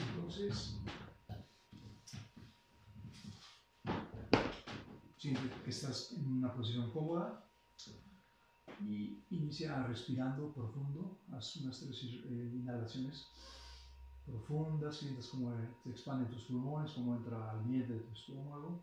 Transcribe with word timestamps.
entonces, 0.00 0.76
siente 5.16 5.40
que 5.64 5.70
estás 5.70 6.12
en 6.12 6.26
una 6.26 6.52
posición 6.52 6.90
cómoda 6.90 7.44
y 8.80 9.22
inicia 9.30 9.82
respirando 9.86 10.52
profundo, 10.52 11.20
haz 11.32 11.56
unas 11.56 11.80
tres 11.80 12.02
eh, 12.02 12.50
inhalaciones 12.54 13.28
profundas, 14.24 14.96
sientes 14.96 15.28
cómo 15.28 15.54
se 15.84 15.90
expanden 15.90 16.30
tus 16.30 16.44
pulmones, 16.44 16.92
cómo 16.92 17.16
entra 17.16 17.50
al 17.50 17.58
ambiente 17.60 17.92
de 17.92 18.00
tu 18.00 18.12
estómago, 18.12 18.82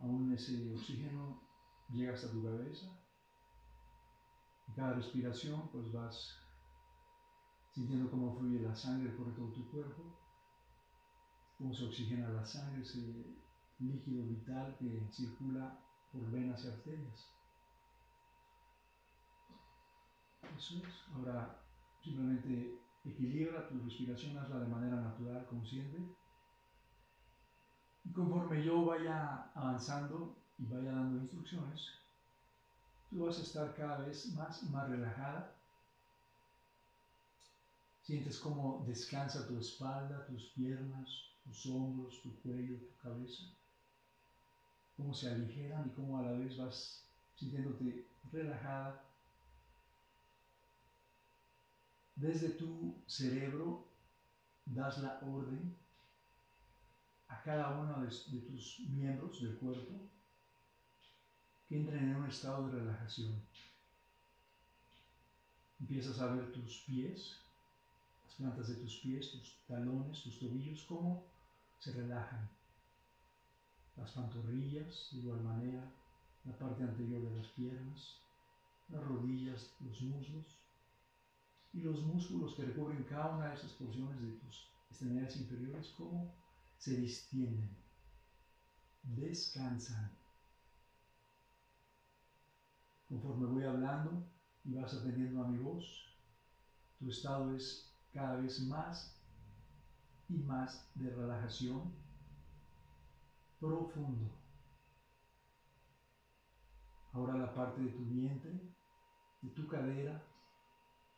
aún 0.00 0.32
ese 0.32 0.72
oxígeno 0.74 1.40
llega 1.92 2.14
hasta 2.14 2.30
tu 2.30 2.42
cabeza. 2.42 2.86
En 4.68 4.74
cada 4.74 4.94
respiración 4.94 5.68
pues 5.72 5.90
vas 5.92 6.38
sintiendo 7.78 8.10
cómo 8.10 8.36
fluye 8.36 8.58
la 8.58 8.74
sangre 8.74 9.10
por 9.10 9.32
todo 9.36 9.52
tu 9.52 9.70
cuerpo, 9.70 10.02
cómo 11.56 11.72
se 11.72 11.84
oxigena 11.84 12.28
la 12.30 12.44
sangre, 12.44 12.82
ese 12.82 13.24
líquido 13.78 14.24
vital 14.24 14.76
que 14.80 15.06
circula 15.12 15.78
por 16.10 16.28
venas 16.28 16.64
y 16.64 16.68
arterias. 16.70 17.32
Eso 20.56 20.82
es. 20.84 21.04
Ahora 21.14 21.62
simplemente 22.02 22.80
equilibra 23.04 23.68
tu 23.68 23.78
respiración, 23.78 24.36
hazla 24.38 24.58
de 24.58 24.66
manera 24.66 24.96
natural, 24.96 25.46
consciente. 25.46 25.98
Y 28.04 28.12
conforme 28.12 28.64
yo 28.64 28.86
vaya 28.86 29.52
avanzando 29.54 30.36
y 30.58 30.66
vaya 30.66 30.90
dando 30.90 31.18
instrucciones, 31.18 31.92
tú 33.08 33.24
vas 33.24 33.38
a 33.38 33.42
estar 33.42 33.72
cada 33.76 33.98
vez 33.98 34.34
más 34.34 34.64
y 34.64 34.68
más 34.70 34.88
relajada. 34.88 35.57
Sientes 38.08 38.38
cómo 38.38 38.86
descansa 38.86 39.46
tu 39.46 39.58
espalda, 39.58 40.24
tus 40.24 40.44
piernas, 40.56 41.10
tus 41.44 41.66
hombros, 41.66 42.22
tu 42.22 42.34
cuello, 42.40 42.78
tu 42.78 42.96
cabeza. 43.02 43.42
Cómo 44.96 45.12
se 45.12 45.28
aligeran 45.28 45.86
y 45.86 45.90
cómo 45.90 46.16
a 46.16 46.22
la 46.22 46.32
vez 46.32 46.56
vas 46.56 47.04
sintiéndote 47.36 48.06
relajada 48.32 49.04
desde 52.16 52.48
tu 52.48 52.94
cerebro 53.06 53.84
das 54.64 55.02
la 55.02 55.20
orden 55.20 55.76
a 57.28 57.42
cada 57.42 57.78
uno 57.78 58.00
de, 58.00 58.40
tus 58.40 58.80
miembros 58.88 59.42
del 59.42 59.58
cuerpo 59.58 59.92
que 61.68 61.76
entren 61.76 62.08
en 62.08 62.16
un 62.16 62.26
estado 62.26 62.68
de 62.68 62.78
relajación. 62.78 63.34
Empiezas 65.78 66.18
a 66.20 66.32
ver 66.32 66.50
tus 66.52 66.78
pies, 66.86 67.47
plantas 68.38 68.68
de 68.68 68.76
tus 68.76 68.96
pies, 69.00 69.32
tus 69.32 69.66
talones, 69.66 70.22
tus 70.22 70.38
tobillos, 70.38 70.84
cómo 70.84 71.26
se 71.78 71.92
relajan. 71.92 72.48
Las 73.96 74.12
pantorrillas, 74.12 75.08
de 75.12 75.18
igual 75.18 75.42
manera, 75.42 75.92
la 76.44 76.56
parte 76.56 76.84
anterior 76.84 77.20
de 77.20 77.36
las 77.36 77.48
piernas, 77.48 78.22
las 78.88 79.02
rodillas, 79.04 79.74
los 79.80 80.00
muslos, 80.02 80.68
y 81.72 81.82
los 81.82 82.02
músculos 82.02 82.54
que 82.54 82.64
recubren 82.64 83.02
cada 83.04 83.36
una 83.36 83.48
de 83.48 83.54
esas 83.54 83.72
porciones 83.72 84.20
de 84.22 84.32
tus 84.32 84.70
extremidades 84.88 85.36
inferiores, 85.36 85.92
cómo 85.96 86.32
se 86.78 86.96
distienden, 86.96 87.76
descansan. 89.02 90.16
Conforme 93.08 93.46
voy 93.46 93.64
hablando 93.64 94.24
y 94.64 94.74
vas 94.74 94.94
atendiendo 94.94 95.42
a 95.42 95.48
mi 95.48 95.58
voz, 95.58 96.14
tu 96.98 97.08
estado 97.08 97.54
es 97.54 97.87
cada 98.12 98.36
vez 98.36 98.60
más 98.66 99.14
y 100.28 100.38
más 100.38 100.90
de 100.94 101.10
relajación 101.10 101.92
profundo. 103.58 104.30
Ahora 107.12 107.34
la 107.34 107.54
parte 107.54 107.80
de 107.80 107.90
tu 107.90 108.04
vientre, 108.04 108.52
de 109.42 109.50
tu 109.50 109.66
cadera, 109.66 110.22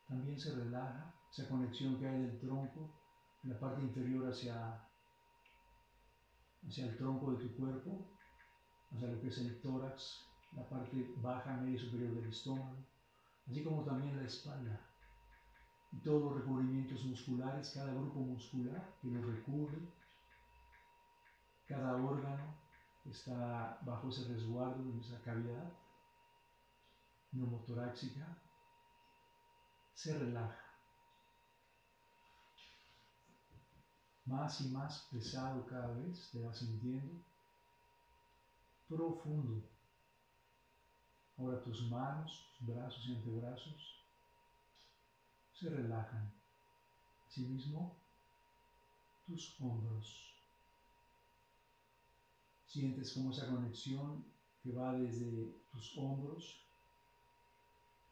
también 0.08 0.38
se 0.38 0.54
relaja, 0.54 1.14
esa 1.30 1.48
conexión 1.48 1.98
que 1.98 2.08
hay 2.08 2.22
del 2.22 2.40
tronco, 2.40 2.90
la 3.44 3.58
parte 3.58 3.82
inferior 3.82 4.28
hacia, 4.28 4.84
hacia 6.66 6.86
el 6.86 6.96
tronco 6.96 7.32
de 7.32 7.44
tu 7.44 7.56
cuerpo, 7.56 8.06
hacia 8.92 9.08
lo 9.08 9.20
que 9.20 9.28
es 9.28 9.38
el 9.38 9.60
tórax, 9.60 10.26
la 10.52 10.68
parte 10.68 11.14
baja, 11.18 11.56
media 11.58 11.76
y 11.76 11.78
superior 11.78 12.14
del 12.14 12.28
estómago, 12.28 12.84
así 13.48 13.62
como 13.62 13.84
también 13.84 14.16
la 14.16 14.24
espalda. 14.24 14.89
Y 15.92 15.98
todos 15.98 16.22
los 16.22 16.40
recubrimientos 16.40 17.04
musculares, 17.04 17.72
cada 17.74 17.92
grupo 17.92 18.20
muscular 18.20 18.96
que 19.00 19.08
lo 19.08 19.22
recubre, 19.22 19.78
cada 21.66 21.96
órgano 21.96 22.54
está 23.04 23.78
bajo 23.82 24.08
ese 24.08 24.28
resguardo, 24.28 24.82
en 24.82 25.00
esa 25.00 25.20
cavidad 25.22 25.72
neumotoráxica 27.32 28.26
se 29.94 30.18
relaja. 30.18 30.64
Más 34.26 34.60
y 34.60 34.68
más 34.68 35.08
pesado 35.10 35.66
cada 35.66 35.92
vez 35.94 36.30
te 36.30 36.40
vas 36.40 36.58
sintiendo. 36.58 37.22
Profundo. 38.88 39.62
Ahora 41.36 41.62
tus 41.62 41.90
manos, 41.90 42.50
tus 42.58 42.68
brazos 42.68 43.06
y 43.08 43.14
antebrazos 43.14 43.99
se 45.60 45.68
relajan. 45.68 46.32
Asimismo, 47.28 47.94
tus 49.26 49.60
hombros. 49.60 50.34
Sientes 52.66 53.12
como 53.12 53.30
esa 53.30 53.48
conexión 53.48 54.24
que 54.62 54.72
va 54.72 54.94
desde 54.94 55.52
tus 55.70 55.98
hombros 55.98 56.64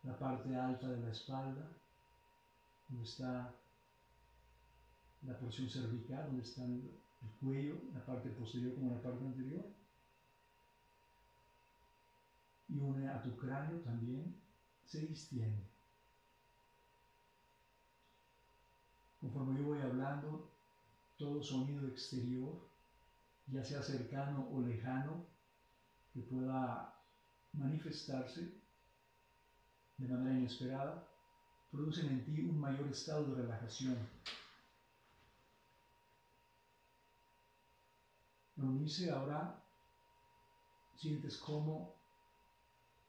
la 0.03 0.19
parte 0.19 0.55
alta 0.55 0.89
de 0.89 1.01
la 1.01 1.11
espalda, 1.11 1.71
donde 2.89 3.05
está 3.05 3.55
la 5.23 5.39
porción 5.39 5.69
cervical, 5.69 6.27
donde 6.27 6.43
está 6.43 6.65
el, 6.65 6.91
cuello, 7.41 7.77
la 7.95 8.05
parte 8.05 8.31
posterior 8.31 8.75
como 8.75 8.95
la 8.95 9.03
parte 9.03 9.25
anterior. 9.25 9.65
Y 12.69 12.79
une 12.79 13.09
a 13.09 13.23
tu 13.23 13.37
cráneo 13.37 13.81
también, 13.81 14.37
se 14.85 15.01
distiende. 15.07 15.68
Conforme 19.21 19.59
yo 19.59 19.67
voy 19.67 19.81
hablando, 19.81 20.49
todo 21.19 21.43
sonido 21.43 21.89
exterior, 21.89 22.57
ya 23.49 23.65
sea 23.65 23.83
cercano 23.83 24.49
o 24.53 24.61
lejano, 24.61 25.27
que 26.13 26.21
pueda 26.21 26.95
manifestarse, 27.53 28.55
de 29.99 30.09
manera 30.09 30.39
inesperada, 30.39 31.05
producen 31.73 32.07
en 32.07 32.25
ti 32.25 32.41
un 32.41 32.61
mayor 32.61 32.87
estado 32.89 33.25
de 33.25 33.43
relajación. 33.43 34.09
Eunice, 38.57 39.11
ahora 39.11 39.61
sientes 40.97 41.37
como 41.39 41.95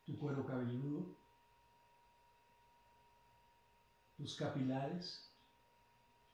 tu 0.05 0.17
cuero 0.17 0.45
cabelludo, 0.45 1.15
tus 4.17 4.35
capilares, 4.35 5.28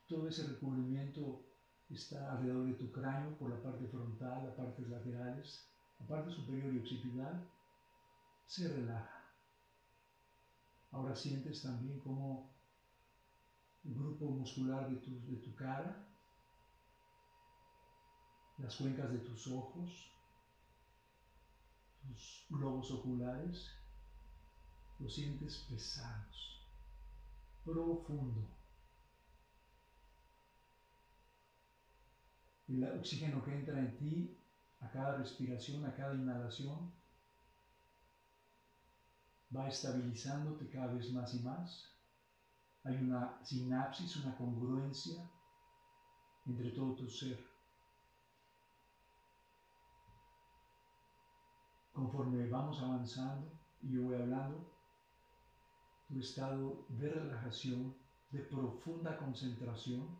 todo 0.08 0.28
ese 0.28 0.46
recubrimiento 0.46 1.44
está 1.90 2.32
alrededor 2.32 2.66
de 2.66 2.74
tu 2.74 2.90
cráneo 2.90 3.36
por 3.38 3.50
la 3.50 3.62
parte 3.62 3.86
frontal, 3.88 4.44
las 4.44 4.54
partes 4.54 4.88
laterales, 4.88 5.68
la 6.00 6.06
parte 6.06 6.30
superior 6.30 6.72
y 6.72 6.78
occipital, 6.78 7.48
se 8.46 8.68
relaja. 8.68 9.22
Ahora 10.92 11.14
sientes 11.14 11.62
también 11.62 11.98
como 12.00 12.50
el 13.84 13.94
grupo 13.94 14.30
muscular 14.30 14.88
de 14.88 14.96
tu, 14.96 15.26
de 15.26 15.36
tu 15.36 15.54
cara, 15.54 16.06
las 18.58 18.76
cuencas 18.76 19.10
de 19.10 19.18
tus 19.18 19.46
ojos, 19.48 20.10
tus 22.00 22.46
globos 22.48 22.90
oculares, 22.90 23.70
los 24.98 25.14
sientes 25.14 25.58
pesados, 25.68 26.62
profundo. 27.64 28.55
El 32.68 32.82
oxígeno 32.98 33.44
que 33.44 33.54
entra 33.54 33.78
en 33.78 33.96
ti 33.96 34.36
a 34.80 34.90
cada 34.90 35.18
respiración, 35.18 35.84
a 35.84 35.94
cada 35.94 36.14
inhalación, 36.14 36.92
va 39.54 39.68
estabilizándote 39.68 40.68
cada 40.68 40.92
vez 40.94 41.12
más 41.12 41.32
y 41.34 41.40
más. 41.40 41.92
Hay 42.82 42.96
una 42.96 43.38
sinapsis, 43.44 44.16
una 44.16 44.36
congruencia 44.36 45.30
entre 46.46 46.70
todo 46.70 46.94
tu 46.94 47.08
ser. 47.08 47.44
Conforme 51.92 52.48
vamos 52.48 52.82
avanzando 52.82 53.50
y 53.82 53.92
yo 53.92 54.02
voy 54.02 54.16
hablando, 54.16 54.72
tu 56.08 56.18
estado 56.20 56.84
de 56.88 57.08
relajación, 57.08 57.96
de 58.30 58.40
profunda 58.40 59.16
concentración, 59.16 60.18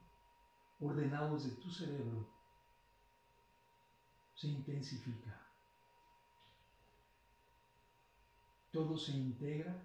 ordenados 0.80 1.44
de 1.44 1.50
tu 1.56 1.70
cerebro 1.70 2.35
se 4.36 4.48
intensifica. 4.48 5.42
Todo 8.70 8.98
se 8.98 9.12
integra, 9.12 9.82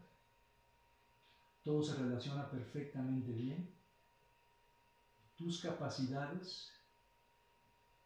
todo 1.63 1.81
se 1.81 1.95
relaciona 1.95 2.49
perfectamente 2.49 3.31
bien. 3.31 3.73
Tus 5.37 5.61
capacidades 5.61 6.69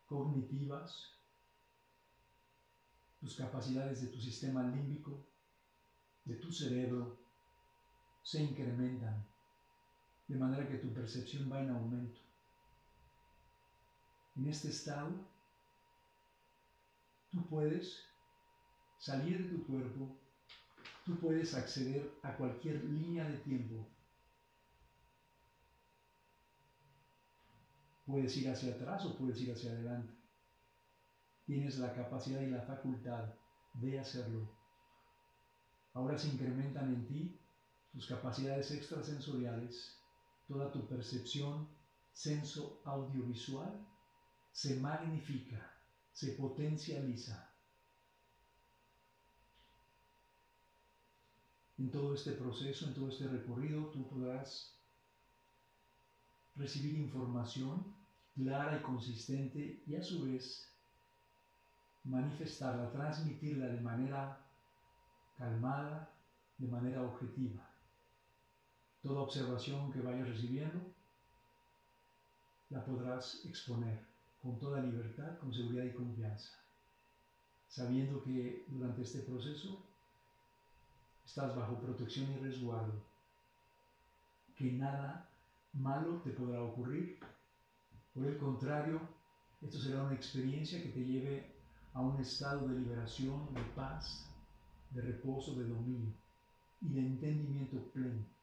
cognitivas, 0.06 1.12
tus 3.20 3.36
capacidades 3.36 4.04
de 4.04 4.08
tu 4.10 4.22
sistema 4.22 4.64
límbico, 4.64 5.26
de 6.26 6.36
tu 6.36 6.52
cerebro, 6.52 7.18
se 8.22 8.44
incrementan, 8.44 9.26
de 10.28 10.38
manera 10.38 10.68
que 10.68 10.78
tu 10.78 10.94
percepción 10.94 11.52
va 11.52 11.62
en 11.62 11.72
aumento. 11.72 12.22
En 14.36 14.48
este 14.48 14.70
estado, 14.70 15.35
tú 17.36 17.46
puedes 17.48 18.02
salir 18.98 19.44
de 19.44 19.58
tu 19.58 19.68
cuerpo, 19.68 20.18
tú 21.06 21.20
puedes 21.20 21.54
acceder 21.54 22.18
a 22.24 22.36
cualquier 22.38 22.82
línea 22.86 23.26
de 23.30 23.38
tiempo. 23.40 23.86
Puedes 28.06 28.38
ir 28.38 28.50
hacia 28.50 28.74
atrás 28.74 29.06
o 29.06 29.18
puedes 29.18 29.42
ir 29.42 29.52
hacia 29.52 29.72
adelante. 29.72 30.14
Tienes 31.46 31.78
la 31.78 31.94
capacidad 31.94 32.40
y 32.40 32.48
la 32.48 32.62
facultad 32.62 33.34
de 33.74 34.00
hacerlo. 34.00 34.50
Ahora 35.94 36.18
se 36.18 36.30
incrementan 36.30 36.94
en 36.94 37.06
ti 37.06 37.38
tus 37.92 38.08
capacidades 38.08 38.72
extrasensoriales, 38.72 40.00
toda 40.48 40.72
tu 40.72 40.88
percepción 40.88 41.68
senso 42.14 42.82
audiovisual 42.86 43.86
se 44.52 44.80
magnifica, 44.80 45.75
se 46.16 46.32
potencializa. 46.32 47.52
En 51.78 51.92
todo 51.92 52.14
este 52.14 52.32
proceso, 52.32 52.88
en 52.88 52.94
todo 52.94 53.10
este 53.10 53.28
recorrido, 53.28 53.88
tú 53.88 54.08
podrás 54.08 54.74
recibir 56.56 56.96
información 56.96 57.94
clara 58.34 58.78
y 58.78 58.82
consistente 58.82 59.84
y 59.86 59.96
a 59.96 60.02
su 60.02 60.24
vez 60.24 60.72
manifestarla, 62.06 62.92
transmitirla 62.92 63.68
de 63.68 63.82
manera 63.82 64.40
calmada, 65.38 66.10
de 66.58 66.68
manera 66.70 67.02
objetiva. 67.02 67.70
Toda 69.04 69.20
observación 69.20 69.92
que 69.92 70.00
vayas 70.00 70.30
recibiendo 70.30 70.80
la 72.70 72.86
podrás 72.86 73.44
exponer 73.44 74.15
con 74.46 74.60
toda 74.60 74.80
libertad, 74.80 75.40
con 75.40 75.52
seguridad 75.52 75.86
y 75.86 75.94
confianza, 75.94 76.52
sabiendo 77.68 78.24
que 78.24 78.64
durante 78.68 79.02
este 79.02 79.22
proceso 79.22 79.84
estás 81.26 81.56
bajo 81.56 81.82
protección 81.82 82.32
y 82.32 82.38
resguardo, 82.38 82.94
que 84.56 84.74
nada 84.74 85.28
malo 85.74 86.22
te 86.24 86.30
podrá 86.30 86.62
ocurrir. 86.62 87.18
Por 88.14 88.28
el 88.28 88.38
contrario, 88.38 89.02
esto 89.64 89.80
será 89.80 90.04
una 90.04 90.14
experiencia 90.14 90.82
que 90.84 90.90
te 90.90 91.04
lleve 91.04 91.52
a 91.94 92.02
un 92.02 92.22
estado 92.22 92.68
de 92.68 92.80
liberación, 92.80 93.52
de 93.52 93.64
paz, 93.76 94.30
de 94.92 95.02
reposo, 95.02 95.56
de 95.56 95.68
dominio 95.68 96.14
y 96.82 96.90
de 96.90 97.00
entendimiento 97.00 97.78
pleno. 97.94 98.35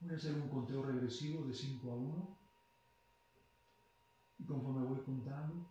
Voy 0.00 0.14
a 0.14 0.16
hacer 0.16 0.32
un 0.32 0.48
conteo 0.48 0.82
regresivo 0.82 1.44
de 1.46 1.54
5 1.54 1.90
a 1.90 1.94
1 1.94 2.38
y 4.38 4.44
conforme 4.46 4.86
voy 4.86 5.02
contando, 5.02 5.68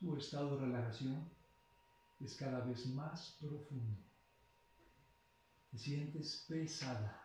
tu 0.00 0.16
estado 0.16 0.56
de 0.56 0.66
relajación 0.66 1.30
es 2.20 2.34
cada 2.34 2.64
vez 2.64 2.84
más 2.86 3.36
profundo. 3.40 4.02
Te 5.70 5.78
sientes 5.78 6.44
pesada. 6.48 7.16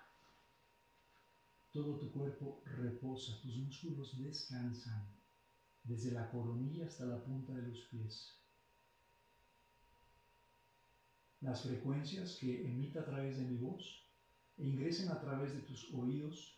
Todo 1.71 1.97
tu 1.97 2.11
cuerpo 2.11 2.61
reposa, 2.63 3.41
tus 3.41 3.57
músculos 3.57 4.19
descansan, 4.19 5.03
desde 5.83 6.11
la 6.11 6.29
coronilla 6.29 6.85
hasta 6.85 7.05
la 7.05 7.23
punta 7.23 7.53
de 7.53 7.63
los 7.63 7.79
pies. 7.85 8.44
Las 11.45 11.61
frecuencias 11.61 12.37
que 12.41 12.65
emita 12.65 13.01
a 13.01 13.05
través 13.05 13.37
de 13.37 13.43
mi 13.43 13.57
voz 13.57 14.03
e 14.57 14.63
ingresen 14.65 15.11
a 15.11 15.21
través 15.21 15.53
de 15.53 15.61
tus 15.61 15.93
oídos 15.93 16.57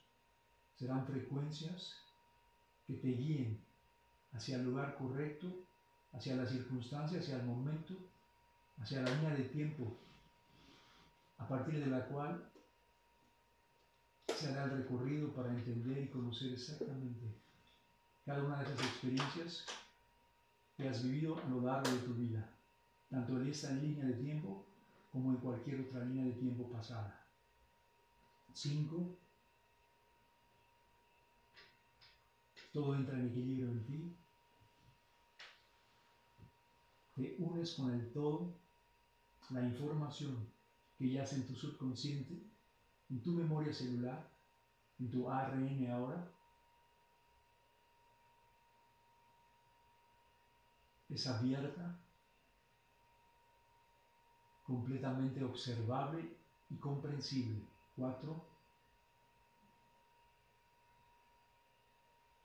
serán 0.78 1.06
frecuencias 1.06 1.94
que 2.86 2.94
te 2.94 3.10
guíen 3.10 3.60
hacia 4.31 4.56
el 4.56 4.63
lugar 4.63 4.95
correcto, 4.98 5.51
hacia 6.13 6.38
la 6.38 6.45
circunstancia, 6.45 7.19
hacia 7.19 7.36
el 7.36 7.45
momento, 7.45 7.95
hacia 8.78 9.01
la 9.01 9.13
línea 9.13 9.36
de 9.36 9.44
tiempo, 9.44 9.98
a 11.38 11.45
partir 11.50 11.83
de 11.83 11.88
la 11.88 12.07
cual 12.07 12.50
se 14.38 14.48
hará 14.48 14.63
el 14.63 14.78
recorrido 14.78 15.33
para 15.33 15.50
entender 15.50 16.01
y 16.01 16.07
conocer 16.07 16.54
exactamente 16.54 17.36
cada 18.25 18.42
una 18.42 18.60
de 18.60 18.63
esas 18.63 18.86
experiencias 18.86 19.66
que 20.78 20.88
has 20.88 21.04
vivido 21.04 21.38
a 21.44 21.50
lo 21.50 21.60
largo 21.60 21.92
de 21.92 22.00
tu 22.07 22.13
vida, 22.13 22.50
tanto 23.10 23.38
en 23.38 23.48
esta 23.50 23.72
línea 23.72 24.06
de 24.06 24.13
tiempo 24.13 24.67
como 25.18 25.31
en 25.31 25.38
cualquier 25.38 25.81
otra 25.81 26.06
línea 26.06 26.25
de 26.25 26.34
tiempo 26.34 26.69
pasada. 26.69 27.25
5. 28.54 29.18
Todo 32.72 32.96
entra 32.96 33.18
en 33.18 33.30
equilibrio 33.30 33.72
en 33.72 33.84
ti. 33.84 34.16
Te 37.16 37.36
unes 37.40 37.74
con 37.74 37.92
el 37.92 38.14
todo, 38.14 38.54
la 39.50 39.64
información 39.64 40.54
que 41.00 41.10
yace 41.10 41.38
en 41.38 41.48
tu 41.48 41.56
subconsciente, 41.56 42.40
en 43.10 43.24
tu 43.24 43.31
memoria 43.31 43.74
celular, 43.74 44.30
en 45.00 45.10
tu 45.10 45.28
ARN 45.28 45.92
ahora, 45.92 46.31
es 51.10 51.25
abierta, 51.25 52.00
completamente 54.68 55.44
observable 55.44 56.38
y 56.69 56.76
comprensible. 56.76 57.66
Cuatro, 57.95 58.45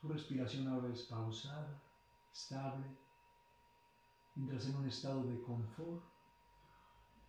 Tu 0.02 0.08
respiración 0.08 0.66
ahora 0.66 0.92
es 0.92 1.02
pausada, 1.02 1.80
estable, 2.32 2.84
entras 4.34 4.66
en 4.66 4.74
un 4.74 4.88
estado 4.88 5.22
de 5.22 5.40
confort 5.42 6.02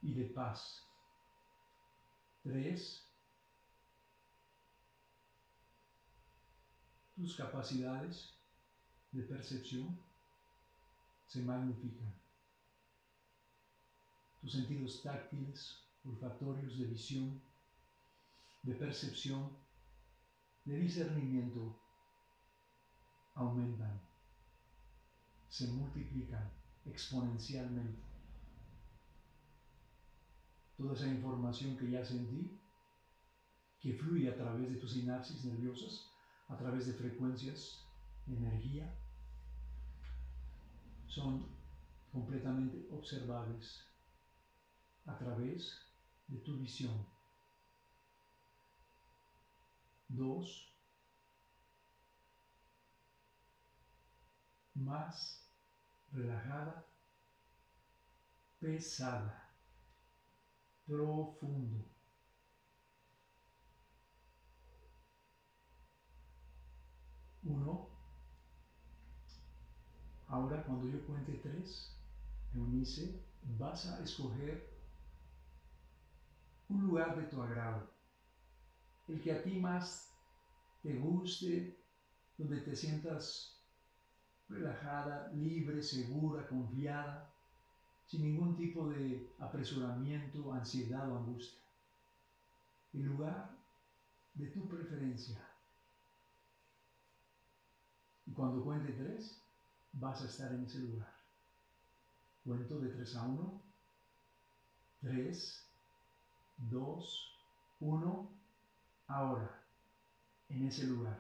y 0.02 0.12
de 0.16 0.26
paz. 0.26 0.84
Tres, 2.42 3.08
tus 7.16 7.36
capacidades 7.36 8.34
de 9.12 9.22
percepción 9.22 9.96
se 11.28 11.44
magnifican. 11.44 12.23
Tus 14.44 14.52
sentidos 14.52 15.02
táctiles, 15.02 15.88
olfatorios, 16.04 16.78
de 16.78 16.86
visión, 16.88 17.42
de 18.64 18.76
percepción, 18.76 19.56
de 20.66 20.80
discernimiento 20.80 21.80
aumentan, 23.36 24.02
se 25.48 25.68
multiplican 25.68 26.52
exponencialmente. 26.84 28.02
Toda 30.76 30.94
esa 30.94 31.08
información 31.08 31.78
que 31.78 31.92
ya 31.92 32.04
sentí, 32.04 32.60
que 33.80 33.94
fluye 33.94 34.30
a 34.30 34.36
través 34.36 34.70
de 34.70 34.76
tus 34.76 34.92
sinapsis 34.92 35.46
nerviosas, 35.46 36.12
a 36.50 36.58
través 36.58 36.86
de 36.86 36.94
frecuencias, 36.96 37.80
energía, 38.28 38.94
son 41.08 41.48
completamente 42.12 42.90
observables 42.92 43.93
a 45.06 45.18
través 45.18 45.82
de 46.28 46.38
tu 46.40 46.58
visión. 46.58 47.06
Dos, 50.08 50.74
más 54.76 55.48
relajada, 56.12 56.86
pesada, 58.60 59.50
profundo. 60.86 61.86
Uno. 67.44 67.90
Ahora 70.28 70.64
cuando 70.64 70.88
yo 70.88 71.06
cuente 71.06 71.34
tres, 71.44 71.96
Eunice, 72.54 73.22
vas 73.58 73.86
a 73.88 74.02
escoger 74.02 74.73
un 76.74 76.88
lugar 76.88 77.16
de 77.16 77.28
tu 77.28 77.42
agrado, 77.42 77.88
el 79.08 79.22
que 79.22 79.32
a 79.32 79.44
ti 79.44 79.60
más 79.60 80.12
te 80.82 80.96
guste, 80.96 81.80
donde 82.38 82.62
te 82.62 82.76
sientas 82.76 83.62
relajada, 84.50 85.32
libre, 85.34 85.82
segura, 85.82 86.48
confiada, 86.48 87.32
sin 88.06 88.24
ningún 88.24 88.56
tipo 88.56 88.90
de 88.90 89.32
apresuramiento, 89.40 90.52
ansiedad 90.52 91.10
o 91.12 91.18
angustia. 91.18 91.60
El 92.94 93.04
lugar 93.04 93.56
de 94.34 94.48
tu 94.48 94.68
preferencia. 94.68 95.40
Y 98.26 98.32
cuando 98.32 98.64
cuente 98.64 98.94
tres, 98.94 99.42
vas 99.94 100.22
a 100.22 100.26
estar 100.26 100.54
en 100.54 100.64
ese 100.64 100.80
lugar. 100.80 101.14
Cuento 102.44 102.80
de 102.80 102.90
tres 102.90 103.16
a 103.16 103.24
uno. 103.24 103.62
Tres, 105.02 105.63
dos, 106.70 107.36
uno. 107.80 108.30
Ahora, 109.08 109.64
en 110.50 110.64
ese 110.64 110.86
lugar. 110.86 111.20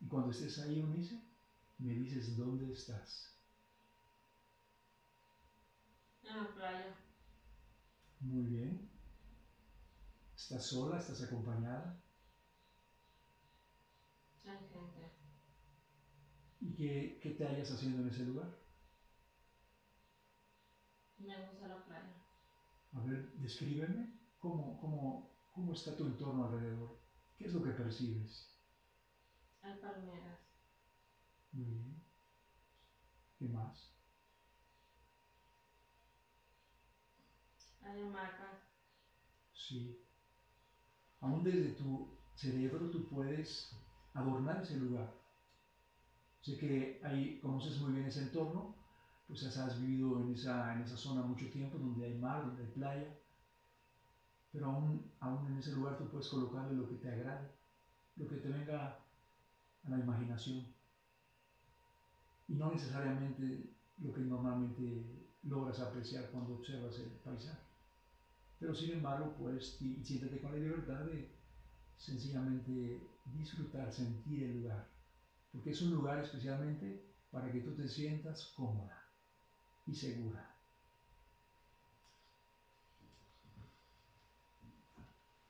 Y 0.00 0.08
cuando 0.08 0.30
estés 0.30 0.58
ahí, 0.58 0.80
Unice, 0.80 1.22
me 1.78 1.92
dices 1.94 2.36
dónde 2.36 2.72
estás. 2.72 3.38
En 6.24 6.36
la 6.36 6.48
playa. 6.54 6.94
Muy 8.20 8.44
bien. 8.44 8.90
¿Estás 10.36 10.66
sola? 10.66 10.98
¿Estás 10.98 11.22
acompañada? 11.22 12.02
Hay 14.44 14.58
gente. 14.68 15.12
¿Y 16.60 16.74
qué, 16.74 17.20
qué 17.22 17.30
te 17.30 17.46
hallas 17.46 17.70
haciendo 17.70 18.02
en 18.02 18.08
ese 18.08 18.24
lugar? 18.24 18.48
Me 21.18 21.46
gusta 21.46 21.68
la 21.68 21.84
playa. 21.84 22.21
A 22.94 23.00
ver, 23.00 23.32
descríbeme 23.34 24.02
cómo, 24.38 24.78
cómo, 24.80 25.32
cómo 25.50 25.72
está 25.72 25.96
tu 25.96 26.04
entorno 26.06 26.44
alrededor. 26.44 26.90
¿Qué 27.36 27.46
es 27.46 27.52
lo 27.52 27.62
que 27.62 27.70
percibes? 27.72 28.52
Hay 29.62 29.78
palmeras. 29.80 30.38
Muy 31.52 31.64
bien. 31.66 32.02
¿Qué 33.38 33.48
más? 33.48 33.92
Hay 37.82 38.00
hamacas. 38.00 38.56
Sí. 39.52 39.96
Aún 41.20 41.42
desde 41.42 41.70
tu 41.70 42.18
cerebro 42.34 42.90
tú 42.90 43.08
puedes 43.08 43.74
adornar 44.12 44.60
ese 44.62 44.76
lugar. 44.76 45.10
Sé 46.42 46.58
que 46.58 47.00
ahí 47.02 47.40
conoces 47.40 47.80
muy 47.80 47.92
bien 47.92 48.06
ese 48.06 48.20
entorno, 48.20 48.74
pues 49.32 49.56
has 49.56 49.80
vivido 49.80 50.20
en 50.20 50.34
esa, 50.34 50.74
en 50.74 50.82
esa 50.82 50.94
zona 50.94 51.22
mucho 51.22 51.48
tiempo, 51.48 51.78
donde 51.78 52.04
hay 52.04 52.18
mar, 52.18 52.44
donde 52.44 52.64
hay 52.64 52.70
playa, 52.72 53.18
pero 54.52 54.66
aún, 54.66 55.10
aún 55.20 55.46
en 55.46 55.56
ese 55.56 55.72
lugar 55.72 55.96
tú 55.96 56.06
puedes 56.10 56.28
colocarle 56.28 56.74
lo 56.74 56.86
que 56.86 56.96
te 56.96 57.10
agrade, 57.10 57.50
lo 58.16 58.28
que 58.28 58.36
te 58.36 58.50
venga 58.50 58.98
a 59.84 59.88
la 59.88 59.98
imaginación. 59.98 60.66
Y 62.46 62.54
no 62.56 62.72
necesariamente 62.72 63.70
lo 64.02 64.12
que 64.12 64.20
normalmente 64.20 65.02
logras 65.44 65.80
apreciar 65.80 66.30
cuando 66.30 66.56
observas 66.56 66.98
el 66.98 67.08
paisaje. 67.24 67.62
Pero 68.58 68.74
sin 68.74 68.90
embargo, 68.92 69.34
pues 69.38 69.80
y 69.80 70.04
siéntate 70.04 70.42
con 70.42 70.52
la 70.52 70.58
libertad 70.58 71.06
de 71.06 71.34
sencillamente 71.96 73.00
disfrutar, 73.24 73.90
sentir 73.90 74.42
el 74.42 74.60
lugar. 74.60 74.90
Porque 75.52 75.70
es 75.70 75.80
un 75.80 75.92
lugar 75.92 76.22
especialmente 76.22 77.02
para 77.30 77.50
que 77.50 77.60
tú 77.60 77.74
te 77.74 77.88
sientas 77.88 78.52
cómoda 78.54 79.01
y 79.86 79.94
segura. 79.94 80.48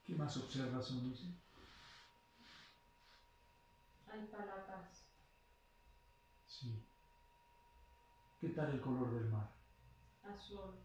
¿Qué 0.05 0.15
más 0.15 0.37
observas, 0.37 0.91
Eunice? 0.91 1.25
Hay 4.07 4.27
palapas. 4.27 5.03
Sí. 6.47 6.83
¿Qué 8.39 8.49
tal 8.49 8.71
el 8.71 8.81
color 8.81 9.11
del 9.11 9.29
mar? 9.29 9.49
Azul. 10.23 10.79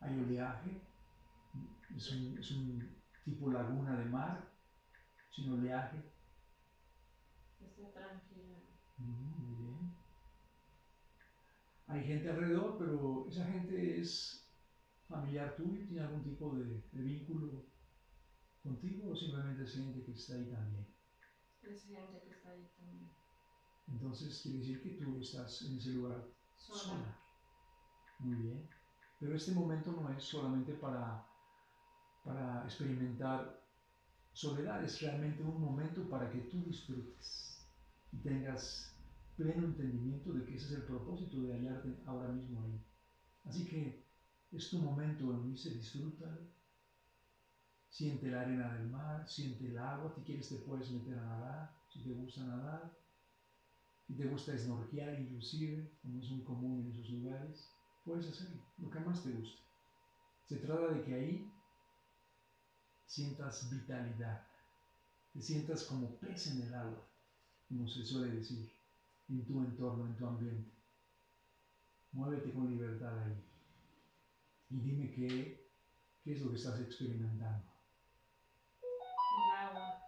¿Hay 0.00 0.18
oleaje? 0.20 0.80
¿Es 1.96 2.12
un, 2.12 2.38
es 2.38 2.50
un 2.52 3.02
tipo 3.24 3.50
laguna 3.50 3.96
de 3.96 4.04
mar? 4.06 4.52
¿Sin 5.30 5.52
oleaje? 5.52 6.02
Está 7.60 7.90
tranquila. 7.92 8.58
Mm, 8.98 9.38
Muy 9.38 9.54
bien. 9.56 9.93
Hay 11.86 12.02
gente 12.04 12.30
alrededor, 12.30 12.78
pero 12.78 13.26
esa 13.28 13.44
gente 13.46 14.00
es 14.00 14.48
familiar 15.08 15.54
tuyo, 15.56 15.86
tiene 15.86 16.00
algún 16.00 16.24
tipo 16.24 16.54
de, 16.56 16.82
de 16.92 17.02
vínculo 17.02 17.66
contigo 18.62 19.10
o 19.10 19.16
simplemente 19.16 19.66
siente 19.66 20.02
que 20.02 20.12
está 20.12 20.34
ahí 20.34 20.50
también. 20.50 20.86
Es 21.62 21.84
gente 21.84 22.22
que 22.24 22.30
está 22.30 22.50
ahí 22.50 22.66
también. 22.78 23.10
Entonces 23.88 24.40
quiere 24.42 24.58
decir 24.58 24.82
que 24.82 25.04
tú 25.04 25.20
estás 25.20 25.62
en 25.62 25.76
ese 25.76 25.90
lugar 25.90 26.24
Sola. 26.56 26.80
sola. 26.80 27.18
Muy 28.20 28.36
bien. 28.36 28.68
Pero 29.20 29.36
este 29.36 29.52
momento 29.52 29.92
no 29.92 30.08
es 30.10 30.24
solamente 30.24 30.72
para, 30.74 31.26
para 32.24 32.64
experimentar 32.64 33.62
soledad, 34.32 34.82
es 34.82 35.00
realmente 35.00 35.42
un 35.42 35.60
momento 35.60 36.08
para 36.08 36.30
que 36.30 36.38
tú 36.40 36.62
disfrutes 36.64 37.66
y 38.12 38.18
tengas 38.18 38.93
pleno 39.36 39.64
entendimiento 39.64 40.32
de 40.32 40.44
que 40.44 40.54
ese 40.54 40.66
es 40.66 40.72
el 40.72 40.84
propósito 40.84 41.42
de 41.42 41.54
hallarte 41.54 42.02
ahora 42.06 42.28
mismo 42.28 42.62
ahí. 42.62 42.80
Así 43.44 43.64
que 43.64 44.04
es 44.52 44.70
tu 44.70 44.78
momento, 44.78 45.24
Eunice, 45.24 45.70
disfrútalo. 45.70 46.40
Siente 47.88 48.30
la 48.30 48.40
arena 48.40 48.72
del 48.74 48.90
mar, 48.90 49.28
siente 49.28 49.66
el 49.66 49.78
agua, 49.78 50.12
si 50.14 50.22
quieres 50.22 50.48
te 50.48 50.56
puedes 50.56 50.90
meter 50.90 51.18
a 51.18 51.24
nadar, 51.24 51.70
si 51.92 52.02
te 52.02 52.12
gusta 52.12 52.44
nadar, 52.44 52.92
si 54.06 54.14
te 54.14 54.26
gusta 54.26 54.56
snorkear 54.56 55.14
inclusive, 55.20 55.92
como 56.02 56.20
es 56.20 56.28
muy 56.30 56.42
común 56.42 56.80
en 56.80 56.90
esos 56.90 57.08
lugares, 57.10 57.68
puedes 58.04 58.28
hacerlo, 58.28 58.62
lo 58.78 58.90
que 58.90 59.00
más 59.00 59.22
te 59.22 59.30
guste. 59.30 59.60
Se 60.44 60.58
trata 60.58 60.88
de 60.88 61.02
que 61.02 61.14
ahí 61.14 61.52
sientas 63.06 63.70
vitalidad, 63.70 64.44
te 65.32 65.40
sientas 65.40 65.84
como 65.84 66.16
pez 66.16 66.48
en 66.48 66.62
el 66.62 66.74
agua, 66.74 67.02
como 67.68 67.86
se 67.86 68.04
suele 68.04 68.28
decir, 68.28 68.73
en 69.28 69.44
tu 69.44 69.60
entorno, 69.60 70.06
en 70.06 70.16
tu 70.16 70.26
ambiente. 70.26 70.70
Muévete 72.12 72.52
con 72.52 72.70
libertad 72.70 73.18
ahí 73.18 73.44
y 74.70 74.80
dime 74.80 75.10
qué, 75.10 75.70
qué 76.22 76.32
es 76.32 76.40
lo 76.40 76.50
que 76.50 76.56
estás 76.56 76.80
experimentando. 76.80 77.64
El 78.82 79.56
agua. 79.56 80.00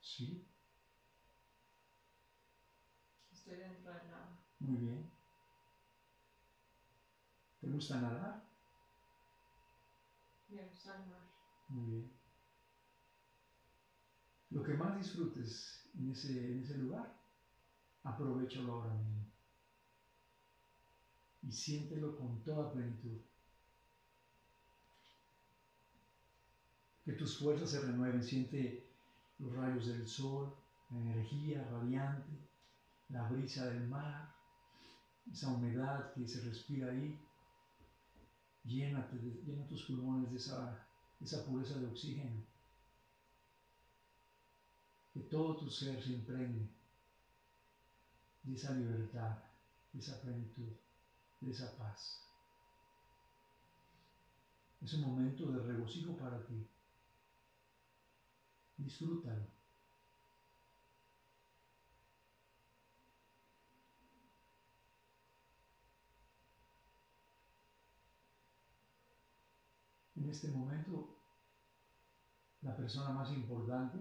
¿Sí? 0.00 0.46
Estoy 3.32 3.56
dentro 3.56 3.92
del 3.92 4.12
agua. 4.12 4.38
Muy 4.60 4.78
bien. 4.78 5.10
¿Te 7.60 7.68
gusta 7.68 8.00
nadar? 8.00 8.44
Me 10.48 10.64
gusta 10.66 10.96
el 10.96 11.06
mar. 11.06 11.20
Muy 11.68 11.90
bien. 11.90 12.21
Lo 14.62 14.68
que 14.68 14.74
más 14.74 14.96
disfrutes 14.96 15.90
en 15.98 16.12
ese, 16.12 16.52
en 16.52 16.60
ese 16.60 16.78
lugar, 16.78 17.12
aprovechalo 18.04 18.74
ahora 18.74 18.94
mismo. 18.94 19.26
Y 21.42 21.50
siéntelo 21.50 22.16
con 22.16 22.44
toda 22.44 22.70
plenitud. 22.70 23.18
Que 27.04 27.14
tus 27.14 27.40
fuerzas 27.40 27.70
se 27.70 27.80
renueven. 27.80 28.22
Siente 28.22 28.86
los 29.40 29.52
rayos 29.52 29.88
del 29.88 30.06
sol, 30.06 30.54
la 30.90 31.00
energía 31.00 31.68
radiante, 31.68 32.30
la 33.08 33.28
brisa 33.30 33.66
del 33.66 33.88
mar, 33.88 34.32
esa 35.28 35.48
humedad 35.48 36.12
que 36.12 36.28
se 36.28 36.40
respira 36.42 36.92
ahí. 36.92 37.18
Llénate 38.62 39.16
llena 39.16 39.66
tus 39.66 39.86
pulmones 39.86 40.30
de 40.30 40.36
esa 40.36 41.44
pureza 41.46 41.80
de 41.80 41.86
oxígeno. 41.86 42.51
Que 45.12 45.20
todo 45.20 45.56
tu 45.56 45.70
ser 45.70 46.02
se 46.02 46.12
impregne 46.12 46.68
de 48.42 48.54
esa 48.54 48.72
libertad, 48.72 49.38
de 49.92 50.00
esa 50.00 50.20
plenitud, 50.20 50.72
de 51.40 51.50
esa 51.50 51.76
paz. 51.76 52.22
Es 54.80 54.94
un 54.94 55.02
momento 55.02 55.52
de 55.52 55.62
regocijo 55.62 56.16
para 56.16 56.44
ti. 56.46 56.66
Disfrútalo. 58.78 59.46
En 70.16 70.28
este 70.28 70.48
momento, 70.48 71.16
la 72.62 72.76
persona 72.76 73.10
más 73.10 73.30
importante 73.32 73.98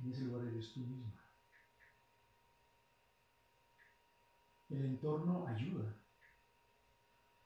en 0.00 0.08
ese 0.08 0.22
lugar 0.22 0.42
eres 0.44 0.70
tú 0.70 0.82
misma. 0.82 1.14
El 4.70 4.80
entorno 4.80 5.42
ayuda, 5.44 5.92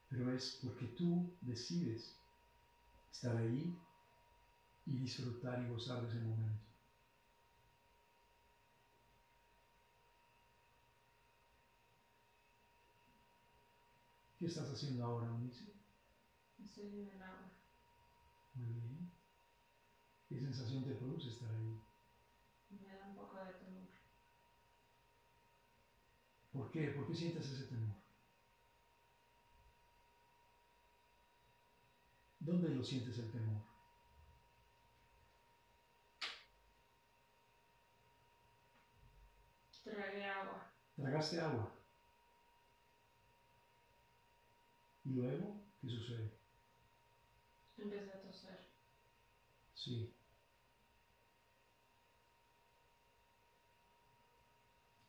pero 0.07 0.29
es 0.29 0.51
porque 0.59 0.87
tú 0.87 1.23
decides 1.39 2.11
estar 3.11 3.35
ahí 3.35 3.73
y 4.85 4.95
disfrutar 4.95 5.59
y 5.59 5.65
gozar 5.65 5.99
de 5.99 6.07
ese 6.07 6.17
momento. 6.17 6.63
¿Qué 14.37 14.45
estás 14.45 14.69
haciendo 14.69 15.03
ahora, 15.03 15.29
Unice? 15.29 15.65
Estoy 16.59 16.97
en 16.97 17.07
el 17.07 17.21
agua. 17.21 17.49
Muy 18.55 18.71
bien. 18.71 19.07
¿Qué 20.27 20.37
sensación 20.37 20.83
te 20.83 20.93
produce 20.93 21.29
estar 21.29 21.51
ahí? 21.51 21.75
Me 22.81 22.93
da 22.95 23.03
un 23.05 23.13
poco 23.13 23.37
de 23.39 23.51
temor. 23.53 23.89
¿Por 26.51 26.71
qué? 26.71 26.89
¿Por 26.89 27.05
qué 27.05 27.13
sientes 27.13 27.47
ese 27.47 27.63
temor? 27.65 27.93
¿Dónde 32.39 32.69
lo 32.69 32.81
sientes 32.83 33.17
el 33.17 33.29
temor? 33.29 33.59
Tragué 39.83 40.25
agua. 40.25 40.59
¿Tragaste 40.95 41.37
agua? 41.39 41.69
¿Y 45.05 45.11
luego 45.11 45.55
qué 45.79 45.87
sucede? 45.87 46.29
Empecé 47.77 48.11
a 48.11 48.17
toser. 48.19 48.59
Sí. 49.73 50.07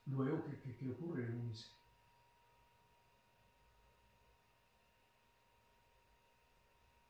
Luego, 0.07 0.45
¿qué, 0.45 0.61
qué, 0.61 0.77
qué 0.77 0.89
ocurre, 0.89 1.27
Eunice? 1.27 1.67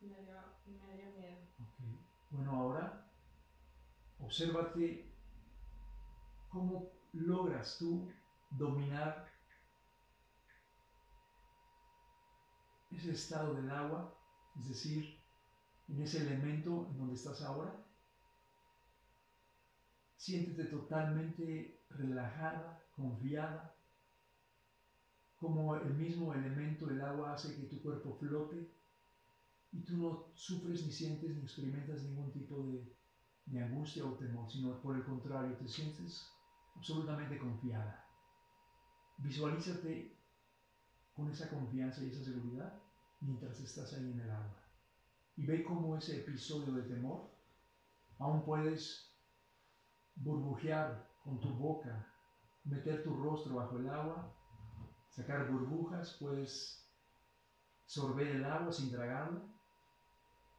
Me 0.01 0.23
dio, 0.23 0.37
me 0.67 0.97
dio 0.97 1.11
miedo. 1.11 1.37
Ok. 1.61 1.79
Bueno, 2.31 2.53
ahora, 2.53 3.07
obsérvate 4.19 5.13
cómo 6.49 6.89
logras 7.13 7.77
tú 7.79 8.09
dominar 8.51 9.27
ese 12.91 13.13
estado 13.13 13.55
del 13.55 13.71
agua, 13.71 14.11
es 14.59 14.69
decir, 14.69 15.19
en 15.89 16.01
ese 16.03 16.21
elemento 16.21 16.87
en 16.91 16.99
donde 16.99 17.15
estás 17.15 17.43
ahora. 17.43 17.75
Siéntete 20.17 20.65
totalmente 20.65 21.85
relajada, 21.91 22.86
confiada, 22.97 23.75
como 25.37 25.77
el 25.77 25.95
mismo 25.95 26.33
elemento, 26.33 26.91
el 26.91 27.01
agua, 27.03 27.35
hace 27.35 27.55
que 27.55 27.67
tu 27.67 27.83
cuerpo 27.83 28.17
flote 28.19 28.69
y 29.73 29.83
tú 29.83 29.99
no 29.99 30.33
sufres 30.35 30.85
ni 30.85 30.91
sientes 30.91 31.37
ni 31.37 31.43
experimentas 31.43 32.03
ningún 32.03 32.33
tipo 32.33 32.65
de, 32.65 32.97
de 33.47 33.63
angustia 33.63 34.05
o 34.05 34.15
temor, 34.15 34.51
sino 34.51 34.81
por 34.81 34.97
el 34.97 35.05
contrario, 35.05 35.57
te 35.57 35.69
sientes 35.69 36.27
absolutamente 36.75 37.39
confiada. 37.39 38.05
Visualízate 39.19 40.17
con 41.15 41.31
esa 41.31 41.49
confianza 41.49 42.03
y 42.03 42.09
esa 42.09 42.25
seguridad 42.25 42.73
mientras 43.21 43.61
estás 43.61 43.93
ahí 43.93 44.11
en 44.11 44.21
el 44.21 44.31
agua. 44.31 44.57
Y 45.37 45.47
ve 45.47 45.63
cómo 45.63 45.97
ese 45.97 46.21
episodio 46.21 46.73
de 46.75 46.83
temor 46.83 47.31
aún 48.19 48.43
puedes 48.45 49.13
burbujear 50.15 51.07
con 51.23 51.41
tu 51.41 51.51
boca, 51.51 52.07
meter 52.67 53.03
tu 53.03 53.15
rostro 53.17 53.57
bajo 53.57 53.77
el 53.77 53.89
agua, 53.89 54.33
sacar 55.09 55.51
burbujas, 55.51 56.17
puedes 56.21 56.85
sorber 57.87 58.29
el 58.29 58.45
agua 58.45 58.73
sin 58.73 58.91
tragarla, 58.91 59.41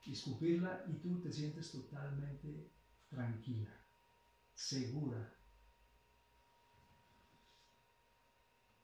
escupirla 0.08 0.86
y 0.88 0.95
tú 0.95 1.19
te 1.19 1.32
sientes 1.32 1.71
totalmente 1.71 2.71
tranquila, 3.10 3.71
segura, 4.53 5.34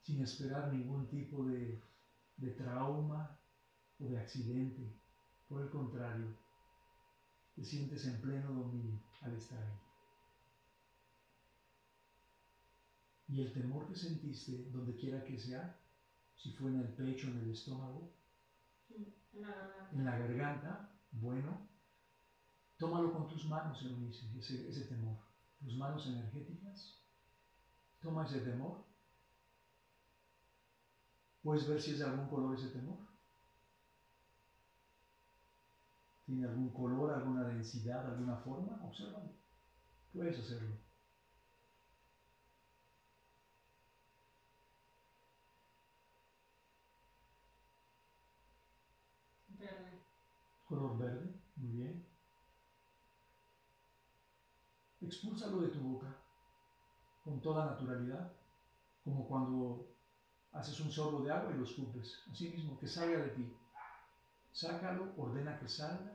sin 0.02 0.22
esperar 0.22 0.74
ningún 0.74 1.08
tipo 1.08 1.46
de, 1.46 1.82
de 2.36 2.52
trauma 2.52 3.40
o 4.00 4.10
de 4.10 4.20
accidente. 4.20 5.00
Por 5.48 5.62
el 5.62 5.70
contrario, 5.70 6.28
te 7.56 7.64
sientes 7.64 8.06
en 8.06 8.20
pleno 8.20 8.52
dominio 8.52 9.00
al 9.22 9.34
estar 9.36 9.62
ahí. 9.62 9.93
Y 13.28 13.42
el 13.42 13.52
temor 13.54 13.88
que 13.88 13.96
sentiste, 13.96 14.70
donde 14.72 14.96
quiera 14.96 15.24
que 15.24 15.38
sea, 15.38 15.76
si 16.36 16.52
fue 16.52 16.70
en 16.72 16.80
el 16.82 16.90
pecho, 16.90 17.28
en 17.28 17.40
el 17.40 17.52
estómago, 17.52 18.12
En 19.92 20.06
la 20.06 20.18
garganta. 20.18 20.90
bueno, 21.12 21.68
tómalo 22.78 23.12
con 23.12 23.28
tus 23.28 23.46
manos, 23.46 23.82
Eunice, 23.82 24.26
ese, 24.38 24.70
ese 24.70 24.86
temor. 24.86 25.18
Tus 25.60 25.76
manos 25.78 26.06
energéticas, 26.06 27.00
toma 28.02 28.26
ese 28.26 28.42
temor. 28.42 28.84
¿Puedes 31.42 31.68
ver 31.68 31.82
si 31.82 31.92
es 31.92 32.00
de 32.00 32.06
algún 32.06 32.28
color 32.28 32.56
ese 32.56 32.70
temor? 32.70 32.98
¿Tiene 36.26 36.46
algún 36.46 36.70
color, 36.72 37.12
alguna 37.12 37.44
densidad, 37.46 38.06
alguna 38.06 38.38
forma? 38.38 38.80
Obsérvalo. 38.84 39.30
Puedes 40.14 40.40
hacerlo. 40.40 40.76
Verde. 49.60 50.00
Color 50.74 50.98
verde, 50.98 51.40
muy 51.58 51.72
bien. 51.72 52.08
Expúlsalo 55.02 55.62
de 55.62 55.68
tu 55.68 55.80
boca 55.82 56.18
con 57.24 57.40
toda 57.42 57.66
naturalidad, 57.66 58.34
como 59.04 59.28
cuando 59.28 59.86
haces 60.52 60.80
un 60.80 60.92
sorbo 60.92 61.22
de 61.22 61.32
agua 61.32 61.52
y 61.54 61.60
lo 61.60 61.64
escupes. 61.64 62.24
Así 62.32 62.50
mismo, 62.50 62.80
que 62.80 62.88
salga 62.88 63.20
de 63.20 63.30
ti. 63.30 63.56
Sácalo, 64.52 65.14
ordena 65.16 65.60
que 65.60 65.68
salga. 65.68 66.12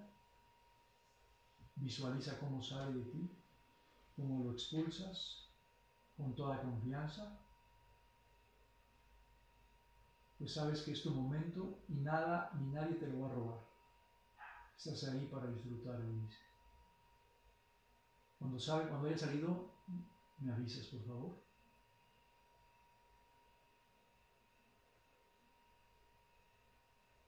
Visualiza 1.76 2.40
cómo 2.40 2.60
sale 2.60 2.94
de 2.94 3.04
ti, 3.12 3.30
cómo 4.16 4.42
lo 4.42 4.52
expulsas 4.54 5.46
con 6.16 6.34
toda 6.34 6.62
confianza. 6.62 7.38
Pues 10.36 10.52
sabes 10.52 10.82
que 10.82 10.90
es 10.90 11.02
tu 11.04 11.12
momento 11.12 11.78
y 11.86 11.94
nada 11.94 12.50
ni 12.58 12.72
nadie 12.72 12.96
te 12.96 13.06
lo 13.06 13.20
va 13.20 13.28
a 13.28 13.34
robar. 13.34 13.67
Estás 14.78 15.02
ahí 15.02 15.26
para 15.26 15.48
disfrutar, 15.48 15.98
Eunice. 15.98 16.38
Cuando, 18.38 18.58
sabe, 18.60 18.86
cuando 18.86 19.06
haya 19.06 19.16
salido, 19.16 19.66
me 20.38 20.52
avisas, 20.52 20.86
por 20.86 21.02
favor. 21.02 21.32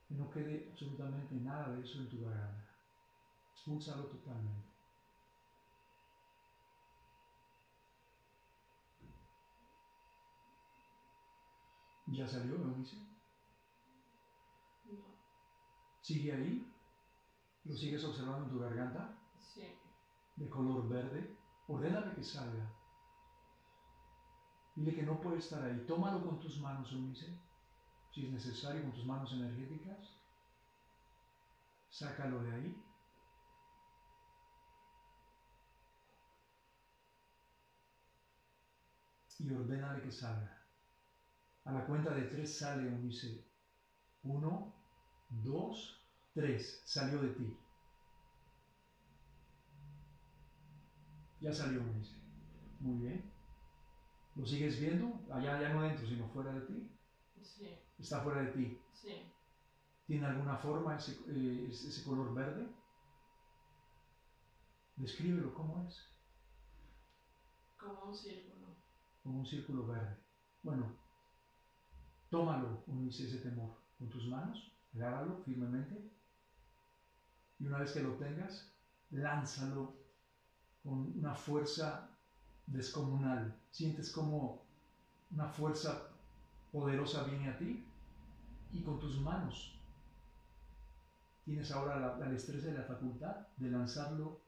Que 0.07 0.15
no 0.15 0.29
quede 0.29 0.63
absolutamente 0.69 1.35
nada 1.35 1.67
de 1.67 1.81
eso 1.81 1.99
en 1.99 2.07
tu 2.07 2.21
garganta. 2.21 2.63
Expúlsalo 3.53 4.05
totalmente. 4.07 4.71
¿Ya 12.07 12.27
salió, 12.27 12.55
Eunice? 12.55 12.97
No. 14.85 15.11
¿Sigue 16.01 16.31
ahí? 16.33 16.70
¿Lo 17.63 17.75
sigues 17.75 18.03
observando 18.03 18.45
en 18.45 18.49
tu 18.51 18.59
garganta? 18.59 19.17
Sí. 19.37 19.77
de 20.35 20.49
color 20.49 20.87
verde, 20.89 21.37
ordénale 21.67 22.15
que 22.15 22.23
salga. 22.23 22.65
Dile 24.75 24.95
que 24.95 25.03
no 25.03 25.19
puede 25.21 25.37
estar 25.37 25.63
ahí. 25.63 25.85
Tómalo 25.87 26.23
con 26.25 26.39
tus 26.39 26.59
manos, 26.59 26.91
Eunice, 26.91 27.37
si 28.11 28.25
es 28.25 28.31
necesario, 28.31 28.81
con 28.81 28.93
tus 28.93 29.05
manos 29.05 29.31
energéticas. 29.33 30.17
Sácalo 31.89 32.41
de 32.43 32.53
ahí. 32.53 32.83
Y 39.39 39.53
ordénale 39.53 40.01
que 40.01 40.11
salga. 40.11 40.57
A 41.65 41.71
la 41.71 41.85
cuenta 41.85 42.11
de 42.13 42.23
tres 42.23 42.57
sale, 42.57 42.87
Eunice. 42.87 43.45
Uno, 44.23 44.73
dos, 45.29 46.00
tres. 46.33 46.81
Salió 46.85 47.21
de 47.21 47.29
ti. 47.29 47.57
Ya 51.39 51.51
salió, 51.51 51.83
me 51.83 51.93
dice. 51.93 52.15
Muy 52.79 52.99
bien. 52.99 53.31
¿Lo 54.35 54.45
sigues 54.45 54.79
viendo? 54.79 55.19
Allá 55.31 55.59
ya 55.59 55.73
no 55.73 55.81
dentro, 55.81 56.07
sino 56.07 56.27
fuera 56.29 56.53
de 56.53 56.61
ti. 56.61 56.91
Sí. 57.41 57.77
Está 57.99 58.21
fuera 58.21 58.43
de 58.43 58.51
ti. 58.51 58.81
Sí. 58.93 59.33
¿Tiene 60.05 60.25
alguna 60.25 60.57
forma 60.57 60.95
ese, 60.95 61.13
eh, 61.27 61.67
ese 61.69 61.89
ese 61.89 62.03
color 62.03 62.33
verde? 62.33 62.67
Descríbelo, 64.95 65.53
¿cómo 65.53 65.83
es? 65.87 66.07
Como 67.77 68.03
un 68.03 68.15
círculo. 68.15 68.67
Como 69.23 69.39
un 69.39 69.45
círculo 69.45 69.87
verde. 69.87 70.17
Bueno, 70.61 70.95
tómalo, 72.29 72.83
unirse 72.87 73.25
ese 73.25 73.39
temor 73.39 73.77
con 73.97 74.09
tus 74.09 74.27
manos, 74.27 74.71
agárralo 74.93 75.41
firmemente 75.43 76.11
y 77.61 77.67
una 77.67 77.77
vez 77.77 77.91
que 77.91 78.01
lo 78.01 78.13
tengas, 78.15 78.71
lánzalo 79.11 79.93
con 80.83 81.17
una 81.17 81.35
fuerza 81.35 82.09
descomunal. 82.65 83.55
Sientes 83.69 84.11
como 84.11 84.63
una 85.29 85.47
fuerza 85.47 86.09
poderosa 86.71 87.23
viene 87.23 87.49
a 87.49 87.57
ti 87.57 87.85
y 88.71 88.81
con 88.81 88.99
tus 88.99 89.19
manos 89.19 89.77
tienes 91.45 91.71
ahora 91.71 91.99
la, 91.99 92.17
la 92.17 92.29
destreza 92.29 92.69
y 92.69 92.73
la 92.73 92.83
facultad 92.83 93.47
de 93.57 93.69
lanzarlo 93.69 94.41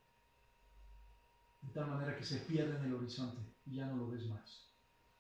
de 1.62 1.72
tal 1.72 1.88
manera 1.88 2.18
que 2.18 2.24
se 2.24 2.40
pierde 2.40 2.78
en 2.78 2.86
el 2.86 2.94
horizonte 2.94 3.42
y 3.66 3.76
ya 3.76 3.86
no 3.88 3.96
lo 3.98 4.10
ves 4.10 4.28
más. 4.28 4.70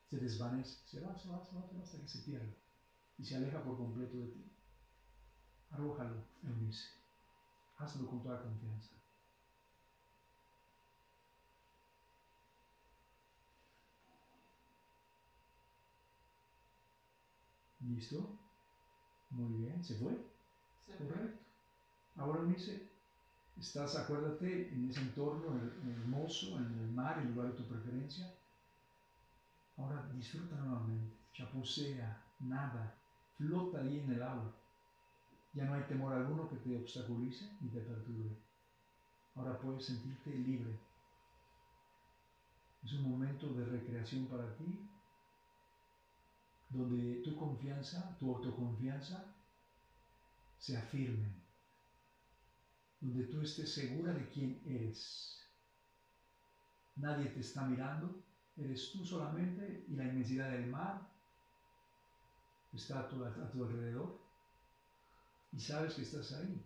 Se 0.10 0.18
desvanece, 0.18 0.80
se 0.86 1.00
va, 1.00 1.16
se 1.18 1.30
va, 1.30 1.44
se 1.44 1.56
va, 1.56 1.68
se 1.68 1.76
va 1.76 1.84
hasta 1.84 2.00
que 2.00 2.08
se 2.08 2.20
pierde 2.20 2.58
y 3.18 3.24
se 3.24 3.36
aleja 3.36 3.64
por 3.64 3.78
completo 3.78 4.18
de 4.18 4.28
ti. 4.28 4.52
Arrójalo, 5.72 6.24
Eunice. 6.44 7.03
Hazlo 7.84 8.08
con 8.08 8.22
toda 8.22 8.42
confianza. 8.42 8.92
¿Listo? 17.82 18.40
Muy 19.32 19.50
bien, 19.52 19.84
¿se 19.84 19.96
fue? 19.96 20.14
Fue. 20.86 20.98
Correcto. 20.98 21.44
Ahora 22.18 22.42
dice, 22.44 22.90
estás, 23.58 23.96
acuérdate, 23.96 24.74
en 24.74 24.90
ese 24.90 25.02
entorno 25.02 25.56
hermoso, 25.56 26.60
en 26.60 26.74
el 26.80 26.92
mar, 26.94 27.20
el 27.20 27.28
lugar 27.34 27.48
de 27.48 27.54
tu 27.54 27.66
preferencia. 27.68 28.32
Ahora 29.78 30.02
disfruta 30.12 30.56
nuevamente, 30.56 31.16
chapucea, 31.34 32.18
nada, 32.40 32.92
flota 33.38 33.80
ahí 33.80 33.98
en 34.00 34.10
el 34.10 34.24
agua. 34.24 34.52
Ya 35.54 35.66
no 35.66 35.76
hay 35.76 35.84
temor 35.84 36.14
alguno 36.14 36.50
que 36.50 36.58
te 36.58 36.76
obstaculice 36.76 37.58
ni 37.62 37.70
te 37.70 37.80
perturbe. 37.82 38.36
Ahora 39.36 39.60
puedes 39.60 39.86
sentirte 39.86 40.32
libre. 40.32 40.80
Es 42.84 42.94
un 42.94 43.12
momento 43.12 43.54
de 43.54 43.66
recreación 43.66 44.26
para 44.26 44.56
ti, 44.58 44.90
donde 46.70 47.22
tu 47.24 47.36
confianza, 47.36 48.18
tu 48.18 48.36
autoconfianza 48.36 49.26
se 50.58 50.76
afirmen, 50.76 51.42
donde 53.00 53.26
tú 53.26 53.42
estés 53.42 53.74
segura 53.74 54.12
de 54.12 54.28
quién 54.30 54.60
eres. 54.66 55.40
Nadie 56.96 57.30
te 57.30 57.40
está 57.42 57.66
mirando, 57.66 58.24
eres 58.58 58.92
tú 58.92 59.06
solamente 59.06 59.86
y 59.88 59.96
la 59.96 60.06
inmensidad 60.06 60.52
del 60.52 60.68
mar 60.68 61.10
está 62.74 63.02
a 63.02 63.08
tu 63.08 63.64
alrededor 63.64 64.23
y 65.54 65.60
sabes 65.60 65.94
que 65.96 66.02
estás 66.02 66.32
ahí, 66.32 66.60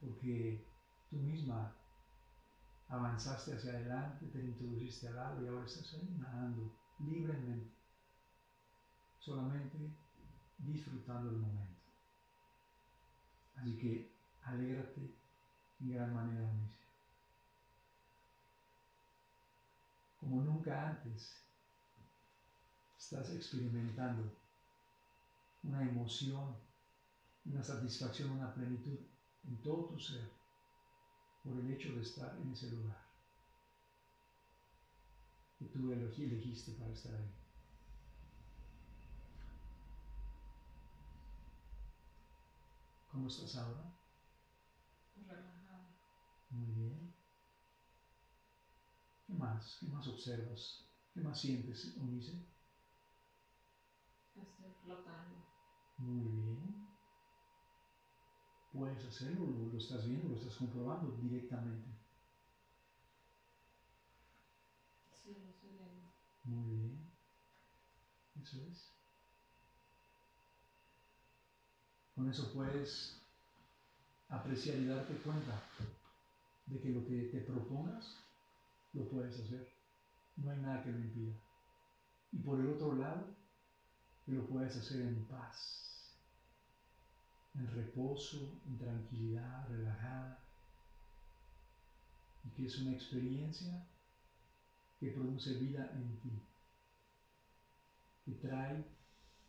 porque 0.00 0.64
tú 1.10 1.16
misma 1.16 1.68
avanzaste 2.88 3.52
hacia 3.52 3.72
adelante, 3.72 4.26
te 4.28 4.40
introduciste 4.40 5.08
al 5.08 5.18
agua 5.18 5.42
y 5.42 5.46
ahora 5.46 5.64
estás 5.64 5.92
ahí 5.92 6.14
nadando 6.16 6.70
libremente, 7.00 7.74
solamente 9.18 9.78
disfrutando 10.58 11.28
el 11.28 11.36
momento. 11.36 11.78
Así 13.56 13.76
que 13.76 14.08
alégrate 14.44 15.10
en 15.80 15.90
gran 15.90 16.12
manera, 16.12 16.44
Onicia. 16.44 16.78
Como 20.20 20.40
nunca 20.40 20.86
antes, 20.86 21.34
estás 22.96 23.30
experimentando 23.30 24.24
una 25.64 25.82
emoción, 25.84 26.67
una 27.48 27.62
satisfacción, 27.62 28.30
una 28.30 28.52
plenitud 28.52 28.98
en 29.44 29.62
todo 29.62 29.86
tu 29.86 29.98
ser 29.98 30.30
por 31.42 31.56
el 31.56 31.70
hecho 31.70 31.94
de 31.94 32.02
estar 32.02 32.36
en 32.36 32.50
ese 32.50 32.68
lugar 32.70 32.98
que 35.58 35.66
tú 35.66 35.90
elegiste 35.90 36.72
para 36.72 36.92
estar 36.92 37.14
ahí. 37.14 37.32
¿Cómo 43.10 43.26
estás 43.28 43.56
ahora? 43.56 43.90
Relajada. 45.16 45.88
Muy 46.50 46.70
bien. 46.72 47.14
¿Qué 49.26 49.34
más? 49.34 49.76
¿Qué 49.80 49.86
más 49.86 50.06
observas? 50.06 50.84
¿Qué 51.12 51.20
más 51.20 51.40
sientes, 51.40 51.96
Unice? 51.96 52.46
Estoy 54.36 54.72
flotando. 54.84 55.34
Muy 55.98 56.28
bien. 56.28 56.77
Puedes 58.78 59.04
hacerlo, 59.06 59.44
lo, 59.44 59.72
lo 59.72 59.78
estás 59.78 60.06
viendo, 60.06 60.28
lo 60.28 60.36
estás 60.36 60.54
comprobando 60.54 61.10
directamente. 61.20 61.88
Sí, 65.20 65.34
lo 65.42 65.50
estoy 65.50 65.70
viendo. 65.70 66.04
Muy 66.44 66.76
bien. 66.76 67.12
Eso 68.40 68.56
es. 68.70 68.86
Con 72.14 72.30
eso 72.30 72.52
puedes 72.52 73.20
apreciar 74.28 74.76
y 74.76 74.86
darte 74.86 75.14
cuenta 75.24 75.60
de 76.66 76.80
que 76.80 76.90
lo 76.90 77.04
que 77.04 77.24
te 77.32 77.40
propongas 77.40 78.06
lo 78.92 79.02
puedes 79.08 79.36
hacer. 79.40 79.66
No 80.36 80.52
hay 80.52 80.58
nada 80.58 80.84
que 80.84 80.92
lo 80.92 80.98
impida. 80.98 81.34
Y 82.30 82.38
por 82.38 82.60
el 82.60 82.70
otro 82.70 82.92
lado, 82.94 83.26
que 84.24 84.34
lo 84.34 84.46
puedes 84.46 84.76
hacer 84.76 85.00
en 85.00 85.26
paz, 85.26 85.87
en 87.58 87.66
reposo, 87.74 88.60
en 88.66 88.78
tranquilidad, 88.78 89.68
relajada. 89.68 90.38
Y 92.44 92.50
que 92.50 92.66
es 92.66 92.78
una 92.78 92.92
experiencia 92.92 93.84
que 95.00 95.10
produce 95.10 95.54
vida 95.54 95.90
en 95.92 96.18
ti, 96.20 96.42
que 98.24 98.32
trae 98.32 98.84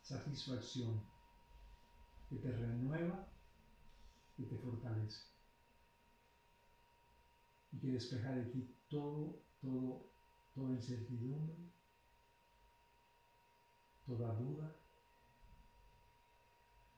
satisfacción, 0.01 1.01
que 2.29 2.37
te 2.37 2.51
renueva, 2.51 3.27
que 4.35 4.43
te 4.43 4.57
fortalece 4.57 5.21
y 7.71 7.79
que 7.79 7.91
despeja 7.91 8.31
de 8.31 8.45
ti 8.45 8.75
todo, 8.89 9.39
todo, 9.61 10.11
toda 10.55 10.73
incertidumbre, 10.73 11.55
toda 14.05 14.33
duda 14.33 14.78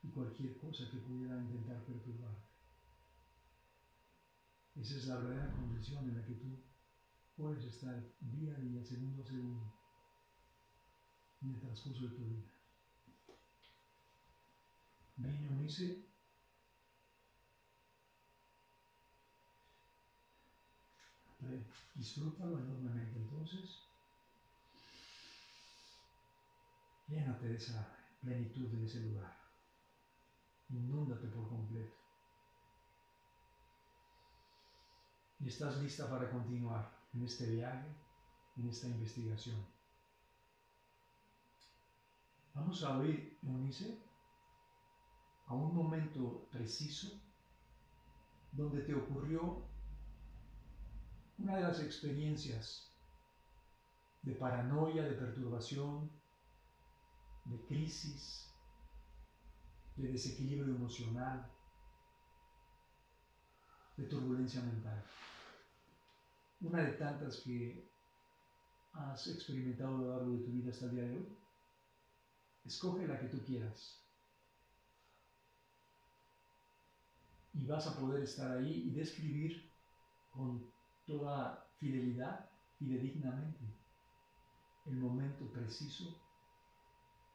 y 0.03 0.07
cualquier 0.09 0.57
cosa 0.57 0.89
que 0.89 0.97
pudiera 0.97 1.37
intentar 1.37 1.83
perturbarte. 1.83 2.51
Esa 4.75 4.95
es 4.95 5.05
la 5.07 5.17
verdadera 5.17 5.51
condición 5.51 6.09
en 6.09 6.17
la 6.17 6.25
que 6.25 6.33
tú 6.33 6.57
puedes 7.35 7.63
estar 7.65 8.01
día 8.19 8.55
a 8.55 8.59
día, 8.59 8.83
segundo 8.83 9.21
a 9.21 9.25
segundo, 9.25 9.73
en 11.41 11.49
el 11.49 11.59
transcurso 11.59 12.07
de 12.07 12.15
tu 12.15 12.23
vida. 12.25 12.51
Ven, 15.17 15.45
Eunice, 15.45 16.05
Ve, 21.41 21.65
disfrútalo 21.95 22.59
enormemente. 22.59 23.19
Entonces, 23.19 23.79
llénate 27.07 27.47
de 27.47 27.55
esa 27.55 27.97
plenitud 28.21 28.67
de 28.69 28.85
ese 28.85 28.99
lugar. 29.01 29.40
Inúndate 30.71 31.27
por 31.27 31.47
completo. 31.49 31.95
Y 35.39 35.47
estás 35.47 35.77
lista 35.81 36.09
para 36.09 36.29
continuar 36.29 36.91
en 37.13 37.23
este 37.23 37.45
viaje, 37.47 37.87
en 38.57 38.69
esta 38.69 38.87
investigación. 38.87 39.65
Vamos 42.53 42.83
a 42.83 42.97
oír, 42.97 43.37
Eunice, 43.43 43.97
a 45.47 45.53
un 45.53 45.73
momento 45.73 46.47
preciso 46.51 47.19
donde 48.51 48.81
te 48.81 48.93
ocurrió 48.93 49.65
una 51.37 51.55
de 51.55 51.63
las 51.63 51.79
experiencias 51.79 52.91
de 54.21 54.35
paranoia, 54.35 55.03
de 55.03 55.13
perturbación, 55.13 56.11
de 57.45 57.65
crisis, 57.65 58.50
de 60.01 60.11
desequilibrio 60.11 60.75
emocional, 60.75 61.47
de 63.97 64.03
turbulencia 64.05 64.61
mental. 64.61 65.03
Una 66.61 66.83
de 66.83 66.93
tantas 66.93 67.37
que 67.37 67.87
has 68.93 69.27
experimentado 69.27 69.95
a 69.95 69.99
lo 69.99 70.09
largo 70.09 70.31
de 70.31 70.43
tu 70.43 70.51
vida 70.51 70.71
hasta 70.71 70.85
el 70.85 70.91
día 70.91 71.03
de 71.03 71.17
hoy. 71.17 71.37
Escoge 72.65 73.07
la 73.07 73.19
que 73.19 73.27
tú 73.27 73.43
quieras. 73.43 73.99
Y 77.53 77.65
vas 77.65 77.87
a 77.87 77.99
poder 77.99 78.23
estar 78.23 78.57
ahí 78.57 78.87
y 78.87 78.91
describir 78.91 79.69
con 80.31 80.71
toda 81.05 81.67
fidelidad, 81.77 82.49
fidedignamente, 82.77 83.65
el 84.85 84.95
momento 84.95 85.51
preciso 85.51 86.19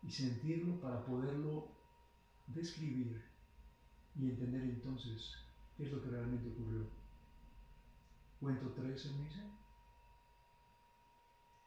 y 0.02 0.10
sentirlo 0.10 0.80
para 0.80 1.04
poderlo 1.04 1.75
describir 2.46 3.22
y 4.14 4.30
entender 4.30 4.62
entonces 4.62 5.34
qué 5.76 5.84
es 5.84 5.92
lo 5.92 6.02
que 6.02 6.10
realmente 6.10 6.48
ocurrió. 6.48 6.88
Cuento 8.40 8.72
tres 8.72 9.06
en 9.06 9.22
misa 9.22 9.44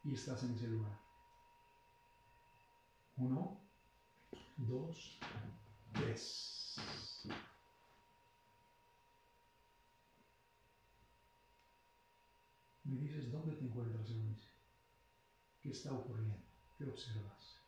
y 0.03 0.13
estás 0.13 0.43
en 0.43 0.53
ese 0.55 0.67
lugar. 0.67 0.99
Uno, 3.17 3.59
dos, 4.57 5.19
tres. 5.93 6.75
Me 12.83 12.95
dices 12.95 13.31
dónde 13.31 13.55
te 13.55 13.65
encuentras 13.65 14.09
en 14.09 14.29
misa. 14.29 14.49
¿Qué 15.61 15.71
está 15.71 15.91
ocurriendo? 15.91 16.37
¿Qué 16.77 16.85
observas? 16.85 17.59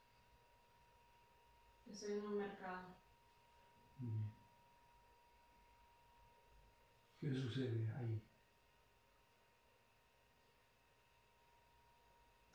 Estoy 1.86 2.14
en 2.14 2.26
un 2.26 2.38
mercado. 2.38 3.01
¿Qué 7.20 7.32
sucede 7.32 7.88
ahí? 7.98 8.20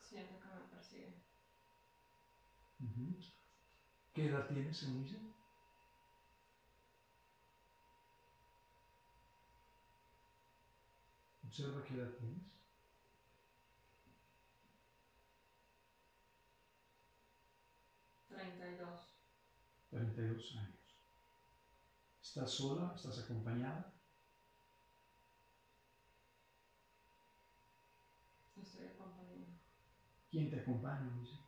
Siento 0.01 0.39
que 0.39 0.47
me 0.47 0.61
persiguen. 0.69 1.15
¿Qué 4.13 4.25
edad 4.27 4.47
tienes, 4.47 4.83
Eunice? 4.83 5.17
Observa 11.45 11.83
qué 11.85 11.93
edad 11.93 12.11
tienes. 12.19 12.43
Treinta 18.27 18.67
y 18.67 18.75
dos. 18.75 19.15
32 19.89 20.55
años. 20.57 20.76
¿Estás 22.37 22.51
sola? 22.51 22.93
¿Estás 22.95 23.17
acompañada? 23.17 23.91
Estoy 28.55 28.85
acompañada. 28.85 29.57
¿Quién 30.29 30.51
te 30.51 30.59
acompaña, 30.59 31.07
Eunice? 31.07 31.39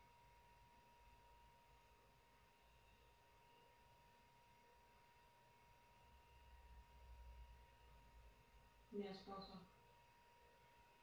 Mi 8.89 9.05
esposo. 9.05 9.61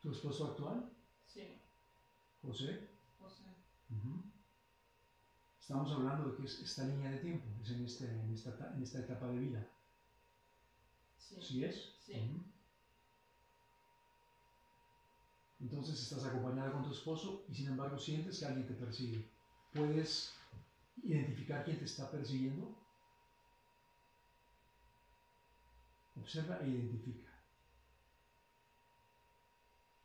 ¿Tu 0.03 0.11
esposo 0.11 0.49
actual? 0.49 0.91
Sí. 1.27 1.63
José. 2.43 2.91
José. 3.21 3.45
Estamos 5.61 5.93
hablando 5.93 6.31
de 6.31 6.37
que 6.37 6.45
es 6.45 6.61
esta 6.61 6.85
línea 6.85 7.11
de 7.11 7.19
tiempo, 7.19 7.47
es 7.61 7.71
en, 7.71 7.85
este, 7.85 8.05
en, 8.09 8.33
esta, 8.33 8.73
en 8.75 8.83
esta 8.83 8.99
etapa 9.01 9.29
de 9.29 9.39
vida. 9.39 9.76
Sí. 11.29 11.41
¿Sí 11.41 11.63
es? 11.63 11.89
Sí. 11.99 12.15
Entonces 15.61 16.01
estás 16.01 16.25
acompañada 16.25 16.71
con 16.71 16.83
tu 16.83 16.91
esposo 16.91 17.37
y 17.49 17.55
sin 17.55 17.67
embargo 17.67 17.99
sientes 17.99 18.39
que 18.39 18.45
alguien 18.47 18.65
te 18.67 18.75
persigue. 18.75 19.23
¿Puedes 19.71 20.31
identificar 21.03 21.63
quién 21.65 21.79
te 21.79 21.85
está 21.85 22.11
persiguiendo? 22.11 22.71
Observa 26.21 26.55
e 26.59 26.67
identifica. 26.67 27.31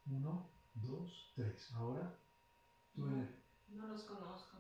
Uno, 0.06 0.44
dos, 0.76 1.26
tres. 1.34 1.68
Ahora 1.72 2.12
tú 2.94 3.04
No, 3.04 3.08
eres- 3.08 3.30
no 3.70 3.86
los 3.88 4.04
conozco. 4.04 4.58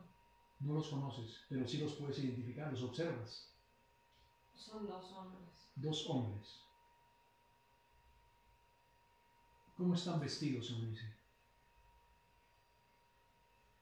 no 0.61 0.73
los 0.73 0.87
conoces, 0.87 1.41
pero 1.49 1.65
sí 1.65 1.77
los 1.77 1.93
puedes 1.93 2.17
identificar, 2.19 2.69
los 2.69 2.81
observas. 2.81 3.43
Son 4.53 4.85
dos 4.85 5.11
hombres. 5.11 5.60
Dos 5.75 6.05
hombres. 6.09 6.61
¿Cómo 9.77 9.93
están 9.95 10.19
vestidos, 10.19 10.69
Eunice? 10.69 11.05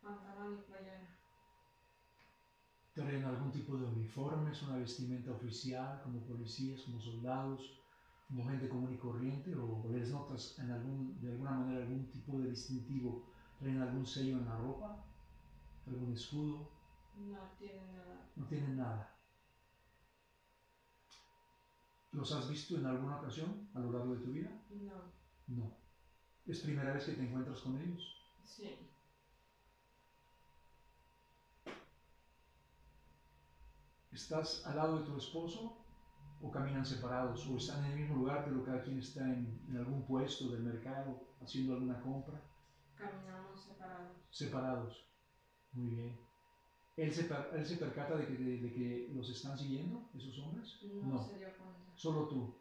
Pantalón 0.01 0.55
y 0.55 0.57
playera. 0.67 1.07
¿Traen 2.93 3.23
algún 3.25 3.51
tipo 3.51 3.75
de 3.77 3.85
uniformes, 3.85 4.61
una 4.61 4.77
vestimenta 4.77 5.31
oficial, 5.31 6.01
como 6.03 6.19
policías, 6.23 6.81
como 6.83 6.99
soldados, 6.99 7.61
como 8.27 8.47
gente 8.47 8.67
común 8.67 8.91
y 8.93 8.97
corriente? 8.97 9.55
¿O 9.55 9.87
les 9.91 10.11
notas 10.11 10.59
en 10.59 10.71
algún, 10.71 11.19
de 11.21 11.29
alguna 11.29 11.53
manera 11.53 11.79
algún 11.79 12.09
tipo 12.11 12.39
de 12.39 12.49
distintivo? 12.49 13.23
¿Traen 13.59 13.79
algún 13.79 14.05
sello 14.05 14.37
en 14.37 14.45
la 14.45 14.55
ropa? 14.55 15.05
¿Algún 15.87 16.13
escudo? 16.13 16.71
No 17.13 17.49
tienen 17.57 17.91
nada. 17.91 18.29
No 18.35 18.45
tienen 18.45 18.75
nada. 18.75 19.18
¿Los 22.19 22.33
has 22.33 22.49
visto 22.49 22.75
en 22.75 22.85
alguna 22.85 23.15
ocasión 23.15 23.69
a 23.73 23.79
lo 23.79 23.93
largo 23.93 24.13
de 24.13 24.21
tu 24.25 24.31
vida? 24.33 24.49
No. 24.71 25.13
No. 25.47 25.71
¿Es 26.45 26.59
primera 26.59 26.91
vez 26.91 27.05
que 27.05 27.13
te 27.13 27.23
encuentras 27.23 27.61
con 27.61 27.79
ellos? 27.79 28.13
Sí. 28.43 28.77
¿Estás 34.11 34.65
al 34.65 34.75
lado 34.75 34.99
de 34.99 35.05
tu 35.05 35.15
esposo 35.15 35.77
o 36.41 36.51
caminan 36.51 36.85
separados 36.85 37.47
o 37.47 37.55
están 37.55 37.85
en 37.85 37.91
el 37.91 37.99
mismo 37.99 38.17
lugar 38.17 38.43
pero 38.43 38.65
cada 38.65 38.83
quien 38.83 38.99
está 38.99 39.21
en, 39.21 39.65
en 39.69 39.77
algún 39.77 40.05
puesto 40.05 40.49
del 40.49 40.63
mercado 40.63 41.21
haciendo 41.41 41.75
alguna 41.75 42.01
compra? 42.01 42.41
Caminamos 42.97 43.63
separados. 43.63 44.17
Separados. 44.29 45.05
Muy 45.71 45.91
bien. 45.91 46.28
¿Él 46.99 47.13
se, 47.13 47.29
él 47.53 47.65
se 47.65 47.77
percata 47.77 48.17
de 48.17 48.27
que, 48.27 48.33
de, 48.33 48.57
de 48.57 48.73
que 48.73 49.09
los 49.15 49.29
están 49.29 49.57
siguiendo, 49.57 50.09
esos 50.15 50.37
hombres? 50.39 50.79
No, 50.83 51.13
No. 51.13 51.23
se 51.23 51.37
dio 51.37 51.47
cuenta. 51.57 51.79
Solo 51.95 52.27
tú. 52.27 52.53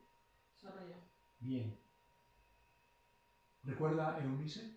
Solo 0.56 0.76
yo. 0.88 0.94
Bien. 1.40 1.76
Recuerda, 3.64 4.18
Eunice, 4.22 4.76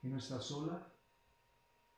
que 0.00 0.08
no 0.08 0.18
estás 0.18 0.44
sola. 0.44 0.86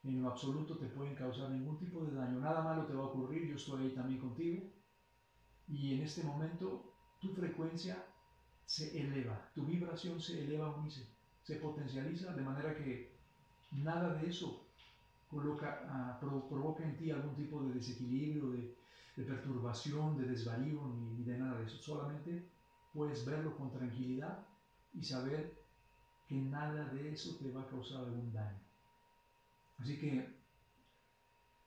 En 0.04 0.22
lo 0.22 0.28
absoluto 0.30 0.78
te 0.78 0.86
pueden 0.86 1.14
causar 1.14 1.50
ningún 1.50 1.78
tipo 1.78 2.04
de 2.04 2.14
daño. 2.14 2.40
Nada 2.40 2.62
malo 2.62 2.86
te 2.86 2.94
va 2.94 3.02
a 3.02 3.06
ocurrir. 3.08 3.48
Yo 3.48 3.56
estoy 3.56 3.84
ahí 3.84 3.94
también 3.94 4.20
contigo. 4.20 4.62
Y 5.68 5.94
en 5.94 6.02
este 6.02 6.22
momento 6.22 6.94
tu 7.20 7.34
frecuencia 7.34 8.02
se 8.64 8.98
eleva. 8.98 9.50
Tu 9.54 9.64
vibración 9.66 10.20
se 10.20 10.44
eleva, 10.44 10.68
Eunice. 10.68 11.06
Se 11.42 11.56
potencializa 11.56 12.32
de 12.32 12.42
manera 12.42 12.74
que 12.74 13.12
nada 13.72 14.14
de 14.14 14.28
eso 14.30 14.67
coloca, 15.28 16.16
pro- 16.20 16.48
provoca 16.48 16.82
en 16.84 16.96
ti 16.96 17.10
algún 17.10 17.34
tipo 17.34 17.62
de 17.62 17.72
desequilibrio, 17.72 18.50
de, 18.50 18.62
de 19.16 19.22
perturbación, 19.24 20.16
de 20.16 20.24
desvarío, 20.26 20.86
ni, 20.88 21.02
ni 21.14 21.22
de 21.24 21.36
nada 21.36 21.56
de 21.58 21.64
eso. 21.64 21.78
Solamente 21.78 22.30
puedes 22.92 23.24
verlo 23.24 23.56
con 23.56 23.70
tranquilidad 23.70 24.36
y 24.92 25.02
saber 25.04 25.52
que 26.26 26.36
nada 26.38 26.86
de 26.86 27.12
eso 27.12 27.36
te 27.36 27.50
va 27.50 27.62
a 27.62 27.66
causar 27.66 28.00
algún 28.02 28.32
daño. 28.32 28.60
Así 29.78 29.96
que 29.96 30.10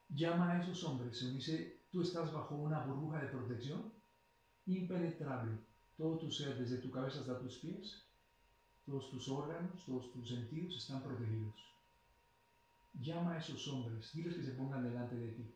llama 0.09 0.49
a 0.51 0.57
esos 0.57 0.83
hombres, 0.83 1.17
se 1.17 1.27
dice, 1.27 1.73
tú 1.89 2.01
estás 2.01 2.31
bajo 2.31 2.55
una 2.55 2.79
burbuja 2.79 3.17
de 3.19 3.27
protección 3.27 3.91
impenetrable. 4.65 5.59
Todo 5.97 6.17
tu 6.17 6.29
ser, 6.31 6.55
desde 6.57 6.77
tu 6.77 6.89
cabeza 6.91 7.19
hasta 7.19 7.37
tus 7.37 7.57
pies, 7.57 7.99
todos 8.85 9.09
tus 9.09 9.27
órganos, 9.29 9.83
todos 9.85 10.09
tus 10.11 10.27
sentidos 10.29 10.75
están 10.77 11.01
protegidos. 11.01 11.73
Llama 12.93 13.33
a 13.33 13.37
esos 13.37 13.67
hombres, 13.67 14.11
diles 14.13 14.35
que 14.35 14.43
se 14.43 14.51
pongan 14.53 14.83
delante 14.83 15.15
de 15.15 15.31
ti. 15.31 15.55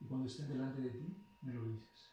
Y 0.00 0.06
cuando 0.06 0.26
estén 0.26 0.48
delante 0.48 0.80
de 0.80 0.90
ti, 0.90 1.24
me 1.42 1.52
lo 1.52 1.64
dices. 1.64 2.10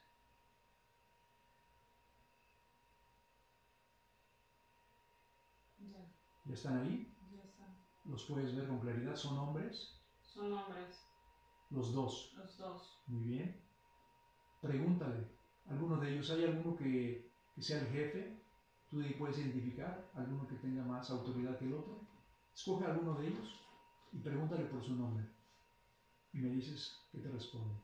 Ya. 5.78 6.12
¿Ya 6.46 6.54
están 6.54 6.78
ahí? 6.80 7.14
Ya 7.32 7.44
están. 7.44 7.76
Los 8.06 8.24
puedes 8.26 8.56
ver 8.56 8.68
con 8.68 8.80
claridad. 8.80 9.16
Son 9.16 9.38
hombres, 9.38 10.00
Son 10.22 10.52
hombres. 10.52 11.08
los 11.70 11.94
dos. 11.94 12.34
Los 12.38 12.58
dos. 12.58 13.04
Muy 13.08 13.24
bien. 13.24 13.62
Pregúntale. 14.62 15.28
¿Alguno 15.66 15.98
de 15.98 16.14
ellos? 16.14 16.30
¿Hay 16.32 16.44
alguno 16.44 16.76
que, 16.76 17.32
que 17.56 17.62
sea 17.62 17.80
el 17.80 17.88
jefe? 17.88 18.42
¿Tú 18.90 19.00
de 19.00 19.08
ahí 19.08 19.14
puedes 19.14 19.38
identificar? 19.38 20.10
¿Alguno 20.14 20.48
que 20.48 20.56
tenga 20.56 20.84
más 20.84 21.10
autoridad 21.10 21.58
que 21.58 21.66
el 21.66 21.74
otro? 21.74 22.08
Escoge 22.54 22.86
alguno 22.86 23.16
de 23.16 23.28
ellos 23.28 23.63
y 24.14 24.20
pregúntale 24.20 24.66
por 24.66 24.84
su 24.84 24.96
nombre. 24.96 25.26
Y 26.34 26.38
me 26.38 26.50
dices 26.50 26.96
qué 27.12 27.20
te 27.20 27.30
responde. 27.30 27.76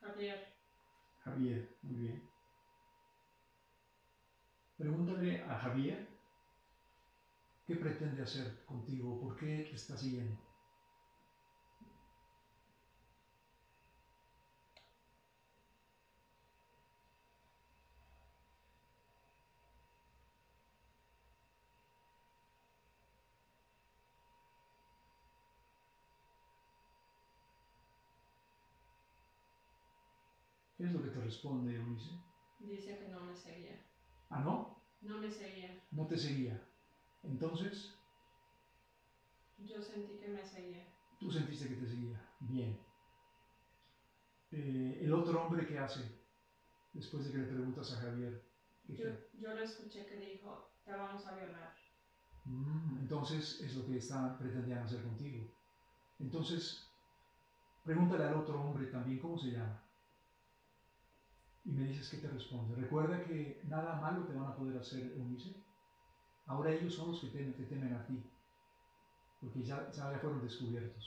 Javier. 0.00 0.54
Javier, 1.22 1.76
muy 1.82 2.00
bien. 2.00 2.22
Pregúntale 4.78 5.42
a 5.44 5.58
Javier 5.58 6.17
¿Qué 7.68 7.76
pretende 7.76 8.22
hacer 8.22 8.64
contigo? 8.64 9.20
¿Por 9.20 9.36
qué 9.36 9.66
te 9.68 9.76
está 9.76 9.94
siguiendo? 9.94 10.40
¿Qué 30.78 30.84
es 30.84 30.92
lo 30.94 31.02
que 31.02 31.10
te 31.10 31.20
responde, 31.20 31.74
Eunice? 31.74 32.08
Dice 32.60 32.98
que 32.98 33.08
no 33.08 33.20
me 33.20 33.36
seguía. 33.36 33.84
¿Ah, 34.30 34.40
no? 34.40 34.82
No 35.02 35.18
me 35.18 35.30
seguía. 35.30 35.84
No 35.90 36.06
te 36.06 36.16
seguía. 36.16 36.67
Entonces, 37.22 37.94
Yo 39.58 39.82
sentí 39.82 40.18
que 40.18 40.28
me 40.28 40.44
seguía. 40.44 40.86
tú 41.18 41.30
sentiste 41.30 41.68
que 41.68 41.74
te 41.76 41.86
seguía. 41.86 42.24
Bien. 42.40 42.80
Eh, 44.50 45.00
el 45.02 45.12
otro 45.12 45.42
hombre, 45.42 45.66
¿qué 45.66 45.78
hace? 45.78 46.00
Después 46.92 47.24
de 47.26 47.32
que 47.32 47.38
le 47.38 47.46
preguntas 47.52 47.92
a 47.92 48.00
Javier. 48.00 48.42
¿qué 48.86 48.96
Yo, 48.96 49.10
yo 49.40 49.54
lo 49.54 49.60
escuché 49.62 50.06
que 50.06 50.16
dijo, 50.16 50.70
te 50.84 50.92
vamos 50.92 51.26
a 51.26 51.34
violar. 51.34 51.74
Mm, 52.44 52.98
entonces 53.00 53.60
es 53.60 53.74
lo 53.76 53.84
que 53.84 53.98
está 53.98 54.38
pretendían 54.38 54.84
hacer 54.84 55.02
contigo. 55.02 55.52
Entonces, 56.18 56.90
pregúntale 57.84 58.24
al 58.24 58.34
otro 58.34 58.60
hombre 58.62 58.86
también 58.86 59.18
cómo 59.18 59.36
se 59.38 59.50
llama. 59.50 59.82
Y 61.64 61.72
me 61.72 61.84
dices 61.84 62.08
qué 62.08 62.16
te 62.18 62.28
responde. 62.28 62.74
Recuerda 62.76 63.22
que 63.24 63.60
nada 63.64 64.00
malo 64.00 64.24
te 64.24 64.32
van 64.32 64.46
a 64.52 64.56
poder 64.56 64.78
hacer, 64.78 65.12
Eunice. 65.12 65.54
Ahora 66.48 66.72
ellos 66.72 66.94
son 66.94 67.08
los 67.08 67.20
que 67.20 67.28
te 67.28 67.64
temen 67.64 67.94
a 67.94 68.06
ti. 68.06 68.18
Porque 69.40 69.64
ya, 69.64 69.90
ya 69.92 70.18
fueron 70.20 70.42
descubiertos. 70.42 71.04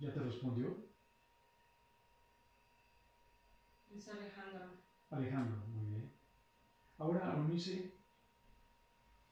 ¿Ya 0.00 0.12
te 0.14 0.20
respondió? 0.20 0.74
Es 3.90 4.08
Alejandro. 4.08 4.70
Alejandro, 5.10 5.56
muy 5.74 5.84
bien. 5.86 6.10
Ahora, 6.98 7.34
Eunice, 7.34 7.92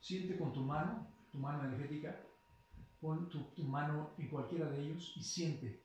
siente 0.01 0.39
con 0.39 0.53
tu 0.53 0.63
mano, 0.63 1.07
tu 1.33 1.39
mano 1.39 1.65
energética, 1.65 2.26
pon 3.01 3.29
tu, 3.29 3.63
mano 3.65 4.11
en 4.19 4.29
cualquiera 4.29 4.71
de 4.71 4.83
ellos 4.83 5.13
y 5.17 5.23
siente. 5.23 5.83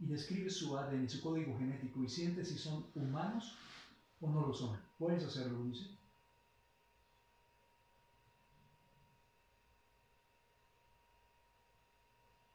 Y 0.00 0.06
describe 0.06 0.50
su 0.50 0.76
ADN, 0.76 1.08
su 1.08 1.20
código 1.20 1.56
genético, 1.58 2.02
y 2.02 2.08
siente 2.08 2.44
si 2.44 2.56
son 2.56 2.86
humanos 2.94 3.56
o 4.20 4.30
no 4.30 4.46
lo 4.46 4.54
son. 4.54 4.78
¿Puedes 4.98 5.24
hacerlo, 5.24 5.58
Eunice? 5.58 5.96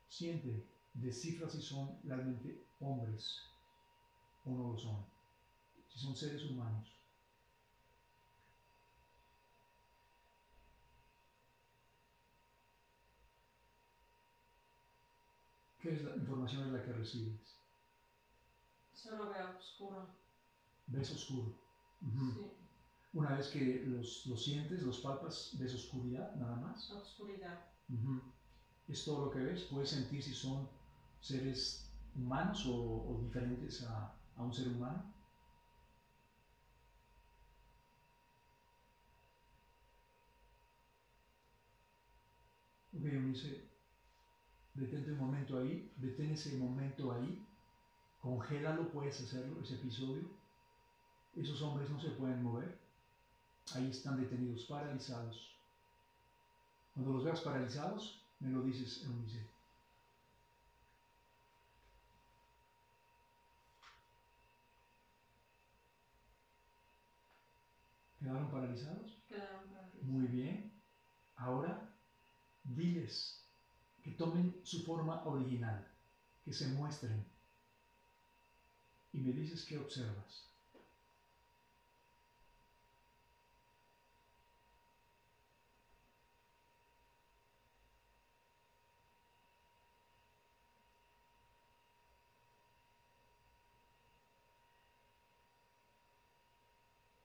Siente, 0.08 0.64
descifra 0.94 1.50
si 1.50 1.62
son 1.62 1.98
realmente 2.04 2.64
hombres 2.80 3.42
o 4.46 4.52
no 4.52 4.74
lo 4.74 4.78
son. 4.78 5.06
Si 5.90 6.00
son 6.00 6.16
seres 6.16 6.44
humanos. 6.46 6.93
¿Qué 15.84 15.92
es 15.92 16.02
la 16.02 16.16
información 16.16 16.64
es 16.64 16.72
la 16.72 16.82
que 16.82 16.94
recibes? 16.94 17.60
Solo 18.94 19.28
veo 19.28 19.50
oscuro. 19.60 20.10
Ves 20.88 21.12
oscuro. 21.12 21.52
Sí, 22.34 22.54
Una 23.14 23.32
vez 23.32 23.48
que 23.50 23.82
los, 23.86 24.26
los 24.26 24.44
sientes, 24.44 24.84
los 24.84 25.00
palpas, 25.00 25.52
ves 25.54 25.74
oscuridad 25.74 26.34
nada 26.36 26.58
más. 26.58 26.92
oscuridad. 26.92 27.60
Es 28.88 29.04
todo 29.04 29.20
lo 29.20 29.30
que 29.30 29.42
ves. 29.42 29.64
Puedes 29.66 29.90
sentir 29.90 30.24
si 30.24 30.34
son 30.34 30.70
seres 31.20 31.86
humanos 32.16 32.66
o, 32.66 32.74
o 33.10 33.18
diferentes 33.18 33.82
a, 33.82 34.10
a 34.38 34.44
un 34.44 34.54
ser 34.54 34.70
humano. 34.70 35.04
Ok, 42.94 43.06
Eunice, 43.06 43.73
detente 44.74 45.12
un 45.12 45.20
momento 45.20 45.58
ahí, 45.58 45.92
detén 45.98 46.32
ese 46.32 46.58
momento 46.58 47.12
ahí, 47.12 47.46
congélalo, 48.22 48.90
puedes 48.90 49.20
hacerlo, 49.22 49.62
ese 49.62 49.76
episodio. 49.76 50.24
Esos 51.36 51.62
hombres 51.62 51.90
no 51.90 52.00
se 52.00 52.10
pueden 52.10 52.44
mover, 52.44 52.78
ahí 53.76 53.90
están 53.90 54.20
detenidos, 54.20 54.66
paralizados. 54.66 55.52
Cuando 56.94 57.14
los 57.14 57.24
veas 57.24 57.42
paralizados, 57.42 58.22
me 58.40 58.50
lo 58.50 58.62
dices, 58.62 59.04
Eunice. 59.04 59.48
¿Quedaron 68.20 68.50
paralizados? 68.52 69.18
Quedaron 69.28 69.70
paralizados. 69.70 70.04
Muy 70.04 70.28
bien. 70.28 70.72
Ahora, 71.36 71.90
diles 72.64 73.43
que 74.04 74.12
tomen 74.12 74.60
su 74.64 74.84
forma 74.84 75.24
original, 75.26 75.88
que 76.44 76.54
se 76.54 76.68
muestren. 76.68 77.26
Y 79.14 79.20
me 79.20 79.32
dices 79.32 79.66
qué 79.66 79.78
observas. 79.78 80.50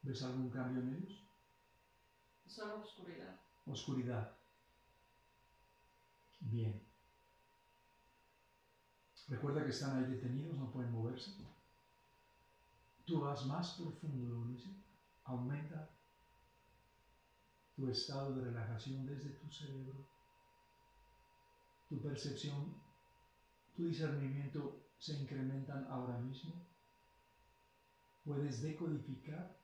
¿Ves 0.02 0.22
algún 0.22 0.48
cambio 0.48 0.82
en 0.82 0.94
ellos? 0.94 1.22
Solo 2.46 2.80
oscuridad. 2.80 3.38
Oscuridad. 3.66 4.37
Bien. 6.40 6.82
Recuerda 9.28 9.62
que 9.64 9.70
están 9.70 9.96
ahí 9.96 10.10
detenidos, 10.10 10.56
no 10.56 10.70
pueden 10.70 10.92
moverse. 10.92 11.32
Tú 13.04 13.20
vas 13.20 13.44
más 13.46 13.74
profundo, 13.74 14.26
Eunice. 14.26 14.70
Aumenta 15.24 15.90
tu 17.74 17.88
estado 17.88 18.34
de 18.34 18.44
relajación 18.44 19.06
desde 19.06 19.30
tu 19.30 19.50
cerebro. 19.50 20.08
Tu 21.88 22.00
percepción, 22.00 22.74
tu 23.74 23.86
discernimiento 23.86 24.88
se 24.98 25.14
incrementan 25.14 25.86
ahora 25.90 26.18
mismo. 26.18 26.66
Puedes 28.24 28.62
decodificar 28.62 29.56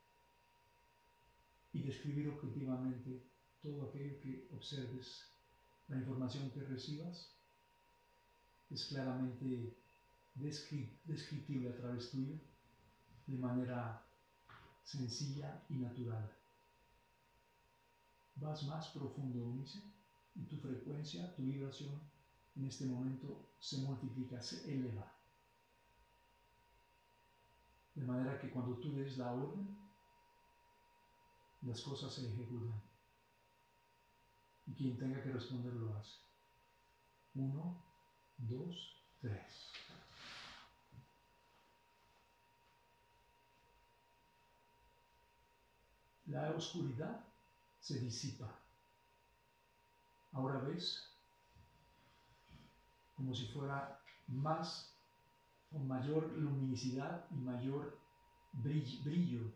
y 1.72 1.82
describir 1.82 2.28
objetivamente 2.28 3.26
todo 3.60 3.88
aquello 3.88 4.20
que 4.20 4.48
observes, 4.52 5.33
la 5.88 5.96
información 5.96 6.50
que 6.50 6.62
recibas, 6.62 7.30
es 8.70 8.86
claramente 8.86 9.76
descri- 10.36 10.98
descriptible 11.04 11.68
a 11.68 11.76
través 11.76 12.10
tuyo 12.10 12.34
de 13.26 13.38
manera 13.38 14.02
sencilla 14.82 15.64
y 15.68 15.76
natural. 15.76 16.30
Vas 18.36 18.64
más 18.64 18.88
profundo, 18.88 19.38
Eunice, 19.38 19.80
y 20.34 20.44
tu 20.46 20.58
frecuencia, 20.58 21.34
tu 21.36 21.42
vibración 21.42 22.00
en 22.56 22.66
este 22.66 22.86
momento 22.86 23.54
se 23.58 23.78
multiplica, 23.78 24.40
se 24.40 24.72
eleva. 24.72 25.12
De 27.94 28.04
manera 28.04 28.40
que 28.40 28.50
cuando 28.50 28.76
tú 28.78 28.92
des 28.96 29.16
la 29.16 29.32
orden, 29.32 29.78
las 31.62 31.80
cosas 31.80 32.12
se 32.12 32.26
ejecutan. 32.26 32.93
Y 34.66 34.74
quien 34.74 34.98
tenga 34.98 35.22
que 35.22 35.32
responder 35.32 35.72
lo 35.74 35.94
hace. 35.96 36.18
Uno, 37.34 37.82
dos, 38.38 38.96
tres. 39.20 39.70
La 46.26 46.50
oscuridad 46.52 47.20
se 47.80 47.98
disipa. 48.00 48.50
Ahora 50.32 50.58
ves 50.60 51.10
como 53.16 53.34
si 53.34 53.46
fuera 53.46 54.00
más, 54.28 54.90
con 55.70 55.86
mayor 55.86 56.32
luminosidad 56.32 57.26
y 57.30 57.36
mayor 57.36 57.96
brill- 58.52 59.02
brillo 59.04 59.52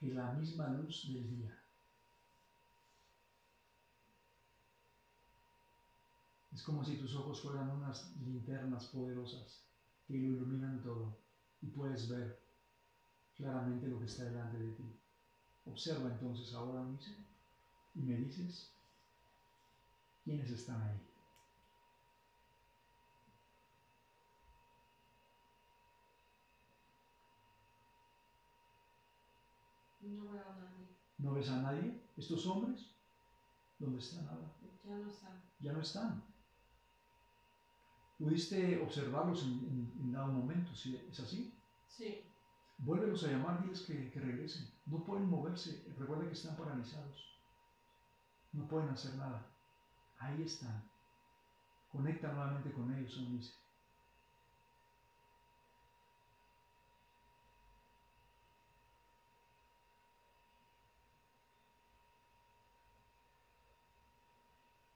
que 0.00 0.08
la 0.08 0.32
misma 0.32 0.68
luz 0.68 1.06
del 1.12 1.28
día. 1.28 1.63
Es 6.54 6.62
como 6.62 6.84
si 6.84 6.96
tus 6.96 7.16
ojos 7.16 7.42
fueran 7.42 7.68
unas 7.68 8.16
linternas 8.24 8.86
poderosas 8.86 9.66
que 10.06 10.14
lo 10.14 10.20
iluminan 10.20 10.80
todo 10.84 11.18
y 11.60 11.66
puedes 11.66 12.08
ver 12.08 12.40
claramente 13.34 13.88
lo 13.88 13.98
que 13.98 14.06
está 14.06 14.22
delante 14.22 14.58
de 14.58 14.70
ti. 14.70 14.84
Observa 15.64 16.08
entonces 16.12 16.54
ahora 16.54 16.84
mismo 16.84 17.16
y 17.96 18.02
me 18.02 18.14
dices 18.14 18.70
quiénes 20.22 20.52
están 20.52 20.80
ahí. 20.80 21.00
No 30.02 30.30
veo 30.30 30.48
a 30.48 30.54
nadie. 30.54 30.86
¿No 31.18 31.32
ves 31.32 31.50
a 31.50 31.60
nadie? 31.60 32.00
¿Estos 32.16 32.46
hombres? 32.46 32.94
¿Dónde 33.80 33.98
están 33.98 34.28
ahora? 34.28 34.52
Ya 34.84 34.96
no 34.98 35.08
están. 35.08 35.42
Ya 35.58 35.72
no 35.72 35.80
están. 35.80 36.33
Pudiste 38.24 38.58
observarlos 38.86 39.42
en, 39.48 39.52
en- 39.70 39.92
en 40.02 40.10
dado 40.16 40.28
momento, 40.38 40.74
¿sí? 40.74 40.90
¿es 41.12 41.20
así? 41.20 41.40
Sí. 41.96 42.08
Vuélvelos 42.78 43.22
a 43.24 43.28
llamar, 43.28 43.58
diles 43.58 43.80
que, 43.82 44.10
que 44.12 44.20
regresen. 44.20 44.64
No 44.92 45.04
pueden 45.06 45.26
moverse, 45.34 45.70
recuerda 46.00 46.26
que 46.26 46.34
están 46.38 46.56
paralizados. 46.56 47.16
No 48.54 48.64
pueden 48.66 48.88
hacer 48.88 49.14
nada. 49.14 49.46
Ahí 50.18 50.42
están. 50.42 50.84
Conecta 51.88 52.28
nuevamente 52.28 52.70
con 52.70 52.90
ellos, 52.90 53.16
Eunice. 53.16 53.52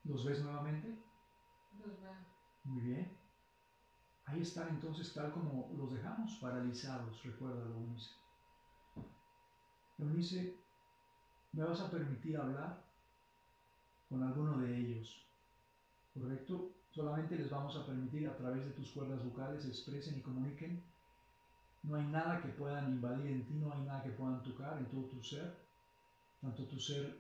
¿Los 0.05 0.24
ves 0.24 0.41
nuevamente? 0.41 0.97
Muy 2.68 2.82
bien. 2.82 3.08
Ahí 4.26 4.42
están 4.42 4.68
entonces 4.68 5.14
tal 5.14 5.32
como 5.32 5.70
los 5.78 5.94
dejamos 5.94 6.36
paralizados, 6.36 7.24
recuerda 7.24 7.64
Eunice. 7.64 8.10
Eunice, 9.98 10.54
me 11.54 11.62
vas 11.64 11.80
a 11.80 11.90
permitir 11.90 12.36
hablar 12.36 12.84
con 14.10 14.22
alguno 14.22 14.58
de 14.58 14.76
ellos, 14.76 15.16
¿correcto? 16.12 16.70
Solamente 16.90 17.36
les 17.36 17.50
vamos 17.50 17.74
a 17.76 17.86
permitir 17.86 18.28
a 18.28 18.36
través 18.36 18.66
de 18.66 18.72
tus 18.72 18.92
cuerdas 18.92 19.24
vocales 19.24 19.64
expresen 19.64 20.18
y 20.18 20.22
comuniquen. 20.22 20.82
No 21.84 21.96
hay 21.96 22.04
nada 22.04 22.42
que 22.42 22.48
puedan 22.48 22.92
invadir 22.92 23.28
en 23.28 23.46
ti, 23.46 23.54
no 23.54 23.72
hay 23.72 23.80
nada 23.80 24.02
que 24.02 24.10
puedan 24.10 24.42
tocar 24.42 24.76
en 24.76 24.90
todo 24.90 25.04
tu 25.04 25.22
ser, 25.22 25.56
tanto 26.42 26.64
tu 26.64 26.78
ser 26.78 27.16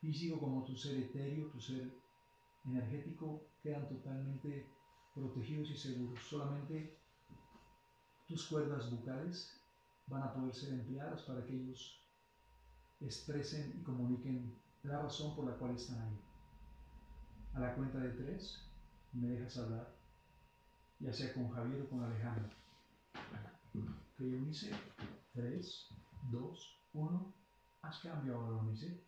físico 0.00 0.40
como 0.40 0.64
tu 0.64 0.74
ser 0.74 0.96
etéreo, 0.96 1.46
tu 1.46 1.60
ser 1.60 1.88
energético, 2.64 3.40
quedan 3.62 3.86
totalmente 3.86 4.77
protegidos 5.18 5.70
y 5.70 5.76
seguros. 5.76 6.20
Solamente 6.28 6.98
tus 8.26 8.46
cuerdas 8.46 8.90
vocales 8.90 9.60
van 10.06 10.22
a 10.22 10.32
poder 10.32 10.54
ser 10.54 10.72
empleadas 10.74 11.22
para 11.22 11.44
que 11.44 11.54
ellos 11.54 12.00
expresen 13.00 13.78
y 13.78 13.82
comuniquen 13.82 14.54
la 14.82 15.02
razón 15.02 15.34
por 15.34 15.46
la 15.46 15.56
cual 15.56 15.74
están 15.74 16.00
ahí. 16.00 16.20
A 17.54 17.60
la 17.60 17.74
cuenta 17.74 17.98
de 17.98 18.10
tres, 18.10 18.68
me 19.12 19.28
dejas 19.28 19.58
hablar, 19.58 19.94
ya 21.00 21.12
sea 21.12 21.32
con 21.34 21.50
Javier 21.50 21.82
o 21.82 21.88
con 21.88 22.02
Alejandro. 22.02 22.50
Que 24.16 24.24
Eunice, 24.24 24.72
tres, 25.32 25.88
dos, 26.30 26.78
uno, 26.92 27.32
haz 27.82 28.00
cambio 28.00 28.36
ahora, 28.36 28.58
Eunice. 28.58 29.04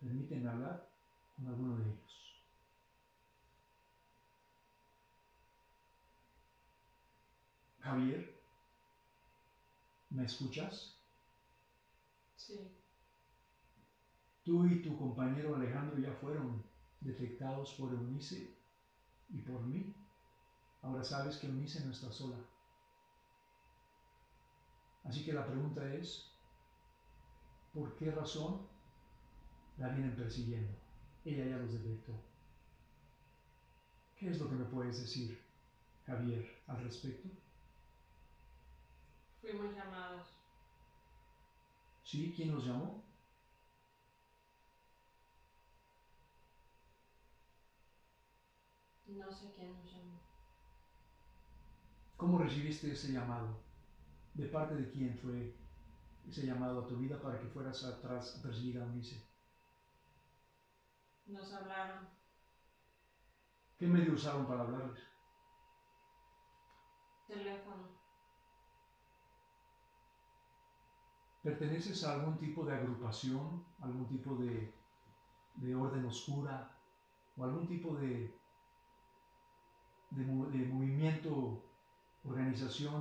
Permíteme 0.00 0.48
hablar 0.48 0.88
con 1.36 1.46
alguno 1.46 1.78
de 1.78 1.90
ellos. 1.90 2.23
Javier, 7.84 8.24
¿me 10.10 10.24
escuchas? 10.24 10.96
Sí. 12.36 12.58
Tú 14.42 14.64
y 14.64 14.82
tu 14.82 14.96
compañero 14.96 15.54
Alejandro 15.54 15.98
ya 15.98 16.12
fueron 16.14 16.64
detectados 17.00 17.74
por 17.74 17.92
Eunice 17.92 18.48
y 19.28 19.40
por 19.42 19.66
mí. 19.66 19.94
Ahora 20.82 21.04
sabes 21.04 21.36
que 21.36 21.46
Eunice 21.46 21.84
no 21.84 21.90
está 21.90 22.10
sola. 22.10 22.38
Así 25.04 25.22
que 25.22 25.34
la 25.34 25.46
pregunta 25.46 25.84
es, 25.92 26.32
¿por 27.74 27.94
qué 27.96 28.10
razón 28.10 28.66
la 29.76 29.88
vienen 29.88 30.16
persiguiendo? 30.16 30.72
Ella 31.26 31.44
ya 31.44 31.58
los 31.58 31.72
detectó. 31.74 32.18
¿Qué 34.16 34.30
es 34.30 34.38
lo 34.40 34.48
que 34.48 34.56
me 34.56 34.64
puedes 34.64 34.98
decir, 34.98 35.38
Javier, 36.06 36.46
al 36.66 36.82
respecto? 36.82 37.43
Fuimos 39.44 39.74
llamados. 39.76 40.26
¿Sí? 42.02 42.32
¿Quién 42.34 42.54
los 42.54 42.64
llamó? 42.64 43.04
No 49.06 49.30
sé 49.30 49.52
quién 49.54 49.76
nos 49.76 49.92
llamó. 49.92 50.18
¿Cómo 52.16 52.38
recibiste 52.38 52.90
ese 52.90 53.12
llamado? 53.12 53.60
¿De 54.32 54.48
parte 54.48 54.76
de 54.76 54.90
quién 54.90 55.18
fue 55.18 55.54
ese 56.26 56.46
llamado 56.46 56.80
a 56.80 56.86
tu 56.86 56.96
vida 56.96 57.20
para 57.20 57.38
que 57.38 57.48
fueras 57.48 57.84
atrás 57.84 58.34
a 58.38 58.42
perseguir 58.42 58.78
a 58.78 58.84
Eunice? 58.84 59.22
Nos 61.26 61.52
hablaron. 61.52 62.08
¿Qué 63.76 63.88
medio 63.88 64.14
usaron 64.14 64.46
para 64.46 64.62
hablarles? 64.62 65.02
Teléfono. 67.28 67.93
¿Perteneces 71.44 72.02
a 72.04 72.12
algún 72.14 72.36
tipo 72.44 72.64
de 72.64 72.72
agrupación, 72.74 73.46
algún 73.86 74.06
tipo 74.08 74.30
de, 74.42 74.52
de 75.62 75.74
orden 75.74 76.04
oscura 76.06 76.56
o 77.38 77.44
algún 77.44 77.66
tipo 77.72 77.88
de, 78.00 78.12
de, 80.16 80.24
mo- 80.24 80.46
de 80.46 80.60
movimiento, 80.74 81.32
organización 82.24 82.96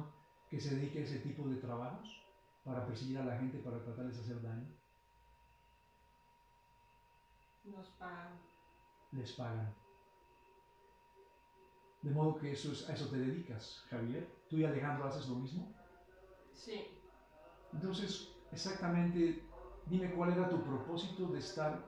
que 0.50 0.60
se 0.60 0.76
dedique 0.76 1.00
a 1.00 1.04
ese 1.08 1.20
tipo 1.28 1.48
de 1.48 1.58
trabajos 1.66 2.08
para 2.66 2.86
perseguir 2.88 3.18
a 3.20 3.24
la 3.24 3.36
gente, 3.36 3.58
para 3.60 3.82
tratarles 3.86 4.16
de 4.18 4.22
hacer 4.24 4.42
daño? 4.42 4.68
Nos 7.66 7.88
pagaron. 8.00 8.38
Les 9.14 9.32
pagan. 9.32 9.72
De 12.04 12.12
modo 12.12 12.36
que 12.40 12.52
eso 12.52 12.72
es, 12.72 12.88
a 12.88 12.94
eso 12.94 13.08
te 13.08 13.18
dedicas, 13.18 13.82
Javier. 13.90 14.28
¿Tú 14.50 14.58
y 14.58 14.64
Alejandro 14.64 15.06
haces 15.06 15.26
lo 15.26 15.36
mismo? 15.36 15.68
Sí. 16.54 16.86
Entonces, 17.74 18.33
exactamente, 18.54 19.44
dime 19.88 20.14
cuál 20.14 20.32
era 20.32 20.48
tu 20.48 20.64
propósito 20.64 21.28
de 21.28 21.40
estar 21.40 21.84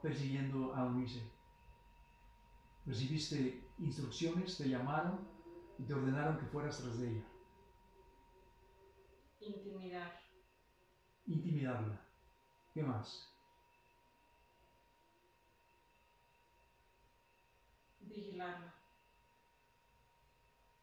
persiguiendo 0.00 0.74
a 0.74 0.86
Eunice. 0.86 1.22
Recibiste 2.86 3.62
instrucciones, 3.78 4.56
te 4.56 4.68
llamaron 4.68 5.28
y 5.78 5.84
te 5.84 5.94
ordenaron 5.94 6.38
que 6.38 6.46
fueras 6.46 6.78
tras 6.78 6.98
de 6.98 7.10
ella. 7.10 7.26
Intimidar. 9.40 10.20
Intimidarla. 11.26 12.00
¿Qué 12.72 12.82
más? 12.82 13.28
Vigilarla. 18.00 18.74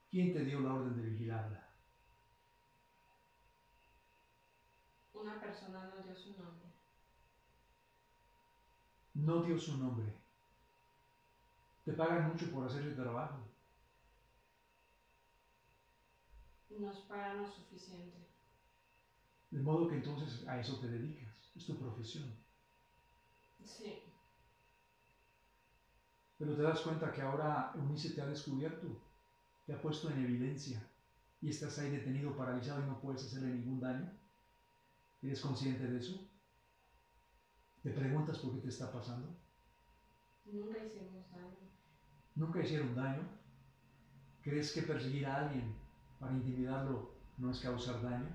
¿Quién 0.09 0.33
te 0.33 0.45
dio 0.45 0.59
la 0.61 0.73
orden 0.73 0.95
de 0.95 1.09
vigilarla? 1.09 1.68
Una 5.19 5.39
persona 5.39 5.85
nos 5.87 6.05
dio 6.05 6.15
su 6.15 6.29
nombre. 6.29 6.69
No 9.15 9.43
dio 9.43 9.59
su 9.59 9.77
nombre. 9.77 10.13
Te 11.83 11.91
pagan 11.93 12.29
mucho 12.29 12.49
por 12.51 12.65
hacer 12.65 12.83
el 12.83 12.95
trabajo. 12.95 13.39
Nos 16.69 16.99
pagan 16.99 17.41
lo 17.41 17.47
suficiente. 17.47 18.29
De 19.51 19.61
modo 19.61 19.89
que 19.89 19.95
entonces 19.95 20.47
a 20.47 20.59
eso 20.59 20.79
te 20.79 20.87
dedicas. 20.87 21.51
Es 21.55 21.65
tu 21.65 21.77
profesión. 21.77 22.33
Sí. 23.65 24.03
Pero 26.37 26.55
te 26.55 26.61
das 26.61 26.79
cuenta 26.79 27.11
que 27.11 27.21
ahora 27.21 27.73
Eunice 27.75 28.11
te 28.11 28.21
ha 28.21 28.27
descubierto, 28.27 28.87
te 29.65 29.73
ha 29.73 29.81
puesto 29.81 30.09
en 30.09 30.23
evidencia 30.23 30.81
y 31.41 31.49
estás 31.49 31.77
ahí 31.79 31.91
detenido, 31.91 32.37
paralizado 32.37 32.81
y 32.81 32.87
no 32.87 33.01
puedes 33.01 33.25
hacerle 33.25 33.55
ningún 33.55 33.81
daño. 33.81 34.18
¿Eres 35.21 35.39
consciente 35.39 35.87
de 35.87 35.97
eso? 35.97 36.19
¿Te 37.81 37.91
preguntas 37.91 38.37
por 38.39 38.51
qué 38.51 38.59
te 38.59 38.69
está 38.69 38.87
pasando? 38.91 39.29
Nunca 40.45 40.77
hicimos 40.77 41.29
daño. 41.29 41.63
¿Nunca 42.35 42.59
hicieron 42.59 42.93
daño? 42.95 43.27
¿Crees 44.41 44.71
que 44.71 44.81
perseguir 44.81 45.25
a 45.25 45.35
alguien 45.37 45.73
para 46.19 46.33
intimidarlo 46.33 47.03
no 47.37 47.49
es 47.49 47.59
causar 47.59 47.99
daño? 48.01 48.29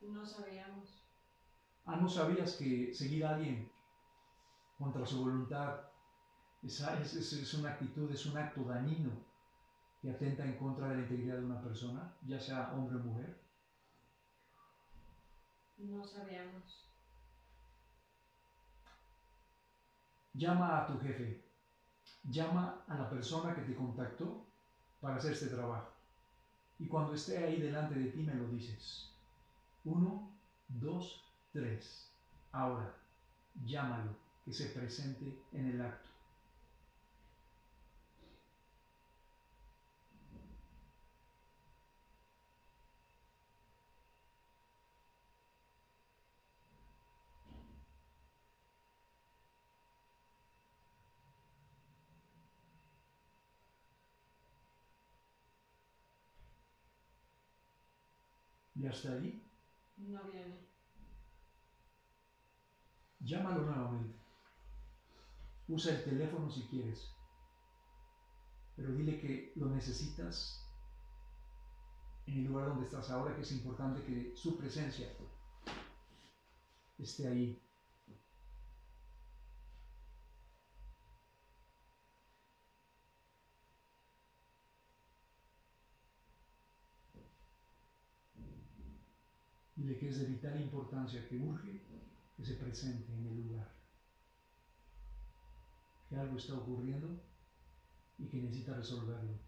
No 0.00 0.24
sabíamos. 0.24 1.02
Ah, 1.86 1.96
¿no 1.96 2.08
sabías 2.08 2.52
que 2.54 2.88
seguir 2.92 3.24
a 3.24 3.28
alguien 3.30 3.64
contra 4.76 5.04
su 5.06 5.16
voluntad 5.18 5.74
es, 6.62 6.80
es- 6.80 7.14
es- 7.14 7.32
es 7.32 7.54
una 7.54 7.68
actitud, 7.68 8.10
es 8.10 8.26
un 8.26 8.36
acto 8.36 8.64
dañino 8.64 9.18
que 10.04 10.10
atenta 10.10 10.44
en 10.44 10.58
contra 10.58 10.90
de 10.90 10.96
la 10.96 11.02
integridad 11.04 11.38
de 11.38 11.46
una 11.46 11.62
persona, 11.62 12.12
ya 12.26 12.38
sea 12.38 12.74
hombre 12.74 12.96
o 12.96 12.98
mujer? 12.98 13.40
No 15.78 16.04
sabíamos. 16.04 16.90
Llama 20.34 20.82
a 20.82 20.86
tu 20.86 21.00
jefe, 21.00 21.42
llama 22.24 22.84
a 22.86 22.98
la 22.98 23.08
persona 23.08 23.54
que 23.54 23.62
te 23.62 23.74
contactó 23.74 24.44
para 25.00 25.16
hacer 25.16 25.32
este 25.32 25.46
trabajo. 25.46 25.88
Y 26.78 26.86
cuando 26.86 27.14
esté 27.14 27.38
ahí 27.38 27.58
delante 27.58 27.94
de 27.94 28.10
ti 28.10 28.24
me 28.24 28.34
lo 28.34 28.48
dices. 28.48 29.10
Uno, 29.86 30.30
dos, 30.68 31.24
tres. 31.50 32.10
Ahora, 32.52 32.94
llámalo, 33.64 34.14
que 34.44 34.52
se 34.52 34.66
presente 34.66 35.42
en 35.52 35.66
el 35.68 35.80
acto. 35.80 36.10
¿Y 58.84 58.86
hasta 58.86 59.12
ahí? 59.12 59.42
No 59.96 60.22
viene. 60.24 60.68
Llámalo 63.20 63.62
nuevamente. 63.62 64.18
Usa 65.68 65.94
el 65.94 66.04
teléfono 66.04 66.50
si 66.50 66.64
quieres. 66.64 67.10
Pero 68.76 68.92
dile 68.92 69.18
que 69.18 69.54
lo 69.56 69.70
necesitas 69.70 70.68
en 72.26 72.40
el 72.40 72.44
lugar 72.44 72.66
donde 72.66 72.84
estás 72.84 73.08
ahora, 73.08 73.34
que 73.34 73.40
es 73.40 73.52
importante 73.52 74.04
que 74.04 74.36
su 74.36 74.58
presencia 74.58 75.08
esté 76.98 77.26
ahí. 77.26 77.58
Dile 89.76 89.98
que 89.98 90.08
es 90.08 90.18
de 90.18 90.26
vital 90.26 90.60
importancia, 90.60 91.26
que 91.28 91.36
urge 91.38 91.82
que 92.36 92.44
se 92.44 92.54
presente 92.54 93.12
en 93.12 93.26
el 93.26 93.36
lugar. 93.36 93.72
Que 96.08 96.16
algo 96.16 96.36
está 96.36 96.54
ocurriendo 96.54 97.20
y 98.18 98.28
que 98.28 98.38
necesita 98.38 98.74
resolverlo. 98.74 99.38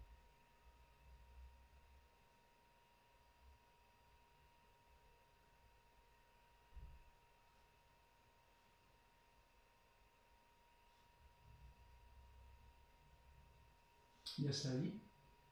¿Y 14.37 14.47
hasta 14.47 14.71
ahí? 14.71 15.01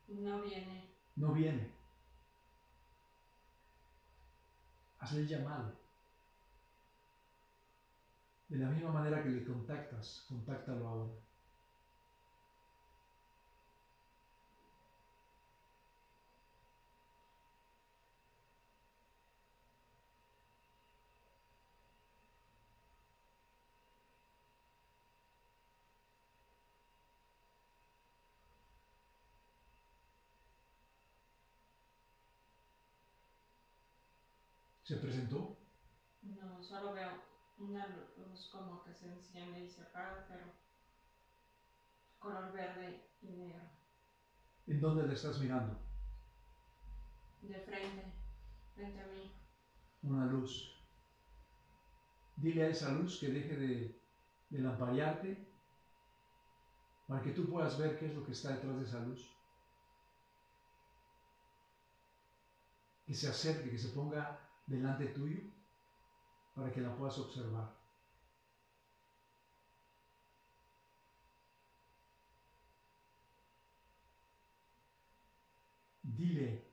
No 0.08 0.42
viene. 0.44 0.90
No 1.16 1.34
viene. 1.34 1.85
Hazle 5.06 5.20
el 5.20 5.28
llamado. 5.28 5.72
De 8.50 8.58
la 8.58 8.70
misma 8.70 8.92
manera 8.92 9.22
que 9.22 9.30
le 9.30 9.46
contactas, 9.46 10.26
contáctalo 10.28 10.88
ahora. 10.88 11.14
¿Se 34.86 34.98
presentó? 34.98 35.58
No, 36.22 36.62
solo 36.62 36.94
veo 36.94 37.10
una 37.58 37.88
luz 37.88 38.50
como 38.52 38.84
que 38.84 38.94
se 38.94 39.12
enciende 39.12 39.66
y 39.66 39.68
se 39.68 39.82
apaga, 39.82 40.28
pero 40.30 40.46
color 42.20 42.54
verde 42.54 43.04
y 43.24 43.32
negro. 43.32 43.64
¿En 44.68 44.80
dónde 44.80 45.08
le 45.08 45.16
estás 45.16 45.40
mirando? 45.40 45.76
De 47.42 47.60
frente, 47.62 48.14
frente 48.76 49.02
a 49.02 49.08
mí. 49.08 49.32
Una 50.04 50.28
luz. 50.28 50.80
Dile 52.36 52.66
a 52.66 52.70
esa 52.70 52.92
luz 52.92 53.20
que 53.20 53.30
deje 53.30 53.58
de, 53.58 54.00
de 54.52 54.60
lamparearte 54.60 55.48
para 57.08 57.24
que 57.24 57.32
tú 57.32 57.50
puedas 57.50 57.76
ver 57.80 57.98
qué 57.98 58.06
es 58.06 58.14
lo 58.14 58.24
que 58.24 58.34
está 58.34 58.50
detrás 58.52 58.78
de 58.78 58.84
esa 58.84 59.00
luz. 59.00 59.36
Que 63.08 63.16
se 63.16 63.28
acerque, 63.28 63.72
que 63.72 63.80
se 63.80 63.90
ponga 63.90 64.45
delante 64.68 65.08
tuyo 65.08 65.42
para 66.56 66.72
que 66.72 66.82
la 66.82 66.96
puedas 66.96 67.18
observar. 67.18 67.74
Dile 76.04 76.64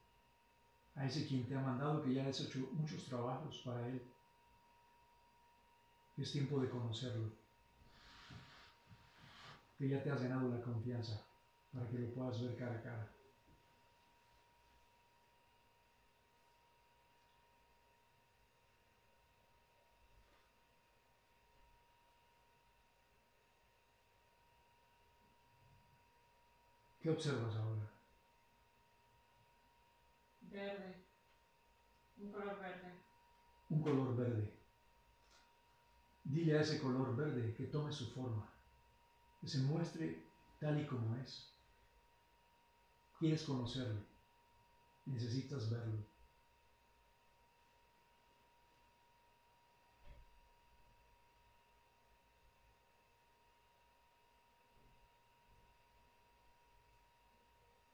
a 0.95 1.07
ese 1.07 1.27
quien 1.27 1.47
te 1.47 1.57
ha 1.57 1.61
mandado 1.61 2.03
que 2.03 2.15
ya 2.15 2.29
has 2.29 2.41
hecho 2.41 2.61
muchos 2.73 3.05
trabajos 3.07 3.59
para 3.65 3.89
él. 3.89 4.03
Es 6.17 6.31
tiempo 6.31 6.61
de 6.61 6.69
conocerlo. 6.69 7.33
Que 9.79 9.89
ya 9.89 10.03
te 10.03 10.11
has 10.11 10.23
ganado 10.23 10.49
la 10.49 10.61
confianza 10.61 11.21
para 11.73 11.89
que 11.89 11.99
lo 11.99 12.15
puedas 12.15 12.41
ver 12.41 12.57
cara 12.57 12.79
a 12.79 12.83
cara. 12.83 13.22
¿Qué 27.03 27.11
observas 27.11 27.57
ahora? 27.57 27.91
Verde. 30.43 31.05
Un 32.19 32.31
color 32.31 32.61
verde. 32.61 32.93
Un 33.71 33.83
color 33.83 34.17
verde. 34.17 34.57
Dile 36.23 36.59
a 36.59 36.61
ese 36.61 36.81
color 36.81 37.17
verde 37.17 37.55
que 37.55 37.65
tome 37.65 37.91
su 37.91 38.13
forma, 38.13 38.49
que 39.41 39.49
se 39.49 39.59
muestre 39.63 40.25
tal 40.61 40.81
y 40.81 40.87
como 40.87 41.17
es. 41.17 41.53
Quieres 43.19 43.43
conocerlo, 43.43 44.01
necesitas 45.07 45.69
verlo. 45.71 46.12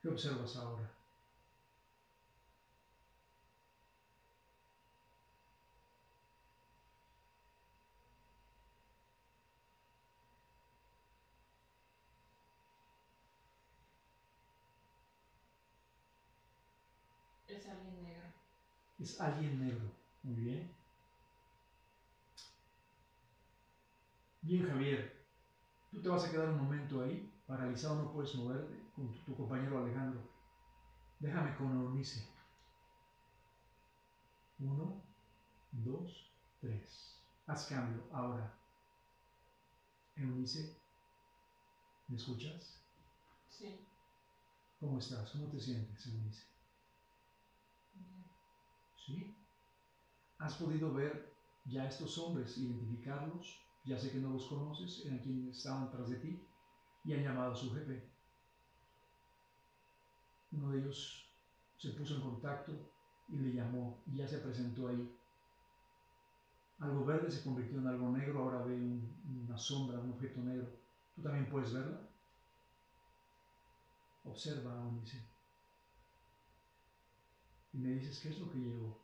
¿Qué 0.09 0.13
observas 0.15 0.55
ahora? 0.55 0.89
Es 17.47 17.65
alguien 17.67 18.01
negro. 18.01 18.29
Es 18.99 19.19
alguien 19.21 19.59
negro. 19.59 19.93
Muy 20.23 20.35
bien. 20.35 20.71
Bien, 24.41 24.63
Javier. 24.63 25.11
Tú 25.91 26.01
te 26.01 26.09
vas 26.09 26.25
a 26.25 26.31
quedar 26.31 26.49
un 26.49 26.57
momento 26.57 27.01
ahí, 27.01 27.31
paralizado, 27.47 27.95
no 27.95 28.11
puedes 28.11 28.35
moverte, 28.35 28.88
con 28.99 29.13
tu, 29.13 29.23
tu 29.23 29.35
compañero 29.35 29.79
Alejandro. 29.79 30.21
Déjame 31.19 31.55
con 31.55 31.71
Eunice. 31.71 32.27
Uno, 34.59 35.01
dos, 35.71 36.33
tres. 36.59 37.17
Haz 37.47 37.67
cambio 37.67 38.03
ahora. 38.11 38.53
Eunice, 40.15 40.75
¿me 42.09 42.17
escuchas? 42.17 42.77
Sí. 43.47 43.87
¿Cómo 44.79 44.99
estás? 44.99 45.31
¿Cómo 45.31 45.47
te 45.47 45.59
sientes, 45.59 46.05
Eunice? 46.05 46.43
Bien. 47.93 48.25
¿Sí? 49.05 49.33
¿Has 50.39 50.55
podido 50.55 50.93
ver 50.93 51.33
ya 51.65 51.87
estos 51.87 52.17
hombres, 52.17 52.57
identificarlos? 52.57 53.65
Ya 53.85 53.97
sé 53.97 54.11
que 54.11 54.19
no 54.19 54.31
los 54.31 54.45
conoces, 54.47 55.05
eran 55.05 55.19
quienes 55.19 55.57
estaban 55.57 55.89
tras 55.89 56.09
de 56.09 56.17
ti 56.17 56.45
y 57.05 57.13
han 57.13 57.23
llamado 57.23 57.53
a 57.53 57.55
su 57.55 57.73
jefe. 57.73 58.08
Uno 60.51 60.69
de 60.69 60.79
ellos 60.79 61.25
se 61.77 61.89
puso 61.91 62.15
en 62.15 62.21
contacto 62.21 62.73
y 63.29 63.37
le 63.37 63.53
llamó 63.53 64.03
y 64.07 64.17
ya 64.17 64.27
se 64.27 64.39
presentó 64.39 64.87
ahí. 64.87 65.15
Algo 66.79 67.05
verde 67.05 67.31
se 67.31 67.43
convirtió 67.43 67.77
en 67.79 67.87
algo 67.87 68.09
negro, 68.09 68.41
ahora 68.41 68.63
ve 68.63 68.73
un- 68.73 69.43
una 69.45 69.57
sombra, 69.57 69.99
un 69.99 70.11
objeto 70.11 70.41
negro. 70.41 70.67
¿Tú 71.15 71.21
también 71.21 71.49
puedes 71.49 71.73
verla? 71.73 71.99
Observa, 74.23 74.79
Unice. 74.79 75.21
Y 77.73 77.77
me 77.79 77.89
dices 77.91 78.19
qué 78.19 78.29
es 78.29 78.39
lo 78.39 78.49
que 78.49 78.59
llegó. 78.59 78.97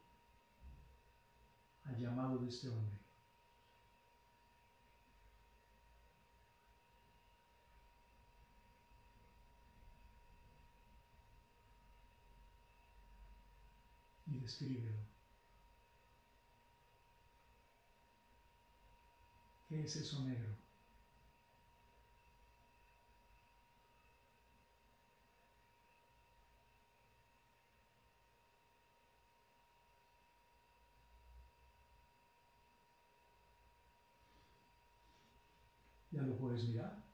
al 1.86 2.00
llamado 2.00 2.40
de 2.40 2.48
este 2.48 2.68
hombre. 2.68 3.05
Y 14.28 14.38
descríbelo. 14.38 15.00
¿Qué 19.70 19.84
es 19.84 19.96
eso 19.96 20.20
negro? 20.24 20.56
Ya 36.12 36.24
lo 36.24 36.36
puedes 36.38 36.64
mirar. 36.64 37.05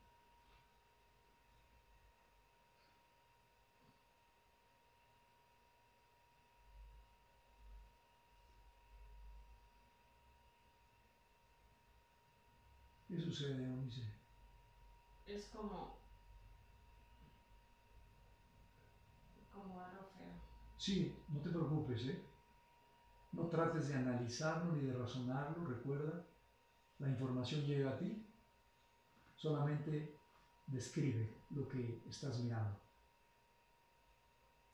¿Qué 13.12 13.18
sucede, 13.20 13.66
Eunice? 13.66 14.00
Es 15.26 15.44
como. 15.48 15.92
como 19.52 19.78
algo 19.82 20.02
feo. 20.16 20.32
Sí, 20.78 21.12
no 21.28 21.38
te 21.42 21.50
preocupes, 21.50 22.06
¿eh? 22.06 22.18
No 23.34 23.48
trates 23.48 23.88
de 23.88 23.96
analizarlo 23.96 24.72
ni 24.72 24.80
de 24.80 24.94
razonarlo, 24.94 25.62
recuerda, 25.62 26.24
la 27.00 27.10
información 27.10 27.60
llega 27.66 27.90
a 27.90 27.98
ti 27.98 28.26
solamente 29.34 30.16
describe 30.66 31.28
lo 31.50 31.68
que 31.68 32.00
estás 32.08 32.38
mirando. 32.38 32.78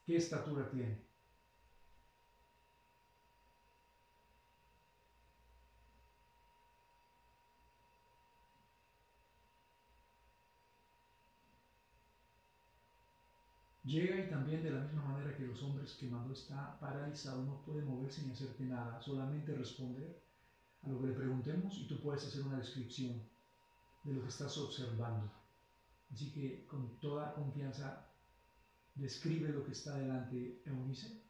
¿Qué 0.07 0.14
estatura 0.14 0.70
tiene? 0.70 0.97
Llega 13.89 14.18
y 14.18 14.28
también 14.28 14.62
de 14.62 14.70
la 14.70 14.80
misma 14.80 15.03
manera 15.03 15.34
que 15.34 15.47
los 15.47 15.62
hombres 15.62 15.95
que 15.95 16.11
mandó 16.11 16.34
está 16.34 16.78
paralizado, 16.78 17.43
no 17.43 17.62
puede 17.64 17.80
moverse 17.80 18.22
ni 18.22 18.32
hacerte 18.32 18.64
nada, 18.64 19.01
solamente 19.01 19.57
responder 19.57 20.22
a 20.82 20.91
lo 20.91 21.01
que 21.01 21.07
le 21.07 21.14
preguntemos 21.14 21.74
y 21.78 21.89
tú 21.89 21.99
puedes 21.99 22.22
hacer 22.26 22.43
una 22.43 22.59
descripción 22.59 23.18
de 24.05 24.12
lo 24.12 24.20
que 24.20 24.28
estás 24.28 24.59
observando. 24.59 25.32
Así 26.12 26.30
que 26.32 26.66
con 26.66 27.01
toda 27.01 27.32
confianza 27.32 28.07
describe 28.95 29.49
lo 29.49 29.64
que 29.64 29.72
está 29.72 29.97
delante, 29.97 30.61
Eunice. 30.66 31.22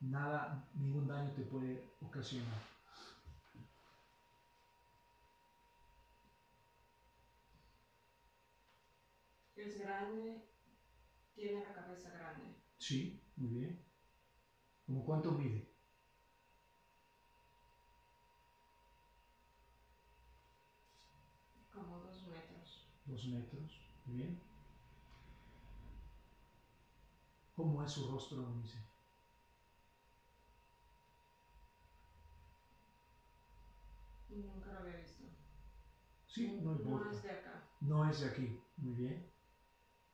Nada, 0.00 0.66
ningún 0.72 1.06
daño 1.06 1.32
te 1.32 1.42
puede 1.42 1.84
ocasionar. 2.00 2.62
Es 9.54 9.78
grande, 9.78 10.53
tiene 11.34 11.60
la 11.60 11.72
cabeza 11.72 12.10
grande. 12.10 12.54
Sí, 12.78 13.20
muy 13.36 13.50
bien. 13.50 13.84
¿Cómo 14.86 15.04
cuánto 15.04 15.32
mide? 15.32 15.68
dos 23.06 23.24
metros, 23.28 23.78
bien. 24.06 24.38
¿Cómo 27.56 27.82
es 27.82 27.90
su 27.92 28.06
rostro, 28.06 28.52
dice? 28.62 28.78
Nunca 34.28 34.72
lo 34.72 34.78
había 34.80 34.96
visto. 34.96 35.24
Sí, 36.26 36.60
no. 36.62 36.74
No 36.74 37.10
es 37.10 37.22
de 37.22 37.30
acá. 37.30 37.62
No 37.80 38.04
es 38.04 38.20
de 38.20 38.26
aquí, 38.26 38.60
muy 38.78 38.94
bien. 38.94 39.33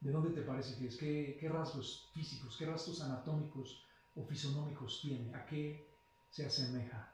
¿De 0.01 0.11
dónde 0.11 0.31
te 0.31 0.43
parece 0.43 0.79
que 0.79 0.87
es? 0.87 0.97
¿Qué, 0.97 1.37
qué 1.39 1.49
rasgos 1.49 2.09
físicos, 2.13 2.57
qué 2.57 2.67
rasgos 2.67 3.03
anatómicos 3.03 3.85
o 4.17 4.25
fisonómicos 4.25 5.01
tiene? 5.03 5.35
¿A 5.35 5.45
qué 5.45 5.87
se 6.31 6.47
asemeja? 6.47 7.13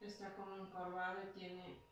Está 0.00 0.34
como 0.34 0.56
encorvado 0.56 1.22
y 1.22 1.38
tiene 1.38 1.84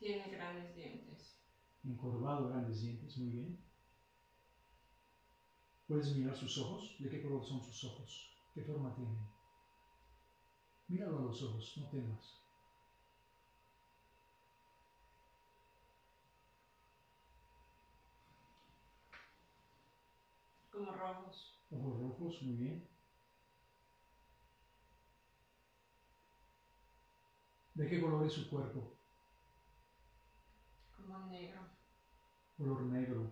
tiene 0.00 0.30
grandes 0.30 0.74
dientes. 0.74 1.36
Encorvado, 1.84 2.48
grandes 2.48 2.80
dientes, 2.80 3.18
muy 3.18 3.28
bien. 3.28 3.58
¿Puedes 5.86 6.16
mirar 6.16 6.34
sus 6.34 6.56
ojos? 6.56 6.96
¿De 6.98 7.10
qué 7.10 7.20
color 7.20 7.44
son 7.44 7.62
sus 7.62 7.84
ojos? 7.84 8.32
¿Qué 8.54 8.62
forma 8.62 8.94
tienen? 8.94 9.18
Míralo 10.88 11.18
a 11.18 11.22
los 11.22 11.42
ojos, 11.42 11.74
no 11.76 11.86
temas. 11.88 12.39
Como 20.80 20.92
rojos. 20.92 21.60
Ojos 21.70 22.00
rojos, 22.00 22.42
muy 22.42 22.56
bien. 22.56 22.88
¿De 27.74 27.86
qué 27.86 28.00
color 28.00 28.24
es 28.24 28.32
su 28.32 28.48
cuerpo? 28.48 28.96
negro. 31.30 31.60
Color 32.56 32.82
negro. 32.84 33.30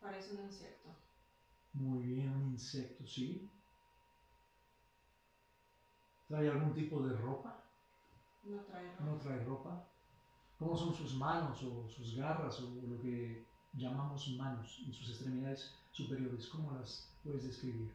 Parece 0.00 0.32
un 0.36 0.44
insecto. 0.44 0.90
Muy 1.72 2.02
bien, 2.02 2.28
un 2.28 2.52
insecto, 2.52 3.04
¿sí? 3.04 3.50
¿Trae 6.28 6.48
algún 6.48 6.72
tipo 6.72 7.02
de 7.02 7.16
ropa? 7.16 7.64
No 8.44 8.60
trae 8.60 8.92
ropa. 8.92 9.04
No 9.04 9.18
trae 9.18 9.44
ropa. 9.44 9.84
¿Cómo 10.60 10.76
son 10.76 10.94
sus 10.94 11.16
manos 11.16 11.60
o 11.64 11.88
sus 11.88 12.14
garras 12.14 12.60
o 12.60 12.86
lo 12.86 13.02
que 13.02 13.51
llamamos 13.72 14.28
manos 14.36 14.82
en 14.86 14.92
sus 14.92 15.08
extremidades 15.10 15.74
superiores? 15.92 16.46
¿Cómo 16.48 16.72
las 16.72 17.08
puedes 17.22 17.44
describir? 17.44 17.90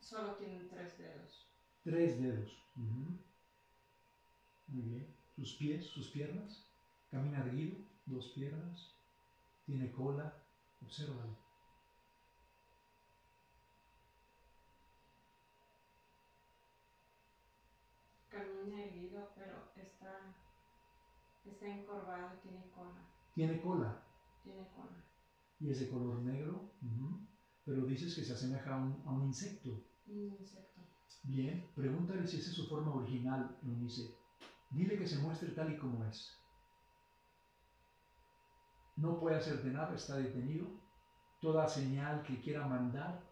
Solo 0.00 0.32
tienen 0.36 0.68
tres 0.68 0.96
dedos. 0.98 1.46
Tres 1.84 2.20
dedos. 2.20 2.50
Muy 4.68 4.82
bien. 4.82 5.06
Sus 5.36 5.52
pies, 5.54 5.86
sus 5.86 6.08
piernas. 6.08 6.64
Camina 7.10 7.40
erguido, 7.40 7.76
dos 8.06 8.28
piernas. 8.34 8.94
Tiene 9.66 9.92
cola. 9.92 10.34
Obsérvalo. 10.82 11.47
Camina 18.30 18.84
erguido, 18.84 19.30
pero 19.34 19.72
está, 19.76 20.34
está 21.44 21.66
encorvado 21.66 22.36
y 22.36 22.48
tiene 22.48 22.70
cola. 22.70 23.08
¿Tiene 23.34 23.60
cola? 23.60 24.02
Tiene 24.42 24.68
cola. 24.74 25.04
¿Y 25.60 25.70
es 25.70 25.80
de 25.80 25.88
color 25.88 26.20
negro? 26.20 26.70
Pero 27.64 27.86
dices 27.86 28.14
que 28.14 28.24
se 28.24 28.32
asemeja 28.32 28.74
a 28.74 28.78
un, 28.78 29.02
a 29.06 29.12
un 29.12 29.26
insecto. 29.26 29.82
Bien, 31.24 31.70
pregúntale 31.74 32.26
si 32.26 32.38
esa 32.38 32.50
es 32.50 32.56
su 32.56 32.66
forma 32.68 32.94
original, 32.94 33.58
Eunice. 33.62 34.14
Dile 34.70 34.98
que 34.98 35.06
se 35.06 35.18
muestre 35.18 35.50
tal 35.50 35.72
y 35.72 35.78
como 35.78 36.04
es. 36.04 36.38
No 38.96 39.18
puede 39.18 39.36
hacerte 39.36 39.68
nada, 39.68 39.94
está 39.94 40.16
detenido. 40.16 40.66
Toda 41.40 41.68
señal 41.68 42.22
que 42.22 42.40
quiera 42.40 42.66
mandar 42.66 43.22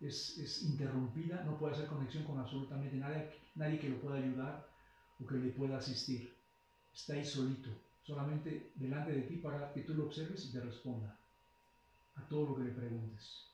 es, 0.00 0.38
es 0.38 0.62
interrumpida, 0.62 1.42
no 1.44 1.58
puede 1.58 1.74
hacer 1.74 1.88
conexión 1.88 2.24
con 2.24 2.38
absolutamente 2.38 2.96
nadie, 2.96 3.30
nadie 3.58 3.78
que 3.78 3.90
lo 3.90 4.00
pueda 4.00 4.16
ayudar 4.16 4.66
o 5.20 5.26
que 5.26 5.34
le 5.34 5.50
pueda 5.50 5.76
asistir. 5.76 6.34
Está 6.94 7.12
ahí 7.14 7.24
solito, 7.24 7.70
solamente 8.02 8.72
delante 8.76 9.12
de 9.12 9.22
ti 9.22 9.36
para 9.36 9.72
que 9.72 9.82
tú 9.82 9.94
lo 9.94 10.06
observes 10.06 10.46
y 10.46 10.52
te 10.52 10.60
responda 10.60 11.18
a 12.16 12.22
todo 12.28 12.50
lo 12.50 12.56
que 12.56 12.64
le 12.64 12.70
preguntes. 12.70 13.44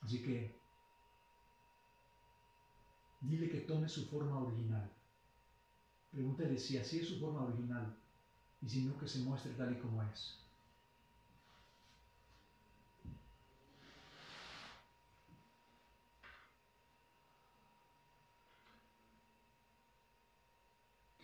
Así 0.00 0.22
que 0.22 0.56
Dile 3.20 3.48
que 3.48 3.60
tome 3.60 3.88
su 3.88 4.06
forma 4.06 4.38
original. 4.38 4.88
Pregúntale 6.12 6.58
si 6.58 6.78
así 6.78 7.00
es 7.00 7.08
su 7.08 7.18
forma 7.18 7.42
original 7.42 7.96
y 8.62 8.68
si 8.68 8.84
no 8.84 8.96
que 8.98 9.08
se 9.08 9.18
muestre 9.20 9.52
tal 9.54 9.72
y 9.72 9.80
como 9.80 10.02
es. 10.02 10.45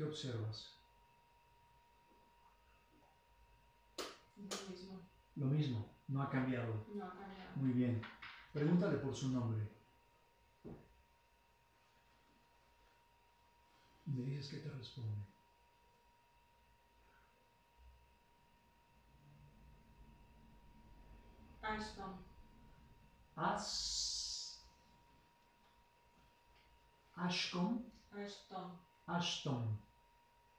¿Qué 0.02 0.08
observas? 0.08 0.76
Lo 4.36 4.68
mismo. 4.68 5.00
Lo 5.36 5.46
mismo, 5.46 5.94
no 6.08 6.22
ha 6.22 6.28
cambiado. 6.28 6.84
No 6.92 7.04
ha 7.04 7.10
cambiado. 7.10 7.52
Muy 7.54 7.70
bien. 7.70 8.02
Pregúntale 8.52 8.98
por 8.98 9.14
su 9.14 9.28
nombre. 9.28 9.64
Y 14.04 14.10
me 14.10 14.22
dices 14.24 14.50
qué 14.50 14.56
te 14.56 14.70
responde. 14.70 15.24
Ashton. 21.62 22.18
As. 23.36 24.60
Ashcom. 27.14 27.84
Ashton. 28.12 28.78
Ashton. 29.06 29.91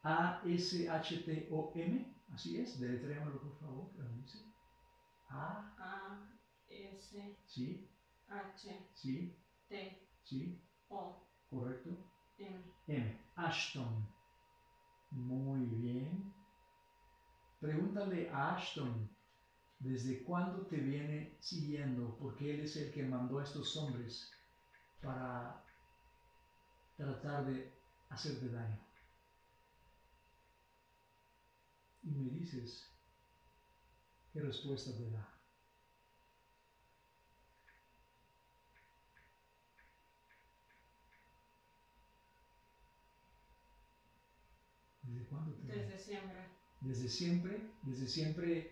A-S-H-T-O-M. 0.04 1.94
Así 2.34 2.58
es. 2.58 2.80
Deletréamelo, 2.80 3.40
por 3.42 3.58
favor. 3.60 3.90
Eunice. 3.98 4.40
A. 5.30 5.74
A. 5.78 6.20
S. 6.68 7.38
Sí, 7.46 7.90
H. 8.28 8.90
sí, 8.94 9.36
T. 9.68 10.08
sí. 10.24 10.62
O. 10.90 11.26
Correcto. 11.50 11.92
M. 12.38 12.64
M. 12.88 13.20
Ashton. 13.36 14.08
Muy 15.12 15.66
bien. 15.66 16.34
Pregúntale 17.60 18.30
a 18.30 18.56
Ashton 18.56 19.10
desde 19.80 20.24
cuándo 20.24 20.66
te 20.66 20.78
viene 20.78 21.38
siguiendo, 21.40 22.18
porque 22.18 22.54
él 22.54 22.62
es 22.62 22.76
el 22.78 22.92
que 22.92 23.04
mandó 23.04 23.40
a 23.40 23.44
estos 23.44 23.76
hombres 23.78 24.32
para 25.02 25.64
tratar 26.98 27.46
de 27.46 27.72
hacerte 28.10 28.50
daño. 28.50 28.93
Y 32.04 32.12
me 32.12 32.30
dices, 32.30 32.86
¿qué 34.34 34.42
respuesta 34.42 34.92
te 34.94 35.10
da? 35.10 35.26
¿Desde 45.04 45.26
cuándo 45.28 45.52
te 45.54 45.68
Desde 45.68 45.98
siempre. 46.00 46.40
Desde 46.82 47.08
siempre, 47.08 47.62
desde 47.84 48.08
siempre, 48.08 48.68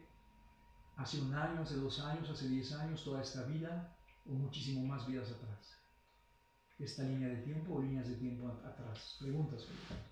hace 0.98 1.20
un 1.20 1.34
año, 1.34 1.62
hace 1.62 1.76
dos 1.76 2.00
años, 2.00 2.30
hace 2.30 2.48
diez 2.48 2.72
años, 2.72 3.04
toda 3.04 3.22
esta 3.22 3.44
vida 3.44 3.84
o 4.26 4.34
muchísimo 4.34 4.84
más 4.84 5.06
vidas 5.06 5.30
atrás. 5.32 5.60
Esta 6.80 7.04
línea 7.04 7.30
de 7.30 7.38
tiempo 7.38 7.72
o 7.72 7.80
líneas 7.80 8.08
de 8.08 8.16
tiempo 8.16 8.46
at- 8.50 8.62
atrás. 8.66 9.16
Preguntas. 9.18 9.64
Felipe. 9.64 10.11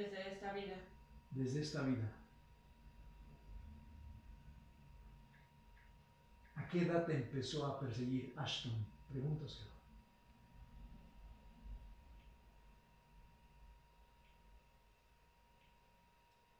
Desde 0.00 0.32
esta 0.32 0.52
vida. 0.54 0.76
Desde 1.30 1.60
esta 1.60 1.82
vida. 1.82 2.10
¿A 6.54 6.66
qué 6.70 6.82
edad 6.86 7.04
te 7.04 7.16
empezó 7.16 7.66
a 7.66 7.78
perseguir 7.78 8.32
Ashton? 8.34 8.72
Preguntas. 9.10 9.66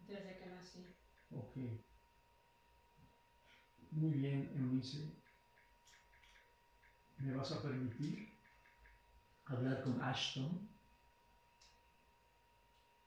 Desde 0.07 0.39
que 0.39 0.47
nací. 0.47 0.85
Ok. 1.31 1.57
Muy 3.93 4.11
bien, 4.19 4.53
Eunice. 4.55 5.15
¿Me 7.17 7.35
vas 7.35 7.53
a 7.53 7.63
permitir 7.63 8.35
hablar 9.47 9.83
con 9.83 10.03
Ashton? 10.03 10.69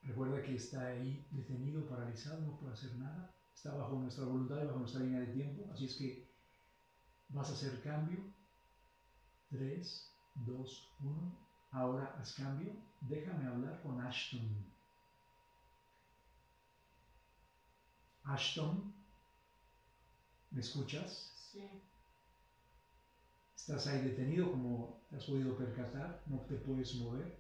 Recuerda 0.06 0.42
que 0.42 0.56
está 0.56 0.88
ahí 0.88 1.26
detenido, 1.32 1.88
paralizado, 1.88 2.42
no 2.42 2.60
puede 2.60 2.74
hacer 2.74 2.96
nada. 2.96 3.34
Está 3.54 3.74
bajo 3.76 3.96
nuestra 3.96 4.26
voluntad 4.26 4.62
y 4.62 4.66
bajo 4.66 4.80
nuestra 4.80 5.02
línea 5.02 5.22
de 5.22 5.34
tiempo. 5.34 5.72
Así 5.72 5.86
es 5.86 5.96
que 5.96 6.30
vas 7.30 7.50
a 7.50 7.54
hacer 7.54 7.82
cambio. 7.82 8.20
3, 9.50 10.12
2, 10.36 10.90
1. 11.00 11.48
Ahora 11.72 12.16
haz 12.20 12.34
cambio. 12.34 12.74
Déjame 13.02 13.48
hablar 13.48 13.82
con 13.82 14.02
Ashton. 14.02 14.74
Ashton, 18.24 18.94
¿me 20.52 20.62
escuchas? 20.62 21.34
Sí. 21.52 21.70
Estás 23.56 23.88
ahí 23.88 24.02
detenido 24.02 24.52
como 24.52 25.02
te 25.10 25.18
has 25.18 25.26
podido 25.26 25.58
percatar, 25.58 26.24
no 26.28 26.40
te 26.42 26.56
puedes 26.56 26.96
mover. 26.96 27.40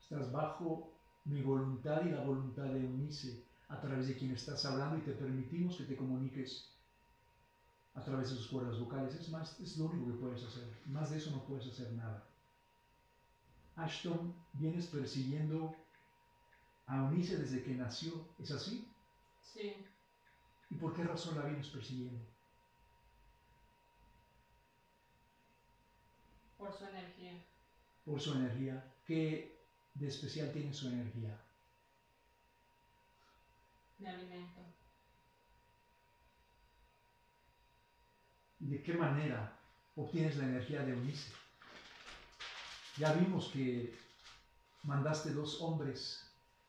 Estás 0.00 0.32
bajo 0.32 0.89
mi 1.24 1.42
voluntad 1.42 2.04
y 2.04 2.10
la 2.10 2.22
voluntad 2.22 2.64
de 2.64 2.80
Eunice 2.80 3.44
a 3.68 3.80
través 3.80 4.08
de 4.08 4.16
quien 4.16 4.32
estás 4.32 4.64
hablando 4.64 4.98
y 4.98 5.02
te 5.02 5.12
permitimos 5.12 5.76
que 5.76 5.84
te 5.84 5.96
comuniques 5.96 6.70
a 7.94 8.02
través 8.02 8.30
de 8.30 8.36
sus 8.36 8.48
cuerdas 8.48 8.78
vocales. 8.78 9.14
Es 9.14 9.28
más, 9.30 9.58
es 9.60 9.76
lo 9.76 9.86
único 9.86 10.06
que 10.06 10.18
puedes 10.18 10.42
hacer. 10.42 10.66
Más 10.86 11.10
de 11.10 11.18
eso 11.18 11.30
no 11.30 11.44
puedes 11.44 11.66
hacer 11.66 11.92
nada. 11.92 12.26
Ashton, 13.76 14.34
vienes 14.54 14.86
persiguiendo 14.86 15.74
a 16.86 16.98
Eunice 16.98 17.36
desde 17.36 17.62
que 17.62 17.74
nació. 17.74 18.12
¿Es 18.38 18.50
así? 18.50 18.88
Sí. 19.40 19.74
¿Y 20.70 20.74
por 20.76 20.94
qué 20.94 21.04
razón 21.04 21.36
la 21.36 21.44
vienes 21.44 21.68
persiguiendo? 21.68 22.20
Por 26.58 26.72
su 26.72 26.84
energía. 26.84 27.32
Por 28.04 28.20
su 28.20 28.34
energía. 28.34 28.84
¿Qué 29.06 29.59
de 29.94 30.08
especial 30.08 30.52
tiene 30.52 30.72
su 30.72 30.88
energía? 30.88 31.38
Me 33.98 34.08
alimento. 34.08 34.60
¿Y 38.60 38.68
de 38.68 38.82
qué 38.82 38.94
manera 38.94 39.52
obtienes 39.96 40.36
la 40.36 40.44
energía 40.44 40.82
de 40.82 40.92
Eunice? 40.92 41.32
Ya 42.96 43.12
vimos 43.12 43.48
que 43.48 43.94
mandaste 44.82 45.32
dos 45.32 45.60
hombres 45.60 46.26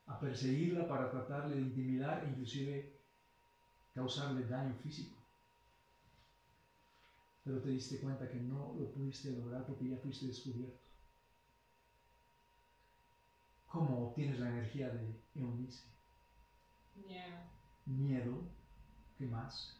a 0.07 0.19
perseguirla 0.19 0.87
para 0.87 1.09
tratarle 1.09 1.55
de 1.55 1.61
intimidar 1.61 2.23
e 2.23 2.29
inclusive 2.29 2.93
causarle 3.93 4.43
daño 4.47 4.73
físico. 4.83 5.15
Pero 7.43 7.59
te 7.61 7.69
diste 7.69 7.99
cuenta 7.99 8.29
que 8.29 8.39
no 8.39 8.73
lo 8.77 8.91
pudiste 8.91 9.31
lograr 9.31 9.65
porque 9.65 9.89
ya 9.89 9.97
fuiste 9.97 10.27
descubierto. 10.27 10.80
¿Cómo 13.71 14.09
obtienes 14.09 14.37
la 14.37 14.49
energía 14.49 14.89
de 14.89 15.23
Eunice? 15.33 15.85
Miedo. 17.07 17.37
Miedo. 17.85 18.37
¿Qué 19.17 19.25
más? 19.25 19.79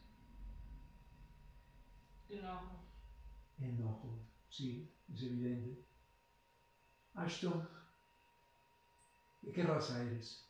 Enojo. 2.30 2.80
Enojo. 3.58 4.18
Sí, 4.48 4.90
es 5.12 5.22
evidente. 5.24 5.84
Ashton, 7.14 7.68
¿de 9.42 9.52
qué 9.52 9.62
raza 9.62 10.02
eres? 10.02 10.48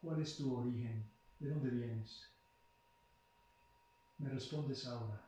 ¿Cuál 0.00 0.22
es 0.22 0.36
tu 0.36 0.56
origen? 0.56 1.10
¿De 1.40 1.50
dónde 1.50 1.70
vienes? 1.70 2.30
Me 4.18 4.28
respondes 4.28 4.86
ahora. 4.86 5.27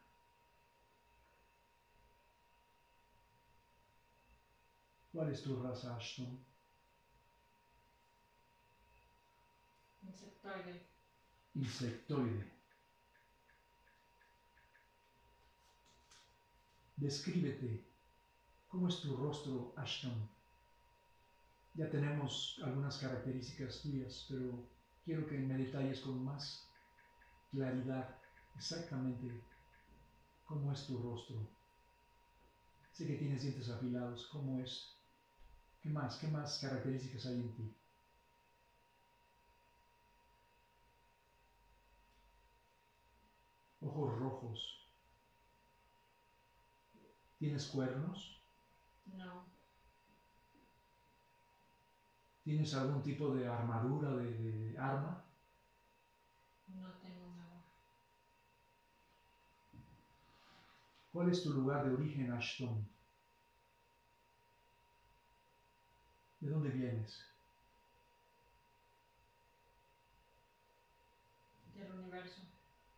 ¿Cuál 5.13 5.33
es 5.33 5.43
tu 5.43 5.61
raza, 5.61 5.97
Ashton? 5.97 6.39
Insectoide. 10.07 10.87
Insectoide. 11.55 12.51
Descríbete. 16.97 17.85
¿Cómo 18.69 18.87
es 18.87 19.01
tu 19.01 19.17
rostro, 19.17 19.75
Ashton? 19.77 20.29
Ya 21.75 21.91
tenemos 21.91 22.61
algunas 22.63 22.99
características 22.99 23.83
tuyas, 23.83 24.27
pero 24.29 24.69
quiero 25.05 25.27
que 25.27 25.39
me 25.39 25.57
detalles 25.57 26.01
con 26.01 26.25
más 26.25 26.69
claridad 27.51 28.17
exactamente 28.55 29.43
cómo 30.45 30.73
es 30.73 30.87
tu 30.87 30.99
rostro. 30.99 31.37
Sé 32.93 33.07
que 33.07 33.17
tienes 33.17 33.43
dientes 33.43 33.69
afilados, 33.71 34.27
¿cómo 34.27 34.61
es? 34.61 35.00
¿Qué 35.83 35.91
más? 35.91 36.17
¿Qué 36.17 36.29
más 36.29 36.59
características 36.59 37.27
hay 37.27 37.41
en 37.41 37.53
ti? 37.53 37.75
Ojos 43.81 44.17
rojos. 44.17 44.87
¿Tienes 47.39 47.67
cuernos? 47.67 48.41
No. 49.07 49.43
¿Tienes 52.45 52.75
algún 52.75 53.03
tipo 53.03 53.35
de 53.35 53.47
armadura, 53.49 54.11
de, 54.15 54.35
de 54.35 54.79
arma? 54.79 55.25
No 56.69 56.89
tengo 57.03 57.27
nada. 57.37 57.67
¿Cuál 61.13 61.31
es 61.31 61.43
tu 61.45 61.53
lugar 61.53 61.85
de 61.85 61.95
origen, 61.95 62.33
Ashton? 62.33 62.85
¿De 66.41 66.49
dónde 66.49 66.71
vienes? 66.71 67.23
Del 71.75 71.93
universo. 71.93 72.41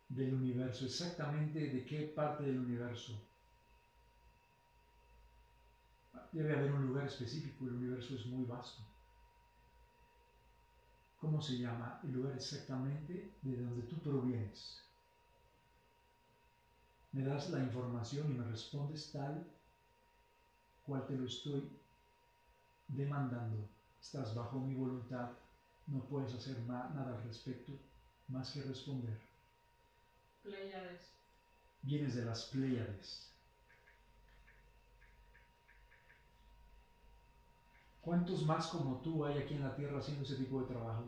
Del 0.07 0.33
universo. 0.33 0.85
Exactamente 0.85 1.59
de 1.59 1.85
qué 1.85 2.13
parte 2.15 2.43
del 2.43 2.59
universo. 2.59 3.21
Debe 6.31 6.55
haber 6.55 6.71
un 6.71 6.87
lugar 6.87 7.05
específico. 7.05 7.65
El 7.65 7.73
universo 7.73 8.15
es 8.15 8.25
muy 8.27 8.45
vasto. 8.45 8.81
¿Cómo 11.17 11.41
se 11.41 11.57
llama? 11.57 11.99
El 12.03 12.13
lugar 12.13 12.35
exactamente 12.35 13.35
de 13.41 13.57
donde 13.57 13.83
tú 13.83 14.01
provienes. 14.01 14.83
Me 17.11 17.23
das 17.23 17.49
la 17.49 17.59
información 17.59 18.31
y 18.31 18.35
me 18.35 18.45
respondes 18.45 19.11
tal 19.11 19.45
cual 20.85 21.05
te 21.05 21.15
lo 21.15 21.25
estoy 21.25 21.82
demandando. 22.95 23.67
Estás 24.01 24.35
bajo 24.35 24.59
mi 24.59 24.75
voluntad, 24.75 25.31
no 25.87 26.03
puedes 26.05 26.33
hacer 26.33 26.59
nada 26.61 27.15
al 27.15 27.23
respecto 27.23 27.73
más 28.27 28.51
que 28.51 28.61
responder. 28.63 29.19
Pleiades. 30.43 31.13
Vienes 31.81 32.15
de 32.15 32.25
las 32.25 32.45
Pleiades. 32.45 33.29
¿Cuántos 38.01 38.45
más 38.45 38.67
como 38.67 38.97
tú 39.01 39.23
hay 39.23 39.37
aquí 39.37 39.53
en 39.53 39.63
la 39.63 39.75
tierra 39.75 39.99
haciendo 39.99 40.23
ese 40.23 40.35
tipo 40.35 40.61
de 40.61 40.67
trabajo? 40.67 41.05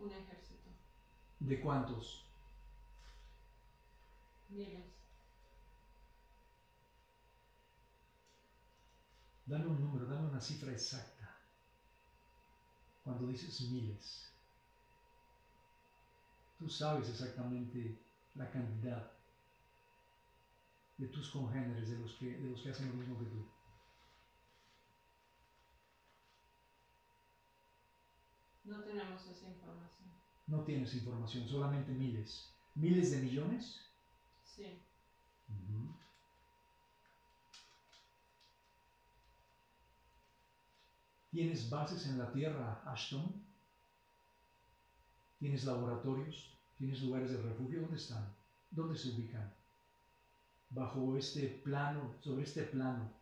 Un 0.00 0.10
ejército. 0.10 0.68
¿De 1.38 1.60
cuántos? 1.60 2.24
Miles. 4.48 4.99
Dame 9.50 9.66
un 9.66 9.80
número, 9.80 10.06
dame 10.06 10.28
una 10.28 10.40
cifra 10.40 10.70
exacta. 10.70 11.28
Cuando 13.02 13.26
dices 13.26 13.68
miles, 13.68 14.24
tú 16.56 16.68
sabes 16.68 17.08
exactamente 17.08 17.98
la 18.36 18.48
cantidad 18.48 19.10
de 20.98 21.08
tus 21.08 21.30
congéneres, 21.30 21.90
de 21.90 21.98
los 21.98 22.14
que, 22.14 22.38
de 22.38 22.48
los 22.48 22.62
que 22.62 22.70
hacen 22.70 22.90
lo 22.90 22.94
mismo 22.94 23.18
que 23.18 23.24
tú. 23.24 23.44
No 28.62 28.84
tenemos 28.84 29.26
esa 29.26 29.48
información. 29.48 30.10
No 30.46 30.62
tienes 30.62 30.94
información, 30.94 31.48
solamente 31.48 31.92
miles. 31.92 32.54
¿Miles 32.76 33.10
de 33.10 33.18
millones? 33.18 33.80
Sí. 34.44 34.78
¿Tienes 41.30 41.70
bases 41.70 42.06
en 42.06 42.18
la 42.18 42.32
tierra, 42.32 42.82
Ashton? 42.84 43.32
¿Tienes 45.38 45.64
laboratorios? 45.64 46.58
¿Tienes 46.76 47.02
lugares 47.02 47.30
de 47.30 47.40
refugio? 47.40 47.82
¿Dónde 47.82 47.96
están? 47.96 48.34
¿Dónde 48.70 48.98
se 48.98 49.10
ubican? 49.10 49.54
Bajo 50.70 51.16
este 51.16 51.46
plano, 51.64 52.16
sobre 52.20 52.42
este 52.42 52.64
plano 52.64 53.12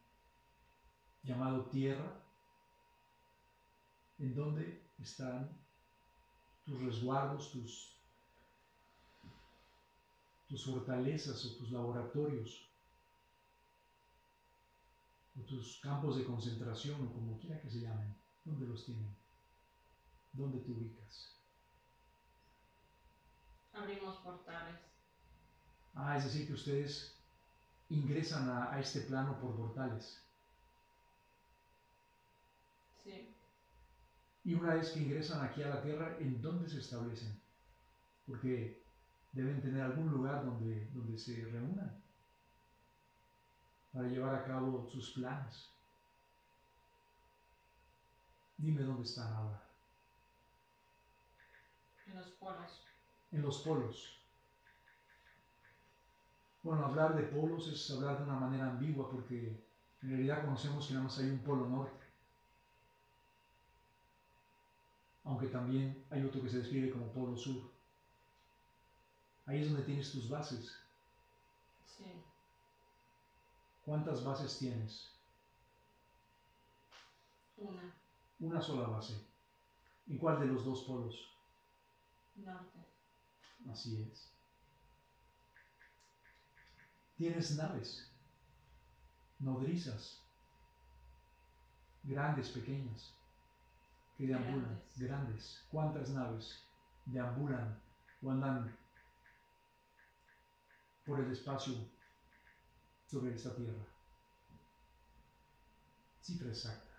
llamado 1.22 1.66
tierra, 1.66 2.18
en 4.18 4.34
dónde 4.34 4.82
están 4.98 5.50
tus 6.64 6.82
resguardos, 6.82 7.52
tus, 7.52 7.94
tus 10.48 10.64
fortalezas 10.64 11.44
o 11.44 11.56
tus 11.56 11.70
laboratorios 11.70 12.67
tus 15.46 15.80
campos 15.80 16.16
de 16.16 16.24
concentración 16.24 17.06
o 17.06 17.12
como 17.12 17.38
quiera 17.38 17.60
que 17.60 17.70
se 17.70 17.80
llamen, 17.80 18.14
¿dónde 18.44 18.66
los 18.66 18.84
tienen? 18.84 19.14
¿Dónde 20.32 20.58
te 20.60 20.72
ubicas? 20.72 21.34
Abrimos 23.72 24.16
portales. 24.18 24.80
Ah, 25.94 26.16
es 26.16 26.24
decir, 26.24 26.46
que 26.46 26.52
ustedes 26.52 27.16
ingresan 27.88 28.48
a, 28.48 28.72
a 28.72 28.80
este 28.80 29.02
plano 29.02 29.40
por 29.40 29.56
portales. 29.56 30.22
Sí. 33.02 33.34
Y 34.44 34.54
una 34.54 34.74
vez 34.74 34.90
que 34.90 35.00
ingresan 35.00 35.44
aquí 35.44 35.62
a 35.62 35.68
la 35.68 35.82
Tierra, 35.82 36.16
¿en 36.18 36.40
dónde 36.42 36.68
se 36.68 36.78
establecen? 36.78 37.40
Porque 38.26 38.82
deben 39.32 39.60
tener 39.60 39.82
algún 39.82 40.10
lugar 40.10 40.44
donde, 40.44 40.86
donde 40.92 41.18
se 41.18 41.44
reúnan 41.46 42.07
para 43.92 44.08
llevar 44.08 44.34
a 44.34 44.44
cabo 44.44 44.86
sus 44.90 45.10
planes. 45.10 45.70
Dime 48.56 48.82
dónde 48.82 49.04
están 49.04 49.32
ahora. 49.32 49.62
En 52.06 52.16
los 52.16 52.26
polos. 52.32 52.86
En 53.30 53.42
los 53.42 53.58
polos. 53.58 54.18
Bueno, 56.62 56.84
hablar 56.84 57.14
de 57.14 57.22
polos 57.22 57.68
es 57.68 57.90
hablar 57.90 58.18
de 58.18 58.24
una 58.24 58.34
manera 58.34 58.66
ambigua 58.66 59.08
porque 59.10 59.64
en 60.02 60.08
realidad 60.08 60.44
conocemos 60.44 60.86
que 60.86 60.94
nada 60.94 61.04
más 61.04 61.18
hay 61.18 61.30
un 61.30 61.42
polo 61.42 61.68
norte. 61.68 62.04
Aunque 65.24 65.48
también 65.48 66.04
hay 66.10 66.24
otro 66.24 66.42
que 66.42 66.48
se 66.48 66.58
describe 66.58 66.90
como 66.90 67.12
polo 67.12 67.36
sur. 67.36 67.70
Ahí 69.46 69.62
es 69.62 69.68
donde 69.68 69.84
tienes 69.84 70.10
tus 70.10 70.28
bases. 70.28 70.76
Sí. 71.84 72.04
¿Cuántas 73.88 74.22
bases 74.22 74.58
tienes? 74.58 75.08
Una. 77.56 77.94
Una 78.38 78.60
sola 78.60 78.86
base. 78.86 79.14
¿En 80.08 80.18
cuál 80.18 80.38
de 80.40 80.46
los 80.46 80.62
dos 80.62 80.82
polos? 80.82 81.30
Norte. 82.36 82.80
Así 83.70 84.02
es. 84.02 84.30
Tienes 87.16 87.56
naves, 87.56 88.12
nodrizas, 89.38 90.20
grandes, 92.04 92.50
pequeñas, 92.50 93.14
que 94.18 94.26
deambulan, 94.26 94.64
grandes. 94.64 94.98
grandes. 94.98 95.66
¿Cuántas 95.70 96.10
naves 96.10 96.62
deambulan 97.06 97.80
o 98.22 98.30
andan 98.32 98.76
por 101.06 101.20
el 101.20 101.32
espacio 101.32 101.97
sobre 103.10 103.32
esta 103.32 103.50
tierra. 103.50 103.84
Cifra 106.20 106.48
exacta. 106.50 106.94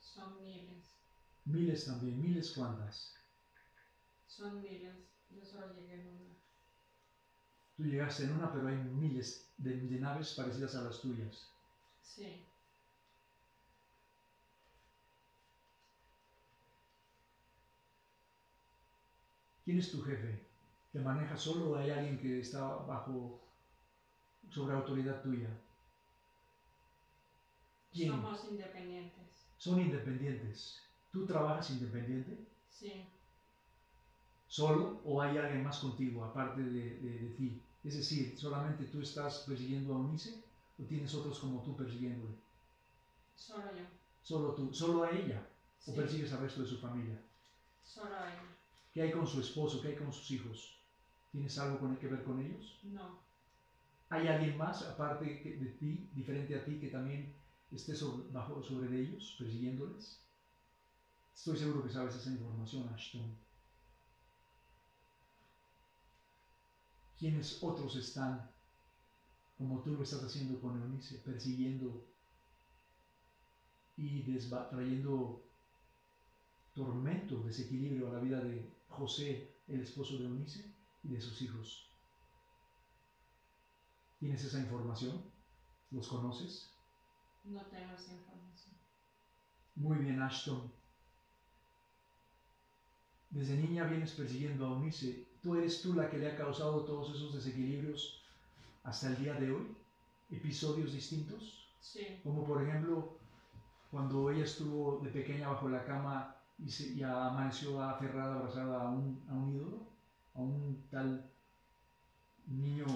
Son 0.00 0.38
miles. 0.40 0.96
Miles 1.46 1.84
también. 1.86 2.20
¿Miles 2.20 2.50
cuántas? 2.50 3.16
Son 4.26 4.60
miles. 4.60 5.00
Yo 5.30 5.42
solo 5.42 5.66
llegué 5.66 5.94
en 5.94 6.06
una. 6.06 6.36
Tú 7.76 7.84
llegaste 7.84 8.24
en 8.24 8.32
una, 8.32 8.50
pero 8.50 8.66
hay 8.66 8.76
miles 8.76 9.46
de, 9.56 9.78
de 9.78 9.98
naves 9.98 10.32
parecidas 10.32 10.74
a 10.74 10.82
las 10.82 11.00
tuyas. 11.00 11.48
Sí. 12.00 12.46
¿Quién 19.64 19.76
es 19.78 19.90
tu 19.90 20.00
jefe? 20.00 20.45
¿Te 20.96 21.02
maneja 21.02 21.36
solo 21.36 21.72
o 21.72 21.76
hay 21.76 21.90
alguien 21.90 22.18
que 22.18 22.40
está 22.40 22.62
bajo, 22.62 23.38
sobre 24.50 24.74
autoridad 24.74 25.20
tuya? 25.20 25.50
¿Quién? 27.92 28.12
Somos 28.12 28.44
independientes. 28.50 29.46
Son 29.58 29.78
independientes. 29.78 30.80
¿Tú 31.12 31.26
trabajas 31.26 31.68
independiente? 31.68 32.38
Sí. 32.70 33.04
¿Solo 34.48 35.02
o 35.04 35.20
hay 35.20 35.36
alguien 35.36 35.64
más 35.64 35.80
contigo 35.80 36.24
aparte 36.24 36.62
de, 36.62 36.98
de, 36.98 37.34
ti? 37.36 37.60
Es 37.84 37.96
decir, 37.96 38.34
¿solamente 38.38 38.84
tú 38.84 39.02
estás 39.02 39.44
persiguiendo 39.46 39.92
a 39.92 39.98
Unice 39.98 40.42
o 40.82 40.84
tienes 40.84 41.14
otros 41.14 41.38
como 41.40 41.62
tú 41.62 41.76
persiguiéndole? 41.76 42.36
Solo 43.36 43.66
yo. 43.76 43.84
¿Solo 44.22 44.54
tú? 44.54 44.72
¿Solo 44.72 45.04
a 45.04 45.10
ella? 45.10 45.46
¿O 45.86 45.94
persigues 45.94 46.32
al 46.32 46.40
resto 46.40 46.62
de 46.62 46.68
su 46.68 46.78
familia? 46.78 47.20
Solo 47.84 48.16
a 48.16 48.32
ella. 48.32 48.42
¿Qué 48.94 49.02
hay 49.02 49.10
con 49.12 49.26
su 49.26 49.40
esposo? 49.40 49.82
¿Qué 49.82 49.88
hay 49.88 49.96
con 49.96 50.10
sus 50.10 50.30
hijos? 50.30 50.75
¿Tienes 51.36 51.58
algo 51.58 51.78
con, 51.78 51.94
que 51.98 52.06
ver 52.06 52.24
con 52.24 52.40
ellos? 52.40 52.80
No. 52.82 53.14
¿Hay 54.08 54.26
alguien 54.26 54.56
más 54.56 54.80
aparte 54.80 55.26
de 55.26 55.66
ti, 55.78 56.08
diferente 56.14 56.56
a 56.56 56.64
ti, 56.64 56.80
que 56.80 56.88
también 56.88 57.30
esté 57.70 57.94
sobre, 57.94 58.22
bajo, 58.32 58.62
sobre 58.62 58.88
de 58.88 58.96
ellos, 59.02 59.36
persiguiéndoles? 59.38 60.16
Estoy 61.34 61.58
seguro 61.58 61.84
que 61.84 61.90
sabes 61.90 62.16
esa 62.16 62.30
información, 62.30 62.88
Ashton. 62.88 63.36
¿Quiénes 67.18 67.58
otros 67.60 67.96
están, 67.96 68.40
como 69.58 69.82
tú 69.82 69.92
lo 69.92 70.00
estás 70.04 70.22
haciendo 70.22 70.58
con 70.58 70.74
Eunice, 70.74 71.18
persiguiendo 71.18 72.00
y 73.98 74.22
trayendo 74.70 75.38
tormento, 76.72 77.42
desequilibrio 77.42 78.06
a 78.06 78.10
la 78.12 78.20
vida 78.20 78.40
de 78.40 78.64
José, 78.88 79.44
el 79.68 79.82
esposo 79.82 80.16
de 80.16 80.24
Eunice? 80.24 80.75
De 81.08 81.20
sus 81.20 81.40
hijos. 81.42 81.88
¿Tienes 84.18 84.44
esa 84.44 84.58
información? 84.58 85.22
¿Los 85.90 86.08
conoces? 86.08 86.70
No 87.44 87.62
tengo 87.66 87.92
esa 87.94 88.12
información. 88.12 88.74
Muy 89.76 89.98
bien, 89.98 90.20
Ashton. 90.20 90.72
Desde 93.30 93.56
niña 93.56 93.84
vienes 93.84 94.12
persiguiendo 94.12 94.66
a 94.66 94.72
Unice. 94.72 95.26
¿Tú 95.42 95.56
eres 95.56 95.82
tú 95.82 95.94
la 95.94 96.08
que 96.08 96.18
le 96.18 96.32
ha 96.32 96.36
causado 96.36 96.84
todos 96.84 97.14
esos 97.14 97.34
desequilibrios 97.34 98.22
hasta 98.82 99.08
el 99.08 99.18
día 99.18 99.34
de 99.34 99.52
hoy? 99.52 99.76
¿Episodios 100.30 100.92
distintos? 100.92 101.68
Sí. 101.80 102.20
Como 102.24 102.44
por 102.44 102.62
ejemplo, 102.62 103.18
cuando 103.90 104.30
ella 104.30 104.44
estuvo 104.44 105.00
de 105.00 105.10
pequeña 105.10 105.50
bajo 105.50 105.68
la 105.68 105.84
cama 105.84 106.34
y, 106.58 106.70
se, 106.70 106.94
y 106.94 107.02
amaneció 107.02 107.80
aferrada, 107.82 108.36
abrazada 108.36 108.82
a 108.82 108.90
un, 108.90 109.22
a 109.28 109.34
un 109.34 109.54
ídolo, 109.54 109.95
a 110.36 110.40
un 110.40 110.86
tal 110.90 111.24
niño 112.46 112.86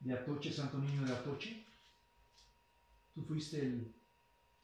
de 0.00 0.12
Atoche, 0.12 0.52
Santo 0.52 0.78
Niño 0.78 1.04
de 1.04 1.12
Atoche. 1.12 1.64
¿Tú 3.14 3.22
fuiste 3.22 3.60
el, 3.60 3.94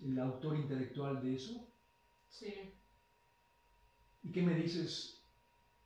el 0.00 0.18
autor 0.18 0.56
intelectual 0.56 1.22
de 1.22 1.36
eso? 1.36 1.64
Sí. 2.28 2.72
¿Y 4.22 4.32
qué 4.32 4.42
me 4.42 4.54
dices 4.54 5.20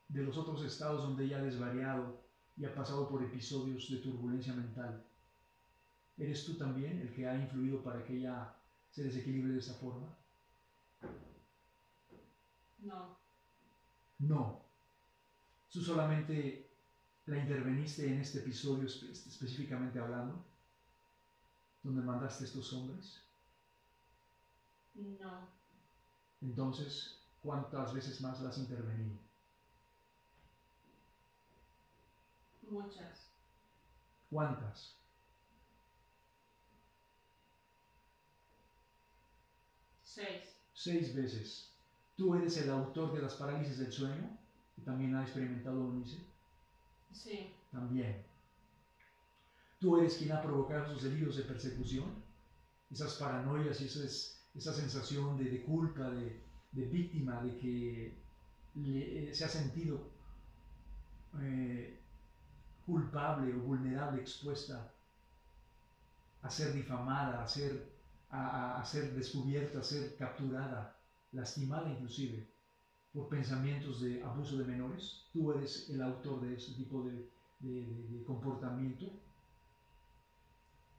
de 0.08 0.22
los 0.22 0.36
otros 0.36 0.64
estados 0.64 1.02
donde 1.02 1.24
ella 1.24 1.38
ha 1.38 1.42
desvariado 1.42 2.18
y 2.56 2.64
ha 2.64 2.74
pasado 2.74 3.08
por 3.08 3.22
episodios 3.22 3.88
de 3.90 3.98
turbulencia 3.98 4.54
mental? 4.54 5.04
¿Eres 6.16 6.44
tú 6.44 6.54
también 6.54 7.00
el 7.00 7.12
que 7.12 7.26
ha 7.26 7.34
influido 7.34 7.82
para 7.82 8.04
que 8.04 8.16
ella 8.16 8.54
se 8.90 9.04
desequilibre 9.04 9.52
de 9.52 9.58
esa 9.58 9.74
forma? 9.74 10.06
No. 12.82 13.16
No. 14.20 14.69
Tú 15.70 15.80
solamente 15.80 16.62
la 17.26 17.38
interveniste 17.38 18.08
en 18.08 18.18
este 18.18 18.38
episodio 18.38 18.86
espe- 18.86 19.10
específicamente 19.26 19.98
hablando, 19.98 20.42
donde 21.82 22.00
mandaste 22.02 22.44
a 22.44 22.46
estos 22.46 22.72
hombres. 22.72 23.20
No. 24.94 25.48
Entonces, 26.42 27.16
¿cuántas 27.40 27.92
veces 27.92 28.20
más 28.20 28.40
las 28.40 28.54
has 28.54 28.58
intervenido? 28.58 29.16
Muchas. 32.62 33.28
¿Cuántas? 34.30 34.94
Seis. 40.02 40.56
Seis 40.72 41.12
veces. 41.12 41.70
¿Tú 42.16 42.34
eres 42.34 42.56
el 42.56 42.70
autor 42.70 43.12
de 43.12 43.20
las 43.20 43.36
parálisis 43.36 43.78
del 43.78 43.92
sueño? 43.92 44.32
Que 44.80 44.86
también 44.86 45.14
ha 45.14 45.22
experimentado 45.22 45.78
Unice. 45.84 46.16
Sí. 47.12 47.52
También. 47.70 48.24
¿Tú 49.78 49.98
eres 49.98 50.16
quien 50.16 50.32
ha 50.32 50.40
provocado 50.40 50.84
esos 50.86 51.02
delirios 51.02 51.36
de 51.36 51.42
persecución? 51.42 52.10
Esas 52.90 53.14
paranoias 53.14 53.78
y 53.82 53.84
esa, 53.84 54.04
es- 54.04 54.42
esa 54.54 54.72
sensación 54.72 55.36
de, 55.36 55.44
de 55.50 55.62
culpa, 55.62 56.08
de, 56.10 56.40
de 56.72 56.86
víctima, 56.86 57.42
de 57.42 57.56
que 57.58 58.14
le- 58.74 59.30
eh, 59.30 59.34
se 59.34 59.44
ha 59.44 59.48
sentido 59.48 60.00
eh, 61.40 61.98
culpable 62.86 63.54
o 63.54 63.58
vulnerable, 63.60 64.22
expuesta 64.22 64.90
a 66.42 66.50
ser 66.50 66.72
difamada, 66.72 67.42
a 67.42 67.46
ser, 67.46 67.86
a- 68.30 68.80
a 68.80 68.84
ser 68.84 69.12
descubierta, 69.12 69.80
a 69.80 69.82
ser 69.82 70.16
capturada, 70.16 70.96
lastimada 71.32 71.90
inclusive 71.90 72.48
por 73.12 73.28
pensamientos 73.28 74.00
de 74.00 74.22
abuso 74.22 74.56
de 74.58 74.64
menores. 74.64 75.28
Tú 75.32 75.52
eres 75.52 75.88
el 75.90 76.02
autor 76.02 76.40
de 76.40 76.54
ese 76.56 76.72
tipo 76.74 77.02
de, 77.02 77.12
de- 77.60 77.84
de- 77.86 78.08
de 78.08 78.24
comportamiento. 78.24 79.06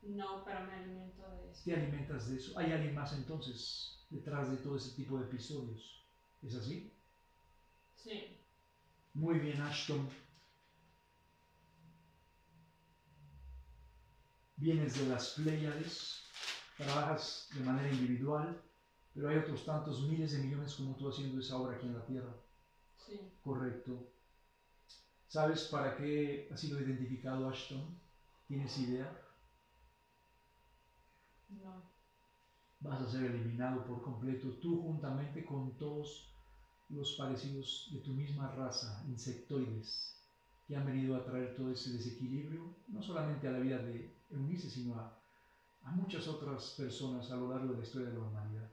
No, 0.04 0.44
pero 0.44 0.62
me 0.66 0.74
alimento 0.74 1.22
de 1.30 1.50
eso. 1.52 1.62
Te 1.64 1.74
alimentas 1.76 2.30
de 2.30 2.38
eso. 2.38 2.58
Hay 2.58 2.72
alguien 2.72 2.94
más 2.96 3.14
entonces 3.14 4.06
detrás 4.10 4.50
de 4.52 4.58
todo 4.58 4.76
ese 4.78 4.92
tipo 4.96 5.18
de 5.18 5.26
episodios. 5.26 6.04
¿Es 6.42 6.56
así? 6.56 6.92
Sí. 7.96 8.38
Muy 9.14 9.40
bien, 9.40 9.62
Ashton. 9.62 10.10
Vienes 14.56 14.98
de 14.98 15.08
las 15.08 15.32
Pléyades, 15.32 16.22
trabajas 16.78 17.50
de 17.54 17.64
manera 17.66 17.90
individual, 17.92 18.62
pero 19.14 19.30
hay 19.30 19.38
otros 19.38 19.64
tantos 19.64 20.02
miles 20.02 20.32
de 20.32 20.40
millones 20.40 20.76
como 20.76 20.96
tú 20.96 21.08
haciendo 21.08 21.40
esa 21.40 21.58
obra 21.58 21.74
aquí 21.74 21.88
en 21.88 21.94
la 21.94 22.06
Tierra. 22.06 22.34
Sí. 22.96 23.20
Correcto. 23.44 24.08
¿Sabes 25.28 25.64
para 25.64 25.96
qué 25.96 26.48
ha 26.52 26.58
sido 26.58 26.80
identificado 26.80 27.48
Ashton? 27.48 27.98
¿Tienes 28.48 28.78
idea? 28.78 29.10
No. 31.50 31.84
Vas 32.82 33.00
a 33.02 33.08
ser 33.08 33.24
eliminado 33.24 33.86
por 33.86 34.02
completo, 34.02 34.50
tú 34.62 34.76
juntamente 34.76 35.46
con 35.46 35.78
todos 35.78 36.34
los 36.90 37.14
parecidos 37.14 37.90
de 37.92 38.00
tu 38.00 38.12
misma 38.12 38.48
raza, 38.48 39.04
insectoides, 39.08 40.12
que 40.68 40.76
han 40.76 40.86
venido 40.86 41.16
a 41.16 41.24
traer 41.24 41.54
todo 41.56 41.72
ese 41.72 41.92
desequilibrio, 41.92 42.76
no 42.88 43.02
solamente 43.02 43.48
a 43.48 43.52
la 43.52 43.60
vida 43.60 43.80
de 43.80 44.14
Eunice, 44.30 44.70
sino 44.70 44.96
a, 44.96 45.14
a 45.84 45.92
muchas 45.92 46.28
otras 46.28 46.72
personas 46.72 47.32
a 47.32 47.36
lo 47.38 47.48
largo 47.48 47.70
de 47.70 47.76
la 47.76 47.82
historia 47.84 48.08
de 48.10 48.14
la 48.14 48.22
humanidad. 48.22 48.70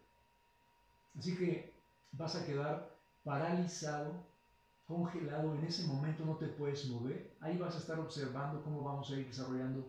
Así 1.19 1.37
que 1.37 1.75
vas 2.13 2.37
a 2.37 2.47
quedar 2.47 2.97
paralizado, 3.25 4.13
congelado, 4.87 5.55
en 5.55 5.65
ese 5.65 5.87
momento 5.87 6.25
no 6.25 6.37
te 6.37 6.47
puedes 6.47 6.87
mover, 6.87 7.37
ahí 7.41 7.59
vas 7.59 7.75
a 7.75 7.79
estar 7.79 7.99
observando 7.99 8.63
cómo 8.63 8.83
vamos 8.83 9.11
a 9.11 9.17
ir 9.17 9.27
desarrollando 9.27 9.85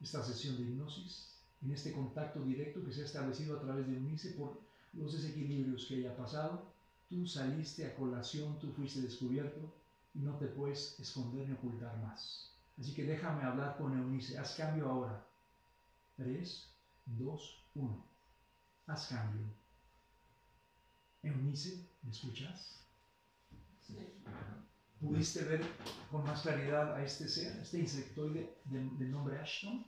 esta 0.00 0.22
sesión 0.22 0.56
de 0.56 0.64
hipnosis, 0.64 1.32
en 1.62 1.70
este 1.72 1.92
contacto 1.92 2.40
directo 2.40 2.84
que 2.84 2.92
se 2.92 3.02
ha 3.02 3.04
establecido 3.06 3.56
a 3.56 3.60
través 3.60 3.86
de 3.86 3.96
Eunice 3.96 4.32
por 4.32 4.60
los 4.92 5.12
desequilibrios 5.12 5.86
que 5.86 5.96
ella 5.98 6.12
ha 6.12 6.16
pasado. 6.16 6.62
Tú 7.08 7.26
saliste 7.26 7.86
a 7.86 7.94
colación, 7.94 8.58
tú 8.58 8.72
fuiste 8.72 9.00
descubierto 9.00 9.72
y 10.14 10.18
no 10.18 10.36
te 10.36 10.46
puedes 10.46 10.98
esconder 10.98 11.48
ni 11.48 11.54
ocultar 11.54 11.96
más. 11.98 12.50
Así 12.78 12.94
que 12.94 13.04
déjame 13.04 13.44
hablar 13.44 13.78
con 13.78 13.96
Eunice. 13.96 14.38
Haz 14.38 14.54
cambio 14.56 14.90
ahora. 14.90 15.24
3, 16.16 16.68
2, 17.06 17.64
1. 17.74 18.04
Haz 18.88 19.06
cambio. 19.08 19.65
Eunice, 21.26 21.88
¿me 22.02 22.10
escuchas? 22.10 22.80
Sí. 23.86 23.94
¿Pudiste 25.00 25.44
ver 25.44 25.60
con 26.10 26.24
más 26.24 26.42
claridad 26.42 26.94
a 26.96 27.04
este 27.04 27.28
ser, 27.28 27.60
este 27.60 27.78
insectoide 27.78 28.60
de- 28.64 28.90
del 28.98 29.10
nombre 29.10 29.38
Ashton? 29.38 29.84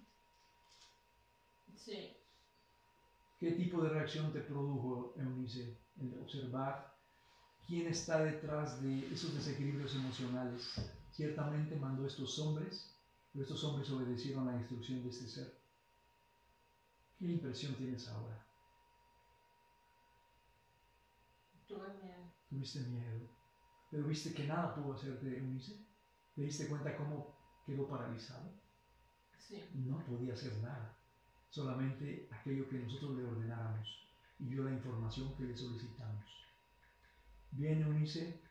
Sí. 1.77 2.17
¿Qué 3.41 3.53
tipo 3.53 3.81
de 3.83 3.91
reacción 3.91 4.33
te 4.33 4.41
produjo, 4.41 5.15
Eunice, 5.17 5.79
el 6.01 6.19
observar 6.21 6.93
quién 7.67 7.87
está 7.87 8.23
detrás 8.23 8.83
de 8.83 9.13
esos 9.15 9.33
desequilibrios 9.35 9.95
emocionales? 9.95 10.75
Ciertamente 11.13 11.77
mandó 11.77 12.07
estos 12.07 12.39
hombres, 12.41 12.95
pero 13.33 13.45
estos 13.45 13.63
hombres 13.65 13.91
obedecieron 13.91 14.47
la 14.47 14.57
instrucción 14.57 15.03
de 15.03 15.11
este 15.11 15.29
ser. 15.29 15.57
¿Qué 17.19 17.27
impresión 17.27 17.75
tienes 17.77 18.07
ahora? 18.09 18.48
Tuve 21.69 21.89
miedo. 22.03 22.33
Tuviste 22.49 22.81
miedo, 22.81 23.29
pero 23.91 24.05
viste 24.05 24.33
que 24.33 24.47
nada 24.47 24.75
pudo 24.75 24.95
hacerte, 24.95 25.39
Eunice. 25.39 25.87
¿Te 26.35 26.43
diste 26.43 26.67
cuenta 26.67 26.97
cómo 26.97 27.37
quedó 27.67 27.87
paralizado? 27.87 28.51
Sí. 29.37 29.63
no 29.75 30.05
podía 30.05 30.35
hacer 30.35 30.57
nada, 30.59 30.99
solamente 31.49 32.29
aquello 32.31 32.69
que 32.69 32.79
nosotros 32.81 33.17
le 33.17 33.25
ordenáramos 33.25 33.89
y 34.39 34.47
dio 34.47 34.65
la 34.65 34.73
información 34.73 35.35
que 35.37 35.45
le 35.45 35.57
solicitamos. 35.57 36.25
Bien, 37.53 37.81
Eunice, 37.81 38.43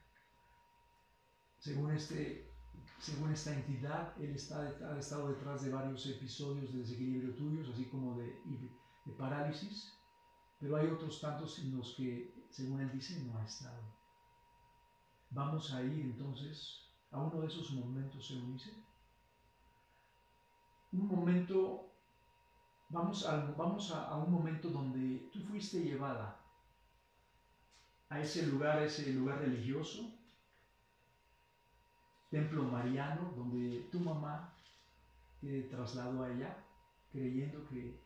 según, 1.59 1.91
este, 1.91 2.51
según 2.99 3.31
esta 3.31 3.53
entidad, 3.53 4.19
él 4.19 4.31
está, 4.31 4.61
ha 4.61 4.97
estado 4.97 5.29
detrás 5.29 5.63
de 5.63 5.71
varios 5.71 6.05
episodios 6.07 6.73
de 6.73 6.79
desequilibrio 6.79 7.35
tuyos, 7.35 7.69
así 7.69 7.85
como 7.85 8.17
de, 8.17 8.25
de 9.05 9.13
parálisis, 9.13 9.93
pero 10.59 10.77
hay 10.77 10.87
otros 10.87 11.21
tantos 11.21 11.59
en 11.59 11.77
los 11.77 11.93
que, 11.95 12.33
según 12.57 12.81
él 12.81 12.91
dice, 12.91 13.19
no 13.19 13.37
ha 13.37 13.45
estado. 13.45 13.83
Vamos 15.29 15.71
a 15.73 15.83
ir 15.83 16.01
entonces 16.05 16.89
a 17.11 17.19
uno 17.19 17.41
de 17.41 17.47
esos 17.47 17.69
momentos, 17.73 18.31
Eunice, 18.31 18.73
un 20.91 21.07
momento, 21.07 21.85
vamos, 22.89 23.27
a, 23.27 23.45
vamos 23.55 23.91
a, 23.91 24.07
a 24.07 24.17
un 24.17 24.31
momento 24.31 24.69
donde 24.69 25.29
tú 25.31 25.39
fuiste 25.43 25.83
llevada 25.83 26.35
a 28.09 28.19
ese 28.21 28.47
lugar, 28.47 28.79
a 28.79 28.85
ese 28.85 29.13
lugar 29.13 29.37
religioso, 29.37 30.11
templo 32.31 32.63
mariano, 32.63 33.33
donde 33.35 33.87
tu 33.91 33.99
mamá 33.99 34.51
te 35.41 35.61
trasladó 35.63 36.23
allá, 36.23 36.57
creyendo 37.11 37.67
que 37.67 38.01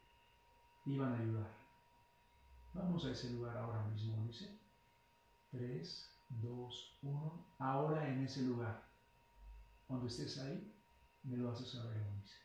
iban 0.88 1.14
a 1.14 1.20
ayudar. 1.20 1.61
Vamos 2.74 3.06
a 3.06 3.12
ese 3.12 3.30
lugar 3.32 3.58
ahora 3.58 3.84
mismo, 3.86 4.24
dice. 4.26 4.58
3, 5.52 6.10
2, 6.30 6.98
1. 7.02 7.46
Ahora 7.60 8.08
en 8.08 8.24
ese 8.24 8.42
lugar. 8.44 8.82
Cuando 9.88 10.08
estés 10.08 10.38
ahí, 10.40 10.74
me 11.24 11.38
lo 11.38 11.52
haces 11.52 11.70
saber, 11.70 11.98
Eunice. 11.98 12.36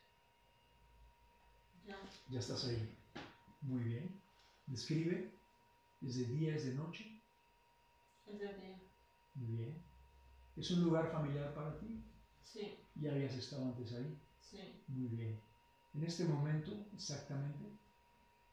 Ya, 1.85 1.97
Ya 2.29 2.39
estás 2.39 2.65
ahí. 2.65 2.97
Muy 3.61 3.83
bien. 3.83 4.21
Describe. 4.67 5.31
¿Es 6.01 6.15
de 6.17 6.25
día, 6.25 6.55
es 6.55 6.65
de 6.65 6.73
noche? 6.75 7.21
es 8.25 8.37
de 8.39 8.53
día. 8.55 8.77
Muy 9.35 9.47
bien. 9.57 9.83
¿Es 10.57 10.69
un 10.71 10.81
lugar 10.83 11.09
familiar 11.11 11.53
para 11.53 11.79
ti? 11.79 12.03
Sí, 12.41 12.75
¿Ya 12.95 13.11
habías 13.11 13.35
estado 13.35 13.65
antes 13.65 13.93
ahí? 13.93 14.19
sí. 14.39 14.83
Muy 14.87 15.07
bien. 15.09 15.39
En 15.93 16.03
este 16.03 16.25
momento, 16.25 16.71
exactamente, 16.93 17.65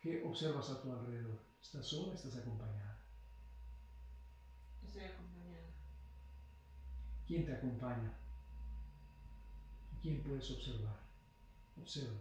¿qué 0.00 0.22
observas 0.24 0.70
a 0.70 0.80
tu 0.80 0.92
alrededor? 0.92 1.38
¿Estás 1.64 1.86
sola? 1.86 2.14
¿Estás 2.14 2.36
acompañada? 2.36 2.98
Estoy 4.86 5.04
acompañada. 5.04 5.66
¿Quién 7.26 7.46
te 7.46 7.54
acompaña? 7.54 8.12
¿Quién 10.02 10.22
puedes 10.22 10.48
observar? 10.50 11.00
Observa 11.80 12.20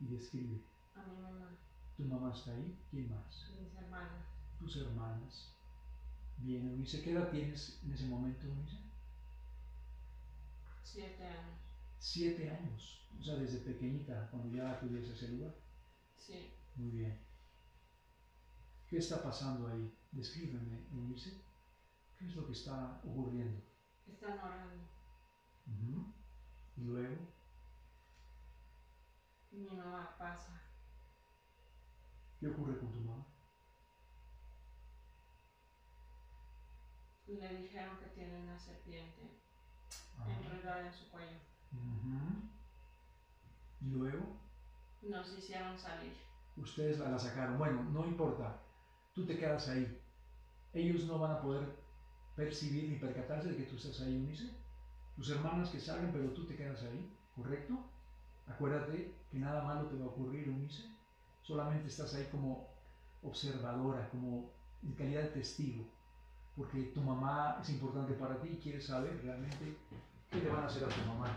y 0.00 0.06
describe. 0.06 0.60
A 0.94 1.02
mi 1.02 1.16
mamá, 1.20 1.58
¿Tu 1.96 2.04
mamá 2.04 2.32
está 2.32 2.52
ahí? 2.52 2.78
¿Quién 2.90 3.10
más? 3.10 3.50
mis 3.60 3.74
hermanas. 3.74 4.24
¿Tus 4.60 4.76
hermanas? 4.76 5.52
Bien, 6.38 6.68
Eunice, 6.70 7.02
¿qué 7.02 7.10
edad 7.10 7.28
tienes 7.30 7.80
en 7.84 7.92
ese 7.92 8.06
momento, 8.06 8.46
Eunice? 8.46 8.76
Siete 10.84 11.26
años. 11.26 11.58
Siete 11.98 12.50
años. 12.50 13.00
O 13.20 13.24
sea, 13.24 13.34
desde 13.34 13.58
pequeñita, 13.58 14.28
cuando 14.30 14.56
ya 14.56 14.70
acudías 14.70 15.08
a 15.10 15.12
ese 15.12 15.28
lugar. 15.28 15.54
Sí. 16.16 16.52
Muy 16.76 16.90
bien. 16.90 17.25
¿Qué 18.88 18.98
está 18.98 19.22
pasando 19.22 19.68
ahí? 19.68 19.92
Descríbeme, 20.12 20.86
Eunice. 20.92 21.40
¿Qué 22.18 22.26
es 22.26 22.36
lo 22.36 22.46
que 22.46 22.52
está 22.52 23.00
ocurriendo? 23.04 23.60
Están 24.06 24.38
orando. 24.38 24.84
Ujú. 25.66 26.12
Y 26.76 26.80
luego, 26.84 27.16
Mi 29.50 29.64
mamá 29.64 30.14
pasa. 30.18 30.60
¿qué 32.38 32.48
ocurre 32.48 32.78
con 32.78 32.92
tu 32.92 33.00
mamá? 33.00 33.24
Le 37.26 37.56
dijeron 37.62 37.98
que 37.98 38.06
tiene 38.06 38.42
una 38.42 38.58
serpiente 38.58 39.40
Ah. 40.18 40.26
enredada 40.30 40.86
en 40.86 40.92
su 40.92 41.10
cuello. 41.10 41.38
Y 43.80 43.86
luego, 43.90 44.36
Nos 45.02 45.28
hicieron 45.38 45.78
salir. 45.78 46.16
ustedes 46.56 46.98
la 46.98 47.08
la 47.10 47.18
sacaron. 47.18 47.58
Bueno, 47.58 47.82
no 47.84 48.04
importa. 48.06 48.60
Tú 49.16 49.24
te 49.24 49.38
quedas 49.38 49.66
ahí. 49.68 49.98
Ellos 50.74 51.06
no 51.06 51.18
van 51.18 51.32
a 51.32 51.40
poder 51.40 51.66
percibir 52.36 52.90
ni 52.90 52.96
percatarse 52.96 53.48
de 53.48 53.56
que 53.56 53.62
tú 53.62 53.76
estás 53.76 53.98
ahí, 54.02 54.14
Eunice. 54.14 54.50
Tus 55.16 55.30
hermanas 55.30 55.70
que 55.70 55.80
salen, 55.80 56.12
pero 56.12 56.32
tú 56.32 56.44
te 56.44 56.54
quedas 56.54 56.82
ahí, 56.82 57.10
¿correcto? 57.34 57.78
Acuérdate 58.46 59.14
que 59.30 59.38
nada 59.38 59.64
malo 59.64 59.88
te 59.88 59.96
va 59.96 60.04
a 60.04 60.08
ocurrir, 60.08 60.46
Eunice. 60.46 60.82
Solamente 61.40 61.88
estás 61.88 62.14
ahí 62.14 62.28
como 62.30 62.68
observadora, 63.22 64.06
como 64.10 64.50
en 64.82 64.92
calidad 64.92 65.22
de 65.22 65.28
testigo. 65.28 65.86
Porque 66.54 66.92
tu 66.94 67.00
mamá 67.00 67.56
es 67.62 67.70
importante 67.70 68.12
para 68.12 68.38
ti 68.42 68.48
y 68.48 68.58
quieres 68.58 68.84
saber 68.84 69.18
realmente 69.22 69.78
qué 70.30 70.40
le 70.42 70.50
van 70.50 70.64
a 70.64 70.66
hacer 70.66 70.84
a 70.84 70.88
tu 70.88 71.00
mamá. 71.06 71.34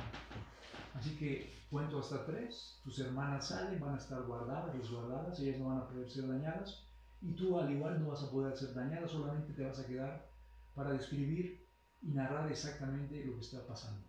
Así 0.95 1.15
que 1.15 1.55
cuento 1.69 1.99
hasta 1.99 2.25
tres, 2.25 2.81
tus 2.83 2.99
hermanas 2.99 3.47
salen, 3.47 3.79
van 3.79 3.95
a 3.95 3.99
estar 3.99 4.21
guardadas, 4.23 4.75
resguardadas, 4.75 5.39
ellas 5.39 5.59
no 5.59 5.69
van 5.69 5.77
a 5.77 5.87
poder 5.87 6.09
ser 6.09 6.27
dañadas 6.27 6.88
y 7.21 7.33
tú 7.33 7.59
al 7.59 7.71
igual 7.71 8.01
no 8.01 8.09
vas 8.09 8.23
a 8.23 8.31
poder 8.31 8.55
ser 8.57 8.73
dañada, 8.73 9.07
solamente 9.07 9.53
te 9.53 9.65
vas 9.65 9.79
a 9.79 9.87
quedar 9.87 10.29
para 10.73 10.93
describir 10.93 11.67
y 12.01 12.11
narrar 12.11 12.49
exactamente 12.49 13.25
lo 13.25 13.35
que 13.35 13.41
está 13.41 13.65
pasando. 13.67 14.07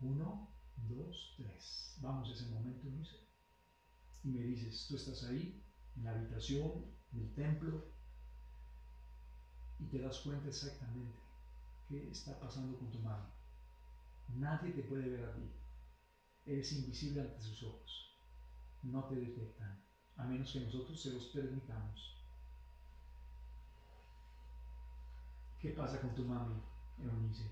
Uno, 0.00 0.50
dos, 0.88 1.34
tres. 1.36 1.96
Vamos 2.02 2.28
a 2.28 2.32
ese 2.32 2.50
momento, 2.50 2.88
Luis. 2.88 3.08
Y 4.24 4.28
me 4.28 4.40
dices, 4.40 4.86
tú 4.88 4.96
estás 4.96 5.24
ahí, 5.24 5.62
en 5.96 6.04
la 6.04 6.10
habitación, 6.10 6.84
en 7.12 7.20
el 7.20 7.34
templo, 7.34 7.84
y 9.78 9.84
te 9.86 9.98
das 9.98 10.20
cuenta 10.20 10.48
exactamente 10.48 11.18
qué 11.88 12.10
está 12.10 12.38
pasando 12.38 12.78
con 12.78 12.90
tu 12.90 12.98
madre. 12.98 13.30
Nadie 14.34 14.72
te 14.72 14.82
puede 14.82 15.08
ver 15.08 15.24
a 15.24 15.34
ti. 15.34 15.50
Eres 16.44 16.72
invisible 16.72 17.22
ante 17.22 17.40
sus 17.40 17.62
ojos. 17.62 18.18
No 18.82 19.04
te 19.04 19.16
detectan, 19.16 19.82
a 20.16 20.24
menos 20.24 20.52
que 20.52 20.60
nosotros 20.60 21.00
se 21.00 21.10
los 21.12 21.26
permitamos. 21.26 22.14
¿Qué 25.60 25.70
pasa 25.70 26.00
con 26.00 26.14
tu 26.14 26.24
mami, 26.24 26.54
Eunice? 27.02 27.44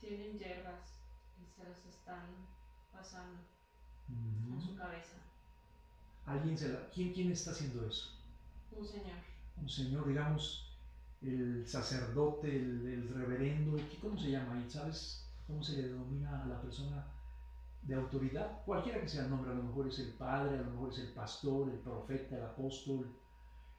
Tienen 0.00 0.38
hierbas 0.38 1.00
y 1.40 1.46
se 1.46 1.64
las 1.64 1.84
están 1.86 2.26
pasando 2.92 3.40
Ujú. 4.08 4.54
en 4.54 4.60
su 4.60 4.74
cabeza. 4.76 5.16
¿Alguien 6.26 6.56
se 6.56 6.68
la- 6.68 6.88
¿Quién, 6.90 7.12
¿Quién 7.12 7.30
está 7.32 7.50
haciendo 7.50 7.86
eso? 7.86 8.10
Un 8.72 8.84
señor. 8.86 9.18
Un 9.60 9.68
señor, 9.68 10.06
digamos, 10.08 10.66
el 11.22 11.66
sacerdote, 11.66 12.54
el, 12.56 12.86
el 12.86 13.08
reverendo, 13.08 13.76
¿qué- 13.76 13.98
¿cómo 14.00 14.18
se 14.18 14.30
llama 14.30 14.54
ahí? 14.54 14.68
¿Sabes 14.70 15.24
cómo 15.46 15.62
se 15.62 15.72
le 15.76 15.88
denomina 15.88 16.42
a 16.42 16.46
la 16.46 16.60
persona 16.60 17.06
de 17.84 17.94
autoridad? 17.94 18.62
Cualquiera 18.64 19.00
que 19.00 19.08
sea 19.08 19.24
el 19.24 19.30
nombre, 19.30 19.50
a 19.50 19.54
lo 19.54 19.62
mejor 19.62 19.88
es 19.88 19.98
el 19.98 20.12
padre, 20.14 20.58
a 20.58 20.62
lo 20.62 20.70
mejor 20.70 20.90
es 20.92 20.98
el 21.00 21.12
pastor, 21.12 21.68
el 21.70 21.78
profeta, 21.80 22.36
el 22.36 22.42
apóstol, 22.44 23.14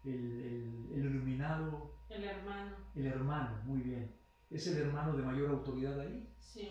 el, 0.03 0.13
el- 0.13 0.89
el 0.93 1.05
iluminado, 1.05 1.91
El 2.09 2.23
hermano. 2.23 2.75
el 2.95 3.05
hermano, 3.07 3.57
muy 3.65 3.81
bien. 3.81 4.11
Es 4.51 4.67
el 4.67 4.77
hermano 4.77 5.17
de 5.17 5.23
mayor 5.23 5.49
autoridad 5.49 5.99
ahí 5.99 6.29
Sí. 6.39 6.69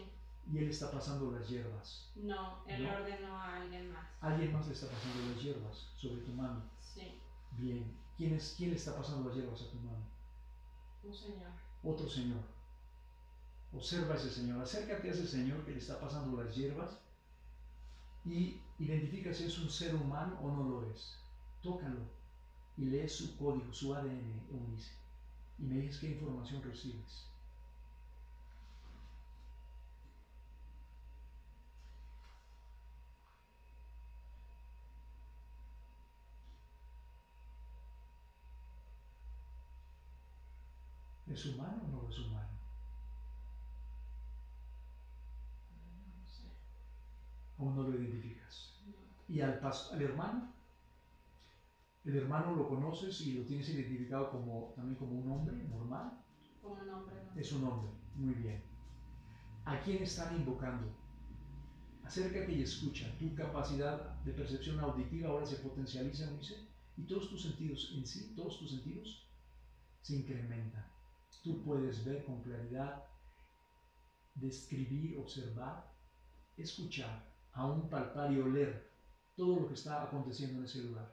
y 0.50 0.58
él 0.58 0.68
está 0.70 0.90
pasando 0.92 1.32
las 1.32 1.48
hierbas. 1.48 2.12
No, 2.14 2.64
él 2.66 2.84
No. 2.84 2.92
ordenó 2.94 3.36
a 3.36 3.56
alguien 3.62 3.92
más. 3.92 4.06
Alguien 4.20 4.52
más 4.52 4.66
le 4.68 4.72
está 4.74 4.86
pasando 4.86 5.32
las 5.32 5.42
hierbas 5.42 5.92
sobre 5.96 6.22
tu 6.22 6.32
mami. 6.32 6.62
Sí. 6.80 7.20
Bien. 7.58 7.96
¿Quién, 8.16 8.34
es, 8.34 8.54
¿Quién 8.56 8.70
le 8.70 8.76
está 8.76 8.94
pasando 8.96 9.28
las 9.28 9.36
hierbas 9.36 9.60
a 9.62 9.70
tu 9.70 9.76
mami? 9.78 10.04
Un 11.02 11.12
señor. 11.14 11.50
Otro 11.82 12.08
señor. 12.08 12.40
Observa 13.72 14.14
a 14.14 14.16
ese 14.16 14.30
señor. 14.30 14.62
Acércate 14.62 15.08
a 15.08 15.12
ese 15.12 15.26
señor 15.26 15.64
que 15.64 15.72
le 15.72 15.78
está 15.78 15.98
pasando 15.98 16.40
las 16.42 16.54
hierbas 16.54 17.00
y 18.24 18.60
identifica 18.78 19.32
si 19.32 19.44
es 19.44 19.58
un 19.58 19.70
ser 19.70 19.94
humano 19.94 20.38
o 20.42 20.50
no 20.50 20.64
lo 20.64 20.90
es. 20.90 21.16
Tócalo 21.62 22.00
y 22.76 22.86
lee 22.86 23.08
su 23.08 23.36
código, 23.36 23.72
su 23.72 23.94
ADN, 23.94 24.46
Eunice. 24.50 24.92
Y 25.58 25.64
me 25.64 25.76
dices 25.78 25.98
qué 26.00 26.08
información 26.08 26.62
recibes. 26.62 27.28
¿Es 41.26 41.44
humano 41.44 41.82
o 41.84 41.88
no 41.88 42.08
es 42.08 42.18
humano? 42.18 42.48
No 46.06 46.26
sé. 46.26 46.48
No 47.72 47.82
lo 47.82 47.94
identificas. 47.94 48.74
¿Y 49.28 49.40
al, 49.40 49.60
al 49.62 50.02
hermano? 50.02 50.52
El 52.04 52.16
hermano 52.16 52.54
lo 52.54 52.68
conoces 52.68 53.20
y 53.22 53.32
lo 53.32 53.44
tienes 53.44 53.68
identificado 53.70 54.30
como, 54.30 54.72
también 54.76 54.96
como 54.96 55.18
un 55.20 55.30
hombre 55.32 55.56
normal. 55.68 56.12
Como 56.60 56.74
un 56.74 56.88
hombre. 56.90 57.16
¿no? 57.16 57.40
Es 57.40 57.52
un 57.52 57.64
hombre, 57.64 57.90
muy 58.16 58.34
bien. 58.34 58.62
¿A 59.64 59.80
quién 59.80 60.02
están 60.02 60.36
invocando? 60.36 60.86
Acércate 62.04 62.52
y 62.52 62.62
escucha. 62.62 63.16
Tu 63.18 63.34
capacidad 63.34 64.20
de 64.24 64.32
percepción 64.32 64.78
auditiva 64.80 65.30
ahora 65.30 65.46
se 65.46 65.56
potencializa, 65.56 66.30
dice, 66.32 66.68
y 66.96 67.04
todos 67.04 67.30
tus 67.30 67.42
sentidos 67.42 67.92
en 67.96 68.06
sí, 68.06 68.34
todos 68.36 68.58
tus 68.58 68.70
sentidos 68.70 69.26
se 70.02 70.16
incrementan. 70.16 70.86
Tú 71.42 71.62
puedes 71.64 72.04
ver 72.04 72.24
con 72.26 72.42
claridad, 72.42 73.04
describir, 74.34 75.16
observar, 75.18 75.90
escuchar, 76.58 77.33
aún 77.54 77.88
palpar 77.88 78.30
y 78.30 78.38
oler 78.38 78.78
todo 79.36 79.56
lo 79.56 79.66
que 79.66 79.74
está 79.74 80.02
aconteciendo 80.02 80.58
en 80.58 80.64
ese 80.64 80.80
lugar. 80.80 81.06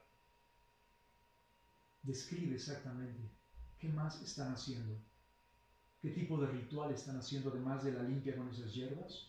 Describe 2.04 2.54
exactamente 2.54 3.32
qué 3.80 3.90
más 3.90 4.22
están 4.22 4.50
haciendo. 4.50 5.00
¿Qué 6.02 6.10
tipo 6.10 6.38
de 6.38 6.48
ritual 6.48 6.92
están 6.92 7.16
haciendo 7.16 7.48
además 7.50 7.82
de 7.82 7.92
la 7.92 8.02
limpia 8.02 8.36
con 8.36 8.50
esas 8.50 8.74
hierbas? 8.74 9.26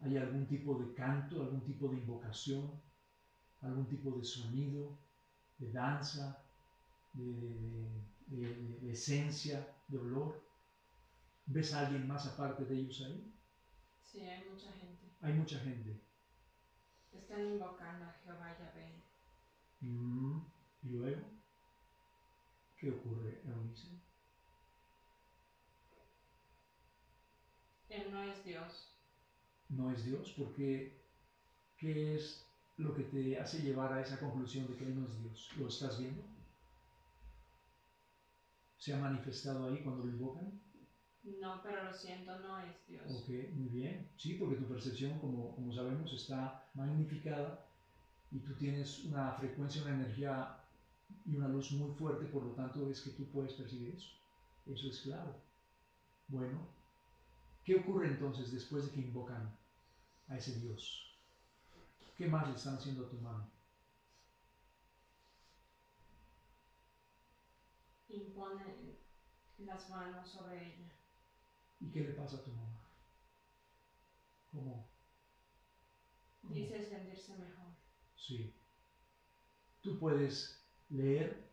¿Hay 0.00 0.14
algún 0.16 0.46
tipo 0.46 0.76
de 0.76 0.92
canto, 0.92 1.40
algún 1.40 1.62
tipo 1.62 1.88
de 1.88 1.96
invocación, 1.96 2.80
algún 3.60 3.86
tipo 3.86 4.12
de 4.12 4.24
sonido, 4.24 4.94
de 5.58 5.68
danza, 5.70 6.38
de, 7.14 7.86
de- 8.26 8.90
esencia, 8.90 9.68
de 9.88 9.98
olor? 9.98 10.34
¿Ves 11.46 11.72
a 11.72 11.78
alguien 11.78 12.06
más 12.06 12.26
aparte 12.26 12.66
de 12.66 12.74
ellos 12.76 13.00
ahí? 13.00 13.24
Sí, 14.02 14.20
hay 14.24 14.40
mucha 14.40 14.70
gente. 14.70 15.03
Hay 15.24 15.32
mucha 15.32 15.58
gente. 15.60 15.98
Están 17.10 17.46
invocando 17.46 18.04
a 18.04 18.12
Jehová 18.22 18.54
Yahvé. 18.58 19.02
Mm, 19.80 20.38
¿Y 20.82 20.88
luego? 20.90 21.22
¿Qué 22.76 22.90
ocurre, 22.90 23.40
Eunice? 23.46 23.88
Él 27.88 28.12
no 28.12 28.22
es 28.22 28.44
Dios. 28.44 28.90
no 29.70 29.90
es 29.90 30.04
Dios? 30.04 30.32
¿Por 30.32 30.52
qué? 30.54 30.92
¿Qué 31.78 32.16
es 32.16 32.46
lo 32.76 32.94
que 32.94 33.04
te 33.04 33.38
hace 33.40 33.62
llevar 33.62 33.92
a 33.94 34.02
esa 34.02 34.20
conclusión 34.20 34.66
de 34.66 34.76
que 34.76 34.84
Él 34.84 35.00
no 35.00 35.06
es 35.06 35.18
Dios? 35.22 35.50
¿Lo 35.56 35.68
estás 35.68 35.98
viendo? 35.98 36.22
¿Se 38.76 38.92
ha 38.92 38.98
manifestado 38.98 39.66
ahí 39.68 39.82
cuando 39.82 40.04
lo 40.04 40.10
invocan? 40.10 40.63
No, 41.24 41.58
pero 41.62 41.82
lo 41.82 41.92
siento, 41.92 42.36
no 42.36 42.58
es 42.58 42.84
Dios. 42.86 43.04
Ok, 43.06 43.28
muy 43.50 43.68
bien. 43.68 44.06
Sí, 44.16 44.34
porque 44.34 44.54
tu 44.56 44.64
percepción, 44.66 45.18
como, 45.18 45.50
como 45.54 45.72
sabemos, 45.72 46.12
está 46.12 46.54
magnificada 46.74 47.56
y 48.30 48.40
tú 48.40 48.54
tienes 48.54 48.98
una 49.04 49.30
frecuencia, 49.32 49.82
una 49.82 49.92
energía 49.92 50.48
y 51.24 51.34
una 51.34 51.48
luz 51.48 51.72
muy 51.72 51.90
fuerte, 51.90 52.26
por 52.26 52.42
lo 52.44 52.50
tanto 52.52 52.88
es 52.88 53.00
que 53.00 53.10
tú 53.10 53.26
puedes 53.26 53.52
percibir 53.54 53.90
eso. 53.90 54.10
Eso 54.66 54.88
es 54.88 54.98
claro. 55.00 55.34
Bueno, 56.28 56.66
¿qué 57.64 57.74
ocurre 57.74 58.06
entonces 58.06 58.50
después 58.50 58.84
de 58.84 58.90
que 58.90 59.00
invocan 59.00 59.50
a 60.28 60.36
ese 60.36 60.52
Dios? 60.54 61.06
¿Qué 62.16 62.26
más 62.26 62.46
le 62.48 62.54
están 62.54 62.74
haciendo 62.74 63.02
a 63.02 63.08
tu 63.08 63.16
mano? 63.18 63.46
Imponen 68.08 68.94
las 69.58 69.88
manos 69.88 70.26
sobre 70.28 70.64
ella. 70.68 70.90
¿Y 71.84 71.90
qué 71.90 72.00
le 72.00 72.14
pasa 72.14 72.36
a 72.36 72.42
tu 72.42 72.50
mamá? 72.50 72.80
¿Cómo? 74.50 74.86
¿Cómo? 76.40 76.54
Dice 76.54 76.82
sentirse 76.82 77.36
mejor. 77.36 77.66
Sí. 78.16 78.54
Tú 79.82 79.98
puedes 79.98 80.62
leer 80.88 81.44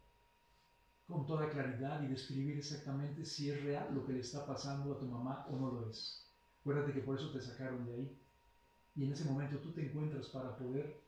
con 1.05 1.27
toda 1.27 1.49
claridad 1.49 2.01
y 2.03 2.07
describir 2.07 2.57
exactamente 2.57 3.25
si 3.25 3.49
es 3.49 3.61
real 3.61 3.93
lo 3.93 4.05
que 4.05 4.13
le 4.13 4.21
está 4.21 4.45
pasando 4.45 4.93
a 4.93 4.99
tu 4.99 5.05
mamá 5.05 5.45
o 5.49 5.57
no 5.57 5.69
lo 5.69 5.89
es. 5.89 6.25
Acuérdate 6.61 6.93
que 6.93 7.01
por 7.01 7.17
eso 7.17 7.31
te 7.31 7.41
sacaron 7.41 7.85
de 7.85 7.93
ahí. 7.93 8.17
Y 8.95 9.03
en 9.03 9.11
ese 9.11 9.25
momento 9.25 9.57
tú 9.59 9.73
te 9.73 9.85
encuentras 9.85 10.27
para 10.27 10.55
poder 10.55 11.01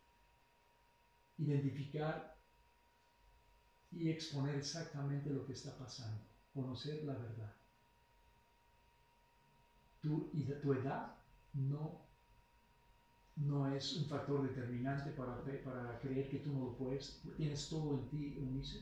identificar 1.38 2.36
y 3.92 4.10
exponer 4.10 4.56
exactamente 4.56 5.30
lo 5.30 5.46
que 5.46 5.54
está 5.54 5.78
pasando, 5.78 6.22
conocer 6.54 7.06
la 7.06 7.14
verdad. 7.14 7.63
Tu, 10.04 10.30
tu 10.62 10.74
edad 10.74 11.16
no, 11.54 12.02
no 13.38 13.74
es 13.74 13.96
un 13.96 14.06
factor 14.06 14.44
determinante 14.44 15.12
para, 15.12 15.42
para 15.64 16.00
creer 16.00 16.30
que 16.30 16.40
tú 16.40 16.52
no 16.52 16.66
lo 16.66 16.74
puedes. 16.74 17.22
Tienes 17.38 17.70
todo 17.70 17.94
en 17.94 18.10
ti, 18.10 18.36
Eunice, 18.38 18.82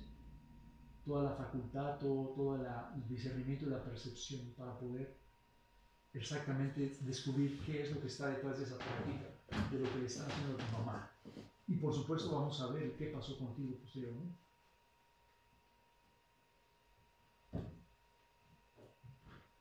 toda 1.05 1.23
la 1.23 1.35
facultad, 1.35 1.99
todo, 1.99 2.29
todo 2.29 2.57
la, 2.57 2.91
el 2.95 3.07
discernimiento 3.07 3.65
y 3.65 3.69
la 3.69 3.83
percepción 3.83 4.53
para 4.57 4.77
poder 4.79 5.15
exactamente 6.13 6.97
descubrir 7.01 7.59
qué 7.65 7.83
es 7.83 7.91
lo 7.91 8.01
que 8.01 8.07
está 8.07 8.29
detrás 8.29 8.57
de 8.57 8.65
esa 8.65 8.77
práctica, 8.77 9.29
de 9.71 9.79
lo 9.79 9.93
que 9.93 9.99
le 9.99 10.05
está 10.07 10.25
haciendo 10.25 10.57
tu 10.57 10.77
mamá. 10.77 11.09
Y 11.67 11.75
por 11.75 11.93
supuesto 11.93 12.31
vamos 12.31 12.59
a 12.61 12.67
ver 12.67 12.93
qué 12.97 13.05
pasó 13.07 13.37
contigo 13.37 13.75
posteriormente. 13.77 14.35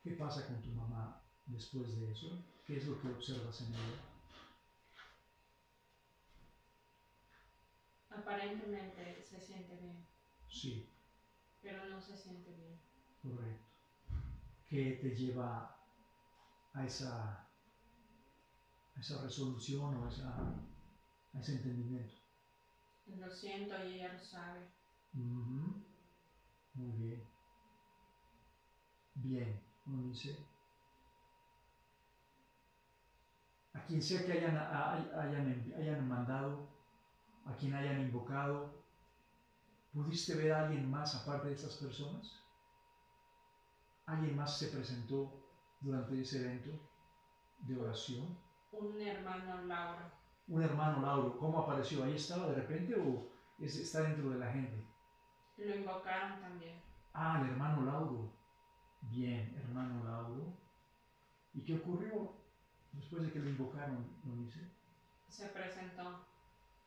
¿Qué 0.02 0.12
pasa 0.12 0.46
con 0.46 0.60
tu 0.62 0.70
mamá 0.70 1.19
después 1.52 1.94
de 1.94 2.10
eso? 2.12 2.28
¿Qué 2.66 2.76
es 2.76 2.86
lo 2.86 2.98
que 3.00 3.08
observas 3.08 3.60
en 3.60 3.68
ella? 3.74 4.00
Aparentemente 8.10 9.24
se 9.24 9.40
siente 9.40 9.74
bien, 9.74 10.04
Sí, 10.48 10.84
pero 11.62 11.84
no 11.86 12.00
se 12.02 12.16
siente 12.16 12.50
bien. 12.52 12.78
correcto. 13.22 13.66
¿Qué 14.68 14.98
te 15.02 15.10
lleva 15.14 15.68
a 16.74 16.84
esa, 16.84 17.34
a 18.96 19.00
esa 19.00 19.16
resolución 19.18 19.94
o 19.96 20.04
a, 20.04 20.08
esa, 20.08 20.28
a 21.34 21.40
ese 21.40 21.52
entendimiento? 21.52 22.14
Lo 23.06 23.28
siento 23.30 23.78
y 23.78 23.90
ella 23.96 24.08
lo 24.08 24.18
sabe. 24.18 24.66
Muy 26.74 26.92
bien. 26.96 27.22
Bien, 29.14 29.56
uno 29.86 30.02
dice. 30.08 30.49
A 33.80 33.86
quien 33.86 34.02
sea 34.02 34.26
que 34.26 34.32
hayan, 34.32 34.56
hayan, 34.58 35.72
hayan 35.78 36.06
mandado, 36.06 36.68
a 37.46 37.52
quien 37.58 37.72
hayan 37.74 38.02
invocado, 38.02 38.70
¿pudiste 39.94 40.34
ver 40.34 40.52
a 40.52 40.66
alguien 40.66 40.90
más 40.90 41.14
aparte 41.14 41.48
de 41.48 41.54
esas 41.54 41.76
personas? 41.76 42.30
¿Alguien 44.06 44.36
más 44.36 44.58
se 44.58 44.68
presentó 44.68 45.32
durante 45.80 46.20
ese 46.20 46.40
evento 46.44 46.70
de 47.66 47.80
oración? 47.80 48.36
Un 48.72 49.00
hermano 49.00 49.62
Lauro. 49.62 50.04
Un 50.48 50.62
hermano 50.62 51.00
Lauro, 51.00 51.38
¿cómo 51.38 51.60
apareció? 51.60 52.04
¿Ahí 52.04 52.16
estaba 52.16 52.48
de 52.48 52.56
repente 52.56 52.94
o 52.96 53.24
es- 53.64 53.76
está 53.78 54.02
dentro 54.02 54.28
de 54.28 54.38
la 54.40 54.52
gente? 54.52 54.76
Lo 55.56 55.74
invocaron 55.74 56.38
también. 56.38 56.76
Ah, 57.14 57.40
el 57.42 57.48
hermano 57.50 57.82
Lauro. 57.86 58.30
Bien, 59.10 59.54
hermano 59.56 60.04
Lauro. 60.04 60.52
¿Y 61.54 61.62
qué 61.62 61.74
ocurrió 61.76 62.39
después 62.92 63.22
de 63.22 63.30
que 63.30 63.38
lo 63.40 63.48
invocaron, 63.48 64.04
Eunice? 64.24 64.60
Se 65.28 65.46
presentó. 65.46 66.18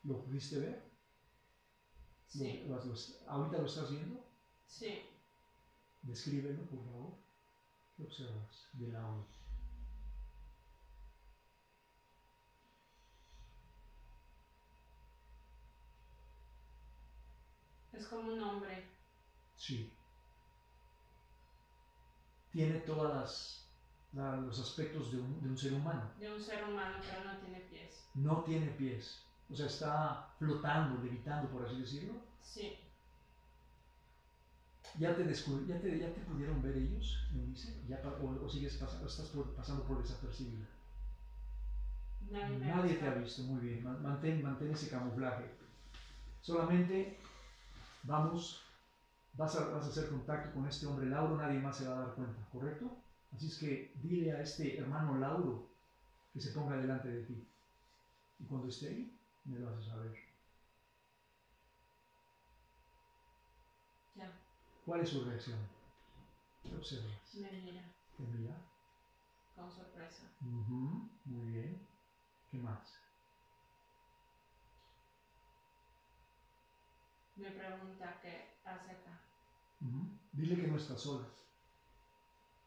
¿Lo 0.04 0.16
pudiste 0.18 0.58
ver? 0.58 0.78
Sí, 2.28 2.64
¿Lo- 2.68 2.78
lo- 2.78 2.86
lo- 2.86 2.96
¿Ahorita 3.26 3.58
lo 3.60 3.66
estás 3.66 3.90
viendo? 3.90 4.20
sí. 4.68 5.10
Descríbelo, 6.04 6.62
por 6.66 6.84
favor. 6.84 7.14
¿Qué 7.96 8.04
observas 8.04 8.70
de 8.74 8.88
Lauro? 8.90 9.26
Es 17.94 18.06
como 18.08 18.28
un 18.28 18.42
hombre. 18.42 18.84
Sí. 19.56 19.90
Tiene 22.52 22.78
todos 24.14 24.44
los 24.46 24.60
aspectos 24.60 25.10
de 25.10 25.18
un, 25.18 25.42
de 25.42 25.48
un 25.50 25.58
ser 25.58 25.74
humano. 25.74 26.02
De 26.18 26.30
un 26.30 26.40
ser 26.40 26.62
humano, 26.62 26.98
pero 27.04 27.20
no 27.22 27.36
tiene 27.36 27.60
pies. 27.60 28.02
No 28.16 28.38
tiene 28.40 28.70
pies. 28.70 29.18
O 29.50 29.56
sea, 29.56 29.66
está 29.66 30.16
flotando, 30.38 30.98
levitando, 30.98 31.48
por 31.48 31.62
así 31.64 31.78
decirlo. 31.78 32.14
Sí, 32.42 32.72
¿Ya 34.96 35.12
te, 35.16 35.26
ya 35.66 35.76
te, 35.82 35.98
ya 35.98 36.08
te 36.08 36.22
pudieron 36.22 36.62
ver 36.62 36.76
ellos, 36.76 37.18
Eunice? 37.34 37.74
¿Ya 37.88 37.98
pa- 38.02 38.14
o, 38.20 38.26
o 38.46 38.48
sigues 38.48 38.76
pasando, 38.76 39.06
estás 39.06 39.28
por- 39.30 39.50
pasando 39.50 39.82
por 39.84 39.98
desapercibida? 39.98 40.66
nadie 42.32 42.56
me 42.56 42.66
Nadie 42.68 42.94
te 42.96 43.06
ha 43.06 43.12
visto. 43.12 43.42
muy 43.44 43.60
bien. 43.60 43.82
Man- 43.82 44.00
Mantén, 44.02 44.42
mantén 44.42 44.72
ese 44.72 44.88
camuflaje. 44.88 45.50
Solamente 46.42 47.10
vamos, 48.04 48.58
vas 49.34 49.56
a, 49.56 49.62
vas 49.64 49.86
a 49.86 49.90
hacer 49.90 50.06
contacto 50.06 50.50
con 50.52 50.66
este 50.68 50.86
hombre 50.86 51.08
Lauro, 51.08 51.36
nadie 51.36 51.60
más 51.60 51.76
se 51.76 51.86
va 51.86 51.94
a 51.94 51.98
dar 51.98 52.12
cuenta, 52.12 52.42
¿correcto? 52.52 52.92
Así 53.34 53.48
es 53.48 53.56
que 53.58 53.90
dile 53.96 54.32
a 54.32 54.40
este 54.40 54.78
hermano 54.80 55.14
Lauro 55.14 55.60
que 56.34 56.40
se 56.40 56.50
ponga 56.52 56.76
delante 56.76 57.10
de 57.10 57.22
ti. 57.22 57.38
Y 58.40 58.46
cuando 58.46 58.68
esté 58.68 58.88
ahí, 58.88 59.08
me 59.46 59.58
lo 59.58 59.66
vas 59.66 59.78
a 59.78 59.82
saber. 59.82 60.14
Ya, 64.16 64.30
¿Cuál 64.86 65.02
es 65.02 65.10
su 65.10 65.20
reacción? 65.20 65.58
¿Qué 66.64 66.76
observas? 66.76 67.12
me 67.34 67.52
mira 67.52 67.84
¿Te 68.18 68.26
mira? 68.26 68.58
con 69.56 69.70
sorpresa. 69.72 70.24
Ujú, 70.42 71.02
Muy 71.26 71.46
bien. 71.48 71.80
¿Qué 72.52 72.60
más? 72.60 72.78
Me 77.38 77.52
pregunta 77.52 78.16
qué 78.22 78.44
hace 78.66 78.92
acá. 78.92 79.16
Ujú. 79.82 80.08
Dile 80.34 80.58
que 80.58 80.68
no 80.68 80.76
estás 80.76 81.02
sola. 81.02 81.26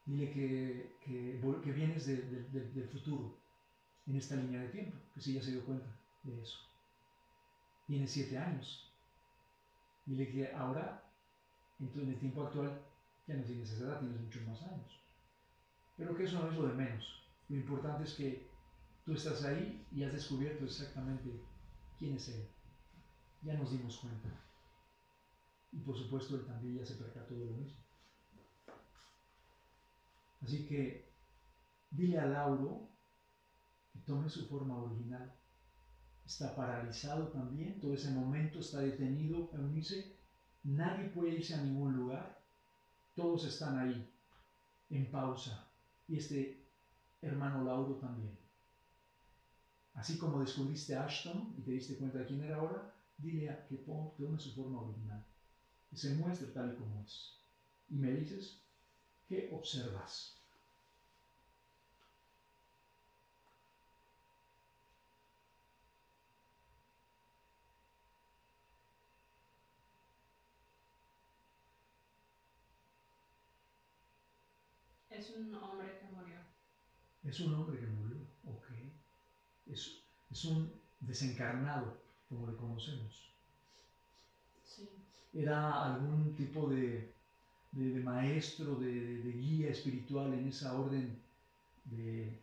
Dile 0.07 0.27
que, 0.33 0.97
que, 1.03 1.71
vienes 1.79 2.05
de- 2.05 2.23
de- 2.31 2.45
de- 2.53 2.71
del 2.77 2.87
futuro, 2.93 3.25
en 4.07 4.15
esta 4.15 4.35
línea 4.35 4.59
de 4.61 4.69
tiempo, 4.75 4.97
que 5.13 5.21
sí 5.21 5.33
ya 5.33 5.41
se 5.41 5.51
dio 5.51 5.65
cuenta 5.65 5.89
de 6.23 6.41
eso. 6.41 6.57
Tienes 7.87 8.11
siete 8.11 8.37
años. 8.37 8.67
Dile 10.07 10.25
que 10.31 10.53
ahora, 10.53 10.85
en 11.79 12.09
el 12.09 12.17
tiempo 12.17 12.41
actual, 12.41 12.71
ya 13.27 13.35
no 13.35 13.43
tienes 13.43 13.69
esa 13.69 13.83
edad, 13.83 13.99
tienes 13.99 14.19
muchos 14.19 14.43
más 14.43 14.61
años. 14.61 14.91
Pero 15.97 16.15
que 16.15 16.23
eso 16.23 16.39
no 16.39 16.47
es 16.47 16.55
lo 16.55 16.65
de 16.65 16.73
menos. 16.73 17.03
Lo 17.49 17.57
importante 17.57 18.03
es 18.03 18.13
que 18.13 18.29
tú 19.05 19.13
estás 19.13 19.41
ahí 19.43 19.85
y 19.91 20.03
has 20.03 20.13
descubierto 20.13 20.63
exactamente 20.63 21.41
quién 21.97 22.13
es 22.13 22.29
Él. 22.29 22.41
Ya 23.41 23.53
nos 23.55 23.71
dimos 23.71 23.97
cuenta. 23.97 24.29
Y 25.71 25.79
por 25.79 25.95
supuesto 25.95 26.35
él 26.35 26.43
también 26.43 26.75
ya 26.75 26.83
se 26.83 26.95
percató 26.95 27.37
de 27.37 27.45
lo 27.45 27.53
mismo. 27.53 27.86
Así 30.41 30.67
que 30.67 31.11
dile 31.91 32.19
a 32.19 32.25
Lauro 32.25 32.89
que 33.91 33.99
tome 33.99 34.29
su 34.29 34.47
forma 34.47 34.81
original. 34.81 35.33
Está 36.25 36.55
paralizado 36.55 37.29
también, 37.29 37.79
todo 37.79 37.93
ese 37.93 38.11
momento 38.11 38.59
está 38.59 38.79
detenido, 38.79 39.49
Eunice. 39.53 40.17
Nadie 40.63 41.09
puede 41.09 41.35
irse 41.35 41.53
a 41.53 41.63
ningún 41.63 41.95
lugar. 41.95 42.43
Todos 43.15 43.45
están 43.45 43.79
ahí, 43.79 44.13
en 44.89 45.09
pausa. 45.09 45.69
Y 46.07 46.17
este 46.17 46.67
hermano 47.21 47.63
Lauro 47.63 47.95
también. 47.95 48.37
Así 49.93 50.17
como 50.17 50.41
descubriste 50.41 50.95
a 50.95 51.05
Ashton 51.05 51.55
y 51.57 51.61
te 51.61 51.71
diste 51.71 51.97
cuenta 51.97 52.19
de 52.19 52.25
quién 52.27 52.43
era 52.43 52.57
ahora, 52.57 52.93
dile 53.17 53.49
a 53.49 53.65
que 53.67 53.77
tome 53.77 54.39
su 54.39 54.53
forma 54.53 54.81
original, 54.81 55.25
que 55.89 55.97
se 55.97 56.13
muestre 56.15 56.47
tal 56.47 56.73
y 56.73 56.75
como 56.75 57.01
es. 57.01 57.39
Y 57.89 57.95
me 57.95 58.11
dices, 58.11 58.61
¿qué 59.27 59.49
observas? 59.53 60.37
Es 75.09 75.29
un 75.31 75.53
hombre 75.55 75.97
que 75.99 76.05
murió. 76.15 76.37
Es 77.23 77.39
un 77.41 77.53
hombre 77.53 77.79
que 77.79 77.85
murió, 77.87 78.17
ok. 78.45 78.65
Es, 79.67 80.01
es 80.31 80.45
un 80.45 80.81
desencarnado, 80.99 82.01
como 82.27 82.47
le 82.47 82.55
conocemos. 82.57 83.29
Sí. 84.63 84.83
Era 85.33 85.83
algún 85.85 86.35
tipo 86.35 86.69
de, 86.69 87.16
de, 87.77 87.99
maestro, 87.99 88.75
de, 88.75 89.21
de, 89.23 89.31
guía 89.33 89.69
espiritual 89.69 90.33
en 90.33 90.47
esa 90.47 90.73
orden 90.73 91.21
de, 91.85 92.39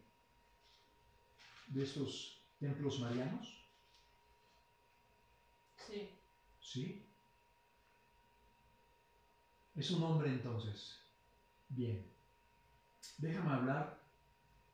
de 1.69 1.83
estos 1.83 2.41
templos 2.61 3.01
marianos. 3.01 3.53
Sí. 5.77 6.09
¿Sí? 6.61 7.03
Es 9.75 9.91
un 9.91 10.03
hombre 10.05 10.31
entonces. 10.31 11.01
Bien. 11.69 12.07
Déjame 13.19 13.51
hablar 13.51 13.99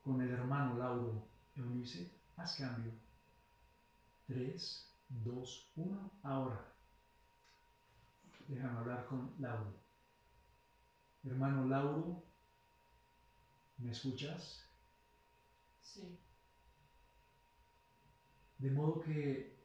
con 0.05 0.21
el 0.21 0.31
hermano 0.31 0.77
Lauro 0.77 1.27
Eunice. 1.57 2.11
Haz 2.37 2.57
cambio. 2.57 2.93
3, 4.27 4.87
2, 5.25 5.71
1, 5.77 6.11
ahora. 6.23 6.65
Déjame 8.47 8.79
hablar 8.79 9.07
con 9.07 9.33
Lauro. 9.39 9.90
Hermano 11.25 11.67
Lauro, 11.67 12.23
¿me 13.79 13.91
escuchas? 13.91 14.65
Sí. 15.83 16.19
De 18.59 18.71
modo 18.71 19.01
que 19.01 19.61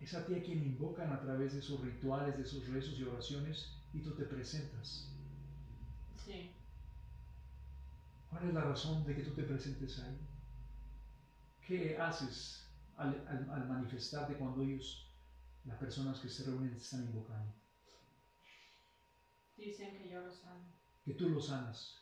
es 0.00 0.14
a 0.14 0.24
ti 0.24 0.34
a 0.34 0.42
quien 0.42 0.62
invocan 0.62 1.12
a 1.12 1.20
través 1.20 1.52
de 1.52 1.60
esos 1.60 1.80
rituales, 1.80 2.36
de 2.36 2.44
esos 2.44 2.66
rezos 2.68 2.98
y 2.98 3.02
oraciones, 3.02 3.70
y 3.92 4.00
tú 4.00 4.14
te 4.14 4.24
presentas. 4.24 5.06
Sí. 6.24 6.50
¿Cuál 8.30 8.48
es 8.48 8.54
la 8.54 8.62
razón 8.62 9.04
de 9.04 9.14
que 9.14 9.22
tú 9.22 9.32
te 9.32 9.44
presentes 9.44 9.98
ahí? 9.98 10.18
¿Qué 11.66 11.98
haces 11.98 12.64
al, 12.96 13.66
manifestarte 13.68 14.36
cuando 14.36 14.62
ellos, 14.62 15.06
las 15.64 15.78
personas 15.78 16.20
que 16.20 16.28
se 16.28 16.44
reúnen, 16.44 16.70
te 16.70 16.82
están 16.82 17.02
invocando? 17.02 17.59
Dicen 19.60 19.94
que 19.98 20.08
yo 20.08 20.20
los 20.22 20.36
sano. 20.36 20.64
Que 21.04 21.12
tú 21.12 21.28
los 21.28 21.48
sanas. 21.48 21.98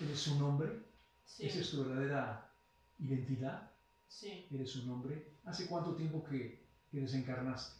¿Eres 0.00 0.26
un 0.26 0.42
hombre? 0.42 0.82
Sí. 1.24 1.46
¿Esa 1.46 1.60
es 1.60 1.70
tu 1.70 1.84
verdadera 1.84 2.50
identidad? 2.98 3.70
Sí. 4.08 4.48
¿Eres 4.50 4.74
un 4.74 4.90
hombre? 4.90 5.36
¿Hace 5.44 5.68
cuánto 5.68 5.94
tiempo 5.94 6.24
que, 6.24 6.66
que 6.90 7.00
desencarnaste? 7.00 7.76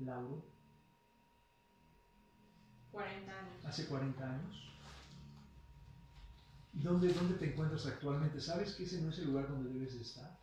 Lauro. 0.00 0.42
40 2.90 3.38
años. 3.38 3.64
Hace 3.64 3.86
40 3.86 4.28
años. 4.28 4.70
¿Y 6.74 6.80
dónde, 6.80 7.12
dónde 7.12 7.34
te 7.34 7.52
encuentras 7.52 7.86
actualmente? 7.86 8.40
¿Sabes 8.40 8.74
que 8.74 8.84
ese 8.84 9.00
no 9.02 9.10
es 9.10 9.18
el 9.18 9.26
lugar 9.26 9.48
donde 9.48 9.72
debes 9.72 9.94
de 9.94 10.02
estar? 10.02 10.39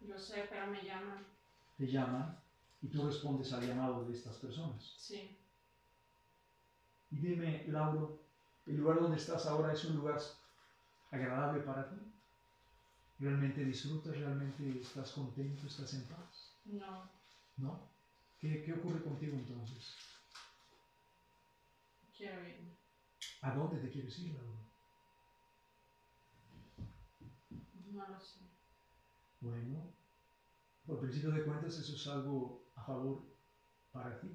Yo 0.00 0.18
sé, 0.18 0.42
pero 0.48 0.66
me 0.66 0.82
llaman. 0.82 1.24
Te 1.76 1.88
llaman 1.88 2.36
y 2.82 2.88
tú 2.88 3.02
respondes 3.02 3.52
al 3.52 3.62
llamado 3.62 4.04
de 4.04 4.12
estas 4.12 4.36
personas. 4.36 4.94
Sí. 4.96 5.32
Y 7.10 7.18
dime, 7.18 7.62
Lauro, 7.66 8.14
¿el 8.66 8.76
lugar 8.76 8.98
donde 8.98 9.16
estás 9.16 9.44
ahora 9.46 9.72
es 9.72 9.84
un 9.84 9.94
lugar 9.94 10.18
agradable 11.12 11.60
para 11.60 11.84
ti? 11.84 11.96
¿Realmente 13.20 13.62
disfrutas? 13.62 14.16
¿Realmente 14.16 14.80
estás 14.80 15.12
contento? 15.12 15.66
¿Estás 15.66 15.92
en 15.94 16.04
paz? 16.06 16.50
No. 16.66 17.06
¿No? 17.58 17.78
¿Qué, 18.40 18.60
qué 18.60 18.72
ocurre 18.72 19.00
contigo 19.00 19.36
entonces? 19.36 19.94
Quiero 22.12 22.40
irme. 22.40 22.70
¿A 23.42 23.50
dónde 23.50 23.78
te 23.78 23.90
quieres 23.90 24.18
ir, 24.18 24.30
Laura? 24.32 24.58
No 27.84 28.06
lo 28.06 28.18
sé. 28.18 28.39
Bueno, 29.40 29.90
por 30.86 31.00
principio 31.00 31.30
de 31.30 31.44
cuentas 31.44 31.78
eso 31.78 31.94
es 31.94 32.06
algo 32.08 32.62
a 32.76 32.84
favor 32.84 33.22
para 33.90 34.20
ti. 34.20 34.28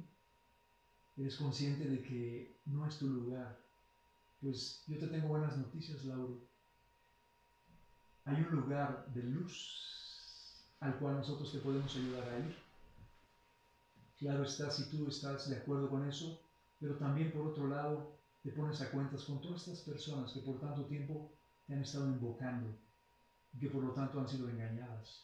Eres 1.16 1.38
consciente 1.38 1.88
de 1.88 2.02
que 2.02 2.60
no 2.66 2.88
es 2.88 2.98
tu 2.98 3.08
lugar. 3.08 3.56
Pues 4.42 4.84
yo 4.88 4.98
te 5.00 5.08
tengo 5.08 5.28
buenas 5.28 5.58
noticias, 5.58 6.04
Laura. 6.06 6.34
Hay 8.26 8.42
un 8.42 8.56
lugar 8.56 9.06
de 9.14 9.24
luz 9.24 10.66
al 10.80 10.98
cual 10.98 11.18
nosotros 11.18 11.52
te 11.52 11.60
podemos 11.60 11.96
ayudar 11.96 12.28
a 12.30 12.40
ir. 12.40 12.56
Claro 14.18 14.44
está 14.44 14.72
si 14.72 14.90
tú 14.90 15.08
estás 15.08 15.48
de 15.48 15.58
acuerdo 15.58 15.88
con 15.88 16.04
eso, 16.08 16.42
pero 16.80 16.96
también 16.96 17.32
por 17.32 17.46
otro 17.46 17.68
lado 17.68 18.12
te 18.44 18.52
pones 18.52 18.82
a 18.82 18.90
cuentas 18.90 19.24
con 19.24 19.40
todas 19.40 19.62
estas 19.62 19.82
personas 19.82 20.34
que 20.34 20.40
por 20.40 20.60
tanto 20.60 20.86
tiempo 20.86 21.30
te 21.68 21.74
han 21.76 21.82
estado 21.82 22.08
invocando 22.08 22.76
y 23.56 23.60
que 23.60 23.70
por 23.70 23.84
lo 23.84 23.92
tanto 23.92 24.20
han 24.20 24.28
sido 24.28 24.50
engañadas. 24.50 25.24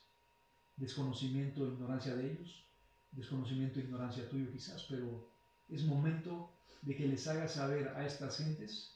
Desconocimiento 0.77 1.65
e 1.65 1.69
ignorancia 1.69 2.15
de 2.15 2.31
ellos, 2.31 2.63
desconocimiento 3.11 3.79
e 3.79 3.83
ignorancia 3.83 4.29
tuyo 4.29 4.49
quizás, 4.51 4.85
pero 4.89 5.27
es 5.69 5.83
momento 5.83 6.49
de 6.81 6.95
que 6.95 7.07
les 7.07 7.27
hagas 7.27 7.53
saber 7.53 7.89
a 7.89 8.05
estas 8.05 8.37
gentes 8.37 8.95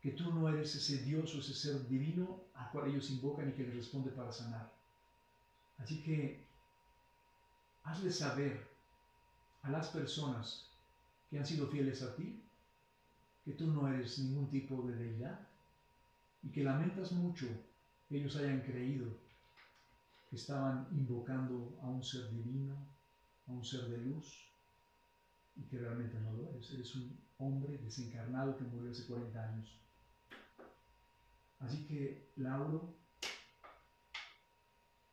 que 0.00 0.12
tú 0.12 0.32
no 0.32 0.48
eres 0.48 0.74
ese 0.74 1.02
Dios 1.04 1.34
o 1.34 1.38
ese 1.38 1.54
ser 1.54 1.88
divino 1.88 2.40
al 2.54 2.70
cual 2.70 2.88
ellos 2.88 3.10
invocan 3.10 3.48
y 3.48 3.52
que 3.52 3.64
les 3.64 3.76
responde 3.76 4.10
para 4.10 4.32
sanar. 4.32 4.72
Así 5.78 6.02
que 6.02 6.44
hazles 7.84 8.16
saber 8.16 8.66
a 9.62 9.70
las 9.70 9.88
personas 9.88 10.66
que 11.30 11.38
han 11.38 11.46
sido 11.46 11.66
fieles 11.68 12.02
a 12.02 12.14
ti 12.14 12.42
que 13.44 13.52
tú 13.52 13.66
no 13.66 13.88
eres 13.88 14.18
ningún 14.18 14.50
tipo 14.50 14.82
de 14.82 14.94
deidad 14.94 15.40
y 16.42 16.50
que 16.50 16.64
lamentas 16.64 17.12
mucho 17.12 17.46
ellos 18.16 18.36
hayan 18.36 18.60
creído 18.62 19.18
que 20.28 20.36
estaban 20.36 20.88
invocando 20.92 21.78
a 21.82 21.88
un 21.88 22.02
ser 22.02 22.30
divino, 22.30 22.76
a 23.46 23.52
un 23.52 23.64
ser 23.64 23.88
de 23.88 23.98
luz 23.98 24.52
y 25.56 25.62
que 25.64 25.78
realmente 25.78 26.18
no 26.20 26.32
lo 26.32 26.48
eres. 26.48 26.70
Eres 26.70 26.94
un 26.94 27.18
hombre 27.38 27.78
desencarnado 27.78 28.56
que 28.56 28.64
murió 28.64 28.90
hace 28.90 29.06
40 29.06 29.42
años. 29.42 29.78
Así 31.60 31.86
que, 31.86 32.30
Lauro, 32.36 32.94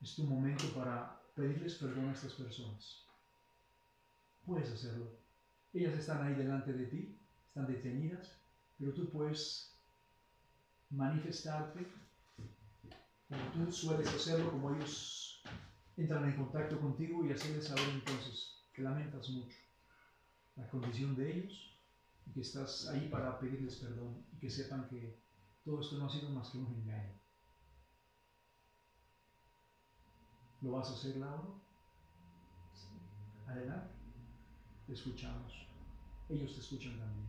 es 0.02 0.16
tu 0.16 0.24
momento 0.24 0.66
para 0.74 1.20
pedirles 1.36 1.76
perdón 1.76 2.10
a 2.10 2.14
estas 2.14 2.34
personas. 2.34 3.06
Puedes 4.46 4.72
hacerlo. 4.72 5.18
Ellas 5.74 5.96
están 5.96 6.26
ahí 6.26 6.36
delante 6.36 6.72
de 6.72 6.86
ti, 6.86 7.18
están 7.48 7.68
detenidas, 7.68 8.40
pero 8.78 8.94
tú 8.94 9.10
puedes 9.10 9.74
manifestarte 10.92 11.88
como 13.30 13.52
tú 13.52 13.72
sueles 13.72 14.08
hacerlo, 14.08 14.52
como 14.52 14.76
ellos 14.76 15.42
entran 15.98 16.26
en 16.26 16.36
contacto 16.36 16.80
contigo 16.80 17.26
y 17.26 17.32
hacerles 17.32 17.68
saber 17.68 17.90
entonces 17.90 18.64
que 18.74 18.82
lamentas 18.82 19.30
mucho 19.30 19.58
la 20.56 20.68
condición 20.70 21.16
de 21.16 21.38
ellos 21.38 21.80
y 22.26 22.32
que 22.32 22.42
estás 22.42 22.88
ahí 22.88 23.08
para 23.10 23.40
pedirles 23.40 23.76
perdón 23.76 24.26
y 24.32 24.38
que 24.38 24.50
sepan 24.50 24.88
que 24.90 25.20
todo 25.64 25.82
esto 25.82 25.98
no 25.98 26.06
ha 26.06 26.10
sido 26.10 26.30
más 26.30 26.50
que 26.50 26.58
un 26.58 26.68
engaño. 26.68 27.20
¿Lo 30.62 30.72
vas 30.72 30.90
a 30.90 30.94
hacer, 30.94 31.18
Laura? 31.18 31.50
Adelante. 33.48 33.94
Te 34.88 34.94
escuchamos. 34.94 35.68
Ellos 36.30 36.54
te 36.54 36.60
escuchan 36.60 36.98
también. 37.00 37.28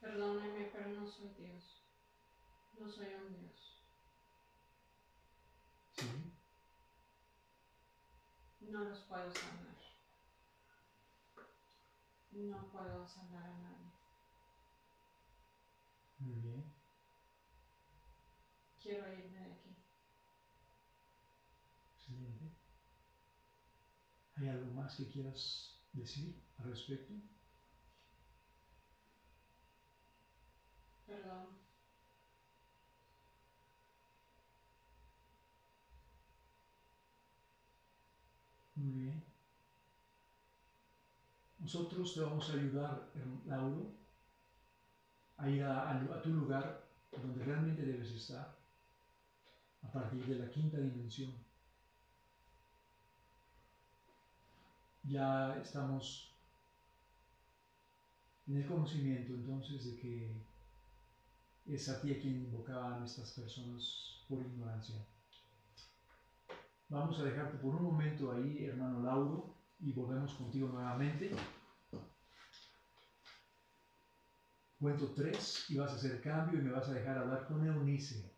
Perdóneme, 0.00 0.70
pero 0.72 0.90
no 0.90 1.06
soy 1.06 1.28
Dios. 1.38 1.83
No 2.78 2.90
soy 2.90 3.06
un 3.14 3.32
Dios. 3.40 3.82
Sí. 5.96 6.06
No 8.60 8.80
los 8.80 8.98
puedo 9.00 9.30
sanar. 9.32 9.74
No 12.32 12.66
puedo 12.72 13.06
sanar 13.06 13.44
a 13.44 13.58
nadie. 13.58 13.92
Muy 16.18 16.40
bien. 16.40 16.64
Quiero 18.82 19.06
irme 19.12 19.38
de 19.38 19.52
aquí. 19.52 19.76
Excelente. 21.96 22.50
¿Hay 24.36 24.48
algo 24.48 24.72
más 24.72 24.96
que 24.96 25.08
quieras 25.08 25.78
decir 25.92 26.34
al 26.58 26.70
respecto? 26.70 27.14
Perdón. 31.06 31.63
Muy 38.76 38.92
bien. 38.92 39.22
Nosotros 41.60 42.14
te 42.14 42.20
vamos 42.20 42.50
a 42.50 42.54
ayudar, 42.54 43.10
Lauro, 43.46 43.86
a 45.38 45.48
ir 45.48 45.62
a, 45.64 46.20
tu 46.22 46.30
lugar 46.30 46.84
donde 47.10 47.44
realmente 47.44 47.82
debes 47.82 48.10
estar, 48.10 48.54
a 49.82 49.92
partir 49.92 50.26
de 50.26 50.38
la 50.38 50.50
quinta 50.50 50.78
dimensión. 50.78 51.32
Ya 55.04 55.56
estamos 55.60 56.28
en 58.46 58.56
el 58.56 58.66
conocimiento 58.66 59.32
entonces 59.32 59.84
de 59.84 59.96
que 59.96 60.30
es 61.66 61.88
a 61.88 62.00
ti 62.00 62.12
a 62.12 62.20
quien 62.20 62.44
invocaban 62.44 63.04
estas 63.04 63.32
personas 63.32 64.18
por 64.28 64.40
ignorancia. 64.42 64.96
Vamos 66.88 67.18
a 67.18 67.24
dejarte 67.24 67.58
por 67.58 67.74
un 67.74 67.82
momento 67.82 68.30
ahí, 68.30 68.64
hermano 68.64 69.00
Lauro, 69.00 69.54
y 69.80 69.92
volvemos 69.92 70.34
contigo 70.34 70.68
nuevamente. 70.68 71.30
Cuento 74.78 75.12
tres 75.14 75.64
y 75.70 75.76
vas 75.76 75.92
a 75.92 75.96
hacer 75.96 76.20
cambio 76.20 76.58
y 76.58 76.62
me 76.62 76.70
vas 76.70 76.88
a 76.88 76.94
dejar 76.94 77.18
hablar 77.18 77.46
con 77.48 77.64
Eunice. 77.64 78.30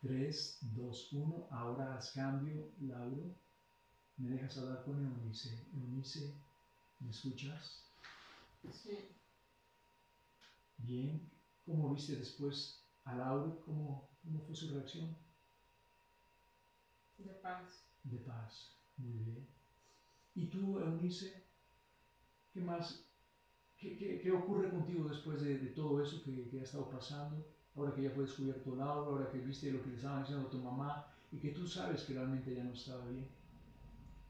Tres, 0.00 0.58
dos, 0.60 1.12
uno. 1.12 1.46
Ahora 1.52 1.94
haz 1.94 2.10
cambio, 2.10 2.72
Lauro. 2.80 3.30
Me 4.16 4.30
dejas 4.30 4.56
hablar 4.56 4.82
con 4.84 4.98
Eunice. 5.00 5.64
Eunice, 5.72 6.34
¿me 7.00 7.10
escuchas? 7.10 7.84
Sí. 8.82 8.98
Bien. 10.78 11.30
¿Cómo 11.64 11.88
viste 11.88 12.16
después 12.16 12.84
a 13.04 13.14
Lauro? 13.14 13.60
¿Cómo, 13.64 14.02
cómo 14.24 14.40
fue 14.42 14.56
su 14.56 14.68
reacción? 14.68 15.16
De 17.24 17.34
paz. 17.34 17.84
De 18.04 18.18
paz. 18.18 18.76
Muy 18.96 19.18
bien. 19.24 19.48
¿Y 20.34 20.46
tú, 20.46 20.78
Eunice? 20.78 21.44
¿Qué 22.52 22.60
más? 22.60 23.06
¿Qué, 23.76 24.30
ocurre 24.30 24.70
contigo 24.70 25.08
después 25.08 25.42
de, 25.42 25.56
todo 25.74 26.02
eso 26.02 26.22
que, 26.22 26.48
ha 26.58 26.62
estado 26.62 26.88
pasando? 26.88 27.46
Ahora 27.74 27.94
que 27.94 28.02
ya 28.02 28.10
fue 28.10 28.24
descubierto 28.24 28.76
Laura, 28.76 29.10
ahora 29.10 29.30
que 29.30 29.38
viste 29.38 29.72
lo 29.72 29.82
que 29.82 29.90
le 29.90 29.96
estaban 29.96 30.22
diciendo 30.22 30.46
a 30.46 30.50
tu 30.50 30.58
mamá 30.58 31.06
y 31.32 31.38
que 31.38 31.50
tú 31.50 31.66
sabes 31.66 32.02
que 32.02 32.14
realmente 32.14 32.54
ya 32.54 32.64
no 32.64 32.72
estaba 32.72 33.08
bien. 33.08 33.26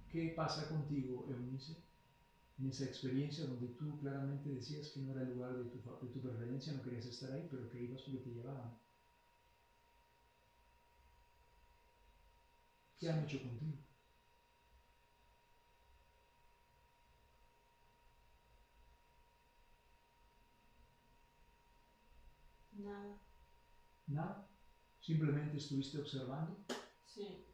¿Qué 0.08 0.32
pasa 0.36 0.68
contigo, 0.68 1.26
Eunice? 1.28 1.76
En 2.58 2.68
esa 2.68 2.84
experiencia 2.84 3.46
donde 3.46 3.68
tú 3.68 3.98
claramente 3.98 4.48
decías 4.48 4.90
que 4.90 5.00
no 5.00 5.12
era 5.12 5.22
el 5.22 5.34
lugar 5.34 5.56
de 5.56 5.64
tu, 5.64 5.78
de 5.78 6.12
tu 6.12 6.20
preferencia, 6.20 6.72
no 6.72 6.82
querías 6.82 7.06
estar 7.06 7.32
ahí, 7.32 7.46
pero 7.50 7.68
que 7.68 7.82
ibas 7.82 8.02
porque 8.02 8.20
te 8.20 8.30
llevaban. 8.30 8.78
¿Qué 13.02 13.10
han 13.10 13.24
hecho 13.24 13.42
contigo? 13.42 13.78
Nada. 22.78 23.18
Nada. 24.06 24.46
Simplemente 25.00 25.56
estuviste 25.56 25.98
observando. 25.98 26.56
Sí. 27.04 27.44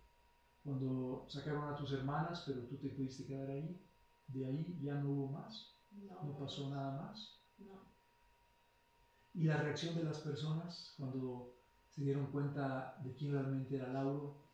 Cuando 0.62 1.24
sacaron 1.30 1.72
a 1.72 1.76
tus 1.78 1.92
hermanas, 1.92 2.44
pero 2.46 2.66
tú 2.66 2.76
te 2.76 2.90
pudiste 2.90 3.24
quedar 3.24 3.48
ahí, 3.48 3.80
de 4.26 4.44
ahí 4.44 4.78
ya 4.82 4.96
no 4.96 5.08
hubo 5.08 5.28
más. 5.28 5.72
No. 5.92 6.24
No 6.24 6.38
pasó 6.38 6.68
nada 6.68 7.00
más. 7.00 7.38
No. 7.56 7.80
Y 9.32 9.44
la 9.44 9.56
reacción 9.62 9.94
de 9.96 10.04
las 10.04 10.18
personas 10.18 10.92
cuando 10.98 11.54
se 11.88 12.02
dieron 12.02 12.26
cuenta 12.32 12.98
de 13.02 13.14
quién 13.14 13.32
realmente 13.32 13.76
era 13.76 13.90
Lauro, 13.94 14.47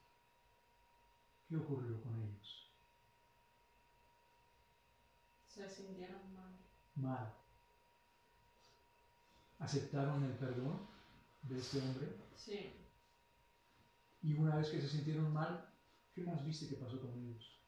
¿qué 1.54 1.60
ocurrió 1.60 2.02
con 2.02 2.20
ellos? 2.20 2.68
Se 5.46 5.68
sintieron 5.68 6.34
mal. 6.34 6.58
Mal 6.96 7.32
aceptaron 9.60 10.24
el 10.24 10.32
perdón 10.32 10.88
de 11.42 11.58
este 11.58 11.80
hombre. 11.80 12.16
Sí. 12.36 12.72
Y 14.22 14.34
una 14.34 14.56
vez 14.56 14.68
que 14.68 14.80
se 14.80 14.88
sintieron 14.88 15.32
mal, 15.32 15.72
¿qué 16.12 16.24
más 16.24 16.44
viste 16.44 16.68
que 16.68 16.76
pasó 16.76 17.00
con 17.00 17.16
ellos? 17.16 17.60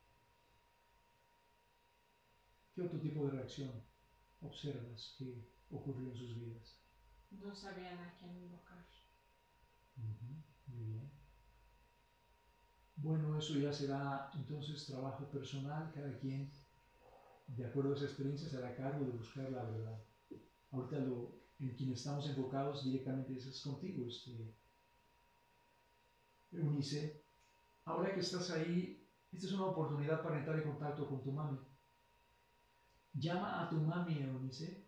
¿Qué 2.75 2.83
otro 2.83 3.01
tipo 3.01 3.25
de 3.25 3.31
reacción 3.31 3.71
observas 4.41 5.15
que 5.17 5.49
ocurrió 5.71 6.11
en 6.11 6.17
sus 6.17 6.35
vidas? 6.35 6.81
No 7.31 7.55
sabían 7.55 7.99
a 8.01 8.15
quién 8.19 8.37
invocar. 8.37 8.85
muy 10.67 10.85
bien. 10.85 11.16
Bueno, 12.97 13.39
eso 13.39 13.55
ya 13.57 13.73
será 13.73 14.31
entonces 14.35 14.87
trabajo 14.87 15.31
personal, 15.31 15.93
cada 15.95 16.19
quien, 16.19 16.51
de 17.47 17.67
acuerdo 17.67 17.93
a 17.93 17.97
esa 17.97 18.07
experiencia, 18.07 18.49
será 18.49 18.75
cargo 18.75 19.05
de 19.05 19.13
buscar 19.13 19.51
la 19.51 19.65
verdad. 19.65 20.03
Ahorita 20.71 20.99
lo 21.01 21.47
en 21.59 21.75
quien 21.75 21.93
estamos 21.93 22.29
enfocados 22.29 22.85
directamente 22.85 23.35
es 23.37 23.61
contigo, 23.63 24.07
este, 24.07 24.55
Eunice. 26.53 27.23
Ahora 27.85 28.13
que 28.15 28.21
estás 28.21 28.51
ahí, 28.51 29.07
esta 29.33 29.47
es 29.47 29.53
una 29.53 29.67
oportunidad 29.67 30.23
para 30.23 30.39
entrar 30.39 30.57
en 30.59 30.65
contacto 30.65 31.09
con 31.09 31.23
tu 31.23 31.33
mami. 31.33 31.59
Llama 33.15 33.63
a 33.63 33.71
tu 33.71 33.77
mami, 33.77 34.23
Eunice. 34.23 34.85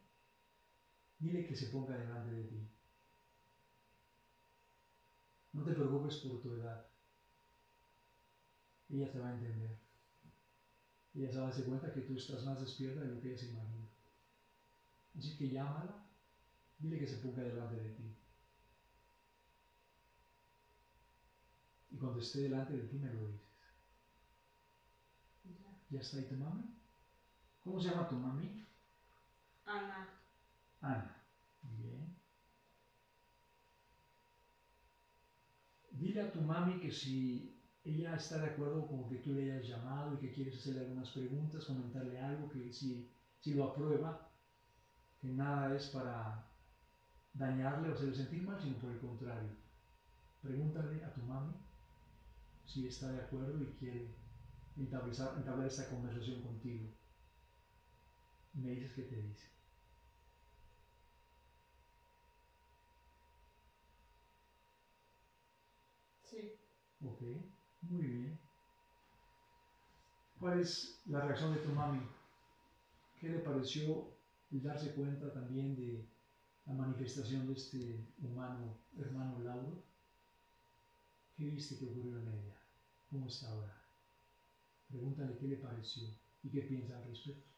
Dile 1.18 1.47
que 1.47 1.55
se 1.55 1.68
ponga 1.68 1.97
delante 1.97 2.30
de 2.30 2.44
ti. 2.44 2.68
No 5.52 5.64
te 5.64 5.72
preocupes 5.72 6.16
por 6.16 6.40
tu 6.40 6.52
edad. 6.52 6.88
Ella 8.90 9.12
te 9.12 9.19
va 9.19 9.28
a 9.28 9.35
entender. 9.35 9.77
Ella 11.15 11.32
se 11.32 11.39
va 11.39 11.48
a 11.48 11.51
dar 11.51 11.65
cuenta 11.65 11.93
que 11.93 12.02
tú 12.02 12.16
estás 12.16 12.44
más 12.44 12.60
despierta 12.60 13.01
de 13.01 13.15
lo 13.15 13.20
que 13.20 13.28
ella 13.28 13.39
se 13.39 13.51
imagina. 13.51 13.89
Así 15.16 15.36
que 15.36 15.51
llámala 15.51 16.09
Dile 16.78 16.98
que 16.98 17.06
se 17.09 17.16
ponga 17.16 17.43
delante 17.43 17.74
de 17.74 17.90
ti. 17.90 18.15
Y 21.90 21.97
cuando 21.97 22.20
esté 22.20 22.43
delante 22.43 22.77
de 22.77 22.86
ti 22.86 22.98
me 22.98 23.12
lo 23.12 23.27
dices. 23.27 23.48
¿Ya 25.90 26.01
está 26.01 26.19
ahí 26.19 26.24
tu 26.24 26.36
mami? 26.36 26.65
¿Cómo 27.65 27.81
se 27.81 27.89
llama 27.89 28.09
tu 28.09 28.15
mami? 28.15 28.65
Ana. 29.65 30.09
Ana. 30.81 31.16
Bien. 31.62 32.16
Dile 35.90 36.20
a 36.20 36.32
tu 36.32 36.43
mami 36.43 36.78
que 36.78 36.93
si 36.93 37.57
ella 37.93 38.15
está 38.16 38.39
de 38.39 38.47
acuerdo 38.47 38.89
con 38.89 39.09
que 39.09 39.19
tú 39.19 39.32
le 39.32 39.43
hayas 39.52 39.66
llamado 39.66 40.12
y 40.15 40.19
que 40.19 40.31
quieres 40.31 40.56
hacerle 40.56 40.81
algunas 40.81 41.10
preguntas, 41.10 41.65
comentarle 41.65 42.20
algo, 42.20 42.48
que 42.48 42.73
si, 42.73 42.89
si 43.40 43.52
lo 43.52 43.65
aprueba, 43.65 44.10
que 45.20 45.31
nada 45.31 45.74
es 45.77 45.86
para 45.86 46.15
dañarle 47.35 47.89
o 47.89 47.93
hacerle 47.93 48.15
sentir 48.15 48.43
mal, 48.43 48.59
sino 48.60 48.77
por 48.78 48.90
el 48.90 48.98
contrario. 48.98 49.52
Pregúntale 50.43 51.02
a 51.05 51.10
tu 51.15 51.23
mami 51.23 51.55
si 52.65 52.86
está 52.86 53.09
de 53.10 53.19
acuerdo 53.19 53.60
y 53.60 53.66
quiere 53.78 54.15
entablar, 54.77 55.32
entablar 55.36 55.66
esta 55.66 55.86
conversación 55.89 56.40
contigo. 56.40 56.86
Me 58.55 58.69
dices 58.73 58.93
qué 58.93 59.02
te 59.05 59.16
dice. 59.16 59.47
Sí. 66.23 66.52
Ok, 67.01 67.23
muy 67.82 68.02
bien. 68.02 68.38
¿Cuál 70.38 70.60
es 70.60 71.00
la 71.06 71.20
reacción 71.20 71.55
de 71.55 71.60
tu 71.60 71.70
mami? 71.70 72.00
¿Qué 73.20 73.28
le 73.28 73.38
pareció 73.40 74.06
el 74.50 74.62
darse 74.62 74.94
cuenta 74.94 75.32
también 75.32 75.76
de 75.76 76.06
la 76.66 76.74
manifestación 76.74 77.46
de 77.46 77.55
este 77.55 78.06
humano 78.20 78.78
hermano 78.98 79.38
Lauro, 79.40 79.82
¿qué 81.36 81.44
viste 81.44 81.78
que 81.78 81.86
ocurrió 81.86 82.18
en 82.18 82.28
ella? 82.28 82.55
¿Cómo 83.10 83.26
está 83.26 83.48
ahora? 83.50 83.74
Pregúntale 84.88 85.36
qué 85.38 85.46
le 85.48 85.56
pareció 85.56 86.09
y 86.42 86.50
qué 86.50 86.62
piensa 86.62 86.96
al 86.96 87.05
respecto. 87.05 87.48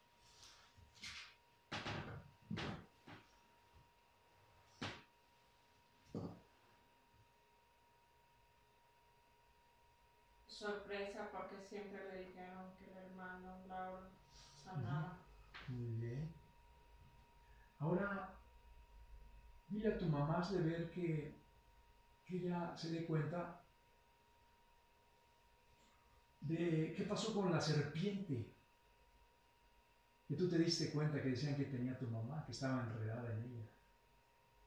Sorpresa 10.61 11.27
porque 11.31 11.57
siempre 11.59 12.05
le 12.07 12.19
dijeron 12.25 12.71
que 12.77 12.85
el 12.91 12.97
hermano 12.97 13.57
Lauro 13.67 14.05
sanaba. 14.63 15.17
Muy 15.67 15.87
bien. 15.97 16.29
Ahora 17.79 18.37
Dile 19.71 19.87
a 19.89 19.97
tu 19.97 20.07
mamá 20.07 20.39
de 20.51 20.61
ver 20.61 20.91
que, 20.91 21.07
que 22.25 22.37
ella 22.37 22.77
se 22.77 22.89
dé 22.91 23.05
cuenta 23.07 23.41
de 26.41 26.93
qué 26.95 27.03
pasó 27.03 27.33
con 27.33 27.49
la 27.51 27.61
serpiente. 27.61 28.51
Que 30.27 30.35
tú 30.35 30.47
te 30.49 30.57
diste 30.57 30.91
cuenta 30.91 31.21
que 31.21 31.29
decían 31.29 31.55
que 31.55 31.65
tenía 31.65 31.95
tu 31.99 32.07
mamá, 32.07 32.43
que 32.43 32.53
estaba 32.53 32.81
enredada 32.81 33.29
en 33.29 33.43
ella. 33.43 33.67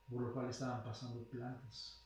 por 0.08 0.22
lo 0.22 0.32
cual 0.32 0.48
estaban 0.48 0.82
pasando 0.82 1.28
plantas. 1.28 2.00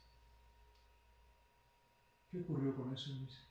¿Qué 2.31 2.39
ocurrió 2.39 2.75
con 2.75 2.91
eso, 2.91 3.13
Luis? 3.13 3.48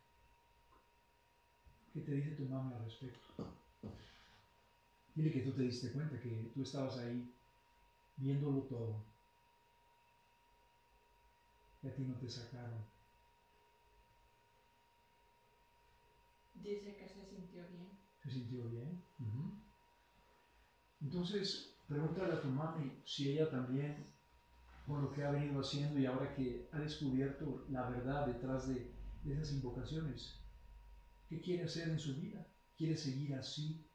¿Qué 1.97 2.03
te 2.03 2.11
dice 2.11 2.35
tu 2.35 2.45
mamá 2.45 2.75
al 2.75 2.83
respecto? 2.83 3.27
Dile 5.15 5.31
que 5.31 5.41
tú 5.41 5.51
te 5.51 5.63
diste 5.63 5.91
cuenta 5.91 6.21
que 6.21 6.51
tú 6.53 6.61
estabas 6.61 6.95
ahí 6.99 7.33
viéndolo 8.17 8.61
todo. 8.65 9.03
Y 11.81 11.87
a 11.87 11.95
ti 11.95 12.03
no 12.03 12.13
te 12.19 12.29
sacaron. 12.29 12.85
Dice 16.61 16.95
que 16.97 17.07
se 17.07 17.25
sintió 17.25 17.67
bien. 17.67 17.97
¿Se 18.21 18.29
sintió 18.29 18.69
bien? 18.69 19.01
Entonces, 21.01 21.79
pregúntale 21.87 22.33
a 22.33 22.41
tu 22.41 22.49
mami 22.49 23.01
si 23.05 23.31
ella 23.31 23.49
también, 23.49 24.05
con 24.85 25.01
lo 25.01 25.11
que 25.11 25.23
ha 25.23 25.31
venido 25.31 25.61
haciendo 25.61 25.97
y 25.97 26.05
ahora 26.05 26.35
que 26.35 26.69
ha 26.71 26.77
descubierto 26.77 27.65
la 27.69 27.89
verdad 27.89 28.27
detrás 28.27 28.67
de, 28.67 28.93
esas 29.25 29.51
invocaciones, 29.53 30.46
¿qué 31.29 31.41
quiere 31.41 31.63
hacer 31.63 31.89
en 31.89 31.99
su 31.99 32.15
vida? 32.15 32.45
¿Quiere 32.77 32.97
seguir 32.97 33.35
así? 33.35 33.85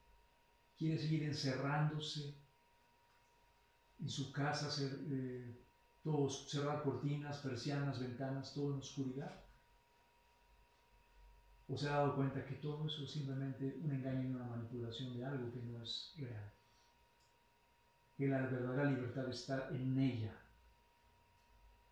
¿Quiere 0.79 0.99
seguir 0.99 1.25
encerrándose 1.25 2.35
en 4.01 4.09
su 4.09 4.33
casa, 4.33 4.69
eh, 4.81 5.57
cerrar 6.47 6.83
cortinas, 6.83 7.39
persianas, 7.39 8.01
ventanas, 8.01 8.53
todo 8.55 8.73
en 8.73 8.79
oscuridad? 8.81 9.33
¿O 11.69 11.77
se 11.77 11.89
ha 11.89 11.93
dado 11.93 12.17
cuenta 12.17 12.45
que 12.45 12.57
todo 12.57 12.87
eso 12.87 13.05
es 13.05 13.11
simplemente 13.11 13.79
un 13.83 13.93
engaño 13.93 14.29
y 14.29 14.33
una 14.33 14.45
manipulación 14.45 15.17
de 15.17 15.25
algo 15.25 15.53
que 15.53 15.63
no 15.63 15.83
es 15.83 16.13
real? 16.17 16.53
que 18.17 18.29
la 18.29 18.43
verdadera 18.43 18.85
libertad 18.85 19.29
está 19.29 19.69
en 19.71 19.99
ella 19.99 20.33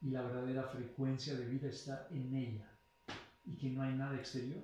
y 0.00 0.10
la 0.10 0.22
verdadera 0.22 0.64
frecuencia 0.68 1.34
de 1.34 1.46
vida 1.46 1.68
está 1.68 2.06
en 2.10 2.34
ella 2.34 2.70
y 3.44 3.56
que 3.56 3.70
no 3.70 3.82
hay 3.82 3.94
nada 3.94 4.16
exterior 4.16 4.62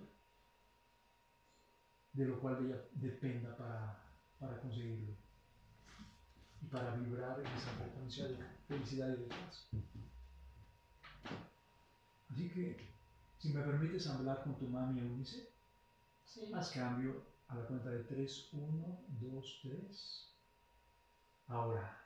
de 2.16 2.26
lo 2.26 2.40
cual 2.40 2.64
ella 2.64 2.82
dependa 2.94 3.54
para, 3.56 4.02
para 4.40 4.58
conseguirlo 4.60 5.14
y 6.62 6.66
para 6.66 6.94
vibrar 6.96 7.38
en 7.38 7.46
esa 7.46 7.70
frecuencia 7.72 8.28
de 8.28 8.36
felicidad 8.66 9.08
y 9.08 9.20
de 9.20 9.26
paz. 9.26 9.68
Así 12.30 12.48
que, 12.50 12.76
si 13.38 13.52
me 13.52 13.62
permites 13.62 14.06
hablar 14.08 14.42
con 14.42 14.58
tu 14.58 14.66
mami 14.66 15.00
Eunice, 15.00 15.50
haz 16.54 16.70
cambio 16.70 17.22
a 17.48 17.56
la 17.56 17.66
cuenta 17.66 17.90
de 17.90 18.04
3, 18.04 18.48
1, 18.52 18.98
2, 19.20 19.60
3. 19.62 20.32
Ahora, 21.48 22.02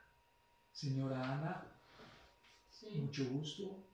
señora 0.73 1.21
Ana, 1.21 1.63
mucho, 2.95 3.29
gusto. 3.29 3.85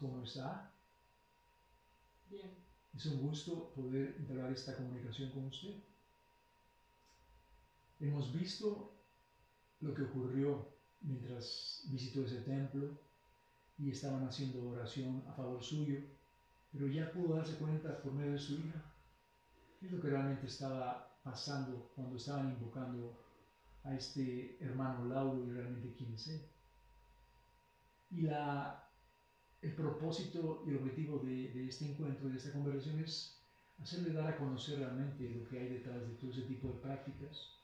¿Cómo 0.00 0.24
está? 0.24 0.70
Bien. 2.30 2.63
Es 2.94 3.06
un 3.06 3.20
gusto 3.20 3.72
poder 3.74 4.16
entrar 4.18 4.50
esta 4.52 4.76
comunicación 4.76 5.30
con 5.30 5.46
usted. 5.46 5.74
Hemos 8.00 8.32
visto 8.32 8.92
lo 9.80 9.94
que 9.94 10.02
ocurrió 10.02 10.68
mientras 11.00 11.82
visitó 11.86 12.24
ese 12.24 12.40
templo 12.42 12.98
y 13.78 13.90
estaban 13.90 14.26
haciendo 14.26 14.70
oración 14.70 15.24
a 15.28 15.32
favor 15.32 15.62
suyo, 15.62 15.98
pero 16.72 16.86
ya 16.86 17.12
pudo 17.12 17.36
darse 17.36 17.56
cuenta 17.56 18.00
por 18.00 18.12
medio 18.12 18.32
de 18.32 18.38
su 18.38 18.54
hija 18.54 18.82
qué 19.78 19.86
es 19.86 19.92
lo 19.92 20.00
que 20.00 20.08
realmente 20.08 20.46
estaba 20.46 21.18
pasando 21.22 21.90
cuando 21.94 22.16
estaban 22.16 22.50
invocando 22.50 23.18
a 23.82 23.94
este 23.94 24.56
hermano 24.60 25.06
Lauro 25.06 25.44
y 25.44 25.50
realmente 25.50 25.94
quién 25.96 26.14
es 26.14 26.28
él. 26.28 26.42
Y 28.10 28.22
la, 28.22 28.83
el 29.64 29.72
propósito 29.72 30.62
y 30.66 30.70
el 30.70 30.76
objetivo 30.76 31.18
de, 31.20 31.66
este 31.66 31.86
encuentro, 31.86 32.28
de 32.28 32.36
esta 32.36 32.52
conversación 32.52 33.00
es 33.00 33.40
hacerle 33.80 34.12
dar 34.12 34.26
a 34.26 34.36
conocer 34.36 34.78
realmente 34.78 35.30
lo 35.30 35.48
que 35.48 35.58
hay 35.58 35.68
detrás 35.68 36.02
de 36.06 36.14
todo 36.16 36.30
ese 36.30 36.42
tipo 36.42 36.68
de 36.68 36.80
prácticas 36.80 37.54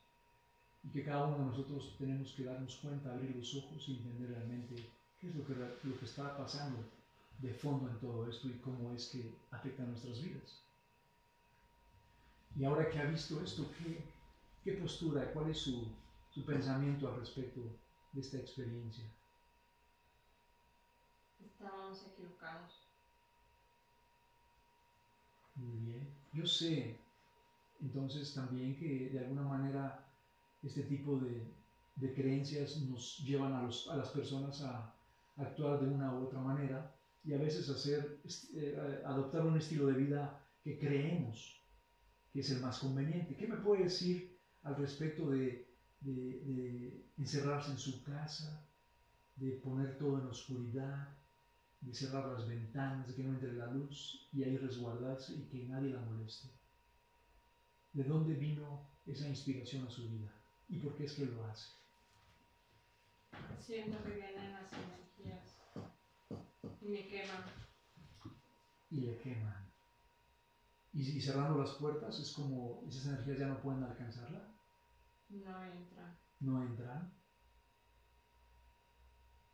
y 0.83 0.89
que 0.89 1.03
cada 1.03 1.27
uno 1.27 1.37
de 1.37 1.45
nosotros 1.45 1.95
tenemos 1.99 2.33
que 2.33 2.45
darnos 2.45 2.75
cuenta, 2.77 3.13
abrir 3.13 3.35
los 3.35 3.55
ojos 3.55 3.87
y 3.87 3.97
entender 3.97 4.31
realmente 4.31 4.75
qué 5.19 5.29
es 5.29 5.35
lo 5.35 5.45
que, 5.45 5.53
está 6.03 6.35
pasando 6.35 6.79
de 7.37 7.53
fondo 7.53 7.87
en 7.87 7.99
todo 7.99 8.27
esto 8.27 8.47
y 8.47 8.57
cómo 8.59 8.91
es 8.93 9.09
que 9.09 9.35
afecta 9.51 9.83
a 9.83 9.85
nuestras 9.85 10.23
vidas. 10.23 10.63
Y 12.55 12.65
ahora 12.65 12.89
que 12.89 12.97
ha 12.97 13.05
visto 13.05 13.39
esto, 13.43 13.69
¿qué, 14.63 14.73
postura, 14.73 15.31
cuál 15.33 15.51
es 15.51 15.59
su 15.59 16.45
pensamiento 16.47 17.07
al 17.07 17.19
respecto 17.19 17.61
de 18.13 18.21
esta 18.21 18.37
experiencia. 18.37 19.05
Estábamos 21.45 22.05
equivocados. 22.07 22.87
Muy 25.55 25.77
bien. 25.85 26.07
Yo 26.33 26.45
sé 26.45 26.97
entonces 27.81 28.33
también 28.33 28.77
que 28.77 29.09
de 29.09 29.19
alguna 29.19 29.41
manera 29.41 30.05
este 30.63 30.83
tipo 30.83 31.19
de, 31.19 31.51
de 31.95 32.13
creencias 32.13 32.77
nos 32.81 33.19
llevan 33.19 33.53
a, 33.53 33.63
los, 33.63 33.89
a, 33.89 33.97
las 33.97 34.09
personas 34.09 34.61
a 34.61 34.93
actuar 35.37 35.79
de 35.79 35.87
una 35.87 36.13
u 36.13 36.25
otra 36.25 36.39
manera 36.39 36.95
y 37.23 37.33
a 37.33 37.37
veces 37.37 37.69
hacer, 37.69 38.19
eh, 38.53 39.01
adoptar 39.05 39.45
un 39.45 39.57
estilo 39.57 39.87
de 39.87 39.93
vida 39.93 40.43
que 40.63 40.77
creemos 40.77 41.59
que 42.31 42.39
es 42.39 42.49
el 42.51 42.61
más 42.61 42.79
conveniente. 42.79 43.35
¿Qué 43.35 43.47
me 43.47 43.57
puede 43.57 43.83
decir 43.83 44.37
al 44.63 44.75
respecto 44.75 45.29
de 45.29 45.71
de, 46.01 47.05
encerrarse 47.17 47.71
en 47.71 47.77
su 47.77 48.03
casa, 48.03 48.65
de 49.35 49.51
poner 49.51 49.97
todo 49.97 50.19
en 50.19 50.27
oscuridad, 50.27 51.07
de 51.81 51.93
cerrar 51.93 52.27
las 52.27 52.47
ventanas, 52.47 53.07
de 53.07 53.15
que 53.15 53.23
no 53.23 53.33
entre 53.33 53.53
la 53.53 53.67
luz 53.67 54.29
y 54.31 54.43
ahí 54.43 54.57
resguardarse 54.57 55.33
y 55.33 55.47
que 55.47 55.65
nadie 55.65 55.89
la 55.89 56.01
moleste. 56.01 56.49
¿De 57.93 58.03
dónde 58.03 58.35
vino 58.35 58.87
esa 59.05 59.27
inspiración 59.27 59.85
a 59.85 59.89
su 59.89 60.07
vida? 60.09 60.31
¿Y 60.69 60.77
por 60.77 60.95
qué 60.95 61.05
es 61.05 61.13
que 61.13 61.25
lo 61.25 61.43
hace? 61.45 61.71
Siento 63.59 64.01
que 64.03 64.11
vienen 64.11 64.53
las 64.53 64.71
energías 64.73 65.57
y 66.81 66.89
me 66.89 67.07
queman. 67.07 67.43
Y 68.89 69.01
le 69.01 69.17
queman. 69.19 69.71
Y, 70.93 71.17
y 71.17 71.21
cerrando 71.21 71.57
las 71.57 71.71
puertas 71.75 72.19
es 72.19 72.31
como 72.33 72.83
esas 72.87 73.07
energías 73.07 73.39
ya 73.39 73.47
no 73.47 73.61
pueden 73.61 73.83
alcanzarla. 73.83 74.53
No 75.29 75.63
entran. 75.63 76.17
No 76.39 76.61
entran. 76.61 77.20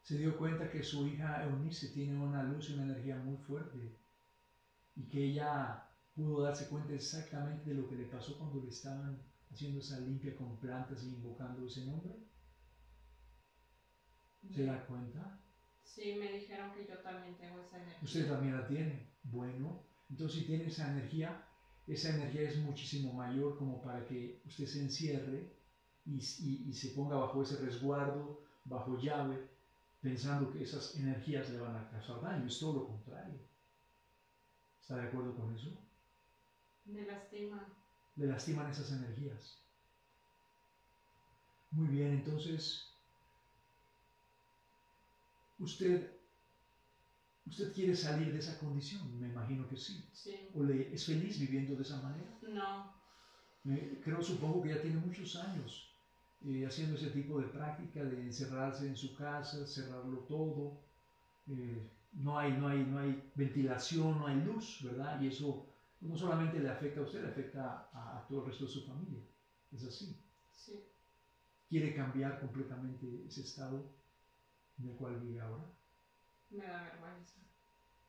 Se 0.07 0.17
dio 0.17 0.37
cuenta 0.37 0.71
que 0.71 0.81
su 0.83 1.05
hija 1.05 1.43
Eunice 1.43 1.89
tiene 1.89 2.17
una 2.17 2.41
luz 2.43 2.69
y 2.69 2.75
una 2.75 2.83
energía 2.83 3.17
muy 3.17 3.35
fuerte 3.35 3.93
y 4.95 5.09
que 5.09 5.21
ella 5.21 5.85
pudo 6.15 6.43
darse 6.43 6.69
cuenta 6.69 6.93
exactamente 6.93 7.71
de 7.71 7.75
lo 7.75 7.89
que 7.89 7.97
le 7.97 8.05
pasó 8.05 8.37
cuando 8.37 8.63
le 8.63 8.69
estaban 8.69 9.21
haciendo 9.51 9.79
esa 9.79 9.99
limpia 9.99 10.33
con 10.37 10.57
plantas 10.61 11.03
y 11.03 11.09
invocando 11.09 11.67
ese 11.67 11.85
nombre. 11.87 12.15
¿Se 14.49 14.63
da 14.63 14.85
cuenta? 14.85 15.41
Sí, 15.83 16.15
me 16.17 16.31
dijeron 16.31 16.71
que 16.71 16.87
yo 16.87 16.99
también 16.99 17.35
tengo 17.35 17.59
esa 17.59 17.75
energía. 17.75 18.01
Usted 18.01 18.29
también 18.29 18.55
la 18.55 18.65
tiene. 18.65 19.11
Bueno, 19.23 19.83
entonces 20.09 20.39
si 20.39 20.45
tiene 20.45 20.67
esa 20.67 20.89
energía, 20.89 21.43
esa 21.85 22.15
energía 22.15 22.43
es 22.43 22.57
muchísimo 22.59 23.11
mayor 23.11 23.57
como 23.57 23.81
para 23.81 24.05
que 24.05 24.41
usted 24.45 24.67
se 24.67 24.83
encierre 24.83 25.53
y, 26.05 26.21
se 26.21 26.91
ponga 26.91 27.17
bajo 27.17 27.43
ese 27.43 27.57
resguardo, 27.57 28.41
bajo 28.63 28.97
llave, 28.97 29.56
pensando 30.07 30.49
que 30.51 30.63
esas 30.63 30.95
energías 30.95 31.49
le 31.49 31.59
van 31.59 31.75
a 31.75 31.89
causar 31.89 32.21
daño. 32.21 32.47
Es 32.47 32.59
todo 32.59 32.73
lo 32.79 32.87
contrario. 32.87 33.39
¿Está 34.79 34.95
de 34.95 35.07
acuerdo 35.07 35.35
con 35.35 35.53
eso? 35.53 35.69
Le 36.85 37.05
lastiman. 37.05 37.65
Le 38.15 38.27
lastiman 38.27 38.71
esas 38.71 38.89
energías. 38.93 39.61
Muy 41.71 41.89
bien, 41.89 42.13
entonces, 42.13 42.95
usted, 45.59 46.09
usted 47.45 47.73
quiere 47.73 47.93
salir 47.93 48.31
de 48.31 48.39
esa 48.39 48.57
condición, 48.57 49.19
me 49.19 49.27
imagino 49.27 49.67
que 49.67 49.75
sí. 49.75 50.09
sí. 50.13 50.49
¿O 50.53 50.63
le, 50.63 50.93
es 50.93 51.05
feliz 51.05 51.37
viviendo 51.37 51.75
de 51.75 51.83
esa 51.83 52.01
manera? 52.01 52.39
No. 52.43 52.95
creo, 54.01 54.21
supongo 54.21 54.61
que 54.61 54.69
ya 54.69 54.81
tiene 54.81 54.95
muchos 54.95 55.35
años 55.35 55.86
eh, 56.45 56.65
haciendo 56.65 56.95
ese 56.95 57.09
tipo 57.09 57.39
de 57.39 57.47
práctica 57.47 58.03
de 58.03 58.21
encerrarse 58.21 58.87
en 58.87 58.95
su 58.95 59.15
casa, 59.15 59.65
cerrarlo 59.65 60.19
todo. 60.19 60.79
Eh, 61.47 61.89
no, 62.13 62.37
hay, 62.37 62.53
no, 62.53 62.67
hay, 62.67 62.85
no 62.85 62.99
hay 62.99 63.31
ventilación, 63.35 64.19
no 64.19 64.27
hay 64.27 64.41
luz, 64.41 64.79
¿verdad? 64.83 65.19
Y 65.21 65.27
eso 65.27 65.65
no 66.01 66.15
solamente 66.15 66.59
le 66.59 66.69
afecta 66.69 67.01
a 67.01 67.03
usted, 67.03 67.21
le 67.21 67.29
afecta 67.29 67.89
a, 67.91 68.25
todo 68.29 68.41
el 68.41 68.47
resto 68.47 68.65
de 68.65 68.71
su 68.71 68.85
familia. 68.85 69.19
Es 69.71 69.83
así. 69.83 70.15
Sí. 70.51 70.79
¿Quiere 71.67 71.93
cambiar 71.95 72.39
completamente 72.39 73.25
ese 73.25 73.41
estado 73.41 73.83
en 74.79 74.89
el 74.89 74.95
cual 74.95 75.19
vive 75.19 75.39
ahora? 75.39 75.65
Me 76.51 76.63
da 76.63 76.83
vergüenza. 76.83 77.41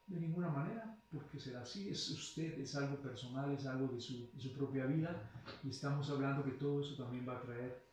De 0.07 0.21
ninguna 0.21 0.49
manera, 0.49 0.97
porque 1.13 1.39
será 1.39 1.63
así, 1.63 1.89
es 1.89 2.11
usted, 2.11 2.59
es 2.59 2.75
algo 2.77 2.97
personal, 2.97 3.53
es 3.53 3.67
algo 3.67 3.89
de 3.89 4.01
su, 4.01 4.31
de 4.33 4.41
su 4.41 4.53
propia 4.53 4.87
vida 4.87 5.31
y 5.65 5.71
estamos 5.71 6.09
hablando 6.09 6.45
que 6.45 6.53
todo 6.53 6.81
eso 6.81 6.97
también 6.97 7.29
va 7.29 7.37
a 7.37 7.43
traer 7.43 7.88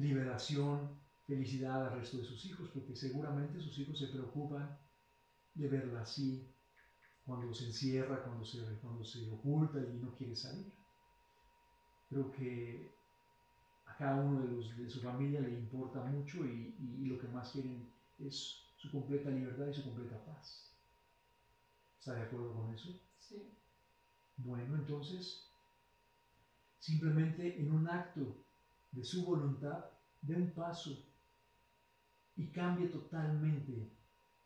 liberación, 0.00 1.00
felicidad 1.26 1.86
al 1.86 1.92
resto 2.00 2.18
de 2.18 2.24
sus 2.24 2.44
hijos, 2.46 2.68
porque 2.70 2.96
seguramente 2.96 3.60
sus 3.60 3.78
hijos 3.78 3.98
se 3.98 4.08
preocupan 4.08 4.78
de 5.54 5.68
verla 5.68 6.02
así, 6.02 6.48
cuando 7.24 7.54
se 7.54 7.66
encierra, 7.66 8.24
cuando 8.24 8.44
se, 8.44 8.58
cuando 8.80 9.04
se 9.04 9.30
oculta 9.30 9.80
y 9.80 9.98
no 9.98 10.14
quiere 10.14 10.36
salir. 10.36 10.72
Creo 12.08 12.30
que 12.30 12.90
a 13.86 13.94
cada 13.96 14.16
uno 14.16 14.40
de, 14.40 14.48
los, 14.48 14.76
de 14.76 14.88
su 14.90 15.00
familia 15.00 15.40
le 15.40 15.52
importa 15.52 16.00
mucho 16.02 16.46
y, 16.46 16.74
y 16.78 17.06
lo 17.06 17.18
que 17.18 17.28
más 17.28 17.50
quieren 17.50 17.92
es 18.18 18.66
su 18.76 18.90
completa 18.90 19.30
libertad 19.30 19.66
y 19.66 19.74
su 19.74 19.82
completa 19.82 20.22
paz. 20.24 20.70
¿Está 22.00 22.14
de 22.14 22.22
acuerdo 22.22 22.52
con 22.52 22.68
eso? 22.72 22.98
Sí. 23.20 23.54
Bueno, 24.36 24.74
entonces, 24.74 25.46
simplemente 26.80 27.60
en 27.60 27.70
un 27.70 27.86
acto 27.86 28.42
de 28.92 29.04
su 29.04 29.24
voluntad, 29.24 29.84
de 30.22 30.36
un 30.36 30.50
paso 30.50 31.06
y 32.36 32.46
cambie 32.48 32.88
totalmente 32.88 33.90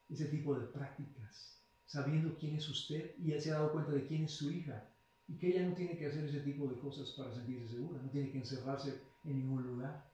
ese 0.09 0.27
tipo 0.27 0.55
de 0.59 0.67
prácticas, 0.67 1.59
sabiendo 1.87 2.37
quién 2.39 2.57
es 2.57 2.69
usted 2.69 3.17
y 3.19 3.39
se 3.41 3.51
ha 3.51 3.55
dado 3.55 3.73
cuenta 3.73 3.93
de 3.93 4.07
quién 4.07 4.25
es 4.25 4.33
su 4.33 4.51
hija 4.51 4.85
y 5.29 5.35
que 5.37 5.49
ella 5.49 5.69
no 5.69 5.75
tiene 5.75 5.97
que 5.97 6.07
hacer 6.07 6.25
ese 6.25 6.41
tipo 6.41 6.69
de 6.69 6.79
cosas 6.79 7.11
para 7.11 7.33
sentirse 7.33 7.77
segura, 7.77 8.03
no 8.03 8.11
tiene 8.11 8.31
que 8.31 8.39
encerrarse 8.39 9.01
en 9.25 9.39
ningún 9.39 9.63
lugar, 9.63 10.05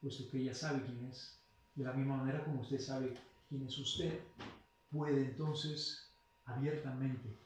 puesto 0.00 0.28
que 0.30 0.38
ella 0.38 0.54
sabe 0.54 0.82
quién 0.82 1.04
es. 1.06 1.40
De 1.74 1.82
la 1.82 1.92
misma 1.92 2.18
manera 2.18 2.44
como 2.44 2.60
usted 2.60 2.78
sabe 2.78 3.14
quién 3.48 3.66
es 3.66 3.76
usted, 3.78 4.20
puede 4.90 5.24
entonces 5.24 6.08
abiertamente 6.44 7.36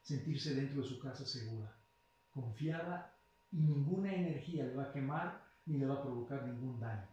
sentirse 0.00 0.54
dentro 0.54 0.80
de 0.80 0.88
su 0.88 0.98
casa 0.98 1.26
segura, 1.26 1.76
confiada 2.32 3.12
y 3.52 3.58
ninguna 3.58 4.14
energía 4.14 4.64
le 4.64 4.74
va 4.74 4.84
a 4.84 4.92
quemar 4.92 5.49
ni 5.70 5.78
le 5.78 5.86
va 5.86 5.94
a 5.94 6.02
provocar 6.02 6.44
ningún 6.44 6.80
daño. 6.80 7.06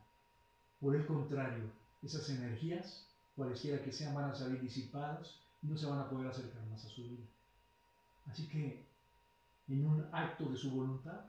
Por 0.79 0.95
el 0.95 1.05
contrario, 1.05 1.71
esas 2.01 2.27
energías, 2.29 3.07
cualesquiera 3.35 3.83
que 3.83 3.91
sean, 3.91 4.15
van 4.15 4.31
a 4.31 4.35
salir 4.35 4.59
disipadas 4.59 5.39
y 5.61 5.67
no 5.67 5.77
se 5.77 5.85
van 5.85 5.99
a 5.99 6.09
poder 6.09 6.27
acercar 6.27 6.65
más 6.65 6.83
a 6.83 6.89
su 6.89 7.03
vida. 7.03 7.25
Así 8.25 8.47
que, 8.49 8.87
en 9.67 9.85
un 9.85 10.09
acto 10.11 10.45
de 10.45 10.57
su 10.57 10.71
voluntad, 10.71 11.25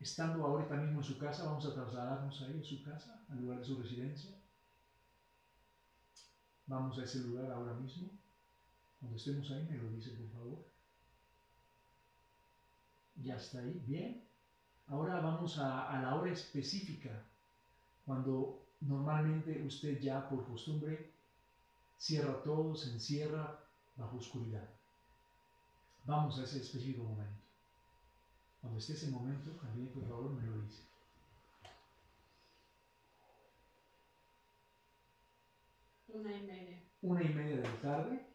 estando 0.00 0.44
ahorita 0.44 0.74
mismo 0.74 0.98
en 0.98 1.04
su 1.04 1.16
casa, 1.16 1.44
vamos 1.44 1.64
a 1.64 1.74
trasladarnos 1.74 2.42
ahí 2.42 2.60
a 2.60 2.64
su 2.64 2.82
casa, 2.82 3.24
al 3.30 3.40
lugar 3.40 3.60
de 3.60 3.64
su 3.64 3.80
residencia. 3.80 4.32
Vamos 6.66 6.98
a 6.98 7.04
ese 7.04 7.20
lugar 7.20 7.52
ahora 7.52 7.74
mismo. 7.74 8.10
Cuando 8.98 9.16
estemos 9.16 9.48
ahí, 9.52 9.64
me 9.70 9.78
lo 9.78 9.90
dice, 9.90 10.10
por 10.10 10.28
favor. 10.30 10.66
Ya 13.22 13.36
está 13.36 13.60
ahí. 13.60 13.80
Bien. 13.86 14.23
Ahora 14.86 15.20
vamos 15.20 15.58
a, 15.58 15.90
a 15.90 16.02
la 16.02 16.14
hora 16.14 16.30
específica, 16.30 17.10
cuando 18.04 18.66
normalmente 18.80 19.62
usted 19.66 19.98
ya 20.00 20.28
por 20.28 20.46
costumbre 20.46 21.10
cierra 21.96 22.42
todo, 22.42 22.74
se 22.74 22.92
encierra 22.92 23.58
bajo 23.96 24.18
oscuridad. 24.18 24.68
Vamos 26.04 26.38
a 26.38 26.44
ese 26.44 26.60
específico 26.60 27.02
momento. 27.02 27.42
Cuando 28.60 28.78
esté 28.78 28.92
ese 28.92 29.10
momento, 29.10 29.50
también 29.52 29.88
por 29.92 30.06
favor 30.06 30.30
me 30.32 30.46
lo 30.46 30.58
dice. 30.60 30.82
Una 36.08 36.32
y 36.36 36.42
media. 36.42 36.82
Una 37.02 37.22
y 37.22 37.28
media 37.34 37.56
de 37.56 37.62
la 37.62 37.80
tarde. 37.80 38.26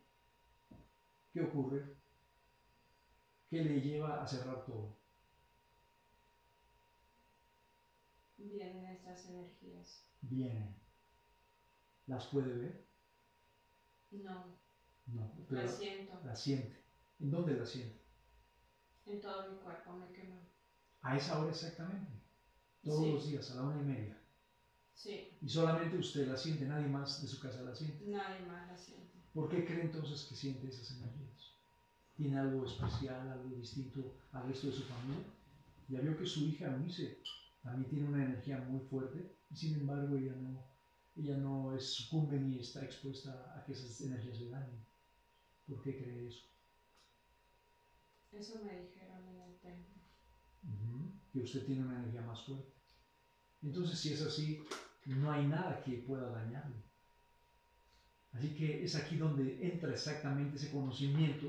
¿Qué 1.32 1.42
ocurre? 1.42 1.96
¿Qué 3.50 3.64
le 3.64 3.82
lleva 3.82 4.22
a 4.22 4.28
cerrar 4.28 4.66
todo? 4.66 4.99
Vienen 8.40 8.86
estas 8.88 9.24
energías. 9.26 10.02
Vienen. 10.22 10.74
¿Las 12.08 12.26
puede 12.26 12.54
ver? 12.54 12.74
No, 14.12 14.56
No, 15.08 15.30
pero 15.50 15.62
las 15.64 15.76
siento. 15.78 16.20
la 16.24 16.36
siente. 16.36 16.78
¿En 17.20 17.32
dónde 17.32 17.54
la 17.54 17.66
siente? 17.66 18.00
En 19.06 19.20
todo 19.20 19.42
mi 19.42 19.56
cuerpo 19.56 19.92
me 19.92 20.08
queman. 20.10 20.48
A 21.02 21.16
esa 21.16 21.36
hora 21.36 21.50
exactamente. 21.50 22.14
Todos 22.84 23.06
Sí. 23.06 23.12
los 23.12 23.24
días, 23.24 23.50
a 23.50 23.56
la 23.56 23.64
una 23.64 23.78
y 23.78 23.82
media. 23.82 24.16
Sí, 24.94 25.26
Y 25.42 25.50
solamente 25.50 25.98
usted 25.98 26.26
la 26.28 26.38
siente, 26.38 26.66
nadie 26.66 26.88
más 26.88 27.22
de 27.22 27.28
su 27.28 27.38
casa 27.38 27.62
la 27.62 27.74
siente. 27.74 28.06
nadie 28.06 28.40
más 28.40 28.66
la 28.66 28.76
siente. 28.76 29.20
¿Por 29.34 29.48
qué 29.48 29.64
cree 29.64 29.82
entonces 29.82 30.24
que 30.24 30.36
siente 30.36 30.68
esas 30.68 30.92
energías? 30.92 31.52
¿Tiene 32.16 32.38
algo 32.38 32.64
especial, 32.66 33.28
algo 33.30 33.54
distinto 33.54 34.12
al 34.34 34.44
resto 34.44 34.68
de 34.68 34.74
su 34.74 34.84
familia? 34.84 35.26
Ya 35.90 36.00
vio 36.00 36.16
que 36.16 36.26
su 36.26 36.46
hija 36.46 36.66
Eunice 36.68 37.18
también 37.64 37.90
tiene 37.90 38.08
una 38.08 38.24
energía 38.24 38.58
muy 38.58 38.82
fuerte 38.82 39.36
y 39.50 39.56
sin 39.56 39.74
embargo 39.76 40.16
ella 40.16 40.36
no, 40.36 40.66
ella 41.16 41.36
no 41.38 41.74
es- 41.74 41.94
sucumbe 41.94 42.40
ni 42.40 42.60
está 42.60 42.84
expuesta 42.84 43.32
a 43.56 43.64
que 43.64 43.74
esas 43.74 44.02
energías 44.02 44.40
le 44.40 44.50
dañen. 44.50 44.86
¿Por 45.68 45.82
qué 45.84 45.98
cree 45.98 46.28
eso? 46.28 46.44
Eso 48.32 48.56
me 48.56 48.76
dijeron 48.76 49.24
en 49.28 49.40
el 49.40 49.54
templo. 49.58 50.02
Ujú, 50.64 51.10
Que 51.32 51.42
usted 51.42 51.66
tiene 51.66 51.84
una 51.84 51.96
energía 51.98 52.22
más 52.22 52.42
fuerte. 52.42 52.72
Entonces, 53.64 54.00
si 54.00 54.10
es 54.12 54.22
así, 54.22 54.60
no 55.06 55.32
hay 55.32 55.46
nada 55.46 55.82
que 55.84 55.98
pueda 55.98 56.30
dañarle. 56.30 56.82
Así 58.34 58.54
que 58.54 58.84
es 58.84 58.96
aquí 58.96 59.18
donde 59.18 59.58
entra 59.68 59.92
exactamente 59.92 60.56
ese 60.58 60.70
conocimiento 60.70 61.48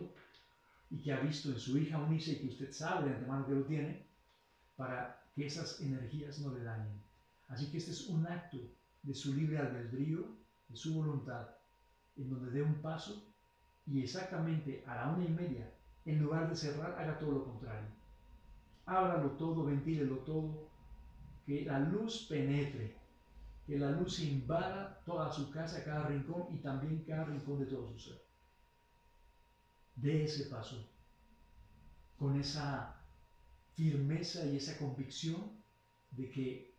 y 0.90 0.98
que 1.00 1.12
ha 1.12 1.18
visto 1.20 1.50
en 1.50 1.58
su 1.58 1.78
hija 1.78 1.98
Unice 1.98 2.32
y 2.32 2.38
que 2.40 2.48
usted 2.48 2.72
sabe 2.72 3.04
de 3.04 3.10
antemano 3.14 3.46
que 3.46 3.54
lo 3.54 3.64
tiene, 3.64 4.06
para 4.76 5.19
que 5.40 5.46
esas 5.46 5.80
energías 5.80 6.38
no 6.40 6.52
le 6.52 6.62
dañen. 6.62 7.02
Así 7.48 7.70
que 7.70 7.78
este 7.78 7.92
es 7.92 8.08
un 8.08 8.26
acto 8.26 8.58
de 9.02 9.14
su 9.14 9.32
libre 9.32 9.56
albedrío, 9.56 10.36
de 10.68 10.76
su 10.76 10.92
voluntad, 10.92 11.48
en 12.18 12.28
donde 12.28 12.50
dé 12.50 12.62
un 12.62 12.82
paso 12.82 13.24
y 13.86 14.02
exactamente 14.02 14.84
a 14.86 14.96
la 14.96 15.08
una 15.08 15.24
y 15.24 15.30
media, 15.30 15.72
en 16.04 16.22
lugar 16.22 16.50
de 16.50 16.54
cerrar, 16.54 16.92
haga 16.98 17.18
todo 17.18 17.32
lo 17.32 17.44
contrario. 17.44 17.88
Ábralo 18.84 19.30
todo, 19.38 19.64
ventílelo 19.64 20.18
todo, 20.18 20.68
que 21.46 21.64
la 21.64 21.78
luz 21.78 22.26
penetre, 22.28 22.98
que 23.66 23.78
la 23.78 23.92
luz 23.92 24.20
invada 24.20 25.00
toda 25.06 25.32
su 25.32 25.50
casa, 25.50 25.82
cada 25.82 26.06
rincón 26.08 26.48
y 26.50 26.58
también 26.58 27.02
cada 27.08 27.24
rincón 27.24 27.60
de 27.60 27.64
todo 27.64 27.88
su 27.88 27.98
ser. 27.98 28.22
De 29.96 30.24
ese 30.24 30.50
paso, 30.50 30.86
con 32.18 32.38
esa 32.38 32.99
firmeza 33.74 34.44
y 34.46 34.56
esa 34.56 34.78
convicción 34.78 35.60
de 36.10 36.30
que 36.30 36.74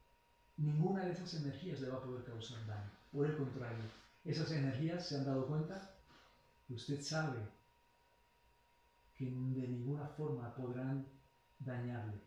ninguna 0.57 1.05
de 1.05 1.11
esas 1.11 1.33
energías 1.35 1.79
le 1.79 1.89
va 1.89 1.97
a 1.97 2.03
poder 2.03 2.23
causar 2.23 2.65
daño. 2.65 2.91
Por 3.11 3.25
el 3.25 3.35
contrario, 3.35 3.83
esas 4.23 4.51
energías 4.51 5.07
se 5.07 5.17
han 5.17 5.25
dado 5.25 5.47
cuenta 5.47 5.95
que 6.67 6.75
usted 6.75 7.01
sabe 7.01 7.39
que 9.15 9.25
de 9.25 9.67
ninguna 9.67 10.07
forma 10.07 10.55
podrán 10.55 11.07
dañarle. 11.59 12.21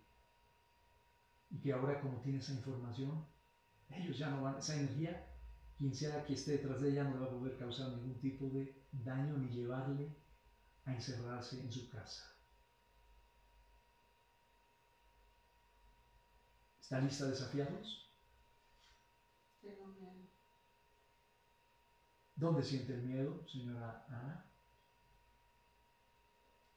Y 1.51 1.59
que 1.59 1.73
ahora 1.73 2.01
como 2.01 2.20
tiene 2.20 2.39
esa 2.39 2.53
información, 2.53 3.24
ellos 3.91 4.19
ya 4.19 4.31
no 4.31 4.43
van, 4.43 4.59
esa 4.59 4.77
energía, 4.77 5.27
quien 5.78 5.95
sea 5.95 6.24
que 6.24 6.35
esté 6.35 6.53
detrás 6.53 6.81
de 6.81 6.91
ella 6.91 7.05
no 7.05 7.15
le 7.15 7.20
va 7.20 7.27
a 7.27 7.31
poder 7.31 7.57
causar 7.57 7.91
ningún 7.91 8.19
tipo 8.20 8.49
de 8.51 8.85
daño 8.93 9.36
ni 9.39 9.49
llevarle 9.49 10.16
a 10.85 10.95
encerrarse 10.95 11.61
en 11.61 11.70
su 11.70 11.89
casa. 11.89 12.34
¿Está 16.85 17.01
lista 17.01 17.24
a 17.24 17.28
desafiarlos? 17.28 18.11
Tengo 19.62 19.86
miedo. 19.86 20.28
¿Dónde 22.36 22.62
siente 22.62 22.93
el 22.93 23.05
miedo, 23.05 23.43
señora 23.48 24.05
Ana? 24.06 24.44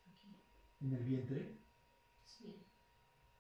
Aquí. 0.10 0.34
¿En 0.80 0.94
el 0.94 1.04
vientre? 1.04 1.58
Sí. 2.26 2.64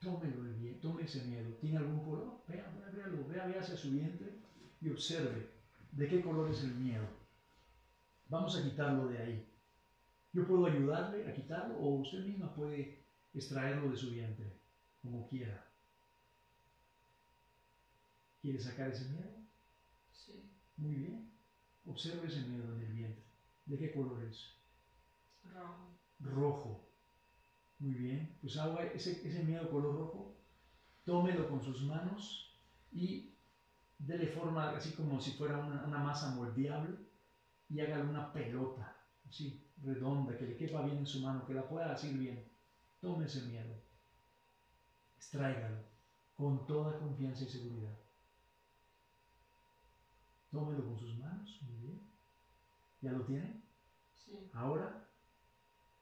Tómelo 0.02 0.44
el 0.44 0.60
vie- 0.60 0.82
tome 0.82 1.04
ese 1.04 1.24
miedo. 1.24 1.56
¿Tiene 1.56 1.78
algún 1.78 2.04
color? 2.04 2.44
Vea, 2.50 2.70
vea, 2.78 2.90
véalo, 2.90 3.26
vea, 3.30 3.48
vea 3.48 3.62
hacia 3.62 3.78
su 3.78 3.92
vientre 3.92 4.42
y 4.82 4.90
observe 4.90 5.50
de 5.94 6.08
qué 6.10 6.22
color 6.22 6.50
es 6.52 6.64
el 6.66 6.76
miedo. 6.76 7.08
Vamos 8.28 8.58
a 8.58 8.64
quitarlo 8.64 9.08
de 9.08 9.18
ahí. 9.20 9.54
Yo 10.34 10.46
puedo 10.46 10.66
ayudarle 10.66 11.30
a 11.30 11.34
quitarlo 11.34 11.78
o 11.78 12.02
usted 12.02 12.26
misma 12.26 12.54
puede 12.54 13.06
extraerlo 13.34 13.90
de 13.90 13.96
su 13.96 14.12
vientre, 14.12 14.60
como 15.02 15.26
quiera. 15.30 15.67
¿Quiere 18.42 18.60
sacar 18.60 18.90
ese 18.90 19.10
miedo? 19.10 19.32
Sí. 20.12 20.52
Muy 20.78 20.96
bien. 20.96 21.32
Observe 21.86 22.28
ese 22.28 22.42
miedo 22.42 22.74
en 22.74 22.82
el 22.82 22.94
vientre. 22.94 23.24
¿De 23.66 23.78
qué 23.78 23.94
color 23.94 24.24
es? 24.24 24.58
Rojo. 25.44 25.98
rojo. 26.20 26.88
Muy 27.80 27.94
bien, 27.96 28.38
pues 28.42 28.58
agua 28.58 28.84
ese, 28.84 29.28
ese 29.28 29.44
miedo 29.44 29.70
color 29.70 29.96
rojo, 29.96 30.36
tómelo 31.06 31.48
con 31.48 31.64
sus 31.64 31.84
manos 31.84 32.52
y 32.92 33.36
dele 34.00 34.28
forma 34.28 34.76
así 34.76 34.94
como 34.94 35.20
si 35.22 35.32
fuera 35.34 35.58
una, 35.58 35.86
una 35.86 36.00
masa 36.00 36.34
moldeable 36.36 36.98
y 37.70 37.80
hágale 37.82 38.04
una 38.10 38.34
pelota, 38.34 38.96
así, 39.28 39.64
redonda, 39.84 40.38
que 40.38 40.48
le 40.48 40.58
quepa 40.58 40.82
bien 40.82 40.98
en 40.98 41.06
su 41.08 41.22
mano, 41.22 41.46
que 41.46 41.54
la 41.54 41.68
pueda 41.70 41.92
asir 41.92 42.18
bien. 42.18 42.44
Tome 43.00 43.26
ese 43.26 43.44
miedo, 43.44 43.76
extráigalo 45.18 45.84
con 46.36 46.66
toda 46.66 46.98
confianza 46.98 47.44
y 47.44 47.50
seguridad. 47.50 48.07
Tómelo 50.52 50.86
con 50.86 51.00
sus 51.00 51.18
manos, 51.18 51.60
muy 51.62 51.78
bien. 51.78 52.02
¿Ya 53.02 53.12
lo 53.12 53.26
tiene? 53.26 53.62
Sí. 54.16 54.50
Ahora, 54.54 55.08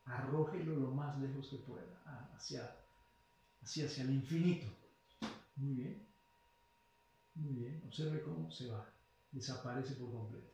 arrójelo 0.06 0.76
lo 0.76 0.92
más 0.92 1.18
lejos 1.20 1.50
que 1.50 1.58
pueda, 1.58 2.30
hacia, 2.36 2.76
hacia, 3.62 3.86
hacia 3.86 4.04
el 4.04 4.12
infinito. 4.12 4.68
Muy 5.56 5.74
bien. 5.74 6.08
Muy 7.36 7.54
bien. 7.54 7.84
Observe 7.86 8.22
cómo 8.22 8.52
se 8.52 8.68
va. 8.68 8.88
Desaparece 9.32 9.96
por 9.96 10.12
completo. 10.12 10.54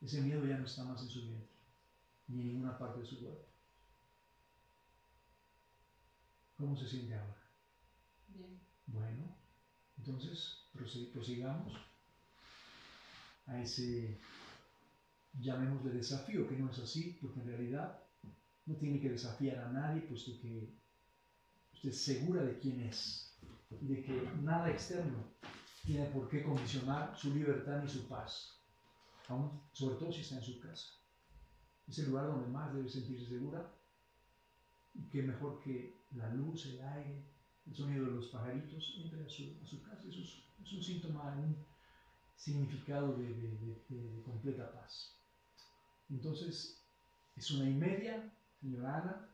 Ese 0.00 0.20
miedo 0.20 0.44
ya 0.46 0.58
no 0.58 0.66
está 0.66 0.84
más 0.84 1.02
en 1.02 1.08
su 1.08 1.20
vientre, 1.22 1.48
ni 2.28 2.40
en 2.40 2.46
ninguna 2.48 2.78
parte 2.78 3.00
de 3.00 3.06
su 3.06 3.20
cuerpo. 3.20 3.46
¿Cómo 6.56 6.76
se 6.76 6.88
siente 6.88 7.14
ahora? 7.14 7.42
Bien. 8.28 8.60
Bueno, 8.86 9.36
entonces 9.98 10.68
prosigamos 10.72 11.72
a 13.46 13.60
ese, 13.60 14.18
llamémosle 15.40 15.92
desafío, 15.92 16.48
que 16.48 16.56
no 16.56 16.70
es 16.70 16.78
así, 16.78 17.18
porque 17.20 17.40
en 17.40 17.46
realidad 17.46 18.02
no 18.66 18.76
tiene 18.76 19.00
que 19.00 19.10
desafiar 19.10 19.58
a 19.58 19.72
nadie, 19.72 20.02
puesto 20.02 20.32
que 20.40 20.74
usted 21.72 21.88
es 21.88 22.04
segura 22.04 22.42
de 22.42 22.58
quién 22.58 22.80
es 22.80 23.36
y 23.80 23.86
de 23.86 24.02
que 24.02 24.30
nada 24.42 24.70
externo 24.70 25.32
tiene 25.84 26.06
por 26.06 26.28
qué 26.28 26.42
condicionar 26.42 27.16
su 27.16 27.34
libertad 27.34 27.82
ni 27.82 27.88
su 27.88 28.06
paz, 28.08 28.60
aún, 29.28 29.60
sobre 29.72 29.96
todo 29.96 30.12
si 30.12 30.20
está 30.20 30.36
en 30.36 30.42
su 30.42 30.60
casa. 30.60 30.88
Es 31.88 31.98
el 31.98 32.10
lugar 32.10 32.26
donde 32.26 32.46
más 32.48 32.72
debe 32.72 32.88
sentirse 32.88 33.26
segura 33.26 33.74
y 34.94 35.08
que 35.08 35.22
mejor 35.22 35.60
que 35.62 35.96
la 36.12 36.32
luz, 36.34 36.66
el 36.66 36.80
aire, 36.82 37.24
el 37.66 37.74
sonido 37.74 38.06
de 38.06 38.12
los 38.12 38.26
pajaritos 38.28 38.94
entre 39.02 39.24
a 39.24 39.28
su, 39.28 39.82
casa. 39.82 40.08
Eso 40.08 40.20
es, 40.20 40.72
un 40.72 40.82
síntoma, 40.82 41.34
un 41.36 41.56
significado 42.42 43.14
de, 43.14 44.22
completa 44.24 44.72
paz. 44.72 45.16
Entonces, 46.10 46.82
es 47.36 47.50
una 47.52 47.70
y 47.70 47.74
media, 47.74 48.32
señora 48.60 48.96
Ana. 48.96 49.28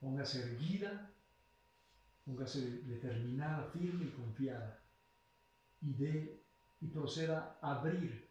Póngase 0.00 0.42
erguida, 0.42 1.10
póngase 2.24 2.60
determinada, 2.84 3.70
firme 3.70 4.06
y 4.06 4.10
confiada. 4.12 4.80
Y, 5.82 5.92
de, 5.92 6.42
y 6.80 6.86
proceda 6.86 7.58
a 7.60 7.80
abrir, 7.80 8.26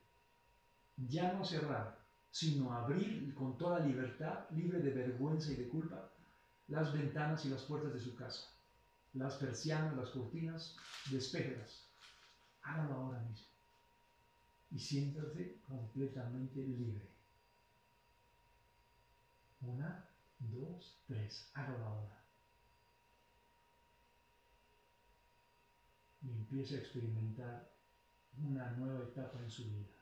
ya 0.97 1.33
no 1.33 1.45
cerrar, 1.45 1.99
sino 2.31 2.73
abrir 2.73 3.35
con 3.35 3.55
toda 3.59 3.85
libertad, 3.85 4.49
libre 4.49 4.79
de 4.79 4.91
vergüenza 4.91 5.51
y 5.51 5.57
de 5.57 5.67
culpa, 5.67 6.09
las 6.69 6.91
ventanas 6.91 7.45
y 7.45 7.49
las 7.49 7.61
puertas 7.63 7.93
de 7.93 7.99
su 7.99 8.15
casa, 8.15 8.47
las 9.13 9.35
persianas, 9.35 9.95
las 9.95 10.09
cortinas, 10.09 10.75
despéjelas. 11.11 11.84
Hágalo 12.65 12.93
ahora 12.93 13.19
mismo. 13.21 13.47
Y 14.71 14.79
siéntase 14.79 15.61
completamente 15.61 16.59
libre. 16.59 17.09
Una, 19.61 20.09
dos, 20.39 20.99
tres. 21.07 21.49
Hágalo 21.53 21.85
ahora. 21.85 22.23
Y 26.21 26.31
empiece 26.31 26.75
a 26.75 26.79
experimentar 26.79 27.71
una 28.43 28.71
nueva 28.71 29.03
etapa 29.03 29.39
en 29.39 29.49
su 29.49 29.63
vida 29.69 29.95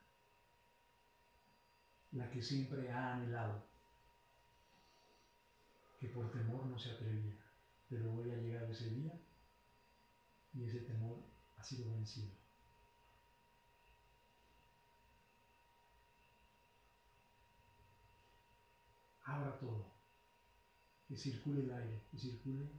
la 2.13 2.29
que 2.29 2.41
siempre 2.41 2.91
ha 2.91 3.15
anhelado, 3.15 3.65
que 5.99 6.09
por 6.09 6.31
temor 6.31 6.65
no 6.67 6.77
se 6.77 6.91
atrevía, 6.91 7.35
pero 7.89 8.13
hoy 8.13 8.31
ha 8.31 8.35
llegado 8.35 8.71
ese 8.71 8.89
día 8.91 9.19
y 10.53 10.63
ese 10.63 10.81
temor 10.81 11.23
ha 11.57 11.63
sido 11.63 11.91
vencido. 11.91 12.42
Abra 19.33 19.57
todo, 19.57 19.91
que 21.07 21.17
circule 21.17 21.63
el 21.63 21.73
aire, 21.73 22.03
que 22.11 22.17
circule, 22.19 22.69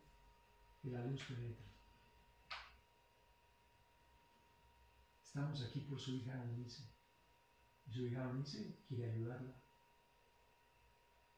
que 0.81 0.91
la 0.91 1.05
luz 1.05 1.21
penetre. 1.25 1.67
Estamos 5.25 5.61
aquí 5.65 5.81
por 5.81 5.99
su 5.99 6.13
hija 6.13 6.41
Alice. 6.41 6.85
Y 7.87 7.93
su 7.93 8.07
hija 8.07 8.23
Eunice 8.23 8.79
quiere 8.87 9.11
ayudarla. 9.11 9.53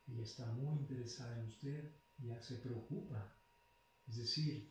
Ella 0.07 0.23
está 0.23 0.45
muy 0.53 0.81
interesada 0.81 1.39
en 1.39 1.47
usted, 1.47 1.97
ya 2.19 2.39
se 2.43 2.57
preocupa. 2.57 3.33
Es 4.07 4.17
decir, 4.19 4.71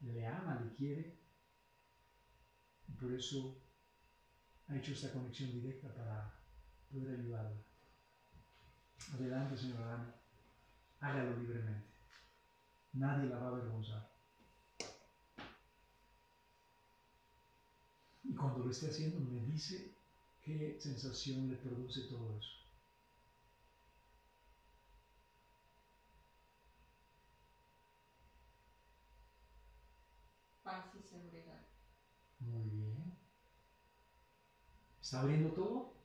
le 0.00 0.26
ama, 0.26 0.60
le 0.60 0.74
quiere. 0.74 1.18
Y 2.86 2.92
por 2.92 3.14
eso 3.14 3.62
ha 4.68 4.76
hecho 4.76 4.92
esta 4.92 5.10
conexión 5.10 5.52
directa 5.52 5.94
para 5.94 6.38
poder 6.90 7.18
ayudarla. 7.18 7.65
Adelante, 9.14 9.56
señora 9.56 9.94
Ana. 9.94 10.14
Hágalo 11.00 11.36
libremente. 11.38 11.86
Nadie 12.94 13.28
la 13.28 13.38
va 13.38 13.46
a 13.46 13.50
avergonzar. 13.50 14.08
Y 18.24 18.34
cuando 18.34 18.64
lo 18.64 18.70
esté 18.70 18.88
haciendo, 18.88 19.20
me 19.20 19.40
dice 19.46 19.96
¿Qué 20.46 20.76
sensación 20.78 21.48
le 21.48 21.56
produce 21.56 22.02
todo 22.02 22.38
eso? 22.38 22.52
Paz 30.62 30.84
y 30.94 31.02
seguridad. 31.02 31.66
Muy 32.38 32.70
bien. 32.70 33.12
¿Está 35.02 35.18
abriendo 35.18 35.50
todo? 35.50 35.95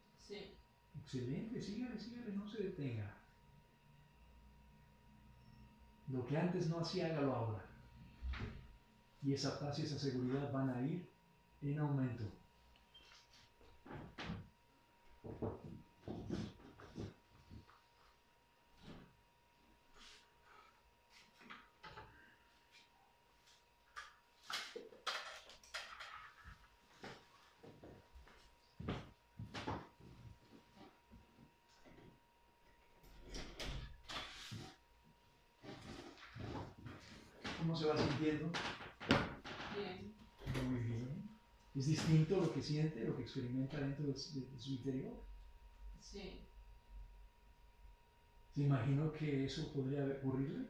Excelente, 1.04 1.62
sígale, 1.62 2.00
sígale, 2.00 2.32
no 2.36 2.48
se 2.48 2.64
detenga. 2.64 3.18
Lo 6.08 6.26
que 6.26 6.38
antes 6.38 6.70
no 6.70 6.80
hacía, 6.80 7.08
hágalo 7.08 7.34
ahora. 7.34 7.66
Y 9.22 9.34
esa 9.34 9.60
paz 9.60 9.80
y 9.80 9.84
esa 9.84 10.00
seguridad 10.00 10.52
van 10.52 10.70
a 10.70 10.82
ir 10.82 11.10
en 11.62 11.80
aumento. 11.80 12.24
¿Cómo 37.72 37.82
se 37.82 37.88
va 37.88 37.98
sintiendo? 37.98 38.52
¿Es 41.74 41.86
distinto 41.86 42.42
lo 42.42 42.54
que 42.54 42.62
siente, 42.62 43.06
lo 43.06 43.16
que 43.16 43.22
experimenta 43.22 43.80
dentro 43.80 44.08
de, 44.08 44.14
su 44.14 44.72
interior? 44.72 45.14
Sí. 45.98 46.50
¿Se 48.50 48.64
imaginó 48.64 49.14
que 49.14 49.46
eso 49.46 49.72
podría 49.72 50.04
ocurrirle? 50.18 50.68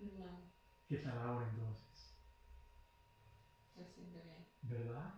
No. 0.00 0.50
¿Qué 0.88 0.96
tal 0.96 1.16
ahora 1.16 1.48
entonces? 1.50 2.16
Se 3.76 3.86
siente 3.94 4.20
bien. 4.20 4.44
¿Verdad? 4.62 5.14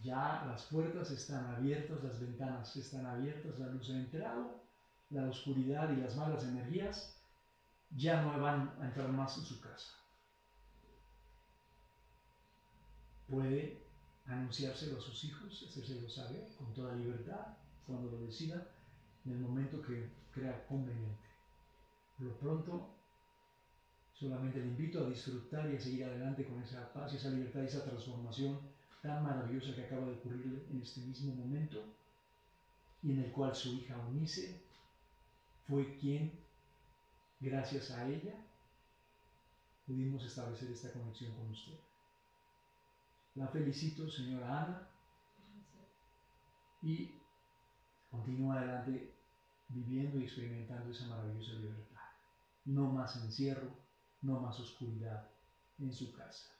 Ya 0.00 0.46
las 0.46 0.64
puertas 0.68 1.10
están 1.10 1.44
abiertas, 1.54 2.02
las 2.02 2.18
ventanas 2.18 2.74
están 2.76 3.04
abiertas, 3.04 3.58
la 3.58 3.66
luz 3.66 3.90
ha 3.90 3.98
entrado, 3.98 4.64
la 5.10 5.28
oscuridad 5.28 5.92
y 5.92 6.00
las 6.00 6.16
malas 6.16 6.44
energías 6.44 7.18
ya 7.96 8.22
no 8.22 8.40
van 8.40 8.72
a 8.80 8.86
entrar 8.86 9.08
más 9.08 9.38
en 9.38 9.44
su 9.44 9.60
casa. 9.60 10.02
puede 13.32 13.78
anunciárselo 14.26 14.98
a 14.98 15.00
sus 15.00 15.24
hijos, 15.24 15.64
hacérselo 15.66 16.08
saber 16.08 16.46
con 16.58 16.72
toda 16.74 16.94
libertad 16.94 17.56
cuando 17.86 18.10
lo 18.10 18.20
decida, 18.20 18.68
en 19.24 19.32
el 19.32 19.38
momento 19.38 19.80
que 19.80 20.10
crea 20.30 20.66
conveniente. 20.66 21.30
Por 22.18 22.26
lo 22.26 22.38
pronto, 22.38 22.94
solamente 24.12 24.58
le 24.58 24.66
invito 24.66 25.04
a 25.04 25.08
disfrutar 25.08 25.70
y 25.70 25.76
a 25.76 25.80
seguir 25.80 26.04
adelante 26.04 26.44
con 26.44 26.62
esa 26.62 26.92
paz 26.92 27.12
y 27.12 27.16
esa 27.16 27.30
libertad 27.30 27.62
y 27.62 27.66
esa 27.66 27.84
transformación 27.84 28.60
tan 29.02 29.24
maravillosa 29.24 29.74
que 29.74 29.84
acaba 29.84 30.06
de 30.06 30.12
ocurrirle 30.12 30.66
en 30.70 30.82
este 30.82 31.00
mismo 31.00 31.34
momento 31.34 31.82
y 33.02 33.12
en 33.12 33.20
el 33.20 33.32
cual 33.32 33.54
su 33.54 33.72
hija 33.72 33.98
Unice 33.98 34.60
fue 35.66 35.96
quien, 35.96 36.30
gracias 37.42 37.90
a 37.90 38.06
ella, 38.06 38.34
pudimos 39.84 40.24
establecer 40.24 40.70
esta 40.70 40.92
conexión 40.92 41.34
con 41.34 41.50
usted. 41.50 41.78
La 43.34 43.48
felicito, 43.48 44.08
señora 44.08 44.62
Ana. 44.62 44.88
Y 46.82 47.14
continúa 48.10 48.58
adelante 48.58 49.14
viviendo 49.68 50.18
y 50.18 50.24
experimentando 50.24 50.90
esa 50.90 51.06
maravillosa 51.08 51.52
libertad. 51.54 52.00
No 52.64 52.92
más 52.92 53.16
encierro, 53.16 53.70
no 54.22 54.40
más 54.40 54.58
oscuridad 54.60 55.28
en 55.78 55.92
su 55.92 56.12
casa. 56.12 56.50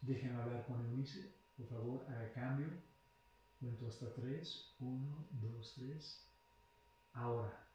Déjenme 0.00 0.40
hablar 0.40 0.64
con 0.66 0.84
Eunice. 0.86 1.34
Por 1.56 1.68
favor, 1.68 2.06
haga 2.08 2.32
cambio. 2.32 2.68
Cuento 3.58 3.88
hasta 3.88 4.14
tres. 4.14 4.74
Uno, 4.78 5.26
dos, 5.30 5.74
tres. 5.76 6.24
Ahora, 7.12 7.67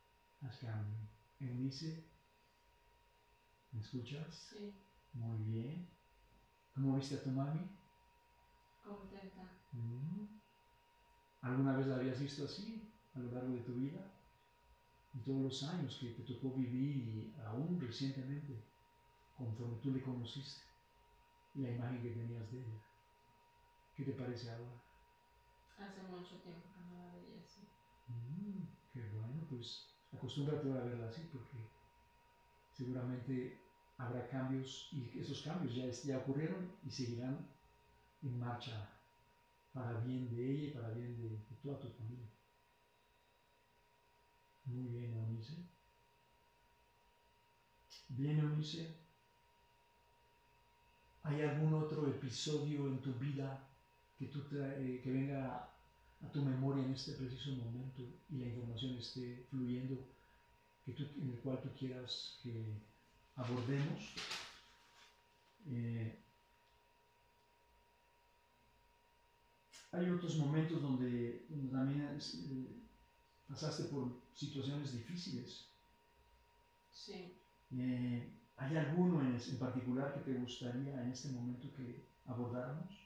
cambio. 0.52 1.07
Eunice, 1.40 1.98
¿me 3.72 3.80
escuchas? 3.80 4.49
Sí, 4.49 4.74
Muy 5.14 5.40
bien. 5.40 5.86
¿Cómo 6.74 6.94
viste 6.94 7.15
a 7.15 7.22
tu 7.22 7.32
mami? 7.32 7.68
contenta. 8.84 9.48
Mm. 9.74 10.24
¿Alguna 11.41 11.74
vez 11.74 11.86
la 11.86 11.94
habías 11.95 12.18
visto 12.18 12.44
así 12.44 12.82
a 13.14 13.20
lo 13.20 13.30
largo 13.30 13.53
de 13.53 13.60
tu 13.61 13.74
vida? 13.76 14.03
En 15.14 15.22
todos 15.22 15.41
los 15.41 15.64
años 15.64 15.95
que 15.95 16.10
te 16.10 16.24
tocó 16.24 16.52
vivir 16.52 16.98
y 16.98 17.32
aún 17.45 17.80
recientemente, 17.80 18.60
conforme 19.34 19.78
tú 19.78 19.91
le 19.91 20.02
conociste, 20.02 20.61
y 21.53 21.61
la 21.61 21.70
imagen 21.70 22.02
que 22.02 22.11
tenías 22.11 22.49
de 22.52 22.60
ella. 22.60 22.80
¿Qué 23.95 24.03
te 24.03 24.14
parece 24.14 24.49
ahora? 24.49 24.76
Hace 25.78 26.02
mucho 26.02 26.40
tiempo 26.40 26.68
que 26.74 26.82
no 26.82 26.95
la 26.95 27.07
veía 27.10 27.40
así. 27.40 27.68
Mm, 28.07 28.64
qué 28.94 29.03
bueno, 29.03 29.44
pues 29.49 29.93
acostúmbrate 30.14 30.68
a 30.73 30.80
verla 30.88 31.06
así 31.07 31.23
porque 31.31 31.57
seguramente 32.72 33.53
habrá 33.98 34.22
cambios 34.26 34.88
y 34.91 35.18
esos 35.18 35.40
cambios 35.40 35.73
ya, 35.73 35.88
ya 36.03 36.18
ocurrieron 36.18 36.69
y 36.81 36.90
seguirán 36.90 37.45
en 38.22 38.38
marcha 38.38 38.90
para 39.73 39.95
bien 39.95 40.30
de 40.30 40.49
ella 40.49 40.64
y 40.65 40.69
para 40.69 40.90
bien 40.90 41.15
de, 41.15 41.40
toda 41.61 41.77
tu 41.77 41.90
familia. 41.90 42.30
Muy 44.65 44.88
bien, 44.88 45.14
Eunice. 45.14 45.53
Bien, 48.07 48.38
Eunice. 48.40 48.94
¿Hay 51.23 51.40
algún 51.40 51.73
otro 51.73 52.06
episodio 52.06 52.85
en 52.88 52.99
tu 52.99 53.15
vida 53.15 53.60
que, 54.15 54.27
tú 54.27 54.41
tra- 54.44 54.73
eh, 54.76 54.99
que 55.02 55.11
venga 55.11 55.64
a 56.24 56.28
tu 56.32 56.41
memoria 56.41 56.84
en 56.84 56.91
este 56.91 57.14
preciso 57.14 57.52
momento 57.52 58.02
y 58.30 58.38
la 58.38 58.45
información 58.45 58.95
esté 58.95 59.44
fluyendo 59.50 59.95
que 60.86 60.94
tú- 60.94 61.08
en 61.22 61.30
el 61.30 61.40
cual 61.40 61.60
tú 61.62 61.70
quieras 61.80 62.38
que 62.41 62.80
abordemos? 63.36 64.00
Eh, 65.66 66.14
hay 69.91 70.10
otros 70.10 70.36
momentos 70.36 70.82
donde, 70.82 71.45
donde 71.50 71.70
también 71.70 72.00
eh, 72.02 72.82
pasaste 73.48 73.84
por 73.86 74.06
situaciones 74.34 74.91
difíciles. 74.91 75.64
Sí, 76.91 77.34
Eh, 77.72 78.26
¿Hay 78.56 78.76
alguno 78.76 79.22
en, 79.22 79.36
en 79.36 79.58
particular 79.58 80.14
que 80.14 80.22
te 80.22 80.34
gustaría 80.34 81.02
en 81.02 81.10
este 81.10 81.28
momento 81.28 81.72
que 81.74 82.02
abordáramos? 82.26 83.02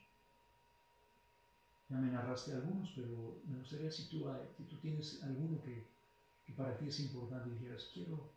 Ya 1.88 1.96
me 1.96 2.10
narraste 2.10 2.52
algunos, 2.52 2.92
pero 2.94 3.40
me 3.46 3.56
gustaría 3.58 3.90
si 3.90 4.08
tú, 4.08 4.26
si 4.56 4.64
tú 4.64 4.76
tienes 4.76 5.22
alguno 5.22 5.62
que, 5.62 5.82
que 6.46 6.52
para 6.52 6.76
ti 6.78 6.88
es 6.88 7.00
importante 7.00 7.48
y 7.48 7.52
dijeras, 7.54 7.90
quiero, 7.94 8.30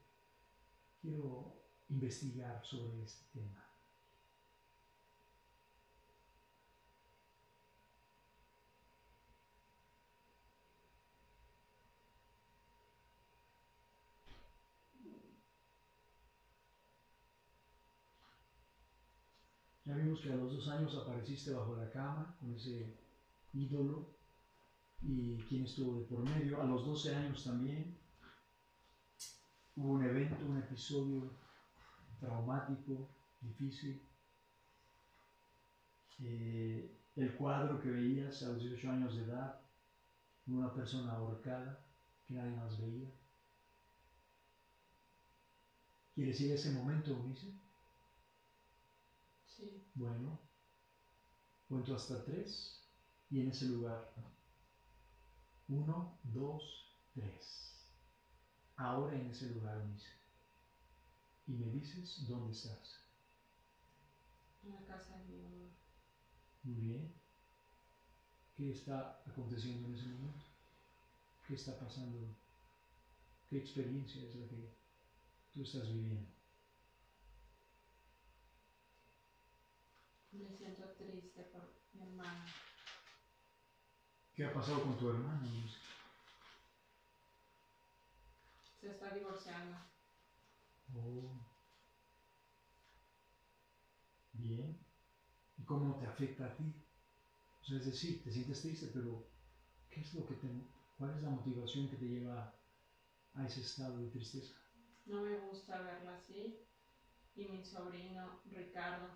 quiero 1.02 1.54
investigar 1.90 2.64
sobre 2.64 3.04
este 3.04 3.26
tema. 3.34 3.62
Ya 19.84 19.96
vimos 19.96 20.22
que 20.22 20.32
a 20.32 20.36
los 20.36 20.54
dos 20.54 20.68
años 20.70 20.96
apareciste 20.96 21.52
bajo 21.52 21.76
la 21.76 21.90
cama 21.90 22.26
con 22.40 22.54
ese 22.54 23.11
ídolo 23.54 24.06
y 25.02 25.38
quién 25.44 25.64
estuvo 25.64 25.96
de 25.96 26.02
por 26.04 26.22
medio. 26.30 26.62
A 26.62 26.66
los 26.66 26.84
12 26.84 27.14
años 27.14 27.44
también 27.44 27.94
hubo 29.76 29.90
un 29.92 30.02
evento, 30.02 30.46
un 30.46 30.58
episodio 30.58 31.30
traumático, 32.20 33.08
difícil. 33.42 34.00
Eh, 36.20 36.88
el 37.16 37.34
cuadro 37.36 37.80
que 37.80 37.90
veías 37.90 38.42
a 38.44 38.48
los 38.48 38.60
18 38.60 38.90
años 38.90 39.14
de 39.16 39.24
edad, 39.24 39.54
una 40.48 40.74
persona 40.74 41.12
ahorcada 41.14 41.80
que 42.28 42.34
nadie 42.36 42.54
más 42.54 42.78
veía. 42.78 43.10
¿Quieres 46.14 46.40
ir 46.40 46.52
a 46.52 46.56
ese 46.56 46.70
momento, 46.70 47.14
Ulises? 47.14 47.52
sí, 49.46 49.82
Bueno, 49.96 50.38
cuento 51.68 51.94
hasta 51.94 52.24
tres 52.24 52.81
y 53.32 53.40
en 53.40 53.50
ese 53.50 53.66
lugar. 53.66 54.14
Uno, 55.70 56.20
dos, 56.24 56.62
tres. 57.14 57.88
Ahora 58.76 59.16
en 59.16 59.32
ese 59.32 59.52
lugar, 59.52 59.88
dice. 59.88 60.10
Y 61.48 61.54
me 61.54 61.72
dices 61.72 62.28
dónde 62.28 62.52
estás. 62.52 63.00
en 64.64 64.74
la 64.74 64.86
casa 64.86 65.18
de 65.18 65.26
mi 65.26 65.42
mamá. 65.42 65.70
Muy 66.64 66.76
bien. 66.76 67.14
¿Qué 68.56 68.72
está 68.72 69.24
aconteciendo 69.26 69.88
en 69.88 69.96
ese 69.96 70.08
momento? 70.10 70.46
¿Qué 71.48 71.56
está 71.56 71.80
pasando? 71.80 72.36
¿Qué 73.50 73.58
experiencia 73.58 74.22
es 74.24 74.36
la 74.36 74.48
que 74.48 74.76
tú 75.54 75.64
estás 75.64 75.88
viviendo? 75.92 76.30
Me 80.34 80.50
siento 80.58 80.94
triste 80.98 81.44
por 81.46 81.74
mi 81.94 82.02
hermana. 82.02 82.46
¿Qué 84.42 84.48
ha 84.48 84.54
pasado 84.54 84.82
con 84.82 84.98
tu 84.98 85.08
hermano? 85.08 85.46
Se 88.80 88.88
está 88.90 89.12
divorciando. 89.12 89.78
Oh. 90.96 91.30
Bien. 94.34 94.76
¿Y 95.60 95.64
cómo 95.64 95.94
te 95.94 96.08
afecta 96.08 96.46
a 96.46 96.56
ti? 96.56 96.74
O 97.62 97.66
sea, 97.66 97.78
es 97.78 97.86
decir, 97.86 98.24
te 98.24 98.32
sientes 98.32 98.62
triste, 98.62 98.88
pero 98.88 99.24
¿qué 99.92 100.02
es 100.02 100.12
lo 100.16 100.26
que 100.26 100.34
te, 100.34 100.48
cuál 100.98 101.12
es 101.12 101.22
la 101.22 101.30
motivación 101.30 101.88
que 101.88 101.98
te 101.98 102.08
lleva 102.08 102.52
a 103.36 103.46
ese 103.46 103.62
estado 103.62 104.00
de 104.00 104.08
tristeza? 104.08 104.54
No 105.06 105.20
me 105.20 105.36
gusta 105.36 105.80
verla 105.80 106.14
así. 106.14 106.58
Y 107.36 107.46
mi 107.46 107.62
sobrino 107.62 108.40
Ricardo 108.46 109.12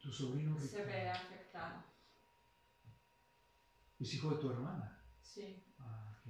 Tu 0.00 0.12
sobrino 0.12 0.56
se 0.58 0.82
Ricardo, 0.82 0.84
ve 0.84 1.08
afectado. 1.08 1.82
Es 3.98 4.12
hijo 4.14 4.28
de 4.30 4.36
tu 4.36 4.48
hermana. 4.48 4.92
Sí, 5.20 5.60
Ah, 5.78 6.06
ok. 6.10 6.26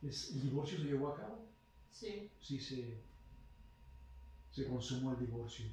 ¿Es- 0.00 0.26
¿El 0.30 0.40
divorcio 0.40 0.76
se 0.78 0.84
llevó 0.84 1.06
a 1.06 1.12
cabo? 1.12 1.42
sí, 1.90 2.24
sí 2.38 2.58
se, 2.58 2.98
se 4.50 4.62
consumó 4.64 5.10
el 5.10 5.16
divorcio. 5.16 5.66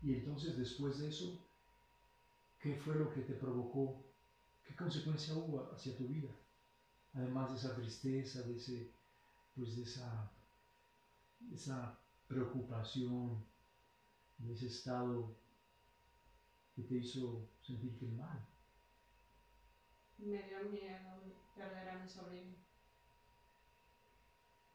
Y 0.00 0.10
entonces 0.12 0.54
después 0.54 0.96
de 0.96 1.06
eso, 1.06 1.38
¿qué 2.58 2.74
fue 2.74 2.94
lo 2.94 3.08
que 3.08 3.22
te 3.22 3.34
provocó? 3.34 3.96
¿Qué 4.62 4.74
consecuencia 4.74 5.34
hubo 5.34 5.58
hacia 5.72 5.92
tu 5.94 6.06
vida? 6.06 6.32
Además 7.12 7.48
de 7.50 7.56
esa 7.56 7.72
tristeza, 7.72 8.42
de 8.42 8.54
ese, 8.54 8.88
pues 9.54 9.72
de 9.74 9.82
esa, 9.82 10.28
de 11.40 11.54
esa 11.54 11.90
preocupación, 12.26 13.42
de 14.40 14.52
ese 14.54 14.66
estado 14.66 15.30
que 16.74 16.82
te 16.82 16.96
hizo 16.96 17.44
sentirte 17.60 18.08
mal. 18.08 18.38
me 20.18 20.40
dio 20.44 20.60
miedo 20.60 21.34
perder 21.54 21.88
a 21.88 21.94
mi 21.96 22.06
sobrino. 22.06 22.54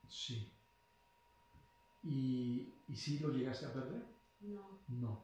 Sí. 0.07 0.47
¿Y, 2.03 2.69
y 2.87 2.95
si 2.95 3.17
lo 3.17 3.29
llegaste 3.29 3.65
a 3.65 3.73
perder? 3.73 4.05
No, 4.41 4.77
No. 4.89 5.19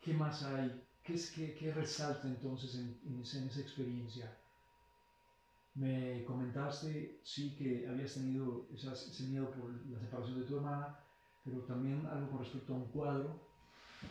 ¿Qué 0.00 0.14
más 0.14 0.42
hay? 0.42 0.74
¿Qué, 1.02 1.12
es, 1.14 1.26
qué, 1.28 1.52
qué 1.52 1.70
resalta 1.70 2.28
entonces 2.28 2.74
en, 2.76 2.96
en 3.02 3.18
esa, 3.20 3.36
en 3.38 3.46
esa 3.46 3.60
experiencia? 3.60 4.32
Me 5.74 6.22
comentaste, 6.24 7.12
sí, 7.22 7.52
que 7.54 7.86
habías 7.86 8.12
tenido 8.12 8.64
esas- 8.68 9.06
ese 9.06 9.24
miedo 9.24 9.48
por 9.50 9.70
la 9.86 9.98
separación 9.98 10.36
de 10.36 10.42
tu 10.44 10.54
hermana, 10.54 10.90
pero 11.46 11.62
también 11.62 12.04
algo 12.06 12.28
con 12.32 12.40
respecto 12.40 12.74
a 12.74 12.76
un 12.76 12.90
cuadro 12.90 13.40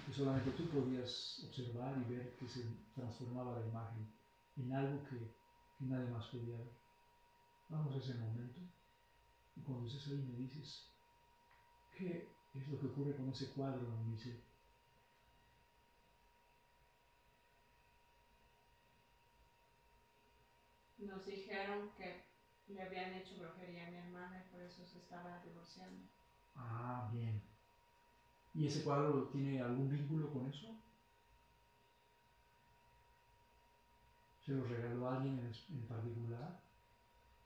que 0.05 0.13
solamente 0.13 0.51
tú 0.51 0.69
podías 0.69 1.43
observar 1.45 1.93
y 1.99 2.13
ver 2.13 2.33
que 2.37 2.47
se 2.47 2.63
transformaba 2.95 3.59
la 3.59 3.67
imagen 3.67 4.09
en 4.55 4.73
algo 4.73 5.03
que, 5.03 5.35
nadie 5.79 6.07
más 6.07 6.27
podía 6.27 6.57
ver. 6.57 6.71
Vamos 7.67 7.93
a 7.93 7.99
ese 7.99 8.13
momento 8.13 8.61
y 9.57 9.61
cuando 9.61 9.85
estés 9.85 10.07
ahí 10.07 10.23
me 10.23 10.37
dices, 10.37 10.87
¿qué 11.97 12.25
es 12.53 12.67
lo 12.69 12.79
que 12.79 12.85
ocurre 12.85 13.13
con 13.17 13.27
ese 13.29 13.51
cuadro? 13.51 13.85
Dice, 14.07 14.41
nos 20.99 21.25
dijeron 21.25 21.91
que 21.97 22.23
le 22.67 22.81
habían 22.81 23.13
hecho 23.13 23.35
brujería 23.37 23.87
a 23.87 23.91
mi 23.91 23.97
hermana 23.97 24.41
y 24.41 24.49
por 24.51 24.61
eso 24.61 24.85
se 24.85 24.99
estaba 24.99 25.41
divorciando. 25.43 26.14
Ah, 26.55 27.07
bien. 27.11 27.41
¿Y 28.53 28.65
ese 28.65 28.83
cuadro 28.83 29.27
tiene 29.33 29.61
algún 29.61 29.89
vínculo 29.89 30.31
con 30.31 30.47
eso? 30.47 30.75
¿Se 34.45 34.53
lo 34.53 34.63
regaló 34.63 35.09
alguien 35.09 35.39
en, 35.39 35.87
particular? 35.87 36.55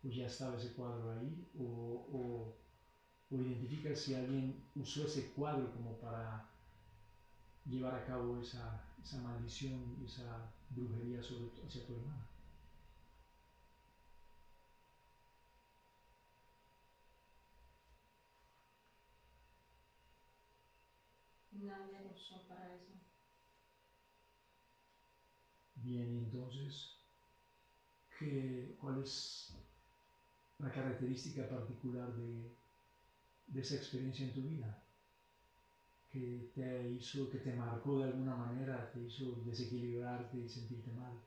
¿O 0.04 0.10
ya 0.10 0.26
estaba 0.26 0.56
ese 0.56 0.74
cuadro 0.74 1.10
ahí? 1.12 1.48
¿O, 1.58 2.54
o, 3.32 3.36
identifica 3.42 3.96
si 3.96 4.14
alguien 4.14 4.64
usó 4.76 5.06
ese 5.06 5.32
cuadro 5.32 5.72
como 5.74 5.94
para 6.00 6.46
llevar 7.66 7.96
a 7.96 8.06
cabo 8.06 8.38
esa, 8.38 8.84
esa 9.02 9.18
maldición, 9.22 9.98
esa 10.06 10.42
brujería 10.70 11.24
sobre, 11.24 11.50
hacia 11.66 11.86
tu 11.86 11.94
hermana? 11.94 12.29
Nadie 21.68 22.00
lo 22.00 22.10
usó 22.10 22.40
para 22.48 22.68
eso. 22.72 22.92
Bien, 25.76 26.14
entonces, 26.14 26.88
¿qué, 28.18 28.74
¿cuál 28.78 28.98
es 28.98 29.48
la 30.60 30.70
característica 30.70 31.44
particular 31.44 32.14
de, 32.14 32.52
de 33.48 33.60
esa 33.62 33.76
experiencia 33.76 34.24
en 34.24 34.32
tu 34.32 34.44
vida? 34.44 34.78
que 36.10 36.46
te 36.52 36.84
hizo, 36.84 37.28
que 37.30 37.40
te 37.40 37.52
marcó 37.54 37.96
de 37.96 38.04
alguna 38.04 38.34
manera, 38.34 38.84
te 38.86 39.00
hizo 39.00 39.40
desequilibrarte 39.40 40.38
y 40.38 40.48
sentirte 40.48 40.92
mal. 40.92 41.18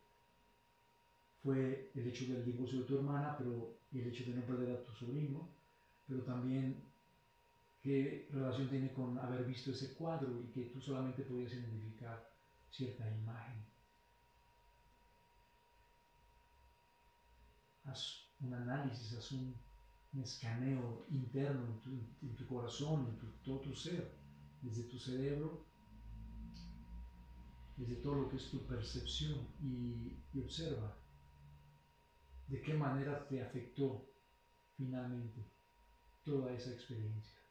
Fue 1.42 1.84
el 1.92 2.06
hecho 2.06 2.24
del 2.24 2.42
divorcio 2.42 2.78
de 2.78 2.84
tu 2.84 2.94
hermana, 2.94 3.34
pero 3.34 3.70
y 3.90 3.98
el 3.98 4.06
hecho 4.06 4.24
de 4.24 4.32
no 4.32 4.44
perder 4.44 4.70
a 4.70 4.76
tu 4.76 4.92
sobrino, 4.94 5.46
pero 6.06 6.22
también 6.22 6.78
qué 7.82 8.28
relación 8.30 8.68
tiene 8.68 8.92
con 8.92 9.18
haber 9.18 9.44
visto 9.44 9.72
ese 9.72 9.94
cuadro 9.94 10.40
y 10.40 10.52
que 10.52 10.66
tú 10.66 10.80
solamente 10.80 11.22
podías 11.22 11.52
identificar 11.52 12.30
cierta 12.70 13.08
imagen. 13.10 13.64
Haz 17.84 18.28
un 18.40 18.54
análisis, 18.54 19.12
haz 19.18 19.32
un, 19.32 19.54
escaneo 20.22 21.06
interno 21.08 21.80
en 22.22 22.36
tu, 22.36 22.46
corazón, 22.46 23.06
en 23.08 23.42
todo 23.42 23.60
tu 23.60 23.74
ser, 23.74 24.14
desde 24.60 24.82
tu 24.82 24.98
cerebro, 24.98 25.64
desde 27.78 27.96
todo 27.96 28.16
lo 28.16 28.28
que 28.28 28.36
es 28.36 28.50
tu 28.50 28.66
percepción 28.66 29.48
y 29.62 30.38
observa 30.38 30.94
de 32.48 32.60
qué 32.60 32.74
manera 32.74 33.26
te 33.26 33.42
afectó 33.42 34.06
finalmente 34.76 35.42
toda 36.22 36.52
esa 36.52 36.70
experiencia. 36.72 37.41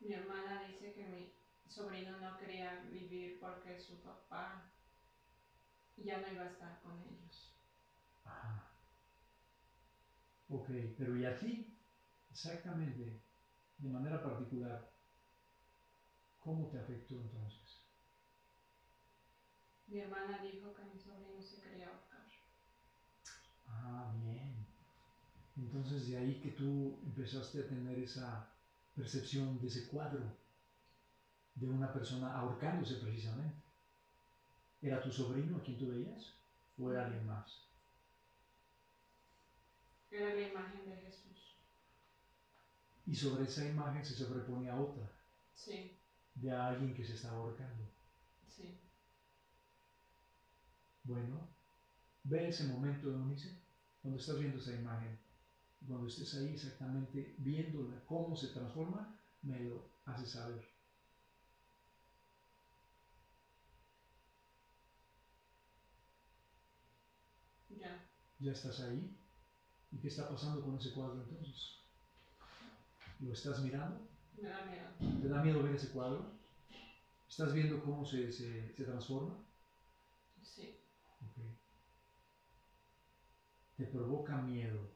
Mi 0.00 0.12
hermana 0.12 0.58
dice 0.58 0.92
que 0.92 1.04
mi 1.04 1.30
sobrino 1.68 2.16
no 2.18 2.36
quería 2.38 2.80
vivir 2.90 3.38
porque 3.40 3.78
su 3.78 4.00
papá 4.02 4.64
ya 5.96 6.18
no 6.18 6.28
iba 6.28 6.44
a 6.44 6.46
estar 6.46 6.80
con 6.82 6.98
ellos. 7.02 7.54
Ajá. 8.24 8.64
Ok, 10.50 10.68
pero 10.96 11.16
¿y 11.16 11.24
a 11.24 11.38
ti? 11.38 11.74
Exactamente, 12.30 13.20
de 13.78 13.88
manera 13.88 14.22
particular, 14.22 14.88
¿cómo 16.40 16.68
te 16.68 16.78
afectó 16.78 17.14
entonces? 17.20 17.78
Mi 19.88 19.98
hermana 19.98 20.38
dijo 20.38 20.72
que 20.72 20.84
mi 20.84 20.96
sobrino 20.96 21.42
se 21.42 21.60
quería 21.60 21.88
ahorcar. 21.88 22.24
Ah, 23.66 24.10
bien. 24.12 24.66
Entonces 25.56 26.06
de 26.08 26.16
ahí 26.16 26.40
que 26.40 26.50
tú 26.50 27.00
empezaste 27.04 27.60
a 27.60 27.68
tener 27.68 27.98
esa 27.98 28.48
percepción 28.98 29.60
de 29.60 29.68
ese 29.68 29.86
cuadro 29.86 30.20
de 31.54 31.68
una 31.68 31.92
persona 31.92 32.34
ahorcándose 32.34 32.96
precisamente. 32.96 33.56
¿Era 34.82 35.00
tu 35.00 35.10
sobrino 35.10 35.56
a 35.56 35.62
quien 35.62 35.78
tú 35.78 35.88
veías 35.88 36.34
o 36.78 36.90
era 36.90 37.06
alguien 37.06 37.24
más? 37.24 37.62
Era 40.10 40.34
la 40.34 40.48
imagen 40.48 40.84
de 40.84 40.96
Jesús. 40.96 41.54
Y 43.06 43.14
sobre 43.14 43.44
esa 43.44 43.64
imagen 43.64 44.04
se 44.04 44.14
sobrepone 44.14 44.68
a 44.68 44.76
otra. 44.76 45.08
Sí. 45.54 45.96
De 46.34 46.52
alguien 46.52 46.94
que 46.94 47.04
se 47.04 47.14
está 47.14 47.30
ahorcando. 47.30 47.84
Sí. 48.48 48.80
Bueno, 51.04 51.48
ve 52.24 52.48
ese 52.48 52.64
momento, 52.64 53.10
Eunice, 53.10 53.60
cuando 54.02 54.18
estás 54.18 54.38
viendo 54.38 54.58
esa 54.58 54.74
imagen 54.74 55.18
cuando 55.86 56.06
estés 56.06 56.34
ahí 56.34 56.50
exactamente 56.50 57.34
viéndola, 57.36 57.98
cómo 58.04 58.34
se 58.34 58.48
transforma, 58.48 59.06
me 59.42 59.60
lo 59.60 59.82
haces 60.04 60.28
saber. 60.30 60.60
Ya. 67.70 67.96
¿Ya 68.38 68.50
estás 68.52 68.78
ahí? 68.80 69.08
¿Y 69.92 69.98
qué 69.98 70.06
está 70.08 70.26
pasando 70.26 70.60
con 70.60 70.76
ese 70.76 70.90
cuadro 70.90 71.18
entonces? 71.18 71.72
¿Lo 73.20 73.32
estás 73.32 73.58
mirando? 73.60 74.00
Me 74.36 74.48
da 74.48 74.60
miedo. 74.60 74.86
¿Te 75.20 75.26
da 75.28 75.38
miedo 75.38 75.60
ver 75.60 75.72
ese 75.72 75.88
cuadro? 75.88 76.28
¿Estás 77.28 77.52
viendo 77.52 77.78
cómo 77.78 78.04
se, 78.04 78.30
se, 78.30 78.72
se 78.74 78.84
transforma? 78.84 79.36
Sí. 80.42 80.72
Ok. 81.20 81.38
Te 83.76 83.86
provoca 83.86 84.36
miedo. 84.36 84.88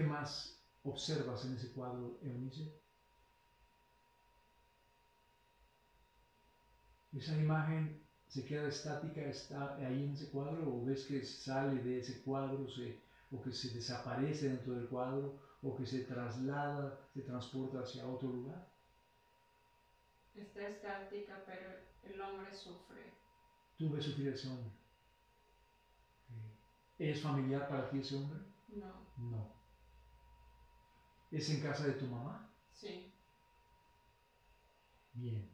¿Qué 0.00 0.06
más 0.06 0.58
observas 0.82 1.44
en 1.44 1.56
ese 1.56 1.74
cuadro, 1.74 2.18
Eunice? 2.22 2.72
¿Esa 7.12 7.36
imagen 7.36 8.00
se 8.26 8.46
queda 8.46 8.66
estática, 8.68 9.20
está 9.20 9.76
ahí 9.76 10.04
en 10.04 10.14
ese 10.14 10.30
cuadro 10.30 10.74
o 10.74 10.86
ves 10.86 11.04
que 11.04 11.22
sale 11.22 11.82
de 11.82 11.98
ese 11.98 12.22
cuadro 12.22 12.66
o 13.30 13.42
que 13.42 13.52
se 13.52 13.74
desaparece 13.74 14.48
dentro 14.48 14.72
del 14.72 14.88
cuadro 14.88 15.38
o 15.62 15.76
que 15.76 15.84
se 15.84 16.04
traslada, 16.04 16.98
se 17.12 17.20
transporta 17.20 17.80
hacia 17.80 18.08
otro 18.08 18.30
lugar? 18.30 18.66
Está 20.34 20.66
estática, 20.66 21.44
pero 21.44 21.68
el 22.04 22.18
hombre 22.22 22.54
sufre. 22.54 23.04
¿Tú 23.76 23.90
ves 23.90 24.06
sufrir 24.06 24.30
a 24.30 24.34
ese 24.34 24.48
hombre? 24.48 24.72
¿Es 26.98 27.20
familiar 27.20 27.68
para 27.68 27.90
ti 27.90 27.98
ese 27.98 28.16
hombre? 28.16 28.40
No. 28.68 28.94
No. 29.18 29.59
¿Es 31.30 31.48
en 31.48 31.58
casa 31.58 31.84
de 31.86 31.94
tu 31.94 32.06
mamá? 32.06 32.40
Sí. 32.72 33.04
Bien. 35.14 35.48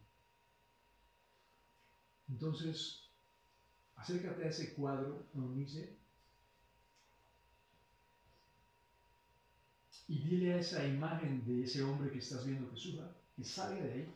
Entonces, 2.29 3.01
acércate 3.95 4.43
a 4.43 4.47
ese 4.47 4.73
cuadro, 4.75 5.27
dice, 5.53 5.93
y 10.07 10.17
dile 10.19 10.51
a 10.53 10.57
esa 10.57 10.83
imagen 10.83 11.43
de 11.43 11.61
ese 11.61 11.81
hombre 11.83 12.09
que 12.09 12.17
estás 12.17 12.43
viendo 12.43 12.67
que 12.67 12.75
suba, 12.75 13.11
que 13.35 13.43
salga 13.43 13.83
de 13.83 13.91
ahí. 13.91 14.13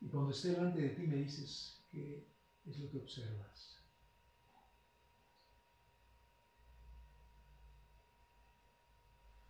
Y 0.00 0.08
cuando 0.08 0.30
esté 0.32 0.48
delante 0.48 0.78
de 0.80 0.90
ti 0.90 1.04
me 1.04 1.14
dices 1.14 1.78
qué 1.88 2.24
es 2.64 2.78
lo 2.78 2.88
que 2.88 2.98
observas. 2.98 3.79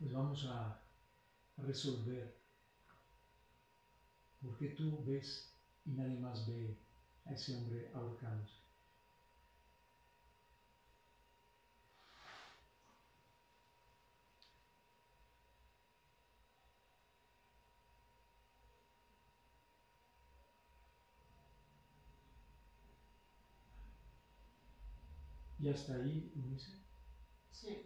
Pues 0.01 0.13
vamos 0.13 0.47
a, 0.47 0.77
resolver 1.59 2.35
por 4.41 4.57
qué 4.57 4.69
tú 4.69 5.05
ves 5.05 5.53
y 5.85 5.91
nadie 5.91 6.19
más 6.19 6.49
ve 6.49 6.75
a 7.27 7.35
ese 7.35 7.55
hombre 7.55 7.91
ahorcándose. 7.93 8.55
¿Ya 25.59 25.73
está 25.73 25.97
ahí, 25.97 26.33
Unice? 26.37 26.73
Sí. 27.53 27.85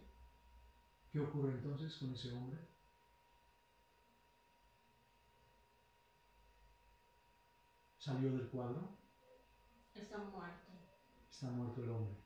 ¿Qué 1.15 1.21
ocurre 1.21 1.53
entonces 1.53 1.95
con 1.95 2.13
ese 2.13 2.29
hombre? 2.33 2.59
¿Salió 7.97 8.33
del 8.33 8.49
cuadro? 8.49 8.81
Está 9.93 10.17
muerto. 10.17 10.73
Está 11.31 11.47
muerto 11.51 11.83
el 11.83 11.89
hombre. 11.89 12.17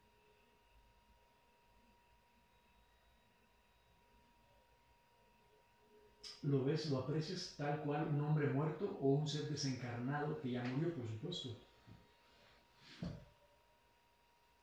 ¿Lo 6.42 6.66
ves, 6.66 6.90
lo 6.90 6.98
aprecias 6.98 7.58
tal 7.60 7.84
cual 7.84 8.08
un 8.08 8.22
hombre 8.22 8.52
muerto 8.52 8.98
o 9.04 9.10
un 9.10 9.28
ser 9.28 9.52
desencarnado 9.52 10.42
que 10.42 10.54
ya 10.54 10.64
murió, 10.64 10.96
por 10.96 11.08
supuesto? 11.08 11.54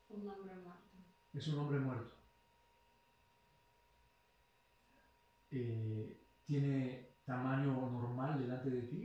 Un 0.09 0.29
hombre 0.29 0.57
muerto. 0.57 0.97
Es 1.33 1.47
un 1.47 1.61
hombre 1.61 1.79
muerto. 1.79 2.16
Eh, 5.59 6.21
tiene 6.45 7.15
tamaño 7.25 7.73
normal 7.91 8.39
delante 8.39 8.69
de 8.71 8.83
ti. 8.83 9.03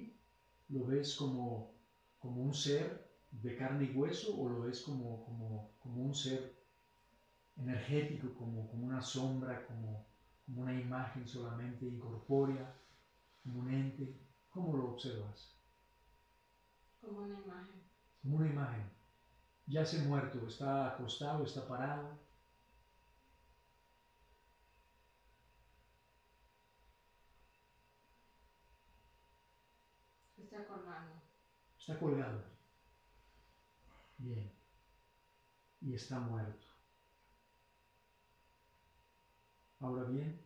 ¿Lo 0.67 0.85
ves 0.85 1.15
como, 1.15 1.73
como 2.19 2.43
un 2.43 2.53
ser 2.53 3.09
de 3.31 3.55
carne 3.55 3.85
y 3.85 3.95
hueso 3.95 4.37
o 4.37 4.49
lo 4.49 4.59
ves 4.59 4.81
como, 4.81 5.23
como, 5.25 5.71
como 5.79 6.03
un 6.03 6.13
ser 6.13 6.53
energético, 7.55 8.33
como, 8.37 8.67
como 8.69 8.85
una 8.85 9.01
sombra, 9.01 9.65
como, 9.65 10.05
como 10.45 10.61
una 10.61 10.73
imagen 10.73 11.25
solamente 11.25 11.85
incorpórea, 11.85 12.75
como 13.43 13.59
un 13.61 13.69
ente? 13.69 14.19
¿Cómo 14.49 14.75
lo 14.75 14.89
observas? 14.91 15.57
Como 17.01 17.19
una 17.19 17.37
imagen. 17.39 17.81
Como 18.21 18.37
una 18.37 18.47
imagen. 18.47 18.91
Ya 19.67 19.85
se 19.85 19.99
muerto, 19.99 20.47
está 20.47 20.87
acostado, 20.93 21.43
está 21.43 21.67
parado. 21.67 22.20
Está 30.51 30.65
colgado. 30.67 31.13
Está 31.79 31.97
colgado. 31.97 32.43
Bien. 34.17 34.51
Y 35.81 35.93
está 35.93 36.19
muerto. 36.19 36.67
Ahora 39.79 40.03
bien, 40.03 40.39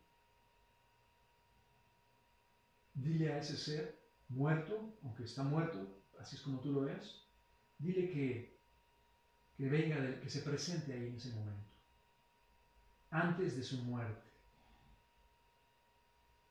dile 2.94 3.30
a 3.32 3.38
ese 3.38 3.56
ser 3.56 3.84
muerto, 4.28 4.98
aunque 5.02 5.24
está 5.24 5.42
muerto, 5.44 5.78
así 6.18 6.36
es 6.36 6.42
como 6.42 6.60
tú 6.60 6.72
lo 6.72 6.80
ves, 6.80 7.22
dile 7.78 8.08
que, 8.08 8.58
que 9.56 9.68
venga, 9.68 10.00
de- 10.00 10.20
que 10.20 10.30
se 10.30 10.40
presente 10.40 10.92
ahí 10.92 11.06
en 11.08 11.16
ese 11.16 11.30
momento, 11.30 11.70
antes 13.10 13.56
de 13.56 13.62
su 13.62 13.82
muerte, 13.82 14.30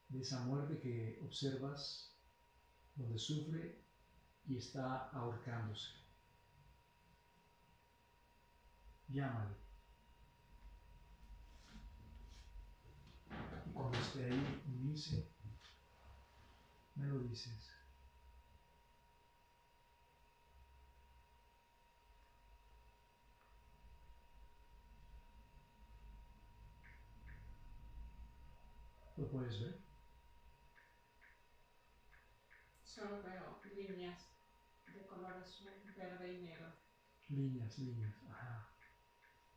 de 0.10 0.20
esa 0.22 0.40
muerte 0.40 0.80
que 0.80 1.20
observas 1.22 2.05
donde 2.96 3.20
sufre 3.20 3.82
y 4.48 4.58
está 4.58 5.10
ahorcándose. 5.10 5.92
Llámale. 9.10 9.56
Y 13.68 13.72
cuando 13.72 13.98
esté 13.98 14.26
ahí, 14.26 14.64
dice, 14.84 15.28
me 16.96 17.08
lo 17.08 17.20
dices. 17.20 17.72
¿Lo 29.18 29.28
puedes 29.30 29.62
ver? 29.62 29.85
Solo 32.96 33.22
veo 33.24 33.60
líneas 33.76 34.22
de 34.94 35.06
color 35.06 35.34
azul, 35.34 35.70
verde 35.98 36.34
y 36.34 36.42
negro. 36.44 36.72
Líneas, 37.28 37.78
líneas. 37.78 38.16
Ajá. 38.32 38.70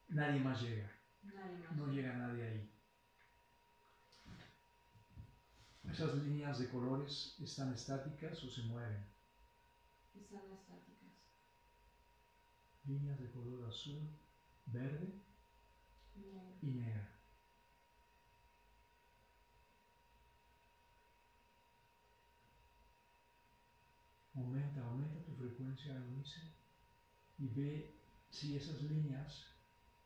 Nadie 0.08 0.40
más 0.40 0.60
llega. 0.60 0.90
Nadie 1.22 1.58
más. 1.58 1.76
No 1.76 1.86
llega 1.86 2.14
nadie 2.14 2.42
ahí. 2.42 2.70
Esas 5.88 6.14
líneas 6.16 6.58
de 6.58 6.68
colores 6.68 7.36
están 7.40 7.72
estáticas 7.72 8.42
o 8.42 8.50
se 8.50 8.62
mueven. 8.62 9.06
Están 10.20 10.50
estáticas. 10.50 11.12
Líneas 12.86 13.20
de 13.20 13.30
color 13.30 13.68
azul, 13.68 14.00
verde 14.66 15.14
Negro. 16.16 16.58
y 16.60 16.66
negra. 16.66 17.17
Aumenta, 24.38 24.80
aumenta 24.82 25.24
tu 25.24 25.32
frecuencia, 25.34 25.96
Eunice, 25.96 26.40
y 27.38 27.48
ve 27.48 27.90
si 28.30 28.56
esas 28.56 28.80
líneas 28.82 29.46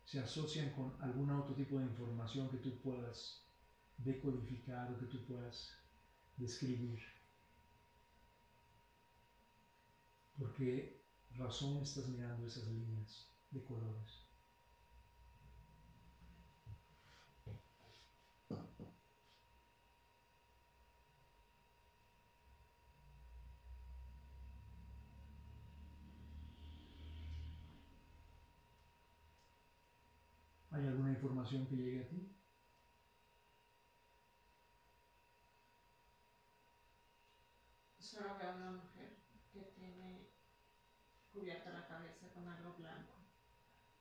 se 0.07 0.21
asocian 0.21 0.71
con 0.71 0.91
algún 1.01 1.31
otro 1.31 1.55
tipo 1.55 1.79
de 1.79 1.85
información 1.85 2.49
que 2.49 2.57
tú 2.57 2.71
puedas 2.79 3.43
decodificar 3.99 4.91
o 4.91 4.99
que 4.99 5.07
tú 5.07 5.19
puedas 5.27 5.75
describir. 6.39 6.99
¿Por 10.39 10.55
qué 10.55 10.99
razón 11.37 11.83
estás 11.83 12.09
mirando 12.09 12.47
esas 12.47 12.67
líneas 12.69 13.27
de 13.51 13.63
colores? 13.63 14.23
¿Hay 30.73 30.87
alguna 30.87 31.12
información 31.23 31.67
que 31.67 31.77
llegue 31.77 32.01
a 32.01 32.09
ti? 32.09 32.37
Solo 38.01 38.37
veo 38.39 38.57
una 38.57 38.73
mujer 38.73 39.19
que 39.53 39.61
tiene 39.77 40.27
cubierta 41.33 41.71
la 41.71 41.87
cabeza 41.87 42.27
con 42.35 42.49
algo 42.49 42.75
blanco. 42.75 43.15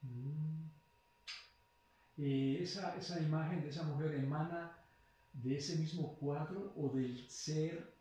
Mm. 0.02 0.72
Eh, 2.18 2.64
esa, 2.64 2.96
esa 2.98 3.22
imagen 3.22 3.62
de 3.62 3.70
esa 3.70 3.84
mujer 3.84 4.16
emana 4.16 4.78
de 5.34 5.58
ese 5.58 5.76
mismo 5.78 6.18
cuadro 6.18 6.74
o 6.76 6.90
del 6.90 7.30
ser 7.30 7.96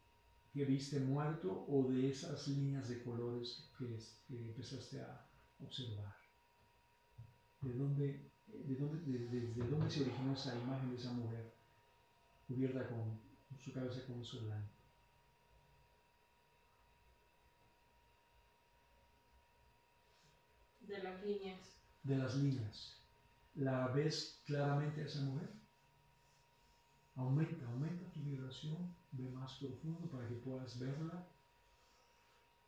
que 0.52 0.64
viste 0.64 0.98
muerto 0.98 1.66
o 1.68 1.92
de 1.92 2.09
esas 2.09 2.48
líneas 2.48 2.88
de 2.88 3.02
colores 3.05 3.70
que, 3.78 3.98
que 4.26 4.40
empezaste 4.40 5.01
a 5.02 5.28
observar. 5.60 6.16
¿De 7.60 7.74
dónde, 7.74 8.30
de 8.52 8.77
dónde, 8.77 8.98
de- 9.01 9.68
dónde 9.68 9.90
se 9.90 10.01
originó 10.01 10.32
esa 10.32 10.55
imagen 10.55 10.90
de 10.90 10.97
esa 10.97 11.10
mujer 11.10 11.44
cubierta 12.47 12.85
con 12.85 13.18
su 13.59 13.72
cabeza 13.72 14.01
con 14.06 14.20
eso 14.20 14.39
blanco? 14.40 14.68
De 20.81 20.98
las 20.98 21.22
líneas. 21.22 21.78
de 22.02 22.16
las 22.16 22.35
líneas. 22.35 22.97
¿La 23.55 23.86
ves 23.86 24.40
claramente 24.44 25.02
a 25.02 25.05
esa 25.05 25.20
mujer? 25.20 25.48
Aumenta, 27.14 27.66
aumenta 27.66 28.05
tu 28.10 28.20
vibración, 28.20 28.90
ve 29.12 29.28
más 29.28 29.55
profundo 29.55 30.09
para 30.09 30.27
que 30.27 30.35
puedas 30.35 30.77
verla 30.77 31.24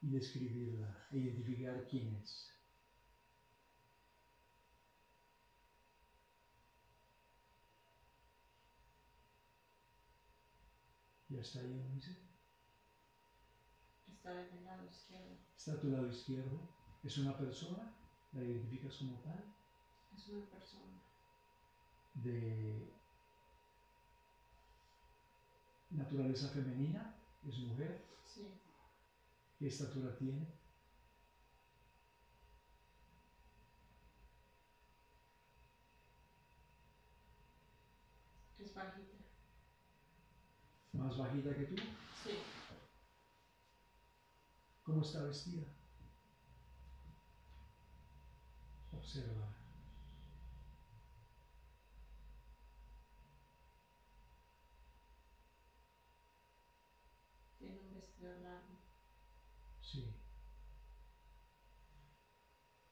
y 0.03 0.11
describirla, 0.11 0.91
e 1.11 1.17
identificar 1.19 1.87
quién 1.89 2.07
es. 2.23 2.47
¿Ya 11.33 11.41
está 11.41 11.61
ahí, 11.61 11.73
Eunice? 11.79 12.15
Está 14.07 14.31
del 14.35 14.65
lado 14.65 14.85
izquierdo. 14.87 15.35
Está 15.57 15.73
a 15.73 15.81
tu 15.81 15.89
lado 15.89 16.07
izquierdo. 16.07 16.59
¿Es 17.03 17.17
una 17.19 17.37
persona? 17.37 17.91
¿La 18.33 18.43
identificas 18.43 18.97
como 18.97 19.19
tal? 19.21 19.43
Es 20.15 20.29
una 20.29 20.45
persona. 20.51 21.01
de 22.15 22.93
naturaleza 25.91 26.49
femenina, 26.49 27.15
es 27.49 27.59
mujer, 27.59 28.05
Sí. 28.23 28.47
¿qué 29.59 29.67
estatura 29.67 30.15
tiene? 30.19 30.47
Es 38.59 38.73
bajita. 38.75 39.12
¿Más 40.93 41.17
bajita 41.17 41.55
que 41.55 41.65
tú? 41.65 41.77
Sí. 42.23 42.39
¿Cómo 44.83 45.01
está 45.03 45.23
vestida? 45.23 45.63
Observa. 48.93 49.49
Tiene 57.59 57.79
un 57.79 57.95
vestido 57.95 58.35
largo. 58.43 58.79
Sí. 59.81 60.15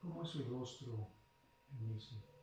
¿Cómo 0.01 0.23
es 0.23 0.31
su 0.31 0.45
rostro 0.49 1.11
el 1.73 1.81
mismo? 1.81 2.40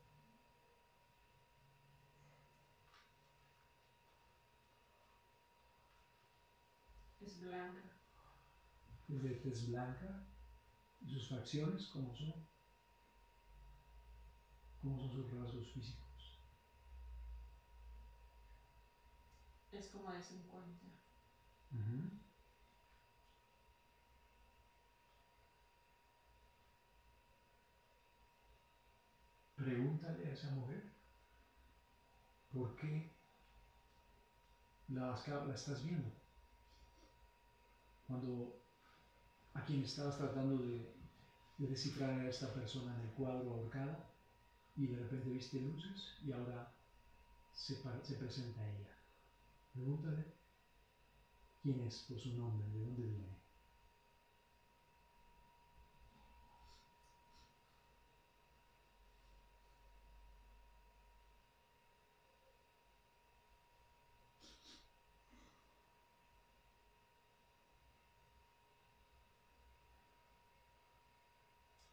Es 7.28 7.42
blanca. 7.42 7.90
¿Es 9.10 9.22
de 9.22 9.32
tez 9.32 9.68
blanca? 9.68 10.24
¿Y 11.02 11.10
sus 11.10 11.28
facciones 11.28 11.88
cómo 11.88 12.16
son? 12.16 12.34
¿Cómo 14.82 14.98
son 14.98 15.12
sus 15.12 15.30
rasgos 15.34 15.68
físicos? 15.74 16.38
Es 19.72 19.88
como 19.88 20.12
de 20.12 20.22
50. 20.22 20.88
Pregúntale 29.58 30.28
a 30.28 30.32
esa 30.32 30.50
mujer 30.52 30.82
por 32.52 32.76
qué 32.76 33.14
la, 34.90 35.16
la 35.46 35.54
estás 35.54 35.84
viendo. 35.86 36.17
Cuando 38.08 38.62
a 39.54 39.64
quien 39.66 39.84
estabas 39.84 40.18
tratando 40.18 40.60
de, 40.64 40.96
descifrar 41.58 42.12
a 42.12 42.30
esta 42.30 42.54
persona 42.54 42.96
en 42.96 43.02
el 43.02 43.14
cuadro 43.14 43.52
ahorcada 43.52 44.12
y 44.76 44.86
de 44.88 45.04
repente 45.04 45.32
viste 45.32 45.60
luces 45.60 46.16
y 46.24 46.32
ahora 46.32 46.72
se, 47.52 47.76
se 48.04 48.14
presenta 48.14 48.68
ella. 48.70 48.96
Pregúntale 49.74 50.26
quién 51.64 51.82
es 51.82 52.06
por 52.08 52.20
su 52.20 52.34
nombre, 52.36 52.68
de 52.70 52.80
dónde 52.80 53.02
viene. 53.02 53.47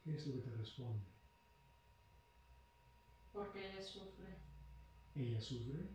¿Qué 0.05 0.15
es 0.15 0.27
lo 0.27 0.35
que 0.35 0.51
te 0.51 0.57
responde? 0.57 1.03
Porque 3.33 3.71
ella 3.71 3.83
sufre. 3.83 4.37
¿Ella 5.15 5.41
sufre? 5.41 5.89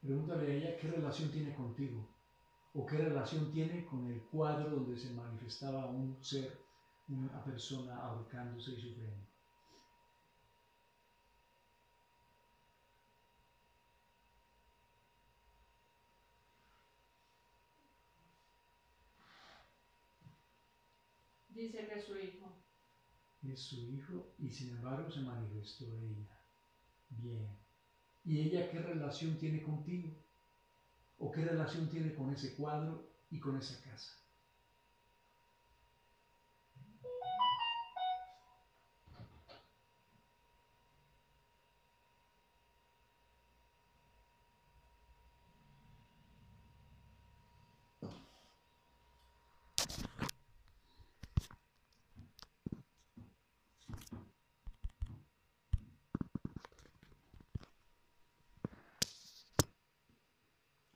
Pregúntale 0.00 0.50
a 0.50 0.54
ella 0.54 0.76
qué 0.76 0.88
relación 0.88 1.30
tiene 1.30 1.54
contigo 1.54 2.10
o 2.74 2.84
qué 2.84 2.98
relación 2.98 3.52
tiene 3.52 3.86
con 3.86 4.04
el 4.10 4.20
cuadro 4.24 4.68
donde 4.68 4.98
se 4.98 5.14
manifestaba 5.14 5.86
un 5.86 6.22
ser, 6.22 6.58
una 7.06 7.42
persona 7.44 7.96
ahorcándose 7.98 8.72
y 8.72 8.80
sufriendo. 8.80 9.33
Dice 21.64 21.86
que 21.86 21.94
es 21.94 22.04
su 22.04 22.18
hijo. 22.18 22.62
Es 23.42 23.60
su 23.62 23.90
hijo 23.90 24.34
y 24.38 24.50
sin 24.50 24.76
embargo 24.76 25.10
se 25.10 25.20
manifestó 25.20 25.86
ella. 25.96 26.28
Bien. 27.08 27.48
¿Y 28.22 28.40
ella 28.40 28.70
qué 28.70 28.80
relación 28.80 29.38
tiene 29.38 29.62
contigo? 29.62 30.14
¿O 31.16 31.32
qué 31.32 31.42
relación 31.42 31.88
tiene 31.88 32.14
con 32.14 32.30
ese 32.34 32.54
cuadro 32.54 33.08
y 33.30 33.40
con 33.40 33.56
esa 33.56 33.82
casa? 33.82 34.23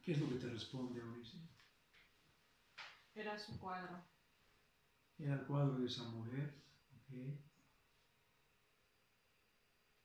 ¿Qué 0.09 0.15
es 0.15 0.21
lo 0.21 0.31
que 0.31 0.37
te 0.37 0.49
responde 0.49 1.05
Ulises? 1.05 1.43
Era 3.15 3.39
su 3.39 3.59
cuadro. 3.59 4.03
Era 5.19 5.35
el 5.35 5.47
cuadro 5.47 5.79
de 5.81 5.87
esa 5.87 6.03
mujer. 6.05 6.65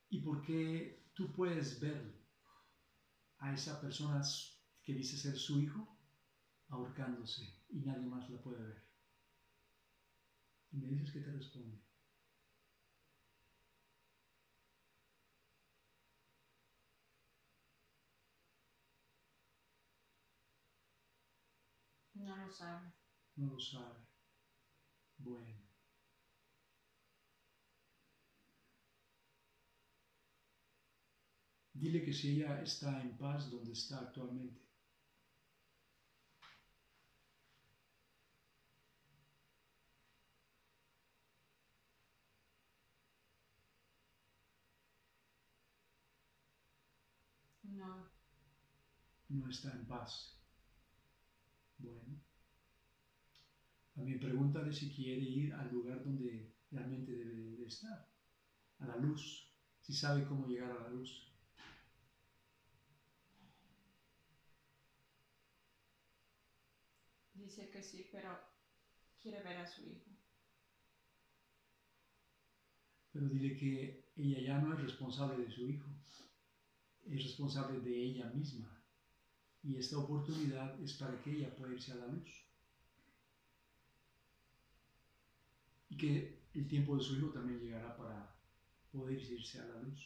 ¿Y 0.10 0.20
por 0.20 0.42
qué 0.42 1.10
tú 1.14 1.32
puedes 1.32 1.80
ver 1.80 2.22
a 3.38 3.54
esa 3.54 3.80
persona 3.80 4.22
que 4.82 4.94
dice 4.94 5.16
ser 5.16 5.38
su 5.38 5.62
hijo 5.62 5.98
ahorcándose 6.68 7.64
y 7.70 7.80
nadie 7.80 8.06
más 8.06 8.30
la 8.30 8.42
puede 8.42 8.62
ver? 8.62 8.84
Y 10.74 10.80
me 10.80 10.90
dices 10.90 11.14
que 11.14 11.22
te 11.22 11.32
responde. 11.32 11.80
No 22.24 22.38
lo 22.38 22.50
sabe. 22.50 22.92
No 23.36 23.54
lo 23.54 23.60
sabe. 23.60 24.00
Bueno. 25.18 25.62
Dile 31.74 32.02
que 32.06 32.14
si 32.14 32.36
ella 32.36 32.62
está 32.62 33.02
en 33.02 33.18
paz 33.18 33.52
donde 33.52 33.74
está 33.74 34.00
actualmente. 34.00 34.62
No. 47.64 48.10
No 49.30 49.50
está 49.50 49.72
en 49.72 49.86
paz. 49.86 50.43
Bueno, 51.84 52.18
también 53.94 54.20
pregúntale 54.20 54.72
si 54.72 54.90
quiere 54.90 55.22
ir 55.22 55.54
al 55.54 55.70
lugar 55.70 56.02
donde 56.02 56.50
realmente 56.72 57.12
debe 57.12 57.58
de 57.58 57.66
estar, 57.66 58.08
a 58.80 58.88
la 58.88 58.96
luz, 58.96 59.52
si 59.82 59.94
sabe 59.94 60.26
cómo 60.26 60.48
llegar 60.48 60.72
a 60.72 60.84
la 60.84 60.90
luz. 60.90 61.30
Dice 67.34 67.70
que 67.70 67.84
sí, 67.84 68.08
pero 68.10 68.40
quiere 69.22 69.44
ver 69.44 69.58
a 69.58 69.68
su 69.68 69.86
hijo. 69.86 70.10
Pero 73.12 73.28
dile 73.28 73.58
que 73.58 74.06
ella 74.16 74.40
ya 74.40 74.58
no 74.60 74.74
es 74.74 74.82
responsable 74.82 75.44
de 75.44 75.52
su 75.52 75.68
hijo, 75.68 75.90
es 77.04 77.24
responsable 77.24 77.82
de 77.82 78.04
ella 78.06 78.28
misma. 78.30 78.83
Y 79.64 79.78
esta 79.78 79.98
oportunidad 79.98 80.80
es 80.82 80.94
para 80.94 81.22
que 81.22 81.32
ella 81.32 81.56
pueda 81.56 81.74
irse 81.74 81.94
a 81.94 81.96
la 81.96 82.08
luz. 82.08 82.30
Y 85.90 85.98
que 85.98 86.44
el 86.54 86.68
tiempo 86.68 86.98
de 86.98 87.04
su 87.04 87.16
hijo 87.16 87.30
también 87.30 87.62
llegará 87.62 87.96
para 87.96 88.36
poder 88.92 89.22
irse 89.22 89.60
a 89.62 89.66
la 89.66 89.82
luz. 89.82 90.02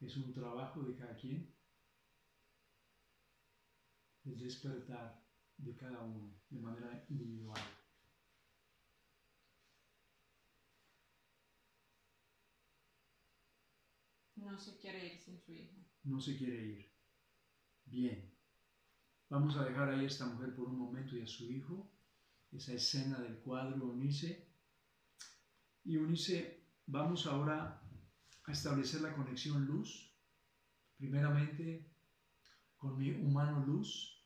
Es 0.00 0.16
un 0.16 0.32
trabajo 0.32 0.82
de 0.82 0.94
cada 0.94 1.16
quien, 1.16 1.52
el 4.24 4.38
despertar 4.38 5.24
de 5.56 5.74
cada 5.74 6.02
uno 6.02 6.32
de 6.50 6.60
manera 6.60 7.04
individual. 7.08 7.60
No 14.36 14.58
se 14.58 14.78
quiere 14.78 15.14
ir 15.14 15.18
sin 15.18 15.40
su 15.40 15.52
hijo. 15.52 15.76
No 16.04 16.20
se 16.20 16.36
quiere 16.36 16.64
ir. 16.64 16.95
Bien, 17.86 18.34
vamos 19.30 19.56
a 19.56 19.64
dejar 19.64 19.88
ahí 19.88 20.00
a 20.04 20.08
esta 20.08 20.26
mujer 20.26 20.54
por 20.56 20.68
un 20.68 20.76
momento 20.76 21.16
y 21.16 21.22
a 21.22 21.26
su 21.26 21.50
hijo, 21.52 21.88
esa 22.50 22.72
escena 22.72 23.18
del 23.20 23.38
cuadro 23.38 23.86
Unice. 23.86 24.44
Y 25.84 25.96
Unice, 25.96 26.66
vamos 26.86 27.26
ahora 27.26 27.80
a 28.44 28.52
establecer 28.52 29.02
la 29.02 29.14
conexión 29.14 29.64
luz, 29.66 30.12
primeramente 30.96 31.88
con 32.76 32.98
mi 32.98 33.12
humano 33.12 33.64
luz, 33.64 34.20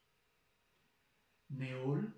Neol, 1.50 2.14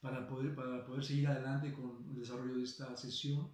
para 0.00 0.26
poder, 0.26 0.56
para 0.56 0.84
poder 0.84 1.04
seguir 1.04 1.28
adelante 1.28 1.72
con 1.72 2.04
el 2.10 2.16
desarrollo 2.16 2.56
de 2.56 2.64
esta 2.64 2.96
sesión 2.96 3.48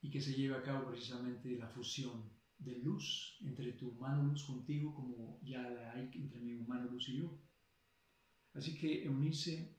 y 0.00 0.10
que 0.10 0.20
se 0.20 0.34
lleve 0.34 0.56
a 0.56 0.62
cabo 0.62 0.86
precisamente 0.86 1.58
la 1.58 1.68
fusión 1.68 2.31
de 2.64 2.78
luz 2.78 3.38
entre 3.42 3.72
tu 3.72 3.88
humano 3.90 4.22
luz 4.22 4.44
contigo 4.44 4.94
como 4.94 5.40
ya 5.42 5.62
la 5.62 5.92
hay 5.92 6.10
entre 6.14 6.40
mi 6.40 6.54
humano 6.54 6.90
luz 6.90 7.08
y 7.08 7.18
yo. 7.18 7.38
Así 8.54 8.78
que 8.78 9.04
Eunice 9.04 9.76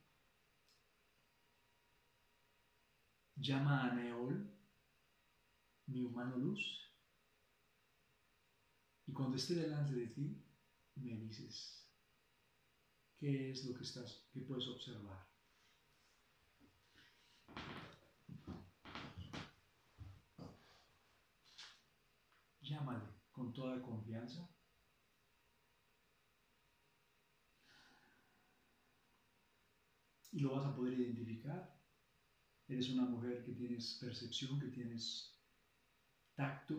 llama 3.36 3.84
a 3.84 3.94
Neol, 3.94 4.50
mi 5.86 6.02
humano 6.02 6.36
luz, 6.36 6.84
y 9.06 9.12
cuando 9.12 9.36
esté 9.36 9.54
delante 9.54 9.94
de 9.94 10.06
ti, 10.08 10.42
me 10.96 11.16
dices, 11.16 11.86
¿qué 13.18 13.50
es 13.50 13.64
lo 13.64 13.74
que 13.74 13.84
estás, 13.84 14.26
que 14.32 14.40
puedes 14.40 14.66
observar? 14.66 15.26
Con 23.30 23.52
toda 23.52 23.80
confianza. 23.82 24.48
Y 30.32 30.40
lo 30.40 30.50
vas 30.50 30.66
a 30.66 30.74
poder 30.74 30.92
identificar. 31.00 31.72
Eres 32.68 32.90
una 32.90 33.06
mujer 33.06 33.42
que 33.44 33.52
tienes 33.52 33.96
percepción, 34.00 34.60
que 34.60 34.68
tienes 34.68 35.34
tacto, 36.36 36.76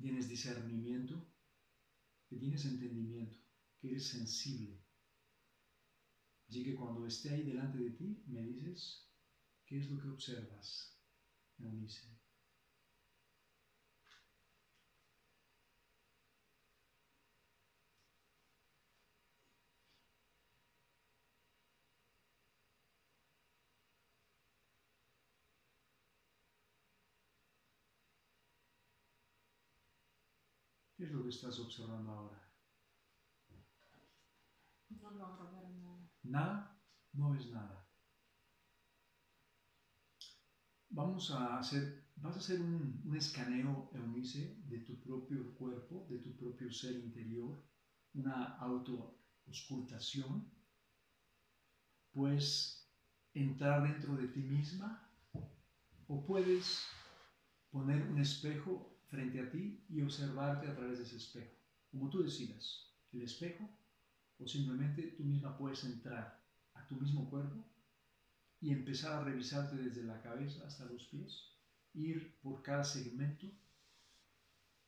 tienes 0.00 0.26
discernimiento, 0.28 1.24
que 2.28 2.36
tienes 2.38 2.64
entendimiento, 2.64 3.36
que 3.78 3.88
eres 3.88 4.06
sensible. 4.08 4.80
Así 6.48 6.62
que 6.62 6.74
cuando 6.74 7.06
esté 7.06 7.30
ahí 7.30 7.44
delante 7.44 7.78
de 7.78 7.90
ti, 7.92 8.22
me 8.26 8.42
dices, 8.42 9.08
¿qué 9.66 9.78
es 9.78 9.90
lo 9.90 10.00
que 10.00 10.08
observas, 10.08 10.98
Eunice? 11.58 12.08
¿Qué 30.96 30.99
es 31.10 31.16
lo 31.16 31.22
que 31.24 31.30
estás 31.30 31.58
observando 31.58 32.12
ahora? 32.12 32.40
No 34.90 35.10
logro 35.10 35.50
ver 35.50 35.70
nada. 35.70 36.08
Nada, 36.22 36.82
no 37.12 37.30
ves 37.30 37.50
nada. 37.50 37.88
Vamos 40.90 41.30
a 41.30 41.58
hacer, 41.58 42.04
vas 42.16 42.36
a 42.36 42.38
hacer 42.38 42.60
un, 42.60 43.02
un 43.04 43.16
escaneo, 43.16 43.90
Eunice, 43.92 44.56
de 44.66 44.78
tu 44.78 45.00
propio 45.00 45.54
cuerpo, 45.54 46.06
de 46.08 46.18
tu 46.18 46.36
propio 46.36 46.70
ser 46.72 46.96
interior, 46.96 47.60
una 48.14 48.56
auto-auscultación. 48.58 50.52
Puedes 52.12 52.88
entrar 53.34 53.82
dentro 53.82 54.16
de 54.16 54.28
ti 54.28 54.40
misma 54.40 55.08
o 56.08 56.24
puedes 56.26 56.86
poner 57.70 58.02
un 58.02 58.20
espejo 58.20 58.89
frente 59.10 59.40
a 59.40 59.50
ti 59.50 59.84
y 59.88 60.02
observarte 60.02 60.68
a 60.68 60.74
través 60.74 60.98
de 60.98 61.04
ese 61.04 61.16
espejo, 61.16 61.52
como 61.90 62.08
tú 62.08 62.22
decidas. 62.22 62.94
El 63.12 63.22
espejo 63.22 63.68
o 64.38 64.46
simplemente 64.46 65.02
tú 65.16 65.24
misma 65.24 65.58
puedes 65.58 65.84
entrar 65.84 66.40
a 66.74 66.86
tu 66.86 66.94
mismo 66.94 67.28
cuerpo 67.28 67.66
y 68.60 68.72
empezar 68.72 69.12
a 69.12 69.24
revisarte 69.24 69.76
desde 69.76 70.04
la 70.04 70.22
cabeza 70.22 70.66
hasta 70.66 70.84
los 70.84 71.06
pies, 71.06 71.56
ir 71.92 72.38
por 72.40 72.62
cada 72.62 72.84
segmento, 72.84 73.50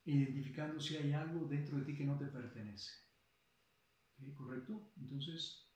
identificando 0.04 0.80
si 0.80 0.96
hay 0.96 1.12
algo 1.12 1.46
dentro 1.46 1.78
de 1.78 1.84
ti 1.84 1.96
que 1.96 2.04
no 2.04 2.16
te 2.16 2.26
pertenece. 2.26 2.90
¿Correcto? 4.36 4.92
Entonces, 4.96 5.66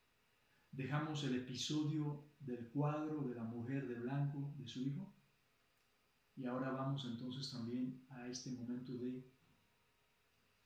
dejamos 0.70 1.24
el 1.24 1.34
episodio 1.34 2.30
del 2.38 2.68
cuadro 2.68 3.22
de 3.22 3.34
la 3.34 3.42
mujer 3.42 3.88
de 3.88 3.94
blanco 3.94 4.54
de 4.56 4.68
su 4.68 4.82
hijo 4.82 5.15
y 6.36 6.44
ahora 6.44 6.70
vamos 6.70 7.04
entonces 7.06 7.50
también 7.50 8.04
a 8.10 8.28
este 8.28 8.50
momento 8.50 8.92
de 8.92 9.24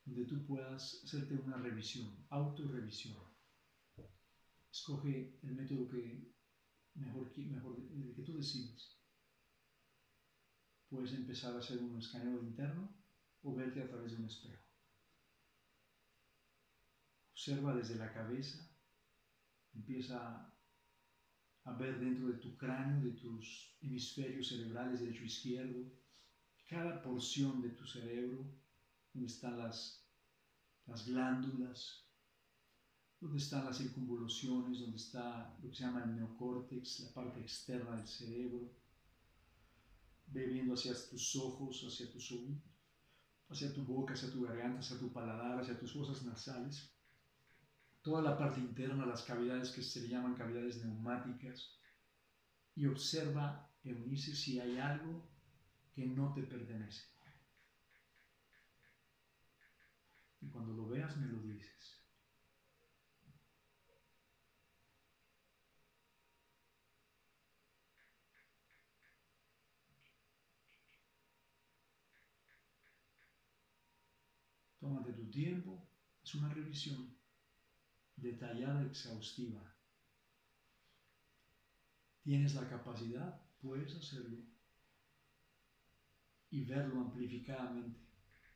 donde 0.04 0.24
tú 0.24 0.44
puedas 0.44 1.02
hacerte 1.04 1.34
una 1.34 1.58
revisión, 1.58 2.26
autorrevisión. 2.30 3.16
Escoge 4.72 5.38
el 5.42 5.54
método 5.54 5.88
que 5.88 6.34
mejor, 6.94 7.30
mejor 7.38 7.76
el 7.78 8.14
que 8.14 8.22
tú 8.22 8.36
decidas. 8.36 8.98
Puedes 10.88 11.12
empezar 11.12 11.54
a 11.54 11.60
hacer 11.60 11.78
un 11.78 11.98
escaneo 11.98 12.42
interno 12.42 12.88
o 13.42 13.54
verte 13.54 13.82
a 13.82 13.88
través 13.88 14.12
de 14.12 14.18
un 14.18 14.24
espejo. 14.24 14.64
Observa 17.30 17.74
desde 17.74 17.94
la 17.94 18.12
cabeza, 18.12 18.68
empieza 19.72 20.49
a 21.64 21.72
ver 21.72 21.98
dentro 22.00 22.28
de 22.28 22.38
tu 22.38 22.56
cráneo, 22.56 23.04
de 23.04 23.12
tus 23.12 23.76
hemisferios 23.80 24.48
cerebrales 24.48 25.00
derecho 25.00 25.24
izquierdo, 25.24 25.90
cada 26.68 27.02
porción 27.02 27.60
de 27.60 27.70
tu 27.70 27.86
cerebro, 27.86 28.46
donde 29.12 29.26
están 29.26 29.58
las, 29.58 30.06
las 30.86 31.06
glándulas, 31.06 32.06
donde 33.20 33.38
están 33.38 33.66
las 33.66 33.78
circunvoluciones, 33.78 34.80
donde 34.80 34.96
está 34.96 35.56
lo 35.62 35.68
que 35.68 35.76
se 35.76 35.84
llama 35.84 36.04
el 36.04 36.16
neocórtex, 36.16 37.00
la 37.00 37.12
parte 37.12 37.40
externa 37.40 37.96
del 37.96 38.06
cerebro. 38.06 38.72
Ve 40.28 40.46
viendo 40.46 40.74
hacia 40.74 40.94
tus 41.10 41.36
ojos, 41.36 41.84
hacia 41.86 42.10
tus 42.10 42.30
oídos, 42.32 42.62
hacia 43.48 43.74
tu 43.74 43.84
boca, 43.84 44.14
hacia 44.14 44.30
tu 44.30 44.42
garganta, 44.42 44.78
hacia 44.78 44.98
tu 44.98 45.12
paladar, 45.12 45.60
hacia 45.60 45.78
tus 45.78 45.92
fosas 45.92 46.22
nasales. 46.22 46.94
Toda 48.02 48.22
la 48.22 48.38
parte 48.38 48.60
interna, 48.60 49.04
las 49.04 49.22
cavidades 49.24 49.70
que 49.70 49.82
se 49.82 50.00
le 50.00 50.08
llaman 50.08 50.34
cavidades 50.34 50.82
neumáticas. 50.82 51.76
Y 52.74 52.86
observa, 52.86 53.70
Eunice, 53.84 54.34
si 54.34 54.58
hay 54.58 54.78
algo 54.78 55.28
que 55.92 56.06
no 56.06 56.32
te 56.32 56.42
pertenece. 56.42 57.10
Y 60.40 60.48
cuando 60.48 60.72
lo 60.72 60.88
veas 60.88 61.16
me 61.18 61.26
lo 61.26 61.42
dices. 61.42 61.98
Tómate 74.78 75.12
tu 75.12 75.28
tiempo, 75.30 75.86
es 76.22 76.34
una 76.34 76.48
revisión 76.48 77.19
detallada, 78.20 78.82
exhaustiva. 78.84 79.60
Tienes 82.22 82.54
la 82.54 82.68
capacidad, 82.68 83.40
puedes 83.60 83.94
hacerlo 83.94 84.38
y 86.50 86.64
verlo 86.64 87.00
amplificadamente 87.00 87.98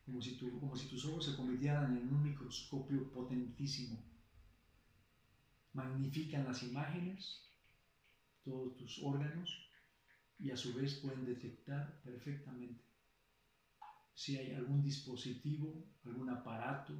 como 0.05 0.20
si, 0.20 0.36
como 0.36 0.77
si 0.77 0.89
tus 0.89 1.07
ojos 1.07 1.24
se 1.24 1.36
convirtieran 1.36 1.97
en 1.97 2.12
un 2.12 2.23
microscopio 2.23 3.11
potentísimo. 3.11 4.05
Magnifican 5.73 6.45
las 6.45 6.62
imágenes, 6.62 7.49
todos 8.45 8.77
tus 8.77 9.03
órganos, 9.03 9.66
y 10.39 10.51
a 10.51 10.57
su 10.57 10.74
vez 10.74 10.97
pueden 10.97 11.24
detectar 11.24 12.01
perfectamente 12.03 12.85
si 14.15 14.36
hay 14.36 14.53
algún 14.55 14.81
dispositivo, 14.81 15.85
algún 16.05 16.31
aparato, 16.31 16.95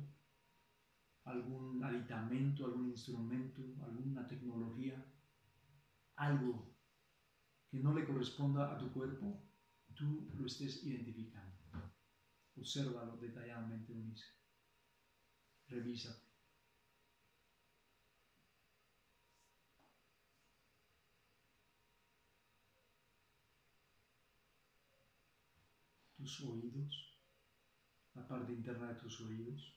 algún 1.25 1.83
aditamento, 1.83 2.67
algún 2.67 2.91
instrumento, 2.91 3.63
alguna 3.83 4.27
tecnología, 4.29 5.05
algo 6.17 6.75
que 7.71 7.79
no 7.79 7.93
le 7.93 8.07
corresponda 8.07 8.73
a 8.73 8.79
tu 8.79 8.93
cuerpo, 8.93 9.43
tú 9.95 10.29
lo 10.37 10.47
estés 10.47 10.85
identificando. 10.85 11.55
Obsérvalo 12.57 13.17
detalladamente, 13.17 13.93
Eunice. 13.93 14.27
Revísate. 15.69 16.23
Tus 26.17 26.41
oídos, 26.41 27.19
la 28.15 28.27
parte 28.27 28.53
interna 28.53 28.89
de 28.89 28.95
tus 28.95 29.21
oídos. 29.21 29.75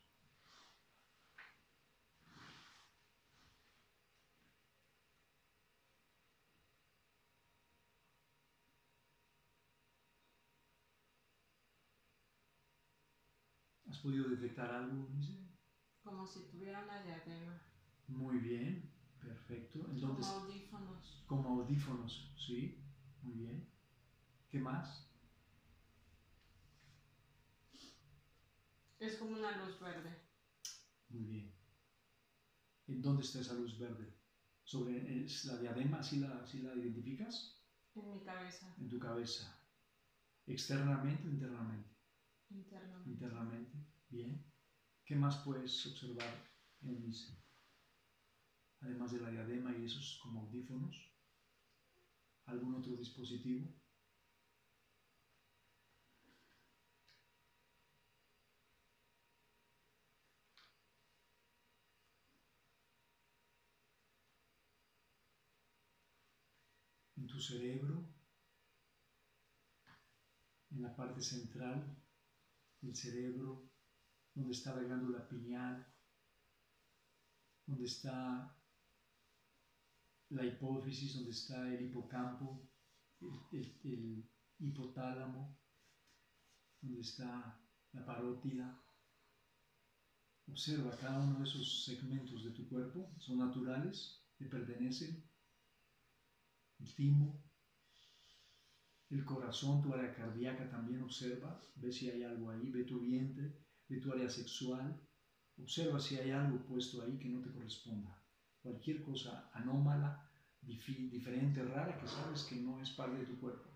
¿Has 13.89 13.96
podido 14.07 14.29
detectar 14.29 14.73
algo? 14.73 15.09
Como 16.01 16.25
si 16.25 16.47
tuviera 16.47 16.81
una 16.81 17.03
diadema. 17.03 17.61
Muy 18.07 18.37
bien, 18.37 18.89
perfecto. 19.19 19.81
Como 19.83 20.25
audífonos. 20.25 21.23
Como 21.27 21.49
audífonos, 21.49 22.33
sí, 22.37 22.81
muy 23.21 23.33
bien. 23.33 23.69
¿Qué 24.49 24.59
más? 24.59 25.11
Es 28.97 29.17
como 29.17 29.33
una 29.33 29.65
luz 29.65 29.77
verde. 29.81 30.23
Muy 31.09 31.25
bien. 31.25 31.53
¿En 32.87 33.01
dónde 33.01 33.23
está 33.23 33.41
esa 33.41 33.55
luz 33.55 33.77
verde? 33.77 34.15
¿Sobre 34.63 35.25
es 35.25 35.43
la 35.43 35.57
diadema? 35.57 35.99
¿Así 35.99 36.19
la, 36.19 36.39
así 36.39 36.61
la 36.61 36.73
identificas? 36.75 37.61
En 37.93 38.09
mi 38.09 38.23
cabeza. 38.23 38.73
En 38.77 38.87
tu 38.87 38.99
cabeza. 38.99 39.53
¿Externamente 40.45 41.27
o 41.27 41.31
internamente? 41.31 41.89
Internamente. 42.49 43.09
Internamente. 43.09 43.96
Bien, 44.09 44.43
¿qué 45.05 45.15
más 45.15 45.37
puedes 45.45 45.85
observar 45.85 46.43
en 46.81 47.01
mis, 47.05 47.27
además 48.81 49.11
de 49.11 49.19
la 49.19 49.29
diadema 49.29 49.71
y 49.77 49.85
esos 49.85 50.19
como 50.23 50.39
audífonos? 50.41 51.11
¿Algún 52.47 52.73
otro 52.73 52.93
dispositivo? 52.95 53.67
en 67.17 67.27
tu 67.27 67.39
cerebro, 67.41 68.05
en 70.71 70.81
la 70.81 70.95
parte 70.95 71.21
central 71.21 71.83
del 72.81 72.95
cerebro, 72.95 73.76
donde 74.37 74.51
está 74.51 74.75
la 74.75 74.83
glándula 74.83 75.27
pineal, 75.27 75.83
donde 77.65 77.85
está 77.85 78.55
la 80.29 80.45
hipófisis, 80.45 81.15
donde 81.15 81.31
está 81.31 81.73
el 81.73 81.87
hipocampo, 81.87 82.69
el, 83.51 84.29
hipotálamo, 84.59 85.57
donde 86.81 87.01
está 87.01 87.59
la 87.93 88.05
parótida. 88.05 88.79
Observa 90.47 90.95
cada 90.95 91.19
uno 91.19 91.39
de 91.39 91.43
esos 91.43 91.83
segmentos 91.83 92.43
de 92.45 92.51
tu 92.51 92.69
cuerpo, 92.69 93.11
son 93.17 93.39
naturales, 93.39 94.23
te 94.37 94.45
pertenecen. 94.45 95.27
El 96.77 96.93
timo, 96.93 97.43
el 99.09 99.25
corazón, 99.25 99.81
tu 99.81 99.91
área 99.95 100.13
cardíaca 100.13 100.69
también 100.69 101.01
observa, 101.01 101.59
ve 101.75 101.91
si 101.91 102.07
hay 102.11 102.21
algo 102.21 102.51
ahí, 102.51 102.69
ve 102.69 102.83
tu 102.83 102.99
vientre, 102.99 103.66
ve 103.89 103.97
tu 104.01 104.11
área 104.11 104.29
sexual, 104.29 104.87
observa 105.57 105.99
si 105.99 106.17
hay 106.17 106.31
algo 106.31 106.57
puesto 106.65 107.01
ahí 107.01 107.17
que 107.19 107.29
no 107.29 107.41
te 107.41 107.51
corresponda. 107.51 108.11
Cualquier 108.61 109.01
cosa 109.01 109.49
anómala, 109.53 110.11
diferente, 110.61 111.63
rara, 111.63 111.97
que 111.97 112.07
sabes 112.07 112.43
que 112.43 112.55
no 112.57 112.81
es 112.81 112.91
parte 112.91 113.17
de 113.17 113.25
tu 113.25 113.39
cuerpo. 113.39 113.69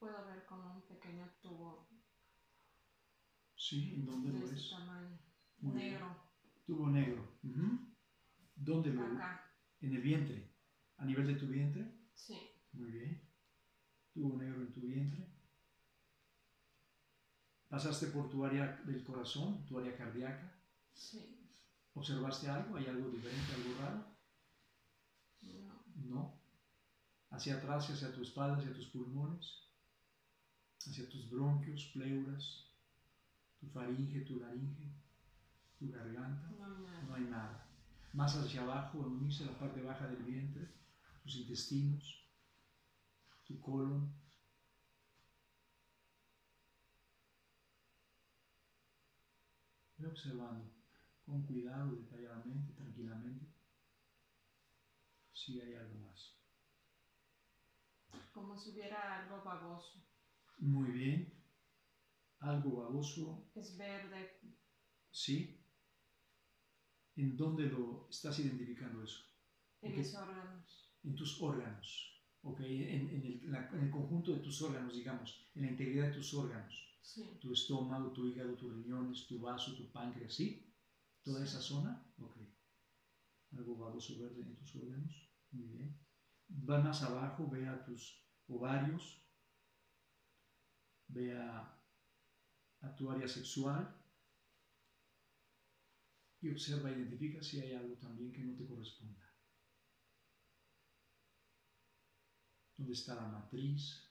Puedo 0.00 0.24
ver 0.24 0.44
como 0.46 0.69
un 0.80 0.86
pequeño 0.86 1.30
tubo. 1.42 1.88
Sí, 3.56 3.94
¿en 3.94 4.06
dónde 4.06 4.32
lo 4.32 4.48
ves? 4.48 4.72
negro. 5.60 6.16
Tubo 6.64 6.88
negro. 6.88 7.38
¿Dónde 8.56 8.90
lo 8.90 9.02
Acá. 9.02 9.52
En 9.80 9.94
el 9.94 10.02
vientre. 10.02 10.54
¿A 10.96 11.04
nivel 11.04 11.26
de 11.26 11.34
tu 11.34 11.46
vientre? 11.46 11.82
Sí. 12.14 12.38
Muy 12.72 12.90
bien. 12.90 13.28
Tubo 14.12 14.36
negro 14.36 14.60
en 14.60 14.72
tu 14.72 14.80
vientre. 14.80 15.26
¿Pasaste 17.68 18.08
por 18.08 18.28
tu 18.28 18.44
área 18.44 18.80
del 18.84 19.04
corazón, 19.04 19.64
tu 19.66 19.78
área 19.78 19.96
cardíaca? 19.96 20.60
Sí. 20.92 21.48
¿Observaste 21.94 22.48
algo? 22.48 22.76
¿Hay 22.76 22.86
algo 22.86 23.08
diferente, 23.10 23.54
algo 23.54 23.80
raro? 23.80 24.16
No. 25.42 25.84
No. 25.94 26.42
Hacia 27.30 27.56
atrás, 27.56 27.88
hacia 27.90 28.12
tu 28.12 28.22
espalda, 28.22 28.56
hacia 28.56 28.72
tus 28.72 28.88
pulmones 28.88 29.69
hacia 30.88 31.08
tus 31.08 31.28
bronquios, 31.30 31.90
pleuras, 31.92 32.66
tu 33.58 33.66
faringe, 33.68 34.20
tu 34.24 34.40
laringe, 34.40 34.92
tu 35.78 35.90
garganta. 35.90 36.48
No 37.06 37.14
hay 37.14 37.24
nada. 37.24 37.66
Más 38.12 38.34
hacia 38.34 38.62
abajo, 38.62 38.98
unirse 38.98 39.44
la 39.44 39.58
parte 39.58 39.82
baja 39.82 40.06
del 40.06 40.22
vientre, 40.22 40.68
tus 41.22 41.36
intestinos, 41.36 42.26
tu 43.44 43.60
colon. 43.60 44.12
Ve 49.98 50.06
observando 50.06 50.80
con 51.26 51.42
cuidado, 51.42 51.94
detalladamente, 51.94 52.72
tranquilamente, 52.72 53.46
si 55.32 55.60
hay 55.60 55.74
algo 55.74 55.98
más. 56.00 56.34
Como 58.32 58.56
si 58.56 58.70
hubiera 58.70 59.20
algo 59.20 59.44
baboso. 59.44 60.09
Muy 60.60 60.90
bien. 60.90 61.32
Algo 62.40 62.82
baboso. 62.82 63.50
Es 63.54 63.76
verde. 63.76 64.40
Sí. 65.10 65.58
¿En 67.16 67.36
dónde 67.36 67.66
lo 67.66 68.08
estás 68.08 68.38
identificando 68.38 69.02
eso? 69.02 69.24
En 69.82 69.96
mis 69.96 70.14
órganos. 70.14 70.94
En 71.02 71.14
tus 71.14 71.40
órganos. 71.42 72.06
Ok, 72.42 72.60
en, 72.60 73.42
el, 73.42 73.90
conjunto 73.90 74.32
de 74.32 74.40
tus 74.40 74.62
órganos, 74.62 74.94
digamos, 74.94 75.50
en 75.54 75.62
la 75.62 75.70
integridad 75.70 76.08
de 76.08 76.14
tus 76.14 76.32
órganos. 76.34 76.74
Sí. 77.02 77.38
Tu 77.40 77.52
estómago, 77.52 78.12
tu 78.12 78.26
hígado, 78.26 78.54
tus 78.54 78.72
riñones, 78.74 79.26
tu 79.26 79.40
vaso, 79.40 79.74
tu 79.76 79.90
páncreas, 79.90 80.34
¿sí? 80.34 80.72
Toda 81.22 81.44
esa 81.44 81.60
zona. 81.60 82.06
Ok. 82.18 82.36
Algo 83.52 83.76
baboso 83.76 84.18
verde 84.18 84.42
en 84.42 84.56
tus 84.56 84.76
órganos. 84.76 85.28
Muy 85.50 85.68
bien. 85.68 85.98
Va 86.68 86.80
más 86.80 87.02
abajo, 87.02 87.48
ve 87.50 87.66
a 87.66 87.84
tus 87.84 88.24
ovarios, 88.46 89.19
ve 91.12 91.32
a, 91.36 91.76
tu 92.96 93.10
área 93.10 93.28
sexual 93.28 93.84
y 96.40 96.50
observa, 96.50 96.90
identifica 96.90 97.42
si 97.42 97.60
hay 97.60 97.74
algo 97.74 97.94
también 97.96 98.32
que 98.32 98.42
no 98.42 98.56
te 98.56 98.66
corresponda. 98.66 99.20
¿Dónde 102.76 102.94
está 102.94 103.14
la 103.14 103.28
matriz? 103.28 104.10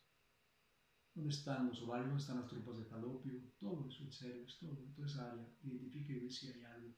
¿Dónde 1.16 1.32
están 1.32 1.68
los 1.68 1.82
ovarios? 1.82 2.10
¿Dónde 2.10 2.22
están 2.22 2.40
las 2.42 2.48
trompas 2.48 2.78
de 2.78 2.86
falopio? 2.86 3.34
Todo 3.60 3.88
eso, 3.90 4.04
el 4.04 4.14
cervix, 4.14 4.60
todo, 4.60 4.76
toda 4.96 5.08
esa 5.08 5.32
área. 5.32 5.48
Identifica 5.64 6.14
y 6.14 6.20
ve 6.20 6.30
si 6.30 6.50
hay 6.50 6.64
algo 6.64 6.96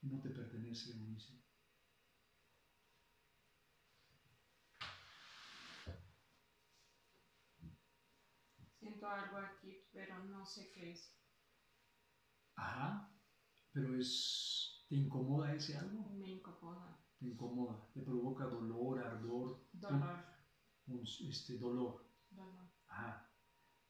que 0.00 0.06
no 0.06 0.20
te 0.20 0.30
pertenece, 0.30 0.92
Eunice. 0.92 1.45
Algo 9.06 9.36
aquí, 9.38 9.86
pero 9.92 10.24
no 10.24 10.44
sé 10.44 10.70
qué 10.72 10.92
es. 10.92 11.16
Ajá, 12.56 13.10
pero 13.72 13.94
es... 13.98 14.84
¿Te 14.88 14.96
incomoda 14.96 15.54
ese 15.54 15.76
algo? 15.76 16.10
Me 16.10 16.30
incomoda. 16.30 16.98
Te 17.18 17.26
incomoda, 17.26 17.88
te 17.92 18.02
provoca 18.02 18.44
dolor, 18.44 19.00
ardor. 19.00 19.66
Dolor. 19.72 20.24
Un, 20.86 21.02
este, 21.02 21.58
dolor. 21.58 22.08
Dolor. 22.30 22.70
Ajá. 22.88 23.30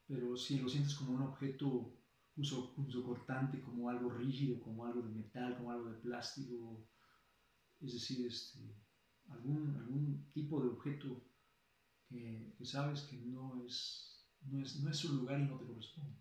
Pero 0.07 0.37
si 0.37 0.59
lo 0.59 0.69
sientes 0.69 0.95
como 0.95 1.13
un 1.13 1.23
objeto 1.23 1.97
uso, 2.37 2.75
cortante, 3.05 3.61
como 3.61 3.89
algo 3.89 4.11
rígido, 4.11 4.61
como 4.61 4.85
algo 4.85 5.03
de 5.03 5.11
metal, 5.11 5.57
como 5.57 5.71
algo 5.71 5.91
de 5.91 5.99
plástico, 6.01 6.87
es 7.81 7.95
decir, 7.95 8.27
este, 8.27 8.75
algún, 9.29 9.77
algún 9.77 10.31
tipo 10.33 10.63
de 10.63 10.69
objeto 10.69 11.25
que, 12.09 12.55
que 12.57 12.65
sabes 12.65 13.03
que 13.03 13.17
no 13.17 13.65
es 13.65 14.16
no 14.47 14.63
es, 14.63 14.77
no 14.77 14.89
es 14.91 14.97
su 14.97 15.09
lugar 15.13 15.39
y 15.39 15.45
no 15.45 15.57
te 15.57 15.65
corresponde. 15.67 16.17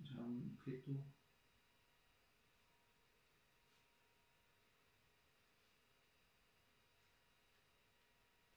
O 0.00 0.04
sea, 0.06 0.22
un 0.22 0.40
objeto 0.54 1.02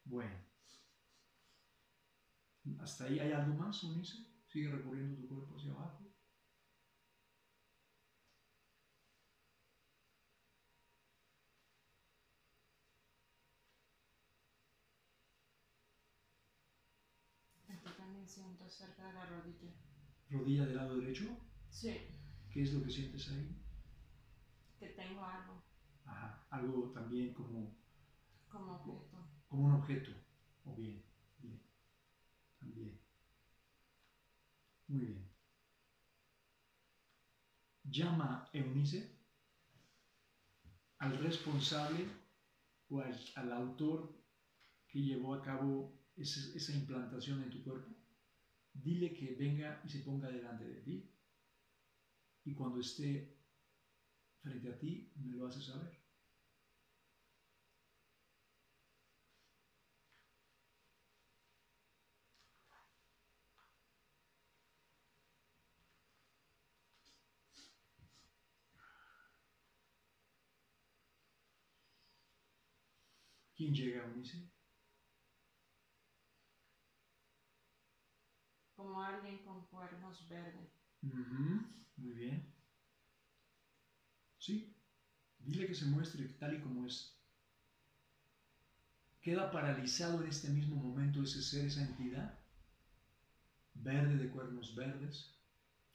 Bueno. 0.06 0.40
¿Hasta 2.78 3.04
ahí 3.04 3.20
hay 3.20 3.32
algo 3.34 3.54
más, 3.54 3.84
Unice? 3.84 4.18
Sigue 4.48 4.70
recorriendo 4.70 5.14
tu 5.14 5.28
cuerpo 5.28 5.56
hacia 5.56 5.72
abajo. 5.72 6.09
Siento 18.30 18.70
cerca 18.70 19.08
de 19.08 19.14
la 19.14 19.26
rodilla. 19.26 19.72
¿Rodilla 20.30 20.66
del 20.66 20.76
lado 20.76 20.98
derecho? 20.98 21.36
Sí. 21.70 21.98
¿Qué 22.52 22.62
es 22.62 22.74
lo 22.74 22.84
que 22.84 22.92
sientes 22.92 23.28
ahí? 23.30 23.56
Que 24.78 24.90
tengo 24.90 25.26
algo. 25.26 25.64
Ajá, 26.06 26.46
algo 26.52 26.92
también 26.92 27.34
como... 27.34 27.76
Como 28.48 28.76
objeto. 28.76 29.28
Como 29.48 29.66
un 29.66 29.74
objeto. 29.74 30.12
O 30.66 30.76
bien, 30.76 31.04
bien. 31.40 31.62
También. 32.60 33.00
Muy 34.88 35.00
bien. 35.00 35.30
Llama 37.84 38.48
Eunice 38.54 39.18
al 41.00 41.18
responsable 41.18 42.06
o 42.90 43.02
al, 43.02 43.20
al 43.36 43.54
autor 43.54 44.14
que 44.88 45.02
llevó 45.02 45.34
a 45.34 45.42
cabo 45.42 46.00
esa, 46.16 46.40
esa 46.56 46.74
implantación 46.74 47.42
en 47.44 47.50
tu 47.50 47.64
cuerpo 47.64 47.99
dile 48.84 49.14
que 49.14 49.36
venga 49.36 49.82
y 49.86 49.90
se 49.90 50.00
ponga 50.00 50.30
delante 50.30 50.66
de 50.66 50.82
ti. 50.82 51.10
Y 52.46 52.54
cuando 52.54 52.80
esté 52.80 53.38
frente 54.42 54.70
a 54.70 54.78
ti, 54.78 55.12
me 55.16 55.36
lo 55.38 55.48
hace 55.48 55.62
saber. 55.62 56.00
¿Quién 73.56 73.74
llega, 73.74 74.06
Unice? 74.06 74.59
Como 78.80 79.02
alguien 79.02 79.40
con 79.40 79.66
cuernos 79.66 80.26
verdes. 80.30 80.70
Ujú, 81.04 81.68
Muy 81.98 82.14
bien. 82.14 82.48
Sí. 84.38 84.74
Dile 85.38 85.68
que 85.68 85.76
se 85.76 85.86
muestre 85.88 86.24
tal 86.40 86.54
y 86.54 86.62
como 86.62 86.86
es. 86.86 87.14
Queda 89.20 89.52
paralizado 89.52 90.22
en 90.24 90.30
este 90.30 90.50
mismo 90.50 90.78
momento 90.78 91.22
ese 91.22 91.42
ser, 91.42 91.66
esa 91.66 91.82
entidad, 91.82 92.40
verde 93.74 94.16
de 94.16 94.30
cuernos 94.30 94.74
verdes, 94.74 95.36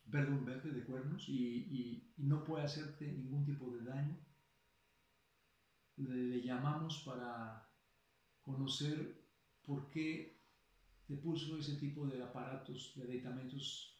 verde 0.04 0.32
un 0.32 0.44
verde 0.44 0.70
de 0.70 0.84
cuernos, 0.84 1.26
y, 1.30 2.12
no 2.18 2.44
puede 2.44 2.64
hacerte 2.64 3.10
ningún 3.10 3.46
tipo 3.46 3.74
de 3.74 3.82
daño. 3.82 4.18
Le 5.96 6.42
llamamos 6.42 6.98
para 6.98 7.66
conocer 8.42 9.24
por 9.62 9.88
qué 9.88 10.33
te 11.06 11.16
puso 11.16 11.56
ese 11.56 11.76
tipo 11.76 12.06
de 12.06 12.22
aparatos, 12.22 12.92
de 12.96 13.02
aditamentos 13.04 13.94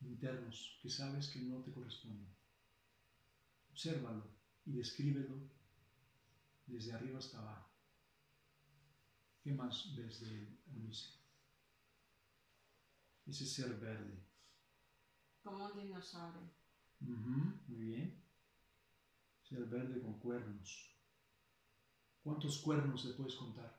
internos 0.00 0.78
que 0.82 0.90
sabes 0.90 1.28
que 1.28 1.40
no 1.40 1.62
te 1.62 1.72
corresponden. 1.72 2.30
Obsérvalo 3.70 4.24
y 4.66 4.72
descríbelo 4.72 5.36
desde 6.66 6.92
arriba 6.92 7.18
hasta 7.18 7.38
abajo. 7.38 7.70
¿Qué 9.42 9.52
más 9.52 9.94
ves 9.96 10.20
de 10.20 10.58
Eunice? 10.66 11.08
Ese 13.26 13.46
ser 13.46 13.74
verde. 13.78 14.24
Como 15.42 15.64
un 15.64 15.74
dinosaurio. 15.74 16.50
Ujú, 17.00 17.62
muy 17.66 17.80
bien. 17.80 18.22
Ser 19.42 19.64
verde 19.64 20.00
con 20.00 20.18
cuernos. 20.20 20.94
¿Cuántos 22.22 22.58
cuernos 22.58 23.04
le 23.04 23.14
puedes 23.14 23.34
contar? 23.34 23.77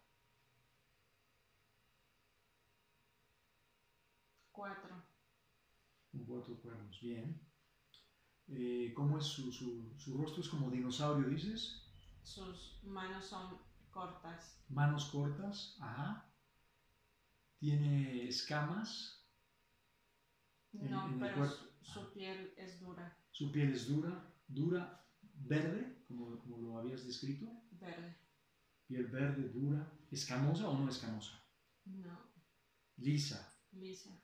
Cuatro. 4.60 4.94
Con 6.12 6.26
cuatro 6.26 6.62
cuernos. 6.62 7.00
Bien. 7.00 7.40
Eh, 8.50 8.92
¿Cómo 8.94 9.18
es 9.18 9.24
su, 9.24 9.54
su, 9.54 9.94
su 9.98 10.18
rostro? 10.18 10.42
¿Es 10.42 10.50
como 10.50 10.70
dinosaurio, 10.70 11.30
dices? 11.30 11.82
Sus 12.24 12.84
manos 12.84 13.24
son 13.24 13.58
cortas. 13.90 14.62
Manos 14.68 15.06
cortas. 15.06 15.78
Ajá. 15.80 16.30
Tiene 17.58 18.28
escamas. 18.28 19.26
No, 20.74 21.08
en 21.08 21.20
pero 21.22 21.50
su, 21.50 21.66
su 21.82 22.12
piel 22.12 22.54
es 22.58 22.82
dura. 22.82 23.18
Su 23.32 23.54
piel 23.54 23.72
es 23.72 23.88
dura, 23.88 24.30
dura, 24.50 25.06
verde, 25.36 26.04
como, 26.10 26.38
como 26.38 26.58
lo 26.58 26.80
habías 26.80 27.08
descrito. 27.08 27.46
Verde. 27.80 28.14
Piel 28.88 29.08
verde, 29.08 29.48
dura. 29.54 29.90
¿Escamosa 30.12 30.68
o 30.68 30.78
no 30.78 30.90
escamosa? 30.90 31.42
No. 31.86 32.20
Lisa, 32.98 33.56
Lisa. 33.72 34.22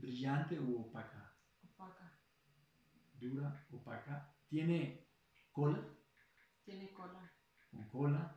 Brillante 0.00 0.58
u 0.58 0.80
opaca. 0.82 1.34
Opaca. 1.64 2.18
Dura, 3.14 3.66
opaca. 3.70 4.34
Tiene 4.48 5.06
cola, 5.52 5.82
Tiene 6.64 6.92
cola. 6.92 7.32
con 7.70 7.88
cola. 7.88 8.36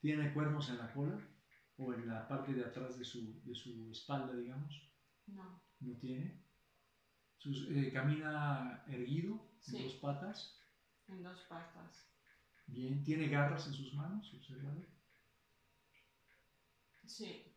Tiene 0.00 0.32
cuernos 0.34 0.68
en 0.70 0.78
la 0.78 0.92
cola 0.92 1.18
o 1.78 1.92
en 1.94 2.06
la 2.08 2.26
parte 2.28 2.52
de 2.52 2.64
atrás 2.64 2.98
de 2.98 3.04
su, 3.04 3.40
de 3.44 3.54
su 3.54 3.90
espalda, 3.90 4.34
digamos. 4.36 4.90
No. 5.26 5.62
No 5.80 5.96
tiene. 5.98 6.42
Sus- 7.38 7.68
eh, 7.70 7.90
camina 7.92 8.84
erguido, 8.86 9.34
en 9.34 9.62
Sí. 9.62 9.82
dos 9.84 9.94
patas. 9.94 10.60
En 11.08 11.22
dos 11.22 11.40
patas. 11.48 12.08
Bien. 12.66 13.02
Tiene 13.04 13.28
garras 13.28 13.66
en 13.66 13.74
sus 13.74 13.94
manos, 13.94 14.32
observado. 14.34 14.84
Sí. 17.06 17.51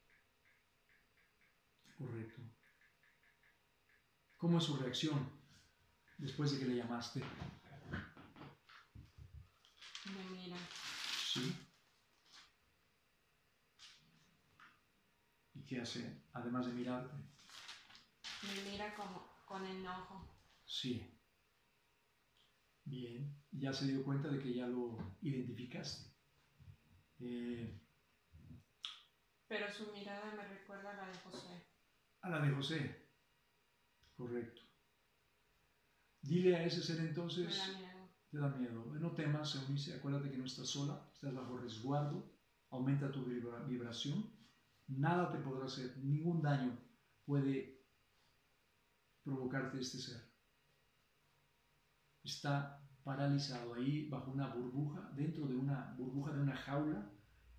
Correcto. 1.98 2.42
¿Cómo 4.38 4.58
es 4.60 4.64
su 4.66 4.76
reacción 4.78 5.32
después 6.18 6.52
de 6.52 6.60
que 6.60 6.66
le 6.66 6.76
llamaste? 6.76 7.22
Me 10.14 10.24
mira. 10.36 10.58
Sí. 11.34 11.56
¿Y 15.56 15.66
qué 15.66 15.82
hace? 15.82 16.22
Además 16.34 16.66
de 16.68 16.74
mirarte. 16.74 17.16
Me 18.44 18.62
mira 18.72 18.96
como 18.96 19.28
con 19.46 19.66
enojo. 19.66 20.26
Sí. 20.66 21.12
Bien. 22.86 23.36
Ya 23.52 23.74
se 23.74 23.88
dio 23.88 24.04
cuenta 24.04 24.28
de 24.30 24.40
que 24.40 24.54
ya 24.54 24.68
lo 24.68 24.98
identificaste. 25.22 26.10
Eh, 27.20 27.80
Pero 29.48 29.72
su 29.72 29.92
mirada 29.92 30.34
me 30.36 30.46
recuerda 30.48 30.92
a 30.92 30.96
la 30.96 31.08
de 31.08 31.18
José. 31.20 31.64
A 32.26 32.30
la 32.30 32.40
de 32.40 32.52
José. 32.52 32.80
Correcto. 34.18 34.62
Dile 36.22 36.56
a 36.56 36.66
ese 36.66 36.82
ser 36.82 37.00
entonces. 37.02 37.56
Me 37.56 37.74
da 37.74 37.78
miedo. 37.78 38.10
Te 38.32 38.38
da 38.38 38.50
miedo. 38.50 38.86
No 39.00 39.12
temas, 39.12 39.56
Eunice, 39.56 39.94
acuérdate 39.94 40.32
que 40.32 40.38
no 40.38 40.46
estás 40.46 40.68
sola, 40.68 41.10
estás 41.14 41.34
bajo 41.34 41.58
resguardo, 41.58 42.32
aumenta 42.72 43.12
tu 43.12 43.24
vibra- 43.26 43.64
vibración, 43.68 44.26
nada 44.88 45.32
te 45.32 45.38
podrá 45.40 45.66
hacer, 45.66 45.96
ningún 45.98 46.42
daño 46.42 46.78
puede 47.26 47.86
provocarte 49.24 49.80
este 49.80 50.00
ser. 50.00 50.22
Está 52.24 52.82
paralizado 53.04 53.76
ahí 53.76 54.10
bajo 54.10 54.32
una 54.32 54.48
burbuja, 54.48 55.12
dentro 55.16 55.46
de 55.48 55.56
una 55.56 55.94
burbuja 55.98 56.34
de 56.34 56.42
una 56.42 56.56
jaula 56.56 57.12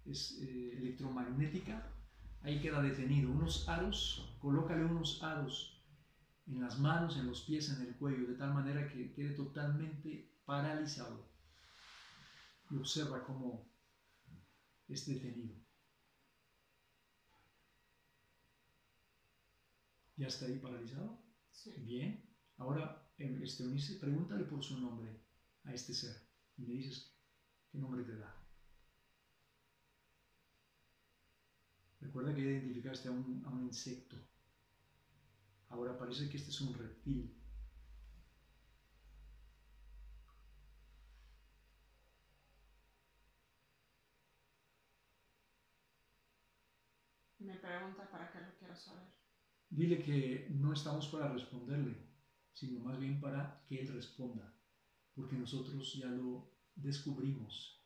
es, 0.05 0.41
eh, 0.43 0.77
electromagnética, 0.79 1.93
ahí 2.43 2.61
queda 2.61 2.83
detenido. 2.83 3.31
Unos 3.31 3.69
aros, 3.69 4.37
colócale 4.41 4.85
unos 4.85 5.23
aros 5.23 5.83
en 6.47 6.61
las 6.61 6.79
manos, 6.79 7.17
en 7.17 7.27
los 7.27 7.43
pies, 7.43 7.69
en 7.71 7.87
el 7.87 7.97
cuello, 7.97 8.27
de 8.29 8.35
tal 8.35 8.55
manera 8.55 8.89
que 8.89 9.13
quede 9.13 9.35
totalmente 9.35 10.41
paralizado. 10.45 11.29
Y 12.71 12.77
observa 12.77 13.25
cómo 13.25 13.69
es 14.89 15.07
detenido. 15.07 15.55
¿Ya 20.17 20.29
está 20.29 20.47
ahí 20.47 20.59
paralizado? 20.59 21.23
Sí. 21.51 21.75
Bien. 21.79 22.25
Ahora, 22.57 23.11
eh, 23.19 23.41
este 23.43 23.65
pregúntale 24.01 24.45
por 24.45 24.63
su 24.63 24.81
nombre 24.81 25.21
a 25.65 25.75
este 25.75 25.93
ser 25.93 26.27
y 26.57 26.63
me 26.63 26.75
dices 26.75 27.15
qué 27.71 27.79
nombre 27.79 28.05
te 28.05 28.17
da. 28.17 28.36
Recuerda 32.17 32.35
que 32.35 32.45
ya 32.45 32.51
identificaste 32.53 33.09
a 33.09 33.11
un, 33.11 33.43
a 33.45 33.51
un 33.51 33.65
insecto. 33.65 34.17
Ahora 35.69 35.99
parece 35.99 36.31
que 36.31 36.39
este 36.39 36.49
es 36.49 36.59
un 36.63 36.73
reptil. 36.73 37.37
Me 47.39 47.57
pregunta 47.57 48.11
para 48.11 48.33
qué 48.33 48.41
lo 48.41 48.57
quiero 48.59 48.75
saber. 48.75 49.13
Dile 49.69 50.03
que 50.03 50.49
no 50.53 50.73
estamos 50.73 51.09
para 51.09 51.31
responderle, 51.31 51.99
sino 52.55 52.81
más 52.81 52.99
bien 52.99 53.21
para 53.21 53.63
que 53.69 53.83
él 53.83 53.89
responda, 53.89 54.55
porque 55.15 55.37
nosotros 55.37 55.93
ya 55.93 56.07
lo 56.07 56.51
descubrimos. 56.75 57.85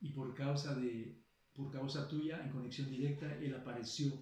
Y 0.00 0.14
por 0.14 0.34
causa 0.34 0.74
de 0.74 1.23
por 1.54 1.70
causa 1.70 2.08
tuya, 2.08 2.42
en 2.44 2.50
conexión 2.50 2.90
directa, 2.90 3.32
él 3.38 3.54
apareció. 3.54 4.12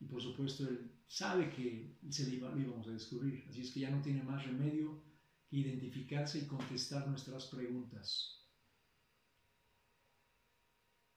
Y 0.00 0.06
por 0.06 0.20
supuesto, 0.20 0.64
él 0.68 0.90
sabe 1.06 1.50
que 1.50 1.96
se 2.10 2.28
lo 2.28 2.58
íbamos 2.58 2.86
a 2.88 2.92
descubrir. 2.92 3.46
Así 3.48 3.62
es 3.62 3.70
que 3.70 3.80
ya 3.80 3.90
no 3.90 4.02
tiene 4.02 4.22
más 4.22 4.44
remedio 4.44 5.02
que 5.48 5.56
identificarse 5.56 6.40
y 6.40 6.46
contestar 6.46 7.08
nuestras 7.08 7.46
preguntas. 7.46 8.44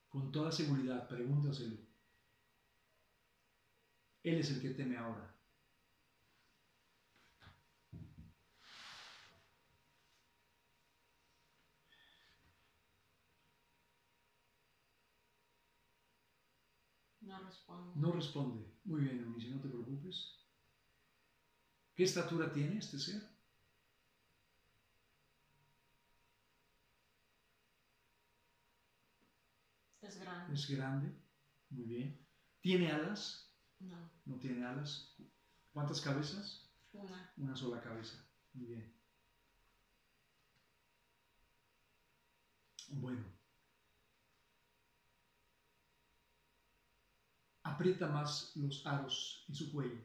Con 0.08 0.32
toda 0.32 0.52
seguridad, 0.52 1.08
pregúntaselo. 1.08 1.78
Él 4.24 4.36
es 4.36 4.52
el 4.52 4.62
que 4.62 4.72
teme 4.72 4.98
ahora. 4.98 5.36
No 17.32 17.40
respondo. 17.40 17.94
No 17.96 18.12
responde. 18.12 18.62
Muy 18.84 19.02
bien, 19.04 19.20
Eunice, 19.20 19.48
no 19.50 19.62
te 19.62 19.70
preocupes. 19.70 20.38
¿Qué 21.96 22.04
estatura 22.04 22.52
tiene 22.52 22.78
este 22.78 23.00
ser? 23.00 23.22
Es 30.02 30.20
grande. 30.20 30.54
Es 30.54 30.70
grande. 30.70 31.16
Muy 31.70 31.86
bien. 31.86 32.28
¿Tiene 32.60 32.92
alas? 32.92 33.50
No. 33.80 34.12
No 34.26 34.38
tiene 34.38 34.66
alas. 34.66 35.16
¿Cuántas 35.72 36.02
cabezas? 36.02 36.70
Una. 36.92 37.34
Una 37.38 37.56
sola 37.56 37.80
cabeza. 37.82 38.28
Muy 38.54 38.66
bien. 38.66 38.94
Bueno. 42.90 43.31
Aprieta 47.64 48.08
más 48.08 48.54
los 48.56 48.86
aros 48.86 49.46
en 49.48 49.56
su 49.56 49.72
cuello, 49.72 50.02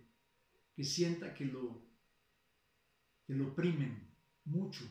que 0.74 0.84
sienta 0.84 1.32
que 1.34 1.46
lo, 1.46 1.82
que 3.26 3.34
lo 3.34 3.48
oprimen 3.48 4.06
mucho. 4.44 4.84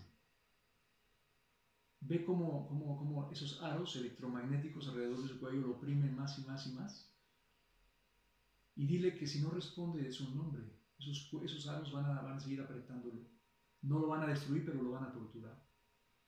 Ve 2.01 2.23
cómo, 2.23 2.67
cómo 2.67 3.29
esos 3.31 3.61
aros 3.61 3.95
electromagnéticos 3.95 4.87
alrededor 4.87 5.23
de 5.23 5.29
su 5.29 5.39
cuello 5.39 5.61
lo 5.61 5.71
oprimen 5.71 6.15
más 6.15 6.37
y 6.39 6.41
más 6.41 6.67
y 6.67 6.71
más. 6.71 7.11
Y 8.75 8.85
dile 8.85 9.15
que 9.15 9.25
si 9.25 9.41
no 9.41 9.49
responde 9.51 10.01
de 10.01 10.11
su 10.11 10.35
nombre, 10.35 10.63
esos, 10.99 11.29
esos 11.43 11.67
aros 11.67 11.91
van 11.91 12.05
a, 12.05 12.21
van 12.21 12.37
a 12.37 12.39
seguir 12.39 12.61
apretándolo. 12.61 13.21
No 13.81 13.99
lo 13.99 14.07
van 14.07 14.23
a 14.23 14.27
destruir, 14.27 14.65
pero 14.65 14.81
lo 14.81 14.91
van 14.91 15.05
a 15.05 15.11
torturar. 15.11 15.63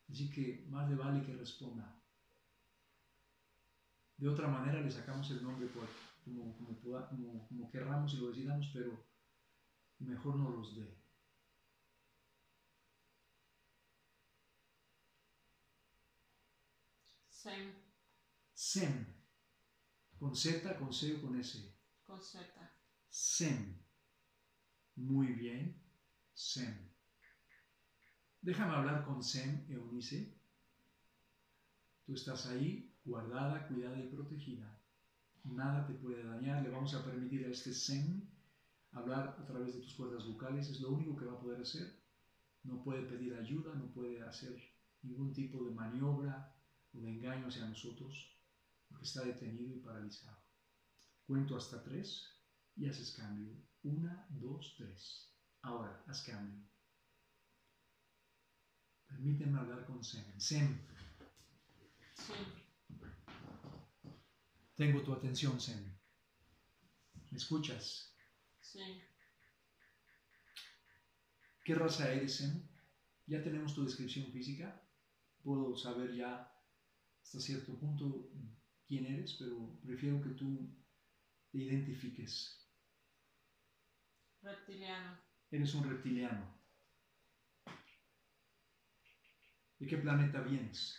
Así 0.09 0.29
que 0.29 0.65
más 0.69 0.89
le 0.89 0.95
vale 0.95 1.25
que 1.25 1.35
responda. 1.35 1.93
De 4.17 4.27
otra 4.27 4.47
manera 4.47 4.81
le 4.81 4.89
sacamos 4.89 5.29
el 5.31 5.43
nombre 5.43 5.67
por, 5.67 5.87
como, 6.27 6.57
como, 6.57 7.47
como, 7.47 7.71
querramos 7.71 8.13
y 8.13 8.17
lo 8.17 8.27
decidamos, 8.27 8.69
pero 8.73 9.05
mejor 9.99 10.35
no 10.35 10.49
los 10.49 10.75
dé. 10.75 10.97
Sem. 17.29 17.73
Sem. 18.53 19.05
Con 20.19 20.35
Z, 20.35 20.77
con 20.77 20.91
C 20.91 21.15
o 21.15 21.21
con 21.21 21.39
S. 21.39 21.73
Con 22.05 22.21
Z. 22.21 22.43
Sem. 23.09 23.77
Muy 24.95 25.27
bien. 25.27 25.81
Sem. 26.33 26.75
Déjame 28.41 28.75
hablar 28.75 29.05
con 29.05 29.23
Sem, 29.23 29.65
Eunice. 29.69 30.35
Tú 32.05 32.13
estás 32.13 32.47
ahí, 32.47 32.95
guardada, 33.03 33.67
cuidada 33.67 33.99
y 33.99 34.07
protegida. 34.07 34.76
Nada 35.51 35.85
te 35.85 35.93
puede 35.93 36.23
dañar. 36.23 36.63
Le 36.63 36.69
vamos 36.69 36.93
a 36.93 37.03
permitir 37.03 37.45
a 37.45 37.49
este 37.49 37.73
Sem 37.73 38.27
hablar 38.91 39.35
a 39.39 39.45
través 39.45 39.75
de 39.75 39.81
tus 39.81 39.93
cuerdas 39.93 40.25
vocales. 40.25 40.69
Es 40.69 40.79
lo 40.79 40.91
único 40.91 41.15
que 41.15 41.25
va 41.25 41.33
a 41.33 41.39
poder 41.39 41.61
hacer. 41.61 42.01
No 42.63 42.83
puede 42.83 43.03
pedir 43.03 43.33
ayuda, 43.33 43.73
no 43.75 43.91
puede 43.93 44.21
hacer 44.21 44.55
ningún 45.01 45.33
tipo 45.33 45.63
de 45.63 45.71
maniobra 45.71 46.53
o 46.93 46.99
de 46.99 47.09
engaño 47.09 47.47
hacia 47.47 47.67
nosotros, 47.67 48.35
porque 48.89 49.05
está 49.05 49.23
detenido 49.23 49.75
y 49.75 49.79
paralizado. 49.79 50.37
Cuento 51.25 51.55
hasta 51.55 51.83
tres 51.83 52.27
y 52.75 52.87
haces 52.87 53.11
cambio. 53.11 53.53
Una, 53.83 54.25
dos, 54.29 54.75
tres. 54.77 55.33
Ahora, 55.61 56.03
haz 56.07 56.23
cambio. 56.23 56.67
Permíteme 59.07 59.59
hablar 59.59 59.85
con. 59.85 60.03
Sem. 60.03 60.25
Sí. 60.39 62.33
Tengo 64.77 65.01
tu 65.01 65.11
atención, 65.11 65.59
Sem. 65.59 65.83
¿Me 67.31 67.37
escuchas? 67.37 68.15
Sí. 68.61 69.01
¿Qué 71.65 71.73
raza 71.73 72.13
eres, 72.13 72.35
Sem? 72.35 72.61
Ya 73.25 73.43
tenemos 73.43 73.73
tu 73.73 73.83
descripción 73.83 74.31
física. 74.31 74.79
Puedo 75.43 75.75
saber 75.75 76.15
ya 76.15 76.53
hasta 77.23 77.39
cierto 77.39 77.73
punto 77.79 78.29
quién 78.87 79.07
eres, 79.07 79.33
pero 79.39 79.79
prefiero 79.83 80.21
que 80.21 80.29
tú 80.29 80.69
te 81.51 81.57
identifiques. 81.57 82.63
Reptiliano. 84.43 85.17
Eres 85.49 85.73
un 85.73 85.89
reptiliano. 85.89 86.55
¿De 89.79 89.87
qué 89.87 89.97
planeta 89.97 90.41
vienes? 90.41 90.95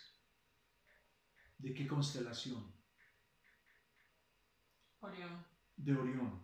¿De 1.57 1.73
qué 1.73 1.87
constelación? 1.87 2.78
Orión. 5.01 5.45
De 5.75 5.95
Orión. 5.95 6.41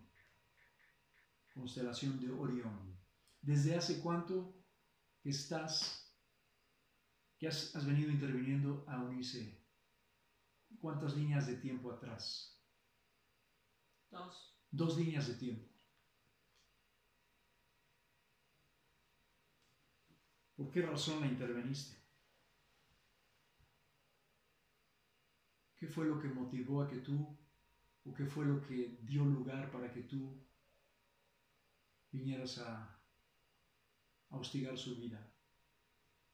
Constelación 1.52 2.20
de 2.20 2.30
Orión. 2.30 2.96
¿Desde 3.40 3.76
hace 3.76 4.00
cuánto 4.00 4.54
que 5.20 5.30
estás, 5.30 6.12
que 7.38 7.48
has, 7.48 7.74
has 7.76 7.86
venido 7.86 8.10
interviniendo 8.10 8.84
a 8.88 9.02
Unice? 9.02 9.62
¿Cuántas 10.80 11.16
líneas 11.16 11.46
de 11.46 11.56
tiempo 11.56 11.90
atrás? 11.90 12.60
Dos. 14.10 14.58
Dos 14.70 14.96
líneas 14.96 15.28
de 15.28 15.34
tiempo. 15.34 15.76
¿Por 20.56 20.70
qué 20.70 20.82
razón 20.82 21.20
la 21.20 21.26
interveniste? 21.26 21.96
¿Qué 25.76 25.86
fue 25.86 26.06
lo 26.06 26.18
que 26.18 26.28
motivó 26.28 26.82
a 26.82 26.88
que 26.88 26.96
tú, 26.96 27.38
o 28.06 28.14
qué 28.14 28.24
fue 28.24 28.46
lo 28.46 28.60
que 28.62 28.98
dio 29.02 29.24
lugar 29.24 29.70
para 29.70 29.92
que 29.92 30.02
tú 30.02 30.20
vinieras 32.12 32.58
a, 32.58 33.00
a 34.30 34.36
hostigar 34.36 34.78
su 34.78 34.96
vida, 34.96 35.20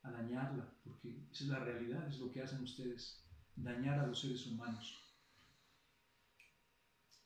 a 0.02 0.10
dañarla? 0.10 0.70
Porque 0.84 1.26
esa 1.30 1.44
es 1.44 1.50
la 1.50 1.60
realidad, 1.60 2.06
es 2.08 2.18
lo 2.18 2.30
que 2.30 2.42
hacen 2.42 2.62
ustedes, 2.62 3.24
dañar 3.56 3.98
a 3.98 4.06
los 4.06 4.20
seres 4.20 4.46
humanos. 4.46 5.02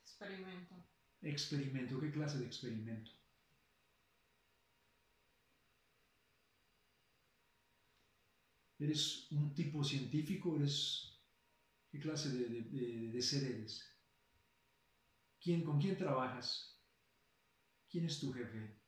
Experimento. 0.02 0.74
Experimento, 1.22 1.98
¿qué 1.98 2.10
clase 2.10 2.38
de 2.38 2.46
experimento? 2.46 3.10
¿Eres 8.78 9.26
un 9.30 9.54
tipo 9.54 9.82
científico? 9.82 10.56
¿Eres 10.56 11.18
qué 11.90 11.98
clase 11.98 12.30
de, 12.30 13.22
ser 13.22 13.44
eres? 13.44 13.95
¿Quién, 15.46 15.62
¿Con 15.62 15.80
quién 15.80 15.96
trabajas? 15.96 16.76
¿Quién 17.88 18.04
es 18.06 18.18
tu 18.18 18.32
jefe? 18.32 18.82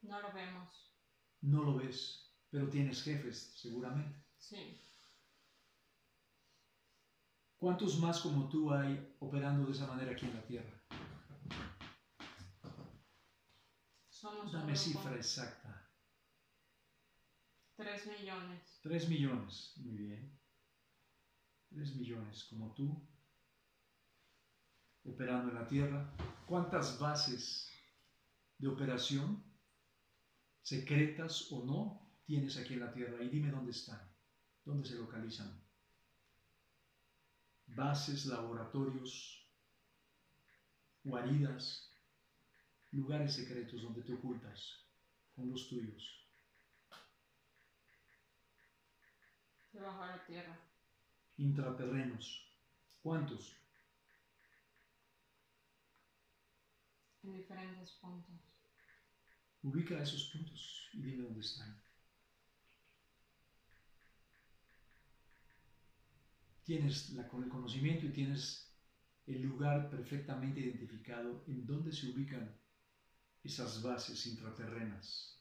No 0.00 0.22
lo 0.22 0.32
vemos. 0.32 0.96
No 1.42 1.62
lo 1.64 1.76
ves, 1.76 2.34
pero 2.48 2.70
tienes 2.70 3.02
jefes, 3.02 3.52
seguramente. 3.56 4.24
Sí. 4.38 4.80
¿Cuántos 7.58 7.98
más 7.98 8.20
como 8.22 8.48
tú 8.48 8.72
hay 8.72 9.14
operando 9.18 9.66
de 9.66 9.72
esa 9.72 9.86
manera 9.86 10.12
aquí 10.12 10.24
en 10.24 10.34
la 10.34 10.46
Tierra? 10.46 10.82
Somos 14.08 14.50
Dame 14.50 14.74
cifra 14.74 15.14
exacta. 15.14 15.92
Tres 17.76 18.06
millones. 18.06 18.80
Tres 18.82 19.10
millones, 19.10 19.74
muy 19.76 19.98
bien. 19.98 20.40
Tres 21.68 21.94
millones 21.96 22.44
como 22.44 22.72
tú, 22.72 23.10
operando 25.04 25.50
en 25.50 25.54
la 25.54 25.66
Tierra. 25.66 26.12
¿Cuántas 26.46 26.98
bases 26.98 27.70
de 28.58 28.68
operación, 28.68 29.42
secretas 30.62 31.50
o 31.52 31.64
no, 31.64 32.10
tienes 32.24 32.56
aquí 32.56 32.74
en 32.74 32.80
la 32.80 32.92
Tierra? 32.92 33.22
Y 33.22 33.28
dime 33.28 33.50
dónde 33.50 33.70
están, 33.70 34.00
dónde 34.64 34.88
se 34.88 34.96
localizan. 34.96 35.62
Bases, 37.66 38.26
laboratorios, 38.26 39.48
guaridas, 41.04 41.90
lugares 42.92 43.34
secretos 43.34 43.82
donde 43.82 44.02
te 44.02 44.12
ocultas 44.12 44.84
con 45.34 45.50
los 45.50 45.68
tuyos. 45.68 46.20
Debajo 49.72 50.02
de 50.02 50.08
la 50.08 50.24
tierra. 50.26 50.58
Intraterrenos. 51.36 52.52
¿Cuántos? 53.02 53.59
En 57.22 57.32
diferentes 57.32 57.92
puntos. 58.00 58.40
Ubica 59.62 60.02
esos 60.02 60.24
puntos 60.32 60.88
y 60.94 61.02
dime 61.02 61.24
dónde 61.24 61.40
están. 61.40 61.78
Tienes 66.64 67.10
la, 67.10 67.28
con 67.28 67.42
el 67.42 67.48
conocimiento 67.48 68.06
y 68.06 68.12
tienes 68.12 68.70
el 69.26 69.42
lugar 69.42 69.90
perfectamente 69.90 70.60
identificado 70.60 71.44
en 71.46 71.66
donde 71.66 71.92
se 71.92 72.06
ubican 72.10 72.56
esas 73.42 73.82
bases 73.82 74.26
intraterrenas 74.26 75.38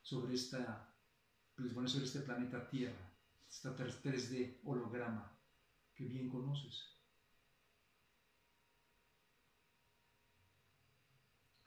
sobre 0.00 0.34
esta, 0.34 0.94
pues 1.54 1.74
bueno, 1.74 1.88
sobre 1.88 2.06
este 2.06 2.20
planeta 2.20 2.68
Tierra 2.68 3.12
esta 3.52 3.76
3D 3.76 4.60
holograma 4.64 5.30
que 5.94 6.06
bien 6.06 6.28
conoces. 6.30 7.01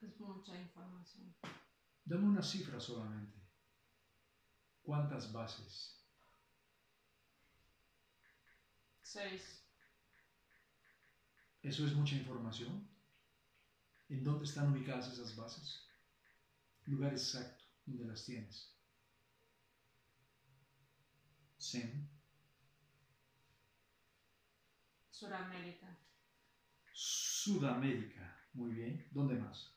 Es 0.05 0.19
mucha 0.19 0.55
información. 0.55 1.35
Dame 2.03 2.27
una 2.27 2.43
cifra 2.43 2.79
solamente. 2.79 3.39
¿Cuántas 4.83 5.31
bases? 5.31 5.99
Seis. 9.01 9.63
¿Eso 11.63 11.85
es 11.87 11.95
mucha 11.95 12.13
información? 12.13 12.87
¿En 14.07 14.23
dónde 14.23 14.45
están 14.45 14.71
ubicadas 14.71 15.11
esas 15.11 15.35
bases? 15.35 15.87
Lugar 16.83 17.13
exacto 17.13 17.63
donde 17.87 18.05
las 18.05 18.23
tienes. 18.25 18.77
Sem. 21.57 22.07
Suramérica. 25.09 25.97
Sudamérica. 26.93 28.37
Muy 28.53 28.71
bien. 28.73 29.07
¿Dónde 29.11 29.33
más? 29.35 29.74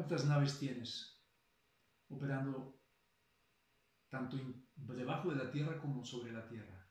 ¿Cuántas 0.00 0.24
naves 0.24 0.58
tienes 0.58 1.20
operando 2.08 2.80
tanto 4.08 4.38
debajo 4.74 5.28
de 5.28 5.36
la 5.36 5.50
tierra 5.50 5.78
como 5.78 6.02
sobre 6.06 6.32
la 6.32 6.48
tierra? 6.48 6.88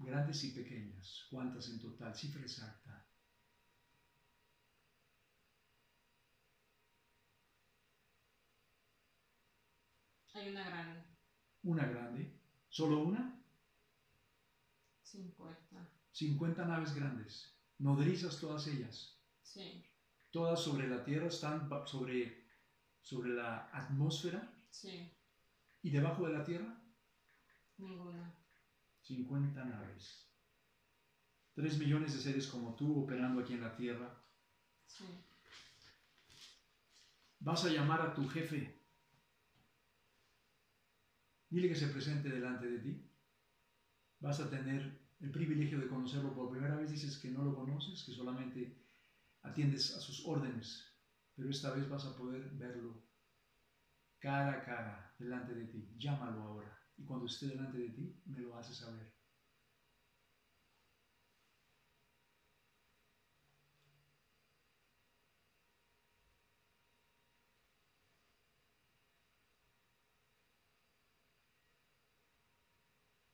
Grandes 0.00 0.42
y 0.42 0.50
pequeñas. 0.50 1.28
¿Cuántas 1.30 1.68
en 1.68 1.78
total? 1.78 2.12
Cifra 2.12 2.42
exacta. 2.42 3.06
Hay 10.34 10.48
una 10.48 10.68
grande. 10.68 11.04
Una 11.62 11.86
grande. 11.86 12.40
¿Solo 12.68 12.98
una? 12.98 13.40
50. 15.04 15.88
50 16.10 16.64
naves 16.64 16.92
grandes. 16.96 17.56
Nodrizas 17.78 18.40
todas 18.40 18.66
ellas. 18.66 19.22
Sí. 19.44 19.89
Todas 20.30 20.60
sobre 20.62 20.88
la 20.88 21.02
tierra 21.04 21.26
están 21.26 21.68
sobre, 21.86 22.46
sobre 23.00 23.30
la 23.30 23.68
atmósfera 23.72 24.52
Sí. 24.70 25.10
y 25.82 25.90
debajo 25.90 26.26
de 26.26 26.32
la 26.32 26.44
tierra 26.44 26.76
Ninguna. 27.78 28.34
50 29.02 29.64
naves. 29.64 30.30
3 31.54 31.78
millones 31.78 32.12
de 32.14 32.20
seres 32.20 32.46
como 32.46 32.76
tú 32.76 33.02
operando 33.04 33.40
aquí 33.40 33.54
en 33.54 33.62
la 33.62 33.74
tierra. 33.74 34.22
Sí. 34.86 35.04
Vas 37.40 37.64
a 37.64 37.70
llamar 37.70 38.02
a 38.02 38.14
tu 38.14 38.28
jefe. 38.28 38.78
Dile 41.48 41.68
que 41.68 41.74
se 41.74 41.88
presente 41.88 42.28
delante 42.28 42.66
de 42.66 42.78
ti. 42.78 43.10
Vas 44.20 44.38
a 44.40 44.50
tener 44.50 45.00
el 45.20 45.30
privilegio 45.30 45.80
de 45.80 45.88
conocerlo 45.88 46.34
por 46.34 46.50
primera 46.50 46.76
vez. 46.76 46.90
Dices 46.90 47.18
que 47.18 47.30
no 47.30 47.42
lo 47.42 47.54
conoces, 47.54 48.04
que 48.04 48.12
solamente 48.12 48.79
atiendes 49.42 49.94
a 49.96 50.00
sus 50.00 50.24
órdenes. 50.26 50.96
Pero 51.34 51.50
esta 51.50 51.70
vez 51.72 51.88
vas 51.88 52.06
a 52.06 52.16
poder 52.16 52.50
verlo 52.52 53.02
cara 54.20 54.52
a 54.52 54.60
cara 54.62 55.14
delante 55.18 55.52
de 55.54 55.66
ti. 55.66 55.92
Llámalo 55.98 56.42
ahora. 56.42 56.78
Y 56.96 57.04
cuando 57.04 57.26
esté 57.26 57.48
delante 57.48 57.78
de 57.78 57.90
ti, 57.90 58.22
me 58.26 58.38
lo 58.40 58.56
haces 58.56 58.76
saber. 58.76 59.12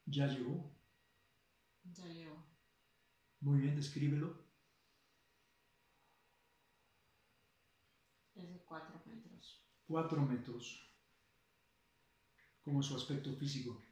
Ya 0.06 0.26
llegó. 0.26 0.74
Ya 1.84 2.06
llegó. 2.06 2.46
Muy 3.40 3.60
bien, 3.60 3.76
descríbelo. 3.76 4.45
Es 8.36 8.50
de 8.50 8.58
4 8.66 9.02
metros. 9.06 9.62
4 9.86 10.22
metros. 10.22 10.92
¿Cómo 12.62 12.80
es 12.80 12.86
su 12.86 12.96
aspecto 12.96 13.32
físico? 13.34 13.82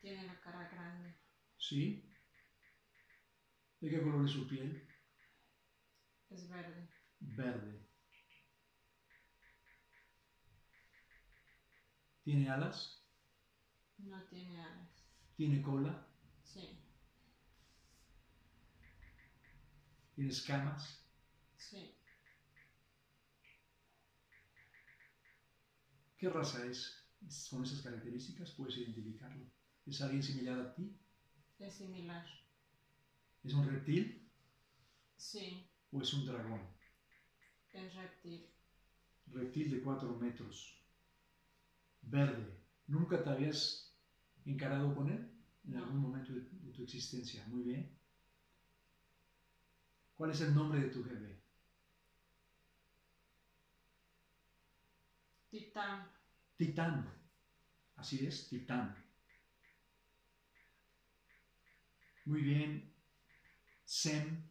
Tiene 0.00 0.24
la 0.24 0.40
cara 0.40 0.68
grande. 0.68 1.16
¿Sí? 1.58 2.08
¿De 3.80 3.90
qué 3.90 4.00
color 4.02 4.24
es 4.24 4.32
su 4.32 4.46
piel? 4.46 4.86
Es 6.30 6.48
verde. 6.48 6.88
Verde. 7.20 7.88
¿Tiene 12.22 12.48
alas? 12.50 13.04
No 13.98 14.22
tiene 14.28 14.60
alas. 14.60 15.04
¿Tiene 15.36 15.62
cola? 15.62 16.06
Sí. 16.44 16.78
¿Tiene 20.14 20.30
escamas? 20.30 21.04
Sí. 21.56 21.94
¿Qué 26.16 26.28
raza 26.30 26.64
es? 26.66 27.04
Es- 27.26 27.48
Con 27.50 27.62
esas 27.64 27.82
características 27.82 28.52
puedes 28.52 28.78
identificarlo. 28.78 29.46
¿Es 29.84 30.00
alguien 30.00 30.22
similar 30.22 30.58
a 30.60 30.74
ti? 30.74 30.90
Es 31.58 31.74
similar. 31.74 32.26
¿Es 33.44 33.54
un 33.54 33.64
reptil 33.66 34.28
Sí. 35.16 35.68
o 35.92 36.00
es 36.02 36.12
un 36.14 36.26
dragón? 36.26 36.60
Es 37.72 37.94
reptil. 37.94 38.48
Reptil 39.26 39.68
de 39.70 39.80
4 39.82 40.16
metros. 40.16 40.78
Verde. 42.02 42.46
¿Nunca 42.86 43.22
te 43.22 43.30
habías 43.30 43.92
encarado 44.44 44.94
con 44.94 45.10
él 45.10 45.28
en 45.64 45.72
No. 45.72 45.84
algún 45.84 45.98
momento 46.00 46.32
de, 46.34 46.40
de 46.42 46.70
tu 46.72 46.82
existencia? 46.82 47.44
Muy 47.48 47.62
bien. 47.62 48.01
¿Cuál 50.22 50.30
es 50.30 50.40
el 50.42 50.54
nombre 50.54 50.78
de 50.78 50.88
tu 50.88 51.02
jefe? 51.02 51.42
Titán. 55.50 56.08
Titán. 56.56 57.12
Así 57.96 58.24
es, 58.24 58.48
Titán. 58.48 58.96
Muy 62.26 62.40
bien. 62.40 62.94
Sem, 63.84 64.48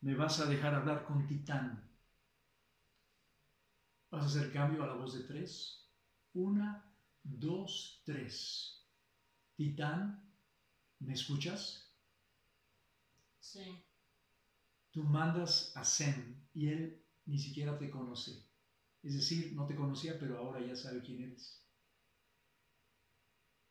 me 0.00 0.14
vas 0.14 0.40
a 0.40 0.46
dejar 0.46 0.74
hablar 0.74 1.04
con 1.04 1.26
Titán. 1.26 1.94
Vas 4.10 4.22
a 4.22 4.26
hacer 4.28 4.50
cambio 4.50 4.82
a 4.82 4.86
la 4.86 4.94
voz 4.94 5.12
de 5.12 5.24
tres. 5.24 5.90
Una, 6.32 6.90
dos, 7.22 8.00
tres. 8.06 8.82
Titán, 9.56 10.32
¿me 11.00 11.12
escuchas? 11.12 11.94
Sí. 13.40 13.85
Tú 14.96 15.04
mandas 15.04 15.76
a 15.76 15.84
Sem 15.84 16.34
y 16.54 16.68
él 16.68 17.04
ni 17.26 17.38
siquiera 17.38 17.76
te 17.76 17.90
conoce. 17.90 18.48
Es 19.02 19.14
decir, 19.14 19.52
no 19.52 19.66
te 19.66 19.76
conocía, 19.76 20.18
pero 20.18 20.38
ahora 20.38 20.66
ya 20.66 20.74
sabe 20.74 21.02
quién 21.02 21.22
eres. 21.22 21.62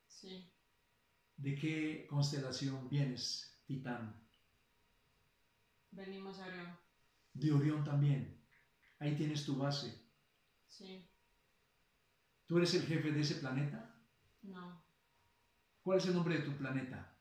Sí. 0.08 0.48
¿De 1.38 1.56
qué 1.56 2.06
constelación 2.08 2.88
vienes, 2.90 3.60
Titán? 3.66 4.24
Venimos 5.90 6.38
a 6.38 6.46
Orión. 6.46 6.78
De 7.34 7.52
Orión 7.54 7.84
también. 7.84 8.40
Ahí 9.00 9.16
tienes 9.16 9.48
tu 9.48 9.56
base. 9.56 10.00
Sí. 10.68 11.10
¿Tú 12.46 12.60
eres 12.60 12.72
el 12.76 12.86
jefe 12.86 13.12
de 13.12 13.22
ese 13.22 13.38
planeta? 13.38 14.00
No. 14.44 14.80
¿Cuál 15.82 15.98
es 15.98 16.06
el 16.06 16.14
nombre 16.14 16.38
de 16.38 16.44
tu 16.44 16.56
planeta? 16.56 17.18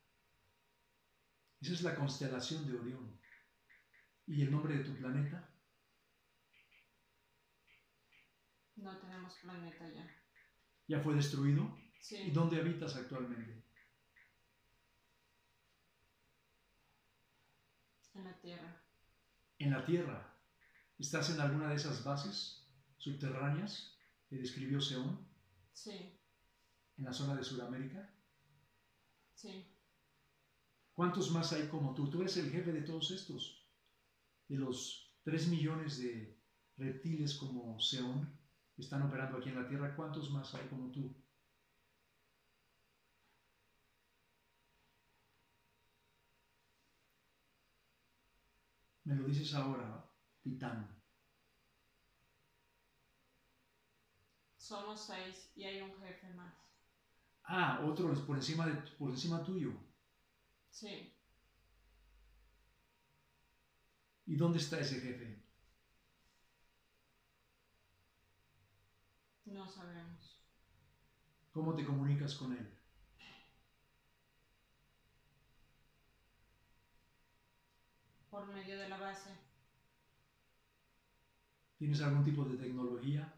Esa 1.63 1.73
es 1.73 1.81
la 1.81 1.95
constelación 1.95 2.67
de 2.67 2.79
Orión. 2.79 3.24
¿Y 4.27 4.43
el 4.43 4.51
nombre 4.51 4.77
de 4.79 4.85
tu 4.85 4.95
planeta? 4.95 5.49
No 8.77 8.99
tenemos 8.99 9.35
planeta 9.43 9.89
ya. 9.89 10.11
¿Ya 10.89 11.01
fue 11.01 11.15
destruido? 11.15 11.77
¿Y 12.01 12.03
Sí. 12.05 12.31
dónde 12.33 12.59
habitas 12.59 12.97
actualmente? 12.97 13.63
En 18.15 18.25
la 18.25 18.41
Tierra. 18.41 18.83
En 19.59 19.71
la 19.71 19.85
Tierra. 19.85 20.35
¿Estás 20.99 21.31
en 21.31 21.41
alguna 21.41 21.69
de 21.71 21.77
esas 21.77 22.05
bases 22.05 22.67
subterráneas 22.99 23.97
que 24.29 24.37
describió 24.37 24.81
Seón 24.81 25.27
Sí. 25.73 26.19
en 26.97 27.05
la 27.05 27.13
zona 27.13 27.35
de 27.35 27.45
Sudamérica? 27.45 28.09
Sí. 29.35 29.67
¿Cuántos 30.95 31.31
más 31.33 31.53
hay 31.53 31.69
como 31.69 31.95
tú? 31.95 32.09
Tú 32.11 32.21
eres 32.21 32.37
el 32.37 32.51
jefe 32.53 32.73
de 32.73 32.83
todos 32.83 33.11
estos. 33.11 33.64
De 34.49 34.57
los 34.57 35.15
3 35.23 35.49
millones 35.49 35.99
de 35.99 36.39
reptiles 36.77 37.35
como 37.37 37.79
Seón 37.81 38.39
que 38.75 38.83
están 38.83 39.03
operando 39.03 39.39
aquí 39.39 39.51
en 39.51 39.63
la 39.63 39.69
Tierra, 39.69 39.95
¿cuántos 39.95 40.31
más 40.31 40.55
hay 40.55 40.67
como 40.69 40.91
tú? 40.91 41.15
Me 49.05 49.15
lo 49.15 49.25
dices 49.25 49.55
ahora, 49.55 50.05
Titán. 50.43 50.89
Somos 54.57 55.07
seis 55.07 55.53
y 55.55 55.65
hay 55.65 55.83
un 55.83 55.95
jefe 56.01 56.33
más. 56.35 56.55
Ah, 57.45 57.81
otro 57.85 58.13
es 58.13 58.21
por 58.21 58.37
encima, 58.37 58.67
de, 58.67 58.75
por 58.99 59.11
encima 59.11 59.45
tuyo. 59.45 59.73
Sí. 60.71 61.14
¿Y 64.35 64.37
dónde 64.37 64.59
está 64.59 64.81
ese 64.81 64.99
jefe? 64.99 65.41
No 69.45 69.69
sabemos. 69.69 70.43
¿Cómo 71.53 71.77
te 71.77 71.85
comunicas 71.85 72.35
con 72.35 72.53
Él? 72.53 72.69
Por 78.29 78.53
medio 78.53 78.77
de 78.77 78.89
la 78.89 78.99
base. 78.99 79.31
¿Tienes 81.79 82.01
algún 82.01 82.25
tipo 82.25 82.45
de 82.45 82.57
tecnología, 82.57 83.33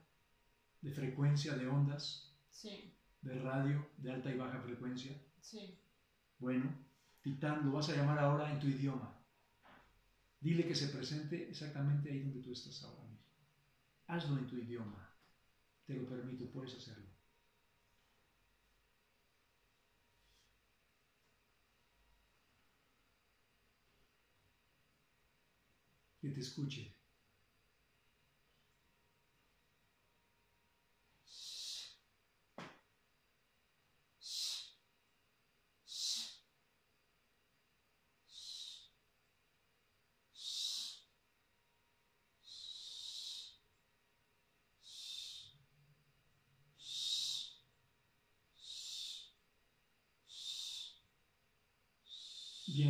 de 0.80 0.92
frecuencia, 0.92 1.56
de 1.56 1.68
ondas? 1.68 2.34
Sí. 2.48 2.96
¿De 3.20 3.38
radio, 3.38 3.86
de 3.98 4.12
alta 4.12 4.30
y 4.30 4.38
baja 4.38 4.62
frecuencia? 4.62 5.14
Sí. 5.42 5.78
Bueno, 6.38 6.74
Titán, 7.20 7.66
lo 7.66 7.72
vas 7.72 7.90
a 7.90 7.96
llamar 7.96 8.18
ahora 8.18 8.50
en 8.50 8.58
tu 8.60 8.68
idioma. 8.68 9.15
Dile 10.46 10.64
que 10.64 10.76
se 10.76 10.86
presente 10.94 11.48
exactamente 11.50 12.08
ahí 12.08 12.20
donde 12.20 12.40
tú 12.40 12.52
estás 12.52 12.80
ahora 12.84 13.02
mismo. 13.02 13.26
Hazlo 14.06 14.38
en 14.38 14.46
tu 14.46 14.56
idioma. 14.56 15.12
Te 15.84 15.94
lo 15.94 16.06
permito, 16.06 16.48
puedes 16.52 16.76
hacerlo. 16.76 17.10
Que 26.20 26.28
te 26.30 26.40
escuche. 26.40 26.95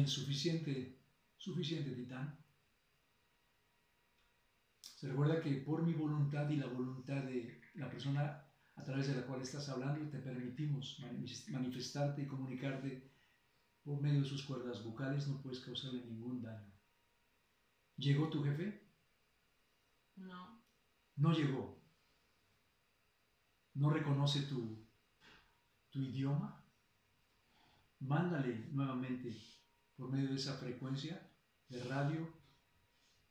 Suficiente, 0.07 0.99
suficiente, 1.37 1.91
titán. 1.91 2.39
Se 4.81 5.09
recuerda 5.09 5.41
que 5.41 5.53
por 5.57 5.83
mi 5.83 5.93
voluntad 5.93 6.49
y 6.49 6.57
la 6.57 6.67
voluntad 6.67 7.23
de 7.25 7.61
la 7.75 7.91
persona 7.91 8.43
a 8.77 8.85
través 8.85 9.09
de 9.09 9.15
la 9.15 9.27
cual 9.27 9.41
estás 9.41 9.69
hablando, 9.69 10.09
te 10.11 10.19
permitimos 10.19 11.03
manifestarte 11.49 12.23
y 12.23 12.27
comunicarte 12.27 13.11
por 13.85 14.01
medio 14.01 14.21
de 14.23 14.29
sus 14.29 14.45
cuerdas 14.45 14.85
vocales, 14.85 15.29
no 15.29 15.41
puedes 15.41 15.61
causarle 15.61 16.05
ningún 16.05 16.43
daño. 16.43 16.73
¿Llegó 17.97 18.29
tu 18.29 18.43
jefe? 18.43 18.87
No. 20.17 20.63
No 21.17 21.33
llegó. 21.33 21.81
¿No 23.75 23.91
reconoce 23.91 24.43
tu, 24.43 24.87
tu 25.91 26.01
idioma? 26.01 26.63
Mándale 28.01 28.69
nuevamente 28.73 29.35
por 29.97 30.09
medio 30.09 30.31
de 30.31 30.37
esa 30.37 30.55
frecuencia 30.55 31.21
de 31.69 31.83
radio 31.85 32.29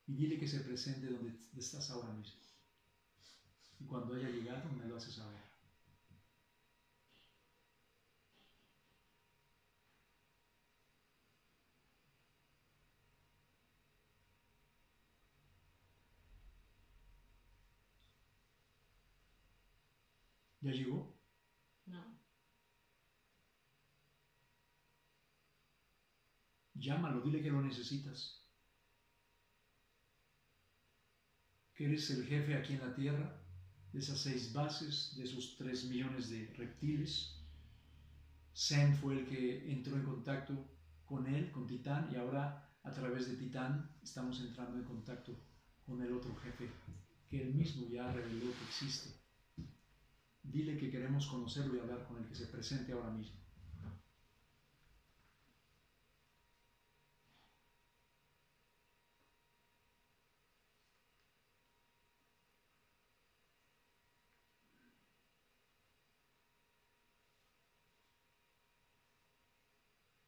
y 0.07 0.15
dile 0.15 0.39
que 0.39 0.47
se 0.47 0.61
presente 0.61 1.07
donde 1.07 1.31
estás 1.55 1.89
ahora 1.91 2.11
mismo. 2.13 2.39
Y 3.79 3.85
cuando 3.85 4.13
haya 4.15 4.27
llegado 4.29 4.69
me 4.71 4.85
lo 4.85 4.97
hace 4.97 5.11
saber. 5.11 5.39
¿Ya 20.61 20.71
llegó? 20.71 21.15
No. 21.87 22.03
Llámalo, 26.85 27.21
dile 27.21 27.41
que 27.41 27.49
lo 27.49 27.61
necesitas. 27.63 28.45
Que 31.73 31.85
eres 31.85 32.09
el 32.11 32.25
jefe 32.25 32.55
aquí 32.55 32.73
en 32.73 32.81
la 32.81 32.93
tierra 32.93 33.41
de 33.91 33.99
esas 33.99 34.19
seis 34.19 34.53
bases, 34.53 35.15
de 35.17 35.23
esos 35.23 35.55
tres 35.57 35.85
millones 35.85 36.29
de 36.29 36.53
reptiles. 36.57 37.41
Sem 38.53 38.93
fue 38.93 39.13
el 39.17 39.25
que 39.25 39.71
entró 39.71 39.95
en 39.95 40.03
contacto 40.03 40.53
con 41.05 41.25
él, 41.25 41.51
con 41.51 41.65
Titán, 41.65 42.09
y 42.13 42.17
ahora 42.17 42.45
a 42.83 42.91
través 42.91 43.27
de 43.27 43.37
Titán 43.37 43.89
estamos 44.03 44.39
entrando 44.41 44.77
en 44.77 44.85
contacto 44.85 45.35
con 45.85 46.01
el 46.03 46.13
otro 46.13 46.35
jefe, 46.35 46.69
que 47.27 47.41
él 47.41 47.55
mismo 47.55 47.87
ya 47.87 48.13
reveló 48.13 48.51
que 48.57 48.65
existe. 48.65 49.09
Dile 50.43 50.77
que 50.77 50.91
queremos 50.91 51.25
conocerlo 51.25 51.75
y 51.75 51.79
hablar 51.79 52.05
con 52.07 52.17
el 52.17 52.27
que 52.29 52.35
se 52.35 52.45
presente 52.45 52.93
ahora 52.93 53.09
mismo. 53.09 53.44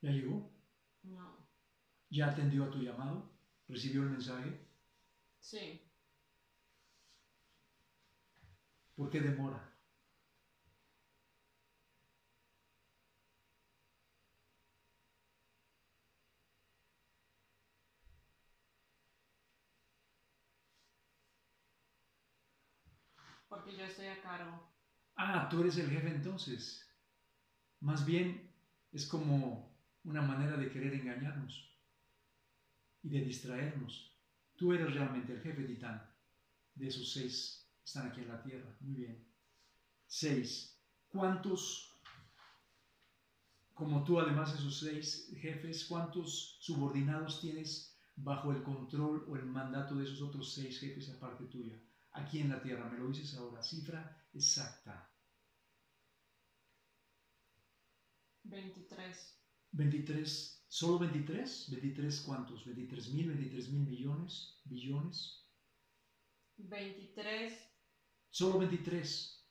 ¿Ya 0.07 0.13
llegó? 0.13 0.49
No. 1.03 1.35
¿Ya 2.09 2.27
atendió 2.27 2.63
a 2.63 2.71
tu 2.71 2.79
llamado? 2.79 3.29
¿Recibió 3.67 4.03
el 4.03 4.09
mensaje? 4.11 4.57
Sí. 5.39 5.81
¿Por 8.95 9.09
qué 9.09 9.21
demora? 9.21 9.61
Porque 23.49 23.75
yo 23.75 23.83
estoy 23.83 24.05
a 24.07 24.21
cargo. 24.21 24.61
Ah, 25.15 25.47
tú 25.49 25.61
eres 25.61 25.77
el 25.77 25.89
jefe 25.89 26.09
entonces. 26.09 26.81
Más 27.81 28.05
bien 28.05 28.53
es 28.91 29.05
como 29.07 29.76
una 30.07 30.21
manera 30.21 30.55
de 30.55 30.71
querer 30.71 30.93
engañarnos 30.93 31.69
y 33.03 33.09
de 33.09 33.25
distraernos. 33.25 34.17
Tú 34.55 34.71
eres 34.71 34.93
realmente 34.93 35.33
el 35.33 35.41
jefe 35.41 35.63
titán 35.63 36.01
de 36.75 36.87
esos 36.87 37.11
seis 37.11 37.67
que 37.77 37.85
están 37.85 38.07
aquí 38.07 38.21
en 38.21 38.29
la 38.29 38.41
tierra. 38.41 38.75
Muy 38.79 38.95
bien. 38.95 39.27
Seis. 40.07 40.79
¿Cuántos, 41.09 41.91
como 43.73 44.05
tú 44.05 44.19
además 44.19 44.53
esos 44.53 44.79
seis 44.79 45.29
jefes, 45.41 45.85
cuántos 45.85 46.57
subordinados 46.61 47.41
tienes 47.41 47.99
bajo 48.15 48.51
el 48.53 48.63
control 48.63 49.25
o 49.27 49.35
el 49.35 49.45
mandato 49.45 49.95
de 49.95 50.05
esos 50.05 50.21
otros 50.21 50.53
seis 50.53 50.79
jefes 50.79 51.09
aparte 51.09 51.45
tuya? 51.45 51.77
Aquí 52.13 52.39
en 52.39 52.49
la 52.49 52.61
tierra, 52.61 52.89
me 52.89 52.97
lo 52.97 53.09
dices 53.09 53.35
ahora, 53.35 53.61
cifra 53.61 54.25
exacta. 54.33 55.11
23. 58.45 59.36
23, 59.71 60.65
solo 60.67 60.99
23, 60.99 61.69
23 61.69 62.21
cuántos, 62.21 62.65
23 62.65 63.09
mil, 63.13 63.27
23 63.27 63.69
mil 63.69 63.85
millones, 63.87 64.61
billones. 64.65 65.43
23. 66.57 67.53
Solo 68.29 68.59
23. 68.59 69.45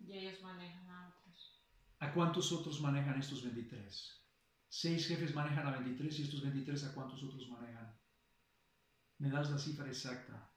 Y 0.00 0.12
ellos 0.12 0.42
manejan 0.42 0.88
a 0.88 1.08
otros. 1.08 1.62
¿A 1.98 2.12
cuántos 2.12 2.52
otros 2.52 2.80
manejan 2.80 3.18
estos 3.18 3.42
23? 3.42 4.22
Seis 4.68 5.06
jefes 5.06 5.34
manejan 5.34 5.66
a 5.66 5.70
23 5.70 6.18
y 6.18 6.22
estos 6.22 6.42
23 6.42 6.84
a 6.84 6.94
cuántos 6.94 7.22
otros 7.22 7.48
manejan. 7.48 7.96
Me 9.18 9.30
das 9.30 9.50
la 9.50 9.58
cifra 9.58 9.86
exacta. 9.86 10.52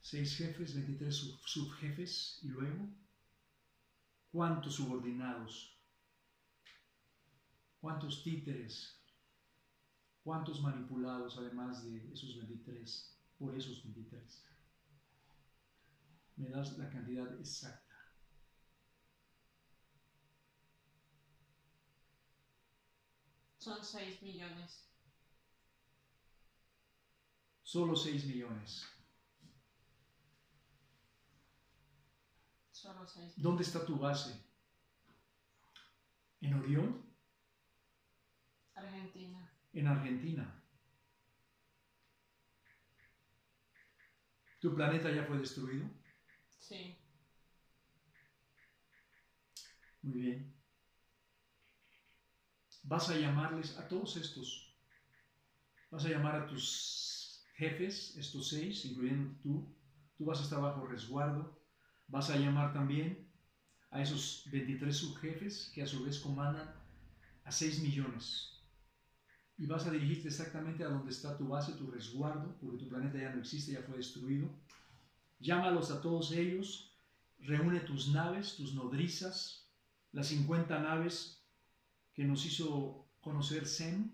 Seis 0.00 0.36
jefes, 0.36 0.74
23 0.74 1.14
subjefes 1.44 2.38
y 2.42 2.48
luego 2.48 2.88
¿Cuántos 4.32 4.76
subordinados? 4.76 5.78
¿Cuántos 7.82 8.22
títeres? 8.24 8.98
¿Cuántos 10.24 10.62
manipulados 10.62 11.36
además 11.36 11.84
de 11.84 12.10
esos 12.10 12.38
23? 12.38 13.14
Por 13.38 13.54
esos 13.54 13.82
23. 13.82 14.48
Me 16.36 16.48
das 16.48 16.78
la 16.78 16.88
cantidad 16.88 17.30
exacta. 17.38 17.94
Son 23.58 23.84
6 23.84 24.22
millones. 24.22 24.88
Solo 27.62 27.94
6 27.94 28.26
millones. 28.26 28.91
¿Dónde 33.36 33.62
está 33.62 33.84
tu 33.84 33.96
base? 33.98 34.32
¿En 36.40 36.54
Orión? 36.54 37.02
Argentina. 38.74 39.50
En 39.72 39.86
Argentina. 39.86 40.62
¿Tu 44.60 44.74
planeta 44.74 45.10
ya 45.10 45.24
fue 45.24 45.38
destruido? 45.38 45.84
Sí. 46.58 46.96
Muy 50.02 50.20
bien. 50.20 50.54
Vas 52.84 53.08
a 53.10 53.16
llamarles 53.16 53.78
a 53.78 53.86
todos 53.86 54.16
estos. 54.16 54.74
Vas 55.90 56.04
a 56.04 56.08
llamar 56.08 56.36
a 56.36 56.46
tus 56.46 57.44
jefes, 57.54 58.16
estos 58.16 58.48
seis, 58.48 58.84
incluyendo 58.84 59.36
tú. 59.42 59.72
Tú 60.16 60.24
vas 60.24 60.40
a 60.40 60.42
estar 60.42 60.60
bajo 60.60 60.86
resguardo. 60.86 61.61
Vas 62.12 62.28
a 62.28 62.36
llamar 62.36 62.74
también 62.74 63.26
a 63.90 64.02
esos 64.02 64.44
23 64.52 64.94
subjefes 64.94 65.72
que 65.74 65.82
a 65.82 65.86
su 65.86 66.04
vez 66.04 66.18
comandan 66.20 66.70
a 67.42 67.50
6 67.50 67.80
millones. 67.80 68.50
Y 69.56 69.64
vas 69.64 69.86
a 69.86 69.90
dirigirte 69.90 70.28
exactamente 70.28 70.84
a 70.84 70.90
donde 70.90 71.10
está 71.10 71.38
tu 71.38 71.48
base, 71.48 71.72
tu 71.72 71.90
resguardo, 71.90 72.54
porque 72.60 72.76
tu 72.76 72.88
planeta 72.90 73.16
ya 73.16 73.34
no 73.34 73.40
existe, 73.40 73.72
ya 73.72 73.80
fue 73.80 73.96
destruido. 73.96 74.50
Llámalos 75.40 75.90
a 75.90 76.02
todos 76.02 76.32
ellos, 76.32 76.94
reúne 77.38 77.80
tus 77.80 78.08
naves, 78.08 78.56
tus 78.56 78.74
nodrizas, 78.74 79.70
las 80.12 80.26
50 80.26 80.80
naves 80.80 81.42
que 82.12 82.24
nos 82.24 82.44
hizo 82.44 83.08
conocer 83.22 83.66
Sem. 83.66 84.12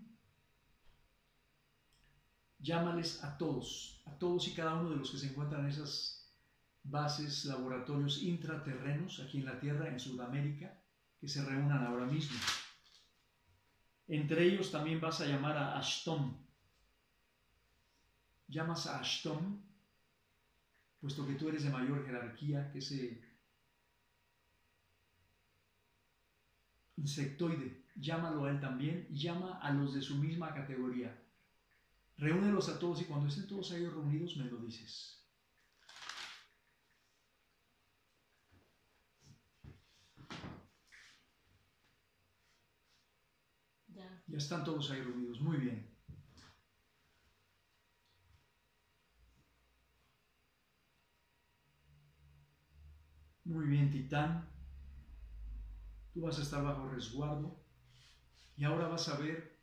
Llámales 2.59 3.21
a 3.25 3.37
todos, 3.37 4.01
a 4.05 4.17
todos 4.17 4.47
y 4.47 4.53
cada 4.53 4.75
uno 4.75 4.91
de 4.91 4.95
los 4.95 5.11
que 5.11 5.17
se 5.17 5.27
encuentran 5.27 5.65
en 5.65 5.71
esas 5.71 6.18
bases, 6.89 7.45
laboratorios 7.45 8.23
intraterrenos 8.23 9.19
aquí 9.19 9.39
en 9.39 9.45
la 9.45 9.59
Tierra, 9.59 9.87
en 9.87 9.99
Sudamérica, 9.99 10.79
que 11.19 11.27
se 11.27 11.43
reúnan 11.43 11.85
ahora 11.85 12.05
mismo. 12.05 12.37
Entre 14.07 14.43
ellos 14.43 14.71
también 14.71 14.99
vas 14.99 15.21
a 15.21 15.25
llamar 15.25 15.55
a 15.57 15.77
Ashton. 15.77 16.35
Llamas 18.47 18.87
a 18.87 18.99
Ashton, 18.99 19.61
puesto 20.99 21.27
que 21.27 21.35
tú 21.35 21.49
eres 21.49 21.63
de 21.63 21.69
mayor 21.69 22.03
jerarquía 22.05 22.71
que 22.71 22.79
ese 22.79 23.21
insectoide. 26.97 27.83
Llámalo 27.95 28.45
a 28.45 28.51
él 28.51 28.59
también 28.59 29.07
y 29.09 29.19
llama 29.19 29.59
a 29.59 29.71
los 29.71 29.93
de 29.93 30.01
su 30.01 30.15
misma 30.15 30.53
categoría. 30.53 31.15
Reúnelos 32.17 32.69
a 32.69 32.79
todos 32.79 33.01
y 33.01 33.05
cuando 33.05 33.27
estén 33.27 33.47
todos 33.47 33.71
ahí 33.71 33.85
reunidos 33.85 34.35
me 34.37 34.45
lo 34.45 34.57
dices. 34.57 35.18
Ya 44.27 44.37
están 44.37 44.63
todos 44.63 44.91
ahí 44.91 45.01
reunidos. 45.01 45.41
Muy 45.41 45.57
bien. 45.57 45.89
Muy 53.43 53.65
bien, 53.65 53.89
Titán. 53.89 54.47
Tú 56.13 56.21
vas 56.21 56.37
a 56.37 56.43
estar 56.43 56.63
bajo 56.63 56.87
resguardo. 56.89 57.59
Y 58.55 58.63
ahora 58.63 58.87
vas 58.87 59.09
a 59.09 59.17
ver. 59.17 59.57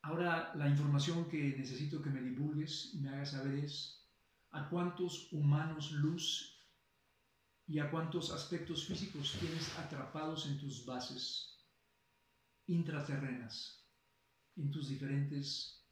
Ahora 0.00 0.54
la 0.54 0.68
información 0.68 1.28
que 1.28 1.56
necesito 1.58 2.00
que 2.00 2.08
me 2.08 2.22
divulgues 2.22 2.94
y 2.94 3.00
me 3.00 3.10
hagas 3.10 3.32
saber 3.32 3.56
es 3.64 4.08
a 4.52 4.70
cuántos 4.70 5.30
humanos 5.32 5.92
luz 5.92 6.64
y 7.66 7.78
a 7.78 7.90
cuántos 7.90 8.32
aspectos 8.32 8.86
físicos 8.86 9.36
tienes 9.38 9.78
atrapados 9.78 10.46
en 10.46 10.58
tus 10.58 10.86
bases 10.86 11.57
intraterrenas 12.68 13.84
en 14.56 14.70
tus 14.70 14.88
diferentes 14.88 15.84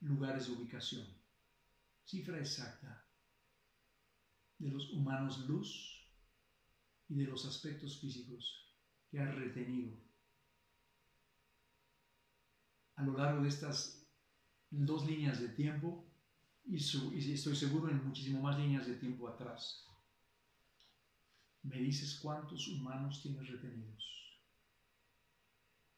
lugares 0.00 0.46
de 0.46 0.52
ubicación. 0.52 1.06
Cifra 2.04 2.38
exacta 2.38 3.06
de 4.58 4.70
los 4.70 4.90
humanos 4.92 5.46
luz 5.46 6.08
y 7.08 7.16
de 7.16 7.24
los 7.24 7.44
aspectos 7.46 8.00
físicos 8.00 8.72
que 9.10 9.20
has 9.20 9.34
retenido 9.34 9.96
a 12.96 13.02
lo 13.02 13.16
largo 13.18 13.42
de 13.42 13.48
estas 13.48 14.06
dos 14.70 15.06
líneas 15.06 15.40
de 15.40 15.48
tiempo 15.48 16.06
y, 16.66 16.76
estoy 16.76 17.56
seguro 17.56 17.90
en 17.90 18.02
muchísimo 18.04 18.40
más 18.40 18.58
líneas 18.58 18.86
de 18.86 18.94
tiempo 18.94 19.28
atrás. 19.28 19.86
Me 21.62 21.78
dices 21.78 22.18
cuántos 22.20 22.68
humanos 22.68 23.20
tienes 23.22 23.48
retenidos 23.48 24.23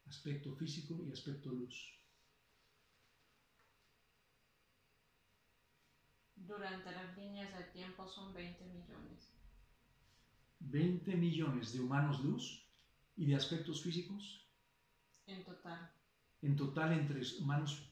aspecto 0.07 0.55
físico 0.55 1.03
y 1.07 1.11
aspecto 1.11 1.49
luz. 1.49 1.93
Durante 6.35 6.91
las 6.91 7.17
líneas 7.17 7.57
de 7.57 7.63
tiempo 7.65 8.07
son 8.07 8.33
20 8.33 8.63
millones. 8.65 9.33
20 10.59 11.15
millones 11.15 11.73
de 11.73 11.79
humanos 11.81 12.23
luz 12.23 12.65
y 13.15 13.25
de 13.25 13.35
aspectos 13.35 13.81
físicos. 13.83 14.47
En 15.25 15.43
total. 15.43 15.91
En 16.41 16.55
total 16.55 16.93
entre 16.93 17.21
humanos, 17.39 17.91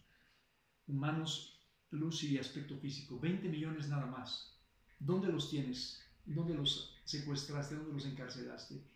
humanos 0.87 1.59
luz 1.91 2.23
y 2.23 2.37
aspecto 2.37 2.77
físico. 2.77 3.19
20 3.19 3.49
millones 3.49 3.89
nada 3.89 4.05
más. 4.05 4.55
¿Dónde 4.99 5.27
los 5.27 5.49
tienes? 5.49 6.01
¿Dónde 6.25 6.53
los 6.53 6.95
secuestraste? 7.03 7.75
¿Dónde 7.75 7.93
los 7.93 8.05
encarcelaste? 8.05 8.94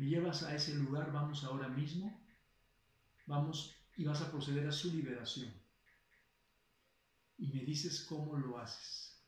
Me 0.00 0.06
llevas 0.06 0.42
a 0.42 0.54
ese 0.54 0.72
lugar, 0.72 1.12
vamos 1.12 1.44
ahora 1.44 1.68
mismo, 1.68 2.18
vamos 3.26 3.76
y 3.98 4.06
vas 4.06 4.22
a 4.22 4.30
proceder 4.30 4.66
a 4.66 4.72
su 4.72 4.94
liberación. 4.94 5.52
Y 7.36 7.48
me 7.48 7.60
dices 7.64 8.06
cómo 8.08 8.34
lo 8.38 8.56
haces 8.56 9.22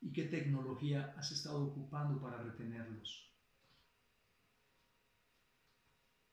y 0.00 0.12
qué 0.12 0.24
tecnología 0.24 1.14
has 1.16 1.30
estado 1.30 1.62
ocupando 1.62 2.20
para 2.20 2.38
retenerlos. 2.38 3.32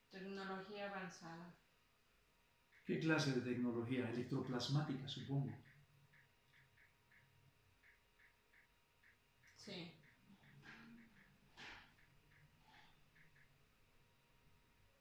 Tecnología 0.09 0.87
avanzada. 0.87 1.53
¿Qué 2.87 2.99
clase 2.99 3.33
de 3.33 3.41
tecnología? 3.41 4.09
Electroplasmática, 4.09 5.07
supongo. 5.07 5.51
Sí. 9.55 9.94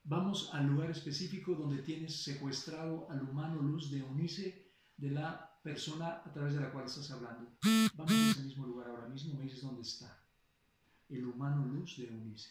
Vamos 0.06 0.50
al 0.52 0.66
lugar 0.66 0.90
específico 0.90 1.54
donde 1.54 1.82
tienes 1.82 2.22
secuestrado 2.22 3.10
al 3.10 3.22
humano 3.22 3.62
luz 3.62 3.90
de 3.90 4.02
Unice, 4.02 4.70
de 4.98 5.10
la 5.10 5.58
persona 5.62 6.22
a 6.22 6.30
través 6.30 6.52
de 6.54 6.60
la 6.60 6.70
cual 6.70 6.84
estás 6.84 7.10
hablando. 7.10 7.56
Vamos 7.94 8.12
a 8.12 8.30
ese 8.30 8.42
mismo 8.42 8.66
lugar 8.66 8.88
ahora 8.88 9.08
mismo, 9.08 9.38
me 9.38 9.44
dices 9.44 9.62
dónde 9.62 9.80
está. 9.80 10.22
El 11.08 11.24
humano 11.24 11.64
luz 11.64 11.96
de 11.96 12.06
Unice. 12.10 12.50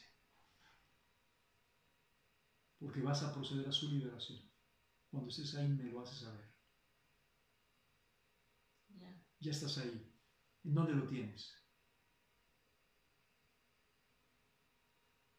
Porque 2.80 3.01
vas 3.01 3.22
a 3.22 3.32
proceder 3.32 3.67
a 3.67 3.72
su 3.72 3.88
liberación. 3.88 4.41
Cuando 5.11 5.30
estés 5.30 5.53
ahí 5.53 5.67
me 5.67 5.91
lo 5.91 6.01
haces 6.01 6.22
saber. 6.22 6.51
Ya 9.40 9.51
estás 9.51 9.77
ahí. 9.77 10.11
¿En 10.64 10.73
dónde 10.73 10.93
lo 10.93 11.07
tienes? 11.07 11.53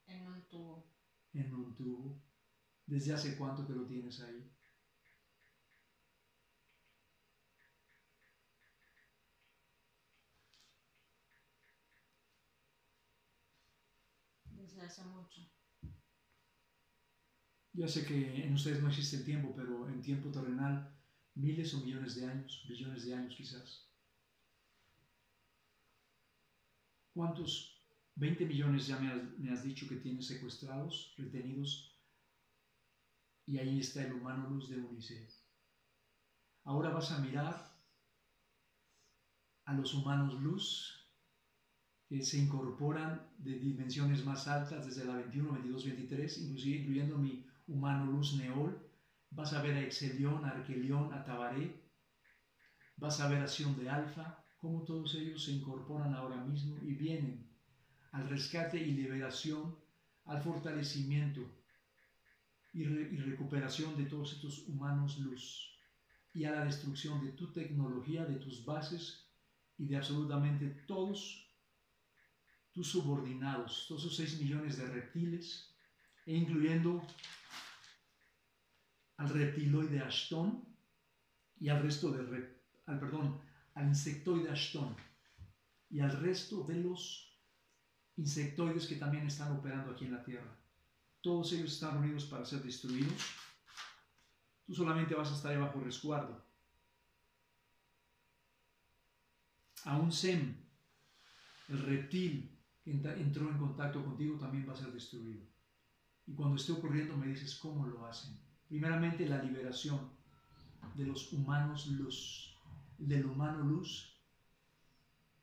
En 0.06 0.28
un 0.28 0.42
tubo 0.48 0.93
en 1.34 1.54
un 1.54 1.74
tubo? 1.74 2.16
¿Desde 2.86 3.12
hace 3.12 3.36
cuánto 3.36 3.66
que 3.66 3.74
lo 3.74 3.84
tienes 3.86 4.20
ahí? 4.20 4.46
Desde 14.48 14.80
hace 14.80 15.02
mucho. 15.04 15.46
Ya 17.74 17.88
sé 17.88 18.02
que 18.02 18.42
en 18.42 18.54
ustedes 18.54 18.80
no 18.80 18.88
existe 18.88 19.16
el 19.16 19.22
tiempo, 19.24 19.52
pero 19.54 19.86
en 19.86 20.00
tiempo 20.00 20.30
terrenal, 20.30 20.88
miles 21.34 21.74
o 21.74 21.78
millones 21.78 22.14
de 22.14 22.24
años, 22.24 22.64
billones 22.66 23.04
de 23.04 23.14
años 23.14 23.34
quizás. 23.36 23.84
¿Cuántos 27.14 27.73
20 28.16 28.46
millones 28.46 28.86
ya 28.86 28.98
me 28.98 29.50
has, 29.50 29.64
dicho 29.64 29.88
que 29.88 29.96
tienes 29.96 30.26
secuestrados, 30.26 31.14
retenidos, 31.18 31.98
y 33.46 33.58
ahí 33.58 33.80
está 33.80 34.04
el 34.04 34.12
humano 34.12 34.48
luz 34.48 34.68
de 34.68 34.78
Unicef. 34.78 35.30
Ahora 36.64 36.90
vas 36.90 37.10
a 37.10 37.18
mirar 37.18 37.74
a 39.66 39.74
los 39.74 39.94
humanos 39.94 40.40
luz 40.40 41.10
que 42.08 42.22
se 42.22 42.38
incorporan 42.38 43.28
de 43.38 43.58
dimensiones 43.58 44.24
más 44.24 44.46
altas 44.46 44.86
desde 44.86 45.04
la 45.04 45.16
21, 45.16 45.52
22, 45.52 45.84
23, 45.84 46.38
inclusive 46.38 46.78
incluyendo 46.78 47.18
mi 47.18 47.46
humano 47.66 48.06
luz 48.06 48.34
Neol. 48.36 48.78
Vas 49.30 49.52
a 49.52 49.62
ver 49.62 49.74
a 49.74 49.80
Exelión, 49.80 50.44
a 50.44 50.50
Arquelión, 50.50 51.12
a 51.12 51.24
Tabaré. 51.24 51.82
Vas 52.96 53.20
a 53.20 53.28
ver 53.28 53.42
a 53.42 53.48
Sion 53.48 53.76
de 53.76 53.90
Alfa, 53.90 54.44
cómo 54.56 54.84
todos 54.84 55.14
ellos 55.16 55.44
se 55.44 55.52
incorporan 55.52 56.14
ahora 56.14 56.42
mismo 56.44 56.78
y 56.80 56.94
vienen 56.94 57.43
al 58.14 58.28
rescate 58.28 58.78
y 58.78 58.92
liberación, 58.92 59.76
al 60.26 60.40
fortalecimiento 60.40 61.40
y, 62.72 62.84
recuperación 62.84 63.96
de 63.96 64.04
todos 64.04 64.34
estos 64.34 64.68
humanos 64.68 65.18
luz 65.18 65.76
y 66.32 66.44
a 66.44 66.52
la 66.52 66.64
destrucción 66.64 67.24
de 67.24 67.32
tu 67.32 67.52
tecnología, 67.52 68.24
de 68.24 68.36
tus 68.36 68.64
bases 68.64 69.26
y 69.78 69.86
de 69.86 69.96
absolutamente 69.96 70.66
todos 70.86 71.44
tus 72.72 72.88
subordinados, 72.88 73.86
todos 73.88 74.02
esos 74.04 74.16
6 74.16 74.40
millones 74.40 74.78
de 74.78 74.86
reptiles, 74.86 75.74
e 76.24 76.36
incluyendo 76.36 77.04
al 79.16 79.28
reptiloide 79.28 80.00
Ashton 80.00 80.64
y 81.58 81.68
al 81.68 81.82
resto 81.82 82.12
de, 82.12 82.48
al, 82.86 83.00
perdón, 83.00 83.40
al 83.74 83.88
insectoide 83.88 84.50
Ashton 84.50 84.96
y 85.90 85.98
al 85.98 86.12
resto 86.20 86.62
de 86.62 86.76
los 86.76 87.33
insectoides 88.16 88.86
que 88.86 88.96
también 88.96 89.26
están 89.26 89.52
operando 89.52 89.92
aquí 89.92 90.04
en 90.04 90.12
la 90.12 90.22
Tierra. 90.22 90.56
Todos 91.20 91.52
ellos 91.52 91.72
están 91.72 91.96
unidos 91.98 92.24
para 92.26 92.44
ser 92.44 92.62
destruidos. 92.62 93.24
Tú 94.66 94.74
solamente 94.74 95.14
vas 95.14 95.30
a 95.30 95.34
estar 95.34 95.58
bajo 95.58 95.80
resguardo. 95.80 96.44
A 99.84 99.98
un 99.98 100.12
Sem, 100.12 100.56
el 101.68 101.82
reptil 101.82 102.58
que 102.82 102.90
entró 102.90 103.50
en 103.50 103.58
contacto 103.58 104.04
contigo, 104.04 104.38
también 104.38 104.68
va 104.68 104.72
a 104.72 104.76
ser 104.76 104.92
destruido. 104.92 105.44
Y 106.26 106.34
cuando 106.34 106.56
esté 106.56 106.72
ocurriendo 106.72 107.16
me 107.16 107.26
dices 107.26 107.56
cómo 107.56 107.86
lo 107.86 108.06
hacen. 108.06 108.38
Primeramente 108.68 109.28
la 109.28 109.42
liberación 109.42 110.10
de 110.94 111.04
los 111.04 111.32
humanos 111.32 111.86
luz, 111.88 112.56
del 112.96 113.26
humano 113.26 113.62
luz 113.62 114.18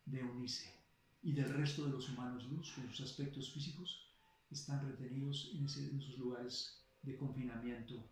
de 0.05 0.23
Unice 0.23 0.80
y 1.23 1.33
del 1.33 1.53
resto 1.53 1.85
de 1.85 1.91
los 1.91 2.09
humanos 2.09 2.45
luz, 2.45 2.71
con 2.71 2.89
sus 2.89 3.01
aspectos 3.01 3.51
físicos, 3.53 4.07
están 4.49 4.85
retenidos 4.85 5.51
en, 5.53 5.65
esos 5.65 6.17
lugares 6.17 6.83
de 7.01 7.15
confinamiento 7.15 8.03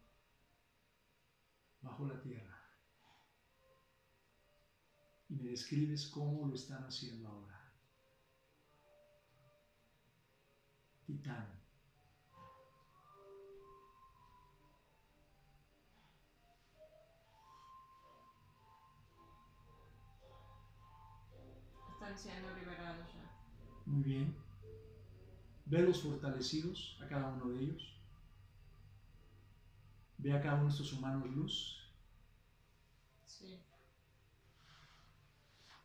bajo 1.82 2.08
la 2.08 2.22
tierra. 2.22 2.58
Y 5.28 5.36
me 5.36 5.50
describes 5.50 6.08
cómo 6.08 6.48
lo 6.48 6.56
están 6.56 6.84
haciendo 6.84 7.28
ahora. 7.28 7.74
Titán. 11.06 11.59
Están 22.10 22.32
siendo 22.32 22.56
liberados 22.56 23.06
ya. 23.14 23.32
Muy 23.86 24.02
bien. 24.02 24.36
Velos 25.68 26.02
fortalecidos 26.02 26.98
a 27.04 27.08
cada 27.08 27.28
uno 27.28 27.50
de 27.50 27.62
ellos. 27.62 27.84
Ve 30.18 30.34
a 30.34 30.42
cada 30.42 30.56
uno 30.56 30.64
de 30.64 30.72
estos 30.72 30.92
humanos 30.94 31.30
luz. 31.30 31.78
Sí. 33.26 33.60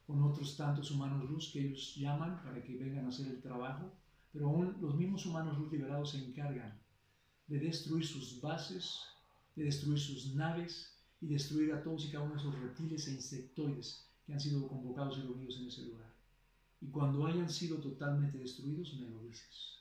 Con 0.06 0.22
otros 0.22 0.56
tantos 0.56 0.90
humanos 0.90 1.28
luz 1.28 1.50
que 1.52 1.60
ellos 1.60 1.94
llaman 1.94 2.42
para 2.42 2.62
que 2.62 2.74
vengan 2.78 3.04
a 3.04 3.08
hacer 3.08 3.26
el 3.26 3.42
trabajo. 3.42 3.92
Pero 4.32 4.48
aún 4.48 4.78
los 4.80 4.94
mismos 4.94 5.26
humanos 5.26 5.58
luz 5.58 5.70
liberados 5.70 6.12
se 6.12 6.24
encargan 6.24 6.80
de 7.48 7.58
destruir 7.58 8.06
sus 8.06 8.40
bases, 8.40 8.98
de 9.56 9.64
destruir 9.64 9.98
sus 9.98 10.34
naves 10.34 10.98
y 11.20 11.26
destruir 11.26 11.74
a 11.74 11.82
todos 11.82 12.06
y 12.06 12.10
cada 12.10 12.24
uno 12.24 12.32
de 12.32 12.40
esos 12.40 12.58
reptiles 12.58 13.08
e 13.08 13.12
insectoides 13.12 14.10
que 14.24 14.32
han 14.32 14.40
sido 14.40 14.66
convocados 14.66 15.18
y 15.18 15.20
reunidos 15.20 15.58
en 15.58 15.68
ese 15.68 15.82
lugar. 15.82 16.13
Y 16.84 16.88
cuando 16.90 17.26
hayan 17.26 17.50
sido 17.50 17.80
totalmente 17.80 18.38
destruidos, 18.38 18.94
me 18.94 19.08
lo 19.08 19.18
dices. 19.22 19.80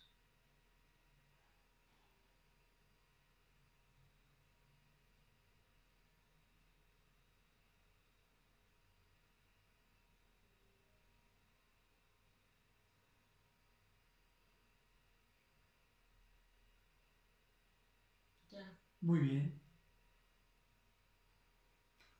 Muy 19.02 19.20
bien. 19.20 19.54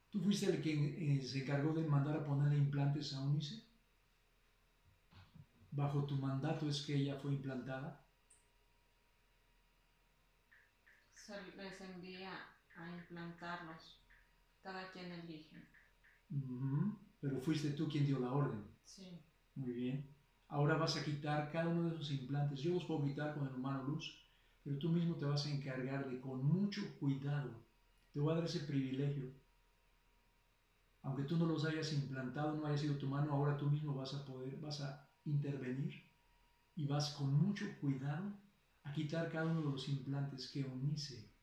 ¿Tú 0.10 0.22
fuiste 0.22 0.46
el 0.46 0.62
que 0.62 0.72
eh, 1.18 1.22
se 1.22 1.40
encargó 1.40 1.74
de 1.74 1.84
mandar 1.84 2.16
a 2.16 2.24
ponerle 2.24 2.56
implantes 2.56 3.12
a 3.12 3.20
Unice? 3.20 3.56
¿Bajo 5.76 6.06
tu 6.06 6.16
mandato 6.16 6.68
es 6.68 6.82
que 6.84 6.96
ella 6.96 7.16
fue 7.16 7.34
implantada? 7.34 8.06
Se 11.14 11.42
les 11.58 11.82
envía 11.82 12.32
a 12.78 12.90
implantarlos. 12.90 14.00
Cada 14.62 14.92
quien 14.92 15.12
elige. 15.12 15.68
Pero 17.20 17.40
fuiste 17.42 17.72
tú 17.72 17.90
quien 17.90 18.06
dio 18.06 18.20
la 18.20 18.32
orden. 18.32 18.64
Sí. 18.86 19.22
Muy 19.56 19.72
bien. 19.74 20.16
Ahora 20.48 20.76
vas 20.76 20.96
a 20.96 21.04
quitar 21.04 21.52
cada 21.52 21.70
uno 21.70 21.90
de 21.90 21.96
esos 21.96 22.12
implantes. 22.12 22.60
Yo 22.62 22.72
los 22.72 22.86
puedo 22.86 23.06
quitar 23.06 23.34
con 23.34 23.48
el 23.48 23.54
humano 23.54 23.84
luz 23.84 24.24
pero 24.64 24.78
tú 24.78 24.90
mismo 24.90 25.16
te 25.16 25.26
vas 25.26 25.46
a 25.46 25.52
encargar 25.52 26.10
de 26.10 26.22
con 26.22 26.44
mucho 26.46 26.82
cuidado, 27.00 27.52
te 28.14 28.20
voy 28.20 28.32
a 28.32 28.36
dar 28.36 28.46
ese 28.46 28.62
privilegio. 28.62 29.32
Aunque 31.02 31.24
tú 31.24 31.36
no 31.36 31.46
los 31.46 31.66
hayas 31.66 31.92
implantado, 31.92 32.56
no 32.56 32.66
haya 32.66 32.78
sido 32.78 32.96
tu 32.96 33.08
mano, 33.08 33.34
ahora 33.34 33.58
tú 33.58 33.70
mismo 33.70 33.94
vas 33.94 34.14
a 34.14 34.24
poder, 34.24 34.58
vas 34.62 34.80
a 34.80 35.03
intervenir 35.26 36.04
y 36.76 36.88
vas 36.88 37.12
con 37.12 37.34
mucho 37.34 37.66
cuidado 37.80 38.34
a 38.84 38.94
quitar 38.94 39.32
cada 39.32 39.46
uno 39.46 39.62
de 39.62 39.72
los 39.72 39.88
implantes 39.90 40.50
que 40.52 40.64
Unice 40.64 41.34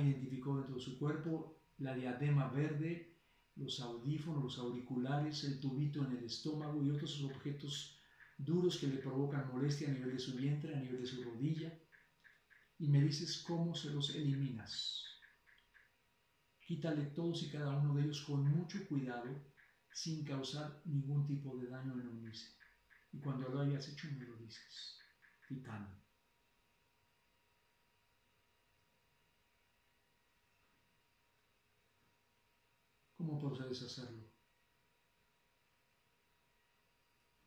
identificó 0.00 0.56
dentro 0.56 0.76
de 0.76 0.80
su 0.80 0.98
cuerpo, 0.98 1.60
la 1.78 1.94
diadema 1.94 2.48
verde, 2.48 3.16
los 3.56 3.80
audífonos, 3.80 4.42
los 4.42 4.58
auriculares, 4.58 5.44
el 5.44 5.60
tubito 5.60 6.04
en 6.04 6.16
el 6.16 6.24
estómago 6.24 6.82
y 6.82 6.90
otros 6.90 7.22
objetos 7.22 8.00
duros 8.38 8.78
que 8.78 8.86
le 8.86 8.96
provocan 8.98 9.48
molestia 9.52 9.88
a 9.88 9.92
nivel 9.92 10.12
de 10.12 10.18
su 10.18 10.36
vientre, 10.36 10.74
a 10.74 10.80
nivel 10.80 11.00
de 11.00 11.06
su 11.06 11.22
rodilla, 11.22 11.78
y 12.78 12.88
me 12.88 13.02
dices 13.02 13.44
cómo 13.46 13.74
se 13.74 13.90
los 13.90 14.14
eliminas. 14.14 15.04
Quítale 16.60 17.06
todos 17.06 17.42
y 17.42 17.50
cada 17.50 17.78
uno 17.78 17.94
de 17.94 18.04
ellos 18.04 18.22
con 18.22 18.44
mucho 18.44 18.86
cuidado, 18.88 19.28
sin 19.92 20.24
causar 20.24 20.80
ningún 20.84 21.26
tipo 21.26 21.56
de 21.58 21.68
daño 21.68 21.92
en 21.92 22.08
Unice. 22.08 22.56
Y 23.12 23.20
cuando 23.20 23.48
lo 23.48 23.60
hayas 23.60 23.88
hecho, 23.88 24.08
me 24.12 24.24
lo 24.24 24.36
dices. 24.36 24.98
Titán. 25.46 26.02
¿Cómo 33.16 33.38
procedes 33.38 33.82
a 33.82 33.86
hacerlo? 33.86 34.32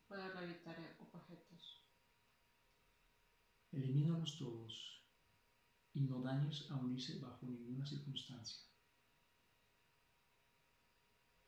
Puedo 0.06 0.40
evitar 0.40 0.96
objetos. 1.12 1.84
Elimínalos 3.72 4.38
todos 4.38 5.02
y 5.92 6.00
no 6.02 6.22
dañes 6.22 6.70
a 6.70 6.76
unirse 6.76 7.18
bajo 7.18 7.44
ninguna 7.44 7.84
circunstancia. 7.84 8.75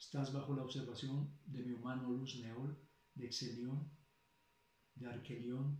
Estás 0.08 0.32
bajo 0.32 0.56
la 0.56 0.62
observación 0.62 1.38
de 1.44 1.62
mi 1.62 1.74
humano 1.74 2.10
Luz 2.10 2.40
Neol, 2.40 2.74
de 3.14 3.26
Exelión, 3.26 3.90
de 4.94 5.06
Arquelión, 5.06 5.78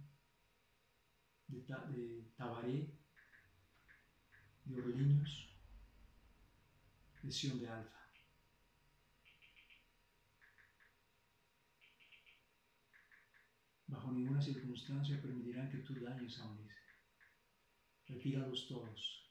de, 1.46 2.30
Tabaré, 2.36 2.94
de 4.66 4.82
Orliños, 4.82 5.48
de 7.22 7.32
Sion 7.32 7.58
de 7.58 7.70
Alfa. 7.70 8.02
Bajo 13.86 14.12
ninguna 14.12 14.42
circunstancia 14.42 15.22
permitirán 15.22 15.70
que 15.70 15.78
tú 15.78 15.98
dañes 16.04 16.38
a 16.38 16.50
Ulises. 16.50 16.76
Retíralos 18.04 18.68
todos. 18.68 19.27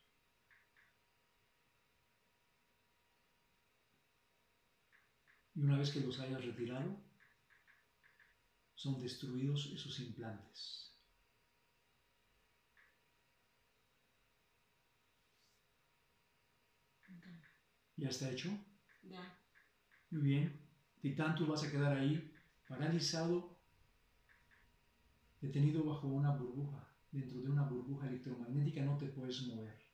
Y 5.57 5.63
una 5.63 5.75
vez 5.75 5.89
que 5.91 6.01
los 6.01 6.19
hayas 6.19 6.45
retirado, 6.45 6.95
son 8.75 9.01
destruidos 9.01 9.71
esos 9.73 9.99
implantes. 10.01 10.93
¿Ya 17.95 18.09
está 18.09 18.29
hecho? 18.29 18.49
Ya. 19.01 19.35
Muy 20.11 20.21
bien. 20.21 20.61
Titán, 21.01 21.35
tú 21.35 21.47
vas 21.47 21.63
a 21.63 21.71
quedar 21.71 21.97
ahí 21.97 22.31
paralizado 22.67 23.57
detenido 25.41 25.83
bajo 25.85 26.07
una 26.07 26.35
burbuja, 26.35 26.87
dentro 27.11 27.41
de 27.41 27.49
una 27.49 27.63
burbuja 27.63 28.07
electromagnética, 28.07 28.83
no 28.83 28.95
te 28.99 29.07
puedes 29.07 29.41
mover. 29.47 29.86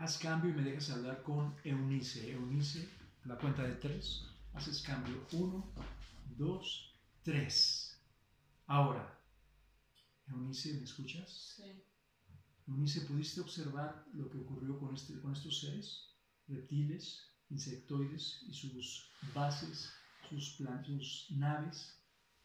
Haz 0.00 0.18
cambio 0.18 0.50
y 0.50 0.54
me 0.54 0.62
dejas 0.62 0.90
hablar 0.90 1.22
con 1.22 1.54
Eunice. 1.62 2.32
Eunice, 2.32 2.88
la 3.24 3.36
cuenta 3.36 3.62
de 3.62 3.74
tres, 3.74 4.22
haces 4.54 4.82
cambio. 4.82 5.26
Uno, 5.32 5.64
dos, 6.38 6.90
tres. 7.22 7.94
Ahora, 8.66 9.04
Eunice, 10.28 10.72
¿me 10.78 10.84
escuchas? 10.84 11.54
Sí. 11.56 11.82
Eunice, 12.66 13.02
¿pudiste 13.02 13.40
observar 13.40 14.06
lo 14.14 14.30
que 14.30 14.38
ocurrió 14.38 14.78
con, 14.78 14.94
este, 14.94 15.20
con 15.20 15.32
estos 15.32 15.60
seres? 15.60 16.08
Reptiles, 16.48 17.20
insectoides 17.50 18.38
y 18.48 18.54
sus 18.54 19.10
bases, 19.34 19.90
sus, 20.30 20.56
plan- 20.56 20.84
sus 20.84 21.26
naves, 21.30 21.94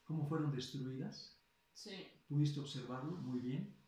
cómo 0.03 0.27
fueron 0.27 0.51
destruidas. 0.51 1.31
Sí, 1.73 2.07
¿Pudiste 2.27 2.59
observarlo? 2.59 3.15
Muy 3.17 3.39
bien. 3.39 3.84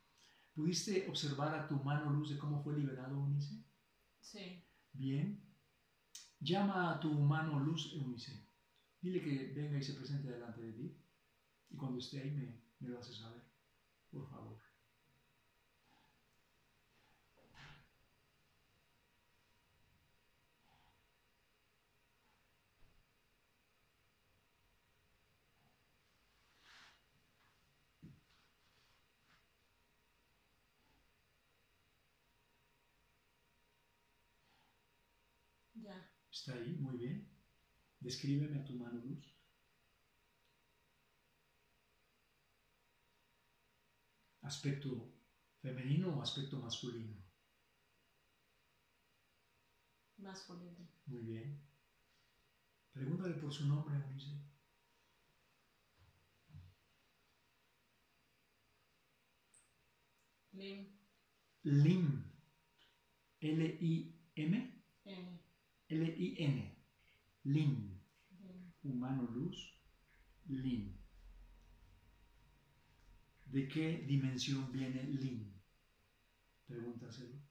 ¿Pudiste 0.58 1.06
observar 1.12 1.52
a 1.56 1.68
tu 1.70 1.76
mano 1.88 2.10
luz 2.10 2.28
de 2.32 2.38
cómo 2.38 2.60
fue 2.64 2.74
liberado 2.76 3.16
Eunice? 3.16 3.56
sí. 4.20 4.64
Bien. 4.94 5.40
Llama 6.40 6.90
a 6.90 7.00
tu 7.00 7.10
mano 7.14 7.60
luz, 7.60 7.94
Eunice. 7.94 8.34
Dile 9.02 9.22
que 9.22 9.52
venga 9.54 9.78
y 9.78 9.84
se 9.84 9.94
presente 9.94 10.30
delante 10.30 10.62
de 10.62 10.74
ti. 10.74 10.96
Y 11.70 11.76
cuando 11.78 12.00
esté 12.00 12.20
ahí 12.22 12.32
me, 12.32 12.58
me 12.80 12.90
lo 12.90 13.00
haces 13.00 13.18
saber. 13.18 13.44
Por 14.12 14.26
favor. 14.30 14.58
Ya. 35.76 36.04
¿Está 36.38 36.54
ahí? 36.54 36.78
Muy 36.80 36.98
bien. 36.98 37.28
Descríbeme 38.00 38.60
a 38.60 38.64
tu 38.64 38.74
mano 38.76 39.00
luz. 39.00 39.26
¿Aspecto 44.42 44.90
femenino 45.62 46.16
o 46.16 46.22
aspecto 46.22 46.60
masculino? 46.60 47.18
Masculino. 50.18 50.88
Muy 51.08 51.22
bien. 51.24 51.60
Pregúntale 52.94 53.34
por 53.36 53.52
su 53.52 53.68
nombre, 53.68 53.96
Eunice. 53.98 54.40
Lim. 60.54 60.88
Lim. 61.64 62.24
L-I-M. 63.42 64.78
L-I-N. 65.90 66.78
Lim. 67.44 68.00
Humano 68.84 69.24
luz. 69.32 69.80
Lim. 70.48 70.98
¿De 73.46 73.68
qué 73.68 74.04
dimensión 74.08 74.72
viene 74.72 75.04
Lim? 75.04 75.54
Pregúntaselo. 76.66 77.42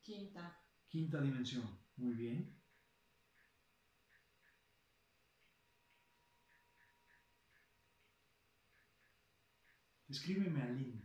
Quinta. 0.00 0.64
Quinta 0.88 1.20
dimensión. 1.20 1.78
Muy 1.96 2.14
bien. 2.14 2.58
Descríbeme 10.06 10.62
a 10.62 10.70
Lin. 10.70 11.04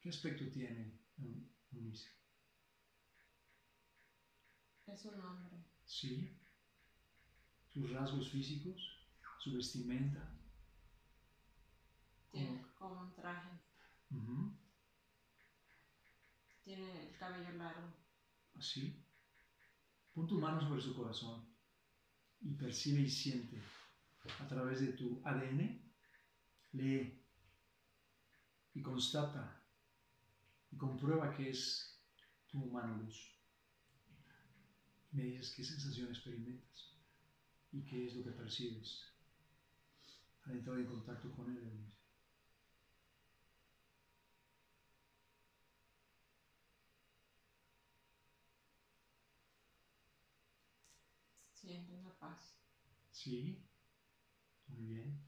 ¿Qué 0.00 0.10
aspecto 0.10 0.48
tiene 0.52 0.96
Es 4.86 5.04
un 5.04 5.20
hombre. 5.20 5.64
Sí. 5.84 6.34
Sus 7.68 7.92
rasgos 7.92 8.30
físicos, 8.30 9.06
su 9.38 9.54
vestimenta. 9.54 10.34
Tiene 12.30 12.64
como 12.74 13.02
un 13.02 13.14
traje. 13.14 13.50
Tiene 16.64 17.08
el 17.08 17.16
cabello 17.18 17.52
largo. 17.52 17.94
Así. 18.54 19.04
Pon 20.12 20.26
tu 20.26 20.38
mano 20.38 20.60
sobre 20.60 20.80
su 20.80 20.94
corazón 20.94 21.46
y 22.40 22.54
percibe 22.54 23.02
y 23.02 23.10
siente 23.10 23.62
a 24.40 24.48
través 24.48 24.80
de 24.80 24.92
tu 24.94 25.20
ADN. 25.24 25.92
Lee 26.72 27.24
y 28.74 28.82
constata 28.82 29.57
y 30.70 30.76
comprueba 30.76 31.30
que 31.30 31.50
es 31.50 31.98
tu 32.48 32.62
humano 32.62 32.96
luz. 32.96 33.34
Me 35.12 35.22
dices 35.22 35.50
qué 35.54 35.62
sensación 35.62 36.08
experimentas 36.08 36.88
y 37.72 37.84
qué 37.84 38.06
es 38.06 38.14
lo 38.16 38.24
que 38.24 38.32
percibes 38.32 39.04
al 40.46 40.54
entrar 40.54 40.76
en 40.78 40.86
contacto 40.86 41.30
con 41.30 41.48
él. 41.48 41.92
Siente 51.52 51.92
una 51.92 52.10
paz. 52.18 52.56
Sí, 53.10 53.62
muy 54.68 54.84
bien. 54.86 55.18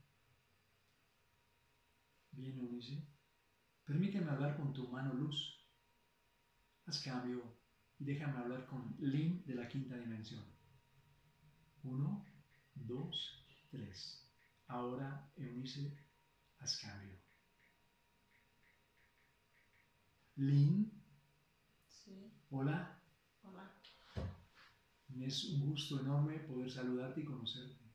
Bien, 2.33 2.59
Eunice. 2.59 3.05
Permíteme 3.91 4.31
hablar 4.31 4.57
con 4.57 4.73
tu 4.73 4.87
mano 4.87 5.13
luz. 5.15 5.37
Haz 6.87 7.03
cambio 7.03 7.43
y 7.99 8.05
déjame 8.05 8.39
hablar 8.39 8.65
con 8.65 8.95
Lin 9.01 9.45
de 9.45 9.57
la 9.57 9.67
quinta 9.67 9.97
dimensión. 9.97 10.45
Uno, 11.83 12.25
dos, 12.77 13.45
tres. 13.69 14.31
Ahora, 14.69 15.29
Eunice, 15.35 15.99
haz 16.61 16.79
cambio. 16.79 17.19
Lin, 20.37 20.93
Sí. 21.89 22.33
hola. 22.51 22.97
Hola. 23.43 23.75
Es 25.19 25.47
un 25.47 25.67
gusto 25.67 25.99
enorme 25.99 26.39
poder 26.39 26.71
saludarte 26.71 27.23
y 27.23 27.25
conocerte. 27.25 27.93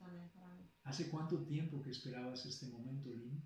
También 0.00 0.28
para 0.30 0.52
mí. 0.56 0.68
¿Hace 0.82 1.08
cuánto 1.10 1.44
tiempo 1.44 1.80
que 1.80 1.90
esperabas 1.90 2.44
este 2.44 2.66
momento, 2.66 3.08
Lin? 3.08 3.40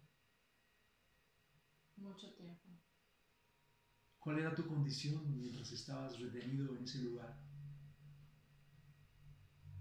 Mucho 1.96 2.30
tiempo. 2.32 2.70
¿Cuál 4.18 4.40
era 4.40 4.54
tu 4.54 4.66
condición 4.66 5.38
mientras 5.38 5.72
estabas 5.72 6.18
retenido 6.18 6.76
en 6.76 6.82
ese 6.82 6.98
lugar? 6.98 7.34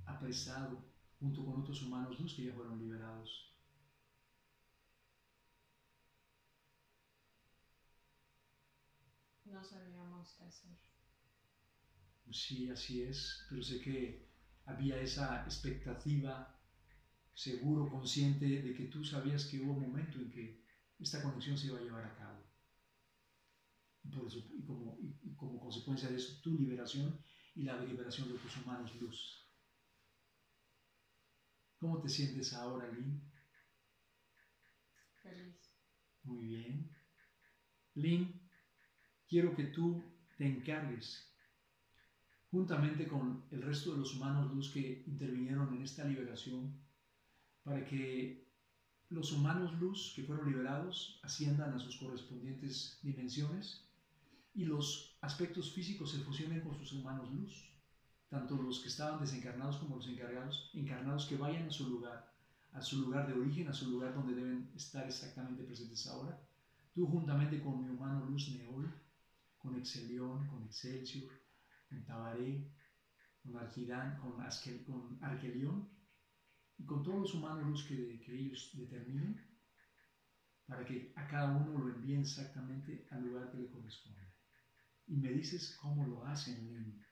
Apresado 0.05 0.85
junto 1.19 1.43
con 1.43 1.59
otros 1.59 1.81
humanos 1.81 2.17
luz 2.19 2.33
que 2.33 2.45
ya 2.45 2.53
fueron 2.53 2.79
liberados. 2.79 3.51
No 9.45 9.63
sabíamos 9.63 10.33
qué 10.33 10.43
hacer. 10.43 10.75
Sí, 12.31 12.69
así 12.69 13.01
es, 13.01 13.45
pero 13.49 13.61
sé 13.63 13.79
que 13.79 14.25
había 14.65 14.99
esa 14.99 15.41
expectativa, 15.43 16.53
seguro, 17.33 17.89
consciente 17.89 18.61
de 18.61 18.73
que 18.73 18.85
tú 18.85 19.03
sabías 19.05 19.45
que 19.45 19.59
hubo 19.61 19.73
un 19.73 19.81
momento 19.81 20.19
en 20.19 20.29
que 20.29 20.64
esta 20.99 21.21
conexión 21.21 21.57
se 21.57 21.67
iba 21.67 21.77
a 21.79 21.81
llevar 21.81 22.03
a 22.05 22.15
cabo. 22.15 22.39
Y, 24.03 24.09
por 24.09 24.25
eso- 24.27 24.45
y 24.57 24.63
como, 24.63 24.97
y- 25.01 25.15
y 25.29 25.33
como 25.35 25.59
consecuencia 25.59 26.09
de 26.09 26.15
eso, 26.17 26.39
tu 26.41 26.53
liberación 26.53 27.19
y 27.55 27.63
la 27.63 27.77
liberación 27.81 28.29
de 28.31 28.37
tus 28.39 28.55
humanos 28.57 28.95
luz. 28.95 29.41
¿Cómo 31.79 31.99
te 32.01 32.09
sientes 32.09 32.53
ahora, 32.53 32.87
Lynn? 32.91 33.21
Feliz. 35.21 35.73
Muy 36.23 36.45
bien. 36.45 36.89
Lynn, 37.95 38.41
quiero 39.27 39.55
que 39.55 39.65
tú 39.65 40.03
te 40.37 40.45
encargues, 40.45 41.31
juntamente 42.51 43.07
con 43.07 43.45
el 43.51 43.61
resto 43.61 43.91
de 43.91 43.97
los 43.99 44.15
humanos 44.15 44.51
luz 44.53 44.71
que 44.71 45.03
intervinieron 45.05 45.73
en 45.75 45.81
esta 45.83 46.03
liberación, 46.05 46.73
para 47.63 47.85
que 47.85 48.44
los 49.09 49.31
humanos 49.31 49.73
luz 49.79 50.13
que 50.15 50.23
fueron 50.23 50.47
liberados 50.49 51.19
asciendan 51.23 51.73
a 51.73 51.79
sus 51.79 51.97
correspondientes 51.97 52.99
dimensiones 53.03 53.85
y 54.53 54.65
los 54.65 55.15
aspectos 55.21 55.71
físicos 55.71 56.11
se 56.11 56.19
fusionen 56.19 56.61
con 56.61 56.75
sus 56.75 56.93
humanos 56.93 57.31
luz, 57.31 57.71
tanto 58.29 58.61
los 58.61 58.79
que 58.79 58.87
estaban 58.87 59.19
desencarnados 59.19 59.77
como 59.77 59.95
los 59.95 60.07
encargados, 60.07 60.71
encarnados 60.73 61.25
que 61.25 61.37
vayan 61.37 61.67
a 61.67 61.71
su 61.71 61.87
lugar, 61.87 62.25
a 62.73 62.81
su 62.81 62.99
lugar 62.99 63.27
de 63.27 63.33
origen, 63.33 63.67
a 63.67 63.73
su 63.73 63.89
lugar 63.89 64.13
donde 64.13 64.33
deben 64.33 64.71
estar 64.75 65.05
exactamente 65.05 65.63
presentes 65.63 66.07
ahora. 66.07 66.37
Tú 66.93 67.05
juntamente 67.07 67.61
con 67.61 67.81
mi 67.81 67.89
humano 67.89 68.25
luz 68.25 68.49
Neol, 68.49 68.91
con 69.57 69.75
Excelión, 69.75 70.45
con 70.47 70.63
Excelsior, 70.63 71.31
con 71.89 72.03
Tabaré, 72.03 72.65
con 73.43 73.55
Arquidán, 73.57 74.15
con, 74.17 74.39
Askel- 74.39 74.83
con 74.83 75.17
y 76.77 76.85
con 76.85 77.03
todos 77.03 77.19
los 77.19 77.33
humanos 77.33 77.65
luz 77.65 77.83
que, 77.85 78.21
ellos 78.27 78.71
determinen, 78.73 79.41
para 80.67 80.85
que 80.85 81.13
a 81.15 81.27
cada 81.27 81.55
uno 81.57 81.77
lo 81.77 81.95
envíen 81.95 82.21
exactamente 82.21 83.07
al 83.11 83.23
lugar 83.23 83.51
que 83.51 83.57
le 83.57 83.69
corresponde. 83.69 84.33
Y 85.07 85.17
me 85.17 85.29
dices 85.29 85.77
cómo 85.81 86.05
lo 86.05 86.25
hacen. 86.25 87.05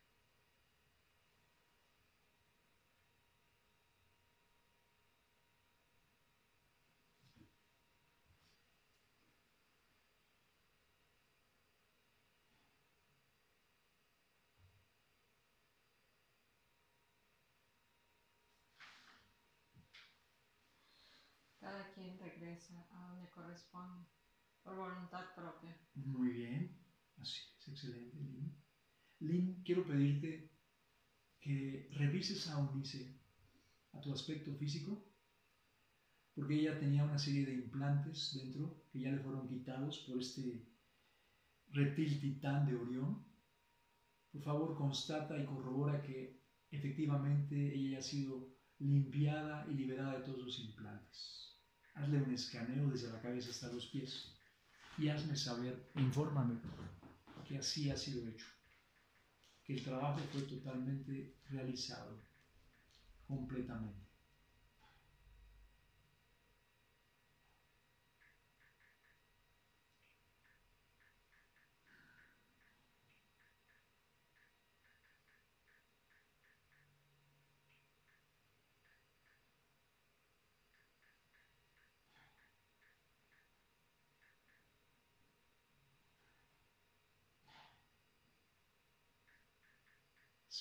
Quien 22.17 22.57
a 22.91 23.07
donde 23.07 23.29
corresponde, 23.29 24.05
por 24.63 24.75
voluntad 24.75 25.25
propia. 25.35 25.75
Muy 25.95 26.29
bien, 26.29 26.77
así 27.17 27.39
es, 27.59 27.67
excelente, 27.67 28.17
Lynn. 28.17 28.55
Lynn, 29.19 29.63
quiero 29.63 29.85
pedirte 29.85 30.51
que 31.39 31.89
revises 31.91 32.47
a 32.49 32.57
Unice, 32.57 33.19
a 33.93 34.01
tu 34.01 34.11
aspecto 34.13 34.53
físico, 34.55 35.05
porque 36.33 36.55
ella 36.55 36.79
tenía 36.79 37.03
una 37.03 37.17
serie 37.17 37.45
de 37.45 37.53
implantes 37.53 38.33
dentro 38.33 38.85
que 38.91 39.01
ya 39.01 39.11
le 39.11 39.19
fueron 39.19 39.47
quitados 39.47 39.99
por 40.07 40.19
este 40.19 40.67
reptil 41.71 42.19
titán 42.19 42.65
de 42.65 42.75
Orión. 42.75 43.23
Por 44.31 44.41
favor, 44.41 44.75
constata 44.75 45.37
y 45.37 45.45
corrobora 45.45 46.01
que 46.01 46.41
efectivamente 46.71 47.75
ella 47.75 47.99
ha 47.99 48.01
sido 48.01 48.51
limpiada 48.79 49.65
y 49.69 49.75
liberada 49.75 50.17
de 50.17 50.25
todos 50.25 50.43
los 50.43 50.59
implantes. 50.59 51.52
Hazle 51.95 52.17
un 52.17 52.33
escaneo 52.33 52.89
desde 52.89 53.11
la 53.11 53.21
cabeza 53.21 53.49
hasta 53.49 53.67
los 53.67 53.87
pies 53.87 54.33
y 54.97 55.07
hazme 55.09 55.35
saber, 55.35 55.91
infórmame 55.95 56.59
que 57.47 57.57
así 57.57 57.89
ha 57.91 57.97
sido 57.97 58.27
hecho, 58.27 58.47
que 59.63 59.73
el 59.73 59.83
trabajo 59.83 60.19
fue 60.31 60.41
totalmente 60.43 61.35
realizado, 61.49 62.19
completamente. 63.27 64.02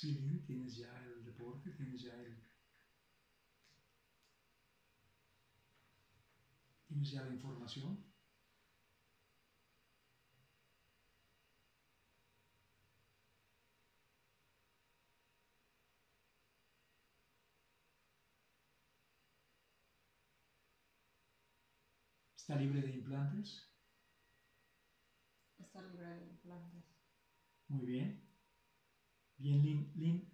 Sí, 0.02 0.42
tienes 0.44 0.74
ya 0.78 0.92
el 1.04 1.24
deporte, 1.24 1.70
tienes 1.70 2.02
ya 2.02 2.12
el... 2.14 2.36
Tienes 6.86 7.10
ya 7.10 7.22
la 7.24 7.30
información. 7.30 8.04
¿Está 22.36 22.56
libre 22.56 22.82
de 22.82 22.90
implantes? 22.90 23.72
Está 25.58 25.80
libre 25.80 26.06
de 26.08 26.26
implantes. 26.26 26.84
Muy 27.68 27.86
bien. 27.86 28.31
Bien, 29.42 29.60
Lin, 29.60 29.92
Lin, 29.96 30.30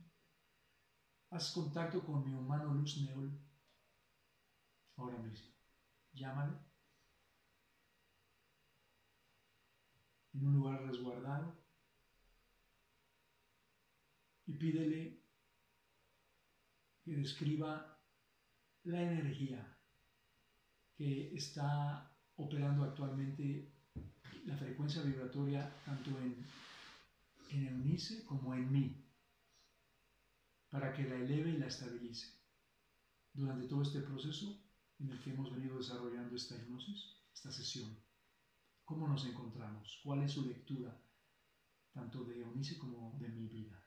haz 1.31 1.53
contacto 1.53 2.05
con 2.05 2.27
mi 2.27 2.35
humano 2.35 2.75
Luz 2.75 2.99
Neol 2.99 3.41
ahora 4.97 5.17
mismo. 5.20 5.55
Llámale. 6.12 6.59
En 10.35 10.47
un 10.47 10.53
lugar 10.57 10.83
resguardado. 10.83 11.57
Y 14.45 14.53
pídele 14.59 15.25
que 17.03 17.12
describa 17.12 17.99
la 18.83 19.01
energía 19.01 19.75
que 20.95 21.35
está 21.35 22.15
operando 22.37 22.85
actualmente 22.85 23.73
la 24.45 24.55
frecuencia 24.59 25.01
vibratoria 25.01 25.75
tanto 25.87 26.11
en 26.20 26.45
en 27.51 27.67
Eunice 27.67 28.25
como 28.25 28.55
en 28.55 28.70
mí, 28.70 29.05
para 30.70 30.93
que 30.93 31.05
la 31.05 31.17
eleve 31.17 31.51
y 31.51 31.59
la 31.59 31.67
estabilice. 31.67 32.39
Durante 33.33 33.68
todo 33.68 33.83
este 33.83 34.01
proceso 34.01 34.60
en 34.99 35.10
el 35.10 35.20
que 35.20 35.31
hemos 35.31 35.55
venido 35.55 35.78
desarrollando 35.78 36.35
esta 36.35 36.57
hipnosis, 36.57 37.17
esta 37.33 37.51
sesión, 37.51 37.97
¿cómo 38.85 39.07
nos 39.07 39.25
encontramos? 39.27 40.01
¿Cuál 40.05 40.23
es 40.23 40.33
su 40.33 40.44
lectura, 40.47 41.01
tanto 41.93 42.25
de 42.25 42.41
Eunice 42.41 42.78
como 42.78 43.17
de 43.18 43.28
mi 43.28 43.49
vida? 43.49 43.83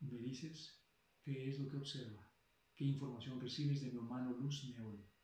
Me 0.00 0.18
dices 0.18 0.82
qué 1.22 1.48
es 1.48 1.58
lo 1.58 1.68
que 1.68 1.78
observa, 1.78 2.30
qué 2.74 2.84
información 2.84 3.40
recibes 3.40 3.82
de 3.82 3.90
mi 3.90 3.98
humano 3.98 4.32
luz 4.32 4.64
neol. 4.64 5.15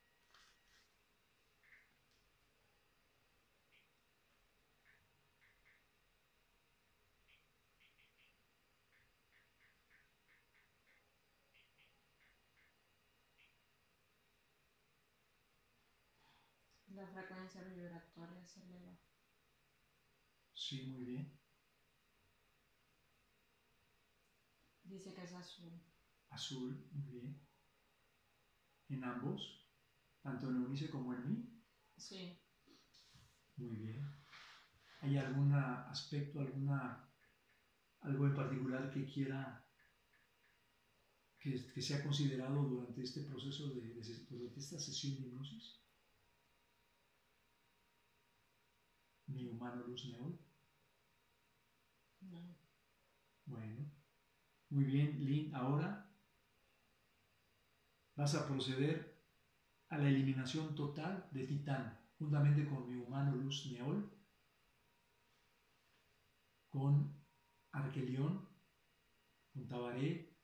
La 17.02 17.08
frecuencia 17.08 17.60
vibratoria 17.64 18.46
se 18.46 18.60
eleva. 18.60 18.96
Sí, 20.54 20.82
muy 20.86 21.04
bien. 21.04 21.38
Dice 24.84 25.12
que 25.12 25.22
es 25.24 25.32
azul. 25.32 25.82
Azul, 26.30 26.88
muy 26.90 27.08
bien. 27.10 27.40
¿En 28.88 29.02
ambos? 29.02 29.66
¿Tanto 30.22 30.48
en 30.48 30.56
Eunice 30.56 30.88
como 30.88 31.12
en 31.14 31.26
mí? 31.26 31.48
Sí. 31.96 32.38
Muy 33.56 33.76
bien. 33.76 34.00
¿Hay 35.00 35.16
algún 35.16 35.52
aspecto, 35.52 36.40
alguna, 36.40 37.08
algo 38.00 38.26
en 38.26 38.34
particular 38.34 38.90
que 38.90 39.04
quiera, 39.06 39.64
que, 41.40 41.50
que 41.74 41.82
sea 41.82 42.02
considerado 42.02 42.64
durante 42.64 43.02
este 43.02 43.20
proceso, 43.22 43.68
de, 43.68 43.80
de, 43.94 44.26
durante 44.30 44.60
esta 44.60 44.78
sesión 44.78 45.14
de 45.16 45.22
hipnosis? 45.22 45.82
Mi 49.32 49.46
humano 49.46 49.82
luz 49.86 50.06
neón? 50.06 50.38
No. 52.20 52.40
Bueno, 53.46 53.90
muy 54.70 54.84
bien, 54.84 55.24
Lynn. 55.24 55.54
Ahora 55.54 56.10
vas 58.16 58.34
a 58.34 58.46
proceder 58.46 59.12
a 59.88 59.98
la 59.98 60.08
eliminación 60.08 60.74
total 60.74 61.28
de 61.32 61.44
Titán, 61.46 61.98
juntamente 62.18 62.66
con 62.66 62.88
mi 62.88 62.96
humano 62.96 63.36
luz 63.36 63.66
neol, 63.72 64.10
con 66.70 67.12
Arquelión, 67.72 68.48
con 69.52 69.66
Tabaré 69.66 70.34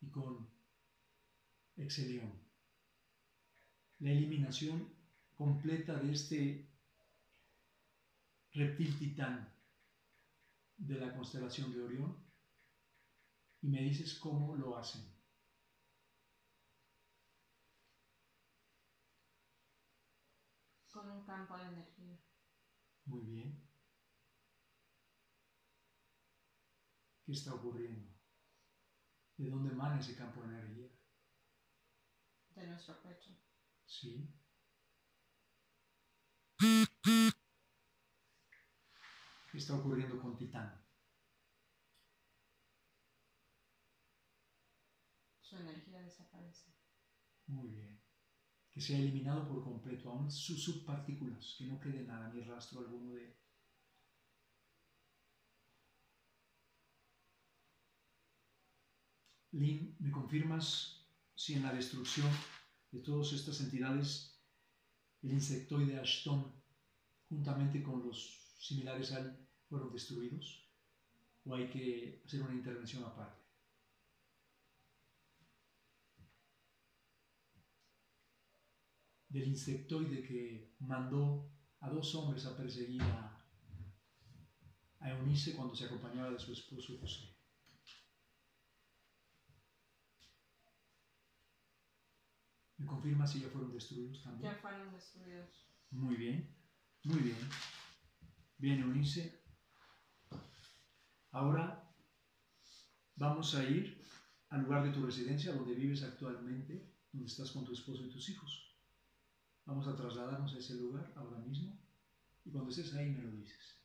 y 0.00 0.10
con 0.10 0.48
Exelión. 1.76 2.32
La 3.98 4.10
eliminación 4.10 4.88
completa 5.34 5.94
de 5.96 6.12
este 6.12 6.65
reptil 8.56 8.98
titán 8.98 9.52
de 10.78 10.98
la 10.98 11.14
constelación 11.14 11.72
de 11.72 11.82
Orión 11.82 12.26
y 13.60 13.68
me 13.68 13.82
dices 13.82 14.18
cómo 14.18 14.56
lo 14.56 14.76
hacen. 14.76 15.02
Con 20.90 21.10
un 21.10 21.24
campo 21.24 21.58
de 21.58 21.64
energía. 21.64 22.18
Muy 23.04 23.22
bien. 23.26 23.62
¿Qué 27.26 27.32
está 27.32 27.54
ocurriendo? 27.54 28.08
¿De 29.36 29.50
dónde 29.50 29.72
emana 29.72 30.00
ese 30.00 30.16
campo 30.16 30.40
de 30.40 30.48
energía? 30.48 30.88
De 32.54 32.66
nuestro 32.66 33.02
pecho. 33.02 33.36
Sí. 33.84 34.32
¿Qué 39.56 39.60
está 39.60 39.74
ocurriendo 39.74 40.20
con 40.20 40.36
Titán? 40.36 40.70
Su 45.40 45.56
energía 45.56 46.02
desaparece. 46.02 46.74
Muy 47.46 47.70
bien. 47.70 47.98
Que 48.70 48.82
sea 48.82 48.98
eliminado 48.98 49.48
por 49.48 49.64
completo, 49.64 50.10
aún 50.10 50.30
sus 50.30 50.62
subpartículas, 50.62 51.54
que 51.56 51.64
no 51.64 51.80
quede 51.80 52.04
nada, 52.04 52.30
ni 52.34 52.42
rastro 52.42 52.80
alguno 52.80 53.14
de 53.14 53.24
él. 53.24 53.36
Lynn, 59.52 59.96
¿me 59.98 60.10
confirmas 60.10 61.08
si 61.34 61.54
en 61.54 61.62
la 61.62 61.72
destrucción 61.72 62.30
de 62.90 63.00
todas 63.00 63.32
estas 63.32 63.58
entidades 63.62 64.38
el 65.22 65.32
insectoide 65.32 65.98
Ashton, 65.98 66.62
juntamente 67.30 67.82
con 67.82 68.06
los 68.06 68.54
similares 68.58 69.12
al 69.12 69.45
fueron 69.68 69.92
destruidos 69.92 70.70
o 71.44 71.54
hay 71.54 71.68
que 71.68 72.22
hacer 72.24 72.42
una 72.42 72.54
intervención 72.54 73.04
aparte. 73.04 73.46
del 79.28 79.48
insectoide 79.48 80.22
que 80.22 80.74
mandó 80.78 81.50
a 81.80 81.90
dos 81.90 82.14
hombres 82.14 82.46
a 82.46 82.56
perseguir 82.56 83.02
a, 83.02 83.46
a 85.00 85.10
Eunice 85.10 85.54
cuando 85.54 85.74
se 85.74 85.84
acompañaba 85.84 86.30
de 86.30 86.38
su 86.38 86.52
esposo 86.52 86.98
José. 86.98 87.36
¿Me 92.78 92.86
confirma 92.86 93.26
si 93.26 93.40
ya 93.40 93.48
fueron 93.48 93.72
destruidos 93.72 94.22
también? 94.22 94.52
Ya 94.52 94.58
fueron 94.58 94.92
destruidos. 94.92 95.66
Muy 95.90 96.16
bien, 96.16 96.56
muy 97.04 97.20
bien. 97.20 97.38
Bien, 98.58 98.80
Eunice. 98.80 99.45
Ahora 101.36 101.86
vamos 103.14 103.54
a 103.54 103.62
ir 103.62 104.00
al 104.48 104.62
lugar 104.62 104.84
de 104.84 104.90
tu 104.90 105.04
residencia, 105.04 105.52
donde 105.52 105.74
vives 105.74 106.02
actualmente, 106.02 106.90
donde 107.12 107.26
estás 107.26 107.50
con 107.50 107.62
tu 107.62 107.74
esposo 107.74 108.06
y 108.06 108.08
tus 108.08 108.30
hijos. 108.30 108.74
Vamos 109.66 109.86
a 109.86 109.94
trasladarnos 109.94 110.54
a 110.54 110.58
ese 110.58 110.76
lugar 110.76 111.12
ahora 111.14 111.38
mismo 111.40 111.78
y 112.42 112.50
cuando 112.50 112.70
estés 112.70 112.94
ahí 112.94 113.10
me 113.10 113.22
lo 113.22 113.32
dices. 113.32 113.76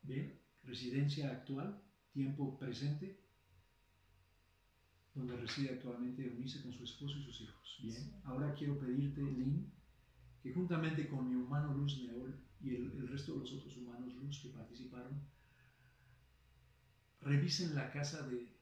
Bien, 0.00 0.40
residencia 0.62 1.30
actual, 1.30 1.78
tiempo 2.14 2.58
presente, 2.58 3.20
donde 5.14 5.36
reside 5.36 5.74
actualmente 5.74 6.26
Eunice 6.26 6.62
con 6.62 6.72
su 6.72 6.84
esposo 6.84 7.18
y 7.18 7.24
sus 7.24 7.42
hijos. 7.42 7.78
Bien, 7.82 8.14
ahora 8.24 8.54
quiero 8.54 8.78
pedirte, 8.78 9.20
Lynn, 9.20 9.70
que 10.46 10.52
juntamente 10.52 11.08
con 11.08 11.28
mi 11.28 11.34
humano 11.34 11.74
Luz 11.74 11.98
Neol 12.02 12.38
y 12.62 12.76
el, 12.76 13.08
resto 13.08 13.32
de 13.34 13.40
los 13.40 13.52
otros 13.52 13.76
humanos 13.78 14.14
Luz 14.14 14.38
que 14.40 14.50
participaron, 14.50 15.20
revisen 17.20 17.74
la 17.74 17.90
casa 17.90 18.22
de, 18.28 18.54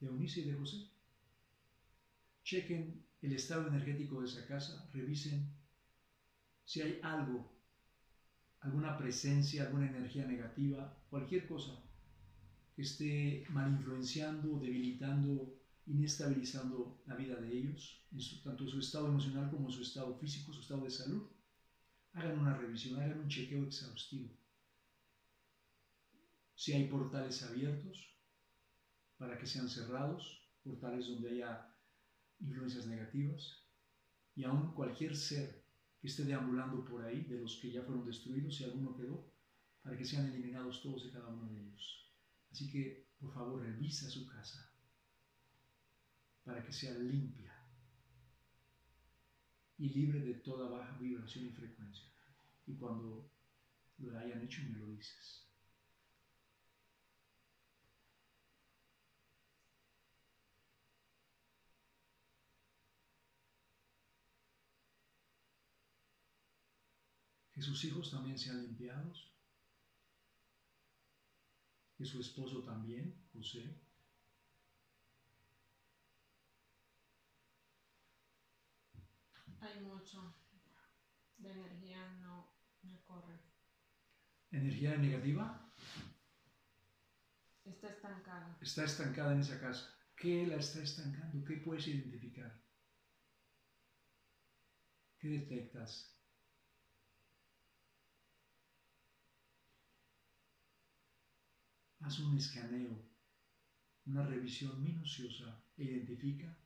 de 0.00 0.06
Eunice 0.08 0.40
y 0.40 0.50
de 0.50 0.54
José. 0.54 0.88
Chequen 2.42 3.04
el 3.20 3.32
estado 3.34 3.68
energético 3.68 4.20
de 4.20 4.26
esa 4.26 4.44
casa, 4.44 4.90
revisen 4.92 5.48
si 6.64 6.82
hay 6.82 6.98
algo, 7.04 7.48
alguna 8.62 8.98
presencia, 8.98 9.62
alguna 9.62 9.88
energía 9.88 10.26
negativa, 10.26 10.92
cualquier 11.08 11.46
cosa 11.46 11.80
que 12.74 12.82
esté 12.82 13.46
mal 13.50 13.70
influenciando, 13.70 14.58
debilitando, 14.58 15.54
inestabilizando 15.92 17.02
la 17.06 17.16
vida 17.16 17.36
de 17.36 17.52
ellos, 17.52 18.02
tanto 18.42 18.66
su 18.66 18.80
estado 18.80 19.08
emocional 19.08 19.50
como 19.50 19.70
su 19.70 19.82
estado 19.82 20.14
físico, 20.14 20.52
su 20.52 20.60
estado 20.60 20.84
de 20.84 20.90
salud. 20.90 21.22
Hagan 22.14 22.38
una 22.38 22.56
revisión, 22.56 22.98
hagan 22.98 23.20
un 23.20 23.28
chequeo 23.28 23.64
exhaustivo. 23.64 24.30
Si 26.54 26.72
hay 26.72 26.86
portales 26.86 27.42
abiertos, 27.42 28.08
para 29.18 29.38
que 29.38 29.46
sean 29.46 29.68
cerrados, 29.68 30.40
portales 30.64 31.08
donde 31.08 31.30
haya 31.30 31.74
influencias 32.40 32.86
negativas, 32.86 33.62
y 34.34 34.44
aún 34.44 34.72
cualquier 34.72 35.14
ser 35.14 35.62
que 36.00 36.08
esté 36.08 36.24
deambulando 36.24 36.84
por 36.84 37.04
ahí, 37.04 37.22
de 37.24 37.40
los 37.40 37.56
que 37.56 37.70
ya 37.70 37.82
fueron 37.82 38.06
destruidos, 38.06 38.56
si 38.56 38.64
alguno 38.64 38.96
quedó, 38.96 39.30
para 39.82 39.96
que 39.96 40.04
sean 40.04 40.26
eliminados 40.26 40.82
todos 40.82 41.04
y 41.04 41.10
cada 41.10 41.28
uno 41.28 41.50
de 41.50 41.60
ellos. 41.60 42.10
Así 42.50 42.70
que, 42.70 43.08
por 43.20 43.32
favor, 43.32 43.62
revisa 43.62 44.08
su 44.08 44.26
casa 44.26 44.71
para 46.44 46.64
que 46.64 46.72
sea 46.72 46.92
limpia 46.98 47.52
y 49.78 49.88
libre 49.88 50.20
de 50.20 50.34
toda 50.34 50.68
baja 50.68 50.96
vibración 50.98 51.46
y 51.46 51.50
frecuencia. 51.50 52.06
Y 52.66 52.74
cuando 52.76 53.30
lo 53.98 54.18
hayan 54.18 54.42
hecho, 54.42 54.62
me 54.62 54.78
lo 54.78 54.86
dices. 54.86 55.42
que 67.52 67.60
sus 67.60 67.84
hijos 67.84 68.10
también 68.10 68.38
sean 68.38 68.62
limpiados, 68.62 69.30
que 71.96 72.04
su 72.04 72.20
esposo 72.20 72.62
también, 72.64 73.14
José. 73.32 73.78
Hay 79.62 79.80
mucho 79.80 80.34
de 81.38 81.52
energía 81.52 82.12
no, 82.20 82.52
no 82.82 83.00
corre. 83.04 83.38
¿Energía 84.50 84.96
negativa? 84.96 85.72
Está 87.64 87.88
estancada. 87.88 88.58
Está 88.60 88.84
estancada 88.84 89.32
en 89.32 89.40
esa 89.40 89.60
casa. 89.60 89.94
¿Qué 90.16 90.46
la 90.46 90.56
está 90.56 90.82
estancando? 90.82 91.44
¿Qué 91.44 91.56
puedes 91.56 91.86
identificar? 91.86 92.60
¿Qué 95.18 95.28
detectas? 95.28 96.12
haz 102.04 102.18
un 102.18 102.36
escaneo, 102.36 103.00
una 104.06 104.26
revisión 104.26 104.82
minuciosa 104.82 105.64
e 105.76 105.84
identifica 105.84 106.58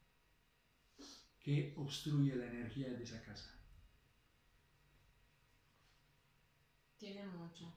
qué 1.47 1.73
obstruye 1.77 2.37
la 2.37 2.47
energía 2.47 2.93
de 2.93 3.05
esa 3.05 3.23
casa. 3.23 3.57
Tiene 6.99 7.25
mucho. 7.25 7.75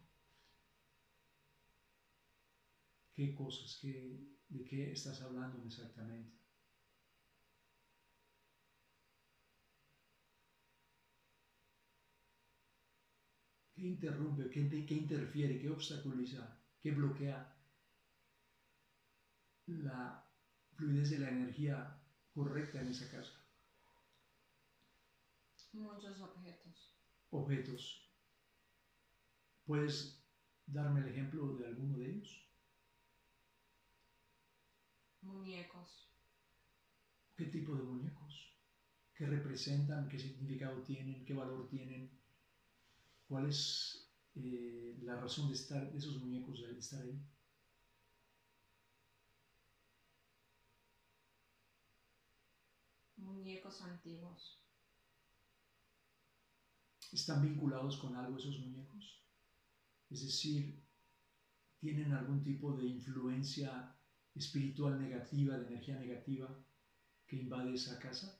¿Qué 3.13 3.31
cosas? 3.31 3.75
Qué, 3.79 4.19
¿De 4.47 4.63
qué 4.63 4.91
estás 4.91 5.21
hablando 5.21 5.63
exactamente? 5.63 6.33
¿Qué 13.73 13.81
interrumpe? 13.83 14.47
¿Qué, 14.47 14.85
qué 14.85 14.93
interfiere? 14.93 15.57
¿Qué 15.57 15.69
obstaculiza? 15.69 16.51
que 16.81 16.91
bloquea 16.91 17.45
la 19.67 20.19
fluidez 20.75 21.09
de 21.11 21.17
la 21.19 21.29
energía 21.29 21.89
correcta 22.33 22.79
en 22.81 22.89
esa 22.89 23.07
casa. 23.07 23.38
Muchos 25.73 26.19
objetos. 26.21 26.93
Objetos. 27.31 28.09
¿Puedes 29.65 30.23
darme 30.65 31.01
el 31.01 31.09
ejemplo 31.09 31.55
de 31.57 31.67
alguno 31.67 31.97
de 31.97 32.09
ellos? 32.09 32.45
Muñecos. 35.21 36.09
¿Qué 37.35 37.45
tipo 37.45 37.75
de 37.75 37.83
muñecos? 37.83 38.53
¿Qué 39.13 39.25
representan? 39.25 40.07
¿Qué 40.07 40.17
significado 40.17 40.81
tienen? 40.81 41.25
¿Qué 41.25 41.33
valor 41.33 41.67
tienen? 41.67 42.09
¿Cuál 43.27 43.47
es 43.49 44.09
eh, 44.35 44.97
la 45.01 45.19
razón 45.19 45.47
de 45.47 45.55
estar 45.55 45.91
de 45.91 45.97
esos 45.97 46.17
muñecos, 46.17 46.61
de 46.61 46.79
estar 46.79 47.01
ahí. 47.01 47.19
Muñecos 53.17 53.81
antiguos. 53.81 54.58
¿Están 57.11 57.41
vinculados 57.41 57.97
con 57.97 58.15
algo 58.15 58.37
esos 58.37 58.59
muñecos? 58.59 59.23
Es 60.09 60.25
decir, 60.25 60.83
¿tienen 61.79 62.13
algún 62.13 62.43
tipo 62.43 62.75
de 62.77 62.85
influencia 62.85 63.95
espiritual 64.35 64.99
negativa, 64.99 65.57
de 65.57 65.67
energía 65.67 65.99
negativa 65.99 66.47
que 67.27 67.37
invade 67.37 67.73
esa 67.73 67.99
casa? 67.99 68.39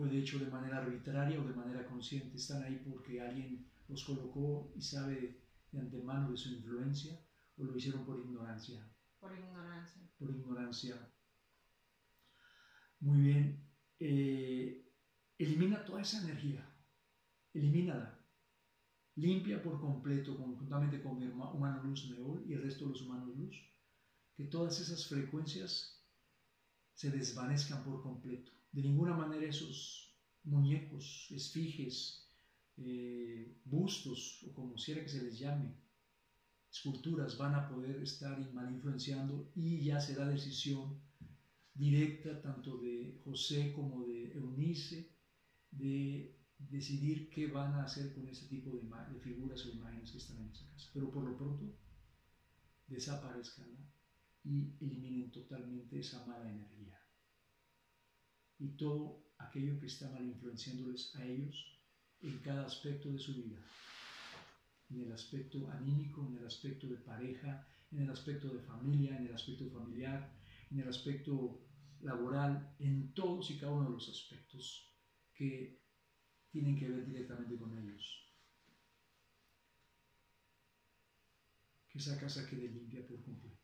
fue 0.00 0.08
de 0.08 0.18
hecho 0.18 0.38
de 0.38 0.50
manera 0.50 0.78
arbitraria 0.78 1.38
o 1.38 1.44
de 1.44 1.52
manera 1.52 1.86
consciente, 1.86 2.38
están 2.38 2.62
ahí 2.62 2.80
porque 2.88 3.20
alguien 3.20 3.66
los 3.86 4.02
colocó 4.04 4.72
y 4.74 4.80
sabe 4.80 5.42
de 5.70 5.78
antemano 5.78 6.30
de 6.30 6.38
su 6.38 6.54
influencia 6.54 7.20
o 7.58 7.64
lo 7.64 7.76
hicieron 7.76 8.06
por 8.06 8.18
ignorancia. 8.18 8.82
Por 9.18 9.36
ignorancia. 9.38 10.00
Por 10.18 10.30
ignorancia. 10.30 10.96
Muy 13.00 13.20
bien. 13.20 13.68
Eh, 13.98 14.86
elimina 15.38 15.84
toda 15.84 16.02
esa 16.02 16.22
energía. 16.22 16.66
Elimínala. 17.52 18.18
Limpia 19.16 19.62
por 19.62 19.80
completo, 19.80 20.36
conjuntamente 20.36 21.02
con 21.02 21.18
mi 21.18 21.26
humano 21.26 21.82
luz 21.82 22.08
Neol 22.08 22.44
y 22.48 22.54
el 22.54 22.62
resto 22.62 22.84
de 22.84 22.92
los 22.92 23.02
humanos 23.02 23.36
luz, 23.36 23.56
que 24.34 24.44
todas 24.44 24.80
esas 24.80 25.06
frecuencias 25.06 26.00
se 26.94 27.10
desvanezcan 27.10 27.82
por 27.84 28.02
completo 28.02 28.52
de 28.72 28.82
ninguna 28.82 29.14
manera 29.14 29.46
esos 29.46 30.14
muñecos, 30.44 31.26
esfiges, 31.30 32.28
eh, 32.76 33.60
bustos 33.64 34.44
o 34.46 34.54
como 34.54 34.74
quiera 34.74 35.02
que 35.02 35.08
se 35.08 35.22
les 35.22 35.38
llame, 35.38 35.74
esculturas 36.70 37.36
van 37.36 37.54
a 37.54 37.68
poder 37.68 38.00
estar 38.02 38.38
mal 38.52 38.72
influenciando 38.72 39.50
y 39.54 39.82
ya 39.84 40.00
será 40.00 40.26
decisión 40.26 41.00
directa 41.80 42.42
tanto 42.42 42.76
de 42.76 43.18
José 43.24 43.72
como 43.72 44.04
de 44.04 44.32
Eunice 44.34 45.10
de 45.70 46.36
decidir 46.58 47.30
qué 47.30 47.46
van 47.46 47.72
a 47.72 47.84
hacer 47.84 48.12
con 48.12 48.28
ese 48.28 48.46
tipo 48.48 48.76
de, 48.76 49.20
figuras 49.20 49.64
o 49.64 49.70
imágenes 49.70 50.12
que 50.12 50.18
están 50.18 50.36
en 50.42 50.50
esa 50.50 50.68
casa. 50.70 50.90
Pero 50.92 51.10
por 51.10 51.24
lo 51.24 51.34
pronto, 51.38 51.74
desaparezcan 52.86 53.70
y 54.44 54.74
eliminen 54.78 55.30
totalmente 55.30 56.00
esa 56.00 56.26
mala 56.26 56.50
energía. 56.50 57.00
Y 58.58 58.76
todo 58.76 59.24
aquello 59.38 59.80
que 59.80 59.86
está 59.86 60.20
influenciándoles 60.20 61.16
a 61.16 61.24
ellos 61.24 61.80
en 62.20 62.36
cada 62.40 62.66
aspecto 62.66 63.10
de 63.10 63.18
su 63.18 63.34
vida. 63.36 63.58
En 64.90 65.00
el 65.00 65.12
aspecto 65.12 65.70
anímico, 65.70 66.26
en 66.26 66.36
el 66.36 66.46
aspecto 66.46 66.88
de 66.88 66.96
pareja, 66.96 67.66
en 67.90 68.02
el 68.02 68.10
aspecto 68.10 68.52
de 68.52 68.60
familia, 68.60 69.16
en 69.16 69.28
el 69.28 69.34
aspecto 69.34 69.70
familiar, 69.70 70.30
en 70.70 70.80
el 70.80 70.88
aspecto 70.88 71.69
laboral, 72.02 72.74
en 72.78 73.12
todos 73.14 73.50
y 73.50 73.58
cada 73.58 73.72
uno 73.72 73.84
de 73.84 73.94
los 73.94 74.08
aspectos 74.08 74.92
que 75.34 75.80
tienen 76.50 76.78
que 76.78 76.88
ver 76.88 77.06
directamente 77.06 77.56
con 77.56 77.76
ellos. 77.76 78.26
Que 81.88 81.98
esa 81.98 82.18
casa 82.18 82.48
quede 82.48 82.68
limpia 82.68 83.06
por 83.06 83.22
completo. 83.22 83.58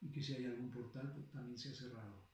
Y 0.00 0.10
que 0.10 0.22
si 0.22 0.34
hay 0.34 0.46
algún 0.46 0.70
portal, 0.70 1.12
pues, 1.14 1.30
también 1.30 1.58
sea 1.58 1.74
cerrado. 1.74 2.30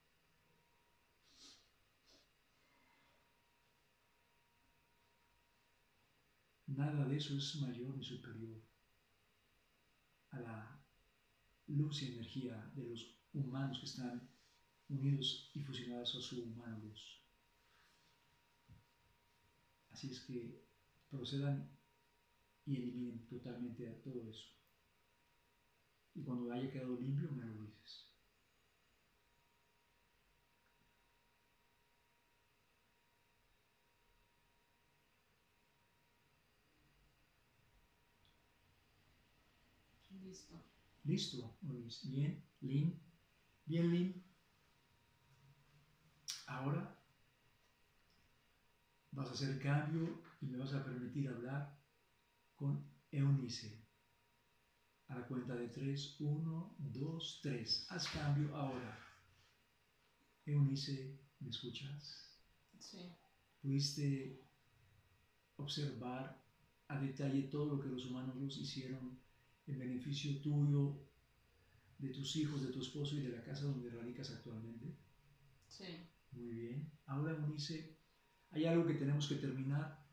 Nada 6.67 7.07
de 7.07 7.17
eso 7.17 7.37
es 7.37 7.57
mayor 7.57 7.97
ni 7.97 8.05
superior 8.05 8.61
a 10.31 10.41
la 10.41 10.85
luz 11.69 12.03
y 12.03 12.13
energía 12.13 12.71
de 12.75 12.85
los 12.85 13.16
humanos 13.37 13.79
que 13.79 13.87
están 13.87 14.29
unidos 14.89 15.51
y 15.55 15.61
fusionados 15.61 16.15
a 16.17 16.21
su 16.21 16.43
humana 16.43 16.79
luz. 16.79 17.21
Así 19.91 20.11
es 20.11 20.21
que 20.21 20.63
procedan 21.11 21.71
y 22.67 22.77
eliminen 22.77 23.27
totalmente 23.27 23.89
a 23.89 24.03
todo 24.03 24.29
eso. 24.29 24.49
Y 26.15 26.23
cuando 26.23 26.51
haya 26.53 26.71
quedado 26.71 26.99
limpio, 26.99 27.31
me 27.33 27.45
lo 27.45 27.55
dices. 27.55 28.11
Listo. 40.25 40.63
Listo, 41.05 41.57
Bien, 42.05 42.43
Lin. 42.63 43.07
Bien, 43.67 43.91
Lin. 43.91 44.23
Ahora 46.47 46.97
vas 49.13 49.29
a 49.31 49.33
hacer 49.33 49.59
cambio 49.59 50.23
y 50.41 50.47
me 50.47 50.59
vas 50.59 50.73
a 50.73 50.85
permitir 50.85 51.29
hablar 51.29 51.77
con 52.55 52.85
Eunice. 53.11 53.85
A 55.09 55.17
la 55.17 55.27
cuenta 55.27 55.55
de 55.55 55.69
tres, 55.69 56.17
uno, 56.21 56.75
dos, 56.79 57.41
tres. 57.43 57.87
Haz 57.91 58.09
cambio 58.09 58.55
ahora. 58.55 58.97
Eunice, 60.47 61.19
¿me 61.41 61.51
escuchas? 61.51 62.39
Sí. 62.79 62.99
¿Pudiste 63.61 64.41
observar 65.57 66.25
a 66.89 67.01
detalle 67.01 67.43
todo 67.51 67.67
lo 67.77 67.81
que 67.81 67.89
los 67.89 68.05
humanos 68.07 68.37
los 68.37 68.57
hicieron 68.59 69.19
en 69.67 69.79
beneficio 69.79 70.41
tuyo, 70.41 71.06
de 71.99 72.09
tus 72.11 72.37
hijos, 72.37 72.63
de 72.63 72.73
tu 72.73 72.81
esposo 72.81 73.17
y 73.17 73.21
de 73.21 73.31
la 73.31 73.43
casa 73.43 73.65
donde 73.65 73.91
radicas 73.91 74.31
actualmente? 74.31 74.95
Sí. 75.69 76.09
Muy 76.33 76.53
bien. 76.53 76.91
Ahora, 77.07 77.33
Eunice, 77.33 77.99
hay 78.51 78.67
algo 78.67 78.87
que 78.87 78.95
tenemos 78.95 79.29
que 79.29 79.37
terminar 79.37 80.05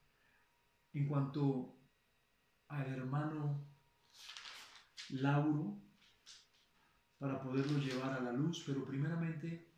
en 0.93 1.07
cuanto 1.07 1.75
al 2.67 2.87
hermano 2.87 3.67
Lauro 5.09 5.81
para 7.17 7.41
poderlo 7.41 7.79
llevar 7.79 8.13
a 8.13 8.21
la 8.21 8.31
luz, 8.31 8.63
pero 8.65 8.85
primeramente 8.85 9.71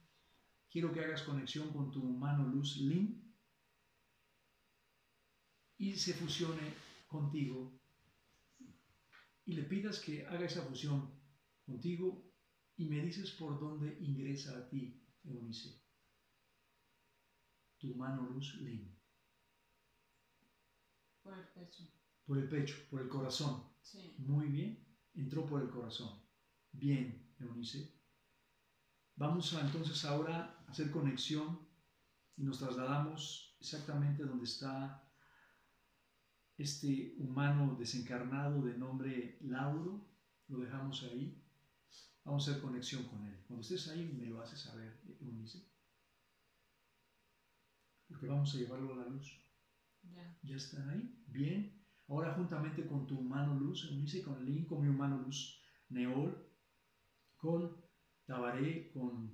quiero 0.69 0.91
que 0.91 1.01
hagas 1.01 1.23
conexión 1.23 1.71
con 1.71 1.91
tu 1.91 2.03
mano 2.03 2.47
luz 2.47 2.77
Lin 2.77 3.33
y 5.77 5.95
se 5.95 6.13
fusione 6.13 6.73
contigo 7.07 7.79
y 9.45 9.53
le 9.53 9.63
pidas 9.63 9.99
que 9.99 10.25
haga 10.25 10.45
esa 10.45 10.63
fusión 10.63 11.14
contigo 11.65 12.31
y 12.77 12.85
me 12.85 13.01
dices 13.01 13.31
por 13.31 13.59
dónde 13.59 13.97
ingresa 13.99 14.57
a 14.57 14.69
ti, 14.69 15.01
Eunice 15.23 15.85
tu 17.85 17.95
mano 17.95 18.23
luz 18.29 18.55
Lin. 18.61 18.91
Por 21.21 21.37
el 21.37 21.47
pecho. 21.49 21.83
Por 22.25 22.37
el 22.37 22.49
pecho, 22.49 22.75
por 22.89 23.01
el 23.01 23.07
corazón. 23.07 23.63
Sí. 23.81 24.15
Muy 24.19 24.47
bien. 24.47 24.85
Entró 25.13 25.45
por 25.45 25.61
el 25.61 25.69
corazón. 25.69 26.21
Bien, 26.71 27.33
Eunice. 27.39 27.93
Vamos 29.15 29.53
a 29.53 29.61
entonces 29.61 30.03
ahora 30.05 30.57
a 30.67 30.71
hacer 30.71 30.91
conexión 30.91 31.67
y 32.35 32.43
nos 32.43 32.59
trasladamos 32.59 33.55
exactamente 33.59 34.23
donde 34.23 34.43
está 34.43 35.09
este 36.57 37.15
humano 37.19 37.75
desencarnado 37.79 38.61
de 38.61 38.77
nombre 38.77 39.37
Lauro. 39.41 40.05
Lo 40.47 40.59
dejamos 40.59 41.03
ahí. 41.03 41.41
Vamos 42.25 42.47
a 42.47 42.51
hacer 42.51 42.61
conexión 42.61 43.03
con 43.05 43.25
él. 43.25 43.37
Cuando 43.47 43.61
estés 43.61 43.87
ahí 43.87 44.11
me 44.17 44.25
lo 44.25 44.41
haces 44.41 44.59
saber, 44.59 44.99
Eunice 45.21 45.75
porque 48.07 48.27
vamos 48.27 48.53
a 48.53 48.57
llevarlo 48.57 48.93
a 48.93 48.97
la 48.97 49.09
luz. 49.09 49.41
Ya. 50.03 50.37
¿Ya 50.43 50.55
están 50.55 50.89
ahí? 50.89 51.23
Bien. 51.27 51.83
Ahora 52.07 52.33
juntamente 52.33 52.85
con 52.85 53.07
tu 53.07 53.19
mano 53.21 53.55
luz, 53.59 53.89
unirse 53.91 54.21
con 54.21 54.45
Lin, 54.45 54.65
con 54.65 54.81
mi 54.81 54.89
humano 54.89 55.21
luz, 55.21 55.59
Neol, 55.89 56.37
con 57.37 57.75
Tabaré, 58.25 58.91
con 58.93 59.33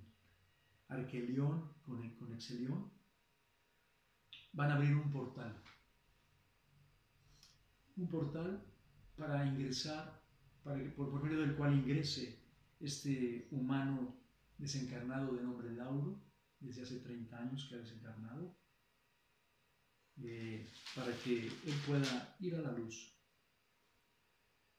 Arquelión, 0.87 1.73
con, 1.85 2.09
con 2.15 2.33
Excelión, 2.33 2.91
van 4.53 4.71
a 4.71 4.75
abrir 4.75 4.95
un 4.95 5.11
portal. 5.11 5.61
Un 7.97 8.07
portal 8.07 8.65
para 9.17 9.45
ingresar, 9.45 10.23
para 10.63 10.95
por 10.95 11.21
medio 11.21 11.41
del 11.41 11.55
cual 11.55 11.75
ingrese 11.75 12.40
este 12.81 13.47
humano 13.51 14.19
desencarnado 14.57 15.35
de 15.35 15.43
nombre 15.43 15.71
Lauro, 15.71 16.21
desde 16.59 16.83
hace 16.83 16.99
30 16.99 17.37
años 17.37 17.67
que 17.67 17.75
ha 17.75 17.79
desencarnado, 17.79 18.55
eh, 20.17 20.67
para 20.95 21.15
que 21.17 21.47
Él 21.47 21.75
pueda 21.85 22.35
ir 22.39 22.55
a 22.55 22.61
la 22.61 22.71
luz. 22.71 23.17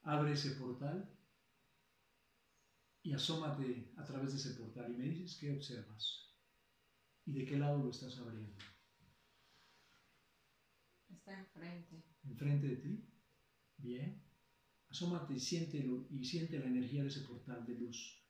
Abre 0.03 0.33
ese 0.33 0.51
portal 0.51 1.09
y 3.03 3.13
asómate 3.13 3.91
a 3.97 4.03
través 4.03 4.31
de 4.31 4.37
ese 4.37 4.59
portal 4.59 4.93
y 4.93 4.97
me 4.97 5.05
dices 5.05 5.37
qué 5.39 5.51
observas 5.51 6.33
y 7.25 7.33
de 7.33 7.45
qué 7.45 7.57
lado 7.57 7.83
lo 7.83 7.89
estás 7.89 8.17
abriendo. 8.17 8.55
Está 11.09 11.39
enfrente. 11.39 12.03
¿Enfrente 12.23 12.67
de 12.67 12.75
ti? 12.77 13.09
Bien. 13.77 14.21
Asómate 14.93 15.33
y 15.33 15.39
siéntelo 15.39 16.05
y 16.11 16.23
siente 16.23 16.59
la 16.59 16.67
energía 16.67 17.01
de 17.01 17.07
ese 17.07 17.21
portal 17.21 17.65
de 17.65 17.73
luz, 17.73 18.23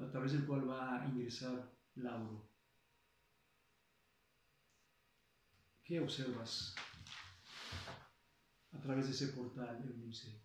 a 0.00 0.08
través 0.08 0.30
del 0.30 0.46
cual 0.46 0.70
va 0.70 1.02
a 1.02 1.08
ingresar 1.08 1.76
Lauro. 1.96 2.48
¿Qué 5.82 5.98
observas 5.98 6.76
a 8.70 8.80
través 8.80 9.06
de 9.06 9.10
ese 9.10 9.26
portal, 9.32 9.82
Eunice? 9.84 10.40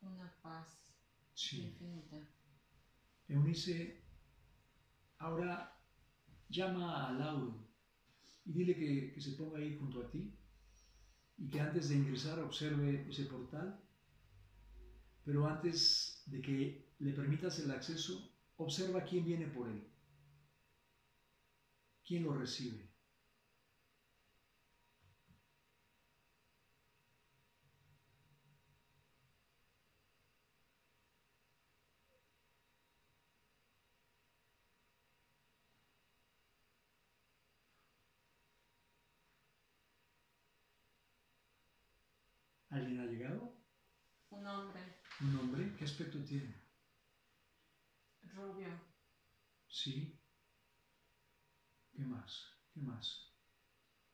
Una 0.00 0.32
paz 0.40 0.82
sí. 1.34 1.60
infinita. 1.60 2.26
Eunice, 3.28 4.02
ahora 5.18 5.78
llama 6.48 7.06
a 7.06 7.12
Lauro 7.12 7.68
y 8.46 8.52
dile 8.54 8.74
que, 8.74 9.12
que 9.12 9.20
se 9.20 9.32
ponga 9.32 9.58
ahí 9.58 9.76
junto 9.76 10.00
a 10.00 10.10
ti 10.10 10.39
y 11.40 11.48
que 11.48 11.60
antes 11.60 11.88
de 11.88 11.96
ingresar 11.96 12.38
observe 12.38 13.08
ese 13.10 13.24
portal, 13.24 13.76
pero 15.24 15.46
antes 15.46 16.22
de 16.26 16.40
que 16.40 16.94
le 16.98 17.12
permitas 17.12 17.58
el 17.58 17.70
acceso, 17.72 18.14
observa 18.56 19.04
quién 19.04 19.24
viene 19.24 19.46
por 19.46 19.68
él. 19.68 19.90
¿quién 22.10 22.24
lo 22.24 22.34
recibe? 22.34 22.89
¿Alguien 42.80 43.00
ha 43.00 43.04
llegado? 43.04 43.52
Un 44.30 44.46
hombre. 44.46 44.80
¿Un 45.20 45.36
hombre? 45.36 45.76
¿Qué 45.76 45.84
aspecto 45.84 46.24
tiene? 46.24 46.54
Rubio. 48.34 48.68
Sí. 49.68 50.18
¿Qué 51.92 52.02
más? 52.06 52.56
¿Qué 52.72 52.80
más? 52.80 53.34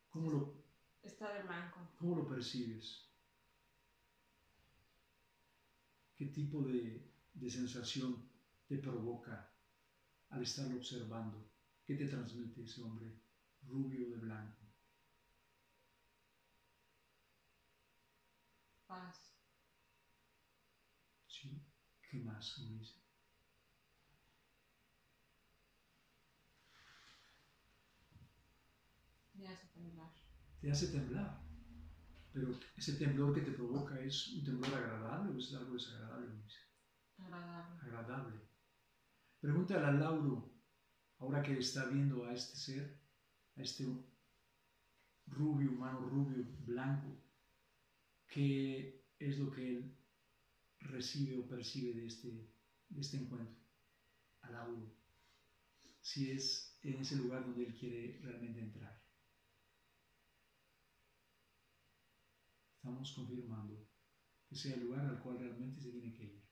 ¿Cómo 0.09 0.33
lo, 0.33 0.65
Está 1.01 1.33
de 1.35 1.45
blanco. 1.45 1.78
¿Cómo 1.97 2.17
lo 2.17 2.27
percibes? 2.27 3.09
¿Qué 6.17 6.27
tipo 6.27 6.62
de, 6.62 7.09
de 7.35 7.49
sensación 7.49 8.28
te 8.67 8.78
provoca 8.78 9.49
al 10.31 10.43
estarlo 10.43 10.78
observando? 10.78 11.53
¿Qué 11.85 11.95
te 11.95 12.09
transmite 12.09 12.65
ese 12.65 12.83
hombre 12.83 13.23
rubio 13.62 14.11
de 14.11 14.17
blanco? 14.17 14.66
Paz. 18.87 19.37
¿Sí? 21.27 21.63
¿Qué 22.09 22.19
más, 22.19 22.59
Luis? 22.59 22.95
Me 29.35 29.49
hace 29.49 29.67
temblar. 29.69 30.13
Te 30.61 30.71
hace 30.71 30.89
temblar. 30.89 31.43
Pero 32.33 32.59
ese 32.77 32.95
temblor 32.95 33.35
que 33.35 33.41
te 33.41 33.53
provoca 33.53 33.99
es 34.01 34.29
un 34.29 34.45
temblor 34.45 34.75
agradable 34.75 35.35
o 35.35 35.39
es 35.39 35.55
algo 35.55 35.75
desagradable, 35.75 36.29
Luis? 36.29 36.55
Agradable. 37.19 37.81
Agradable. 37.83 38.41
Pregúntale 39.41 39.87
a 39.87 39.93
Lauro, 39.93 40.53
ahora 41.19 41.43
que 41.43 41.59
está 41.59 41.87
viendo 41.87 42.25
a 42.25 42.33
este 42.33 42.57
ser, 42.57 43.01
a 43.57 43.63
este 43.63 43.85
rubio, 45.27 45.73
humano 45.73 46.01
rubio, 46.01 46.45
blanco, 46.65 47.26
qué 48.37 49.01
es 49.19 49.39
lo 49.39 49.51
que 49.51 49.71
él 49.71 49.97
recibe 50.81 51.37
o 51.39 51.47
percibe 51.47 51.93
de 51.95 52.07
este, 52.07 52.31
de 52.91 53.01
este 53.01 53.17
encuentro. 53.19 53.63
Si 56.01 56.31
es 56.31 56.79
en 56.83 57.01
ese 57.01 57.17
lugar 57.17 57.45
donde 57.45 57.65
él 57.65 57.75
quiere 57.75 58.19
realmente 58.23 58.61
entrar. 58.61 58.99
Estamos 62.77 63.13
confirmando 63.13 63.75
que 64.49 64.57
sea 64.57 64.75
el 64.75 64.81
lugar 64.81 65.07
al 65.07 65.19
cual 65.21 65.39
realmente 65.39 65.81
se 65.81 65.91
tiene 65.91 66.13
que 66.13 66.25
ir. 66.25 66.43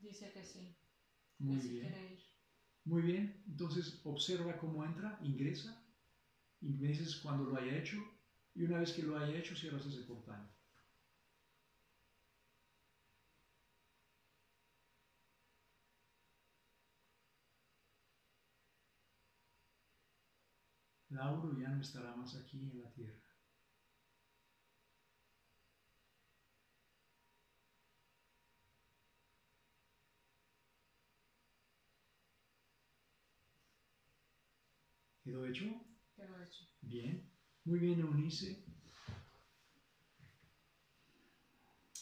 Dice 0.00 0.30
que 0.32 0.42
sí. 0.44 0.76
Muy 1.38 1.60
que 1.60 1.68
bien. 1.68 2.18
Muy 2.88 3.02
bien. 3.02 3.30
Entonces 3.46 4.00
observa 4.02 4.56
cómo 4.56 4.84
entra, 4.84 5.14
ingresa 5.20 5.78
y 6.60 6.76
me 6.76 6.88
dices 6.88 7.16
cuando 7.16 7.44
lo 7.44 7.56
haya 7.56 7.76
hecho 7.76 8.06
y 8.54 8.64
una 8.64 8.78
vez 8.78 8.92
que 8.92 9.02
lo 9.02 9.16
haya 9.16 9.36
hecho 9.38 9.56
cierras 9.56 9.86
ese 9.86 10.02
portal. 10.02 10.48
Lauro 21.10 21.52
ya 21.52 21.68
no 21.70 21.82
estará 21.82 22.14
más 22.14 22.34
aquí 22.34 22.70
en 22.70 22.78
la 22.78 22.88
tierra. 22.88 23.27
¿Quedó 35.28 35.44
hecho? 35.44 35.66
Quedó 36.16 36.40
hecho. 36.40 36.64
Bien. 36.80 37.22
Muy 37.64 37.78
bien, 37.80 38.00
Eunice. 38.00 38.64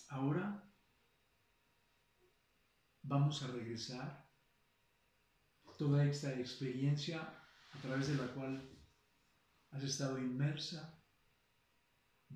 Ahora 0.09 0.63
vamos 3.03 3.43
a 3.43 3.49
regresar 3.49 4.25
toda 5.77 6.05
esta 6.05 6.33
experiencia 6.39 7.21
a 7.75 7.79
través 7.83 8.07
de 8.07 8.15
la 8.15 8.29
cual 8.33 8.63
has 9.73 9.83
estado 9.83 10.21
inmersa 10.21 10.97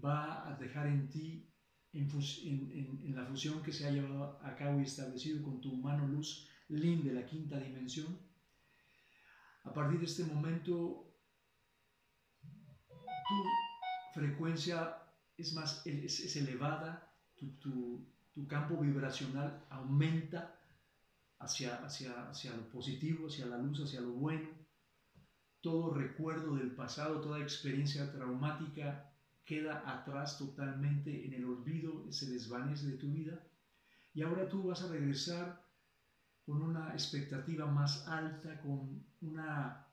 va 0.04 0.48
a 0.48 0.56
dejar 0.56 0.88
en 0.88 1.08
ti 1.08 1.48
en, 1.92 2.08
en- 2.72 3.00
en 3.06 3.14
la 3.14 3.24
fusión 3.24 3.62
que 3.62 3.72
se 3.72 3.86
ha 3.86 3.92
llevado 3.92 4.36
a 4.40 4.56
cabo 4.56 4.80
y 4.80 4.82
establecido 4.82 5.40
con 5.40 5.60
tu 5.60 5.70
humano 5.70 6.08
luz 6.08 6.48
Lin 6.68 7.04
de 7.04 7.12
la 7.12 7.24
quinta 7.24 7.58
dimensión. 7.60 8.18
A 9.70 9.72
partir 9.72 10.00
de 10.00 10.06
este 10.06 10.24
momento, 10.24 11.06
tu 13.28 13.36
frecuencia 14.12 14.96
es 15.36 15.52
más 15.54 15.86
es, 15.86 16.36
elevada, 16.36 16.90
tu, 17.36 17.46
tu- 17.62 18.04
tu 18.34 18.46
campo 18.48 18.76
vibracional 18.78 19.64
aumenta 19.70 20.40
hacia, 21.38 21.76
hacia, 21.84 22.28
hacia 22.30 22.54
lo 22.56 22.68
positivo, 22.68 23.28
hacia 23.28 23.46
la 23.46 23.58
luz, 23.58 23.80
hacia 23.84 24.00
lo 24.00 24.10
bueno. 24.12 24.48
Todo 25.60 25.94
recuerdo 25.94 26.56
del 26.56 26.72
pasado, 26.72 27.20
toda 27.20 27.40
experiencia 27.40 28.10
traumática 28.10 29.12
queda 29.44 29.82
atrás 29.86 30.38
totalmente 30.38 31.26
en 31.26 31.34
el 31.34 31.44
olvido, 31.44 32.10
se 32.10 32.30
desvanece 32.30 32.88
de 32.88 32.96
tu 32.98 33.12
vida. 33.12 33.40
Y 34.14 34.22
ahora 34.22 34.48
tú 34.48 34.64
vas 34.64 34.82
a 34.82 34.88
regresar 34.88 35.62
con 36.50 36.62
una 36.62 36.90
expectativa 36.90 37.64
más 37.70 38.08
alta, 38.08 38.60
con 38.60 39.04
una, 39.20 39.86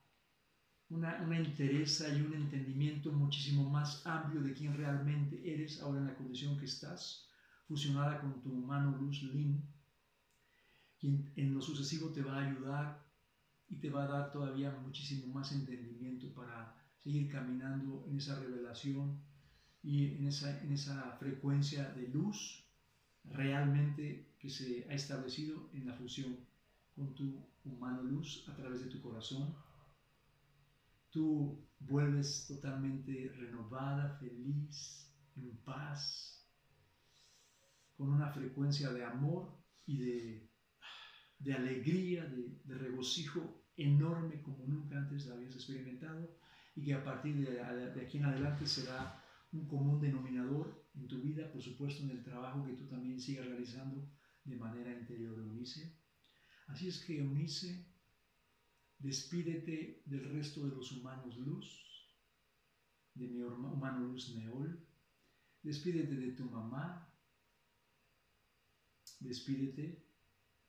una, 0.88 1.22
una 1.22 1.38
entereza 1.38 2.08
y 2.08 2.20
un 2.20 2.34
entendimiento 2.34 3.12
muchísimo 3.12 3.70
más 3.70 4.04
amplio 4.04 4.42
de 4.42 4.52
quién 4.54 4.76
realmente 4.76 5.40
eres 5.54 5.80
ahora 5.80 6.00
en 6.00 6.06
la 6.08 6.16
condición 6.16 6.58
que 6.58 6.64
estás, 6.64 7.28
fusionada 7.68 8.20
con 8.20 8.42
tu 8.42 8.50
humano 8.50 8.96
luz 8.98 9.22
Lin, 9.22 9.64
quien 10.98 11.30
en 11.36 11.54
lo 11.54 11.62
sucesivo 11.62 12.08
te 12.08 12.22
va 12.22 12.38
a 12.38 12.46
ayudar 12.48 13.06
y 13.68 13.76
te 13.76 13.88
va 13.88 14.02
a 14.02 14.08
dar 14.08 14.32
todavía 14.32 14.72
muchísimo 14.84 15.32
más 15.32 15.52
entendimiento 15.52 16.34
para 16.34 16.74
seguir 16.96 17.30
caminando 17.30 18.04
en 18.08 18.16
esa 18.16 18.36
revelación 18.40 19.20
y 19.80 20.16
en 20.16 20.26
esa, 20.26 20.60
en 20.60 20.72
esa 20.72 21.12
frecuencia 21.20 21.90
de 21.90 22.08
luz 22.08 22.64
realmente 23.22 24.34
que 24.40 24.50
se 24.50 24.88
ha 24.90 24.94
establecido 24.94 25.70
en 25.72 25.86
la 25.86 25.94
fusión 25.94 26.47
con 26.98 27.14
tu 27.14 27.48
humano 27.64 28.02
luz 28.02 28.44
a 28.48 28.54
través 28.54 28.84
de 28.84 28.90
tu 28.90 29.00
corazón. 29.00 29.54
Tú 31.10 31.64
vuelves 31.78 32.46
totalmente 32.46 33.32
renovada, 33.36 34.18
feliz, 34.18 35.10
en 35.36 35.56
paz, 35.58 36.44
con 37.96 38.10
una 38.10 38.30
frecuencia 38.30 38.92
de 38.92 39.04
amor 39.04 39.56
y 39.86 39.98
de, 39.98 40.50
de 41.38 41.54
alegría, 41.54 42.24
de, 42.24 42.60
de 42.64 42.74
regocijo 42.74 43.62
enorme 43.76 44.42
como 44.42 44.66
nunca 44.66 44.98
antes 44.98 45.26
la 45.26 45.34
habías 45.34 45.54
experimentado 45.54 46.36
y 46.74 46.84
que 46.84 46.94
a 46.94 47.04
partir 47.04 47.36
de, 47.36 47.60
aquí 48.00 48.18
en 48.18 48.24
adelante 48.24 48.66
será 48.66 49.22
un 49.52 49.66
común 49.66 50.00
denominador 50.00 50.84
en 50.94 51.08
tu 51.08 51.20
vida, 51.20 51.50
por 51.50 51.62
supuesto 51.62 52.02
en 52.02 52.10
el 52.10 52.22
trabajo 52.22 52.64
que 52.64 52.74
tú 52.74 52.86
también 52.86 53.20
sigas 53.20 53.46
realizando 53.46 54.08
de 54.44 54.56
manera 54.56 54.92
interior, 54.92 55.38
Eunice. 55.38 55.96
Así 56.68 56.88
es 56.88 57.04
que, 57.04 57.18
Eunice, 57.18 57.84
despídete 58.98 60.02
del 60.04 60.30
resto 60.30 60.64
de 60.64 60.76
los 60.76 60.92
humanos 60.92 61.36
luz, 61.38 61.66
de 63.14 63.26
mi 63.26 63.42
humano 63.42 64.00
luz 64.00 64.34
Neol, 64.36 64.86
despídete 65.62 66.14
de 66.14 66.32
tu 66.32 66.44
mamá, 66.44 67.10
despídete 69.18 70.06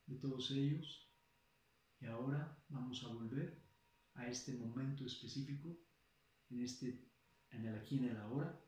de 0.07 0.15
todos 0.15 0.51
ellos. 0.51 1.05
Y 1.99 2.05
ahora 2.05 2.57
vamos 2.69 3.03
a 3.03 3.09
volver 3.09 3.61
a 4.15 4.27
este 4.27 4.53
momento 4.53 5.05
específico, 5.05 5.77
en, 6.49 6.63
este, 6.63 7.11
en 7.51 7.65
el 7.65 7.75
aquí 7.77 7.97
en 7.97 8.05
el 8.05 8.17
ahora. 8.17 8.59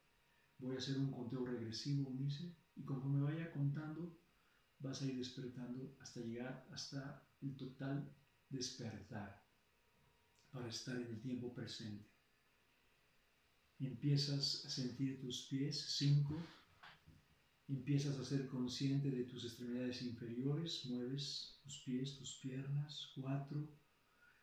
Voy 0.59 0.75
a 0.75 0.79
hacer 0.79 0.97
un 0.97 1.11
conteo 1.11 1.45
regresivo, 1.45 2.09
Unice, 2.09 2.55
y 2.75 2.83
conforme 2.83 3.21
vaya 3.21 3.51
contando, 3.51 4.20
vas 4.81 5.01
a 5.01 5.05
ir 5.05 5.17
despertando 5.17 5.95
hasta 5.99 6.21
llegar 6.21 6.67
hasta 6.71 7.23
el 7.41 7.55
total 7.55 8.11
despertar 8.49 9.41
para 10.51 10.67
estar 10.67 10.95
en 10.95 11.07
el 11.07 11.21
tiempo 11.21 11.53
presente. 11.53 12.05
Empiezas 13.79 14.65
a 14.65 14.69
sentir 14.69 15.19
tus 15.19 15.47
pies, 15.47 15.95
cinco, 15.97 16.35
empiezas 17.67 18.19
a 18.19 18.25
ser 18.25 18.47
consciente 18.47 19.09
de 19.09 19.23
tus 19.23 19.45
extremidades 19.45 20.01
inferiores, 20.01 20.85
mueves 20.85 21.59
tus 21.63 21.79
pies, 21.79 22.17
tus 22.17 22.39
piernas, 22.41 23.11
cuatro, 23.15 23.67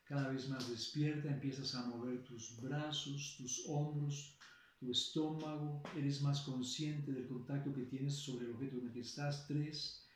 cada 0.05 0.31
vez 0.31 0.49
más 0.49 0.69
despierta, 0.71 1.29
empiezas 1.29 1.75
a 1.75 1.87
mover 1.87 2.25
tus 2.25 2.59
brazos, 2.61 3.37
tus 3.37 3.65
hombros, 3.69 4.39
tu 4.81 4.91
estómago, 4.91 5.83
eres 5.95 6.23
más 6.23 6.41
consciente 6.43 7.13
del 7.13 7.29
contacto 7.29 7.75
que 7.75 7.83
tienes 7.83 8.15
sobre 8.15 8.47
el 8.47 8.53
objeto 8.53 8.79
en 8.79 8.87
el 8.87 8.93
que 8.93 9.01
estás, 9.01 9.47
tres, 9.47 10.08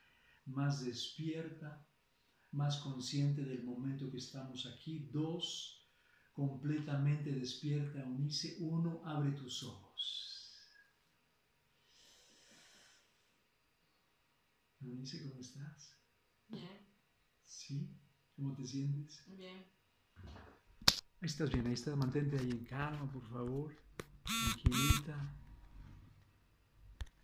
más 0.46 0.84
despierta, 0.84 1.86
más 2.52 2.78
consciente 2.78 3.44
del 3.44 3.64
momento 3.64 4.10
que 4.10 4.18
estamos 4.18 4.66
aquí, 4.66 5.08
dos, 5.12 5.88
completamente 6.32 7.30
despierta, 7.32 8.04
unice, 8.04 8.56
uno, 8.60 9.02
abre 9.04 9.32
tus 9.32 9.62
ojos. 9.62 10.58
Unice, 14.80 15.22
¿cómo 15.28 15.40
estás? 15.40 15.96
Bien, 16.48 16.86
¿Sí? 17.44 17.88
¿Cómo 18.36 18.54
te 18.54 18.66
sientes? 18.66 19.24
bien. 19.26 19.64
Ahí 21.20 21.26
estás 21.28 21.50
bien, 21.50 21.66
ahí 21.68 21.74
estás, 21.74 21.96
mantente 21.96 22.38
ahí 22.38 22.50
en 22.50 22.64
calma, 22.64 23.10
por 23.12 23.22
favor. 23.30 23.76
Tranquilita. 24.24 25.41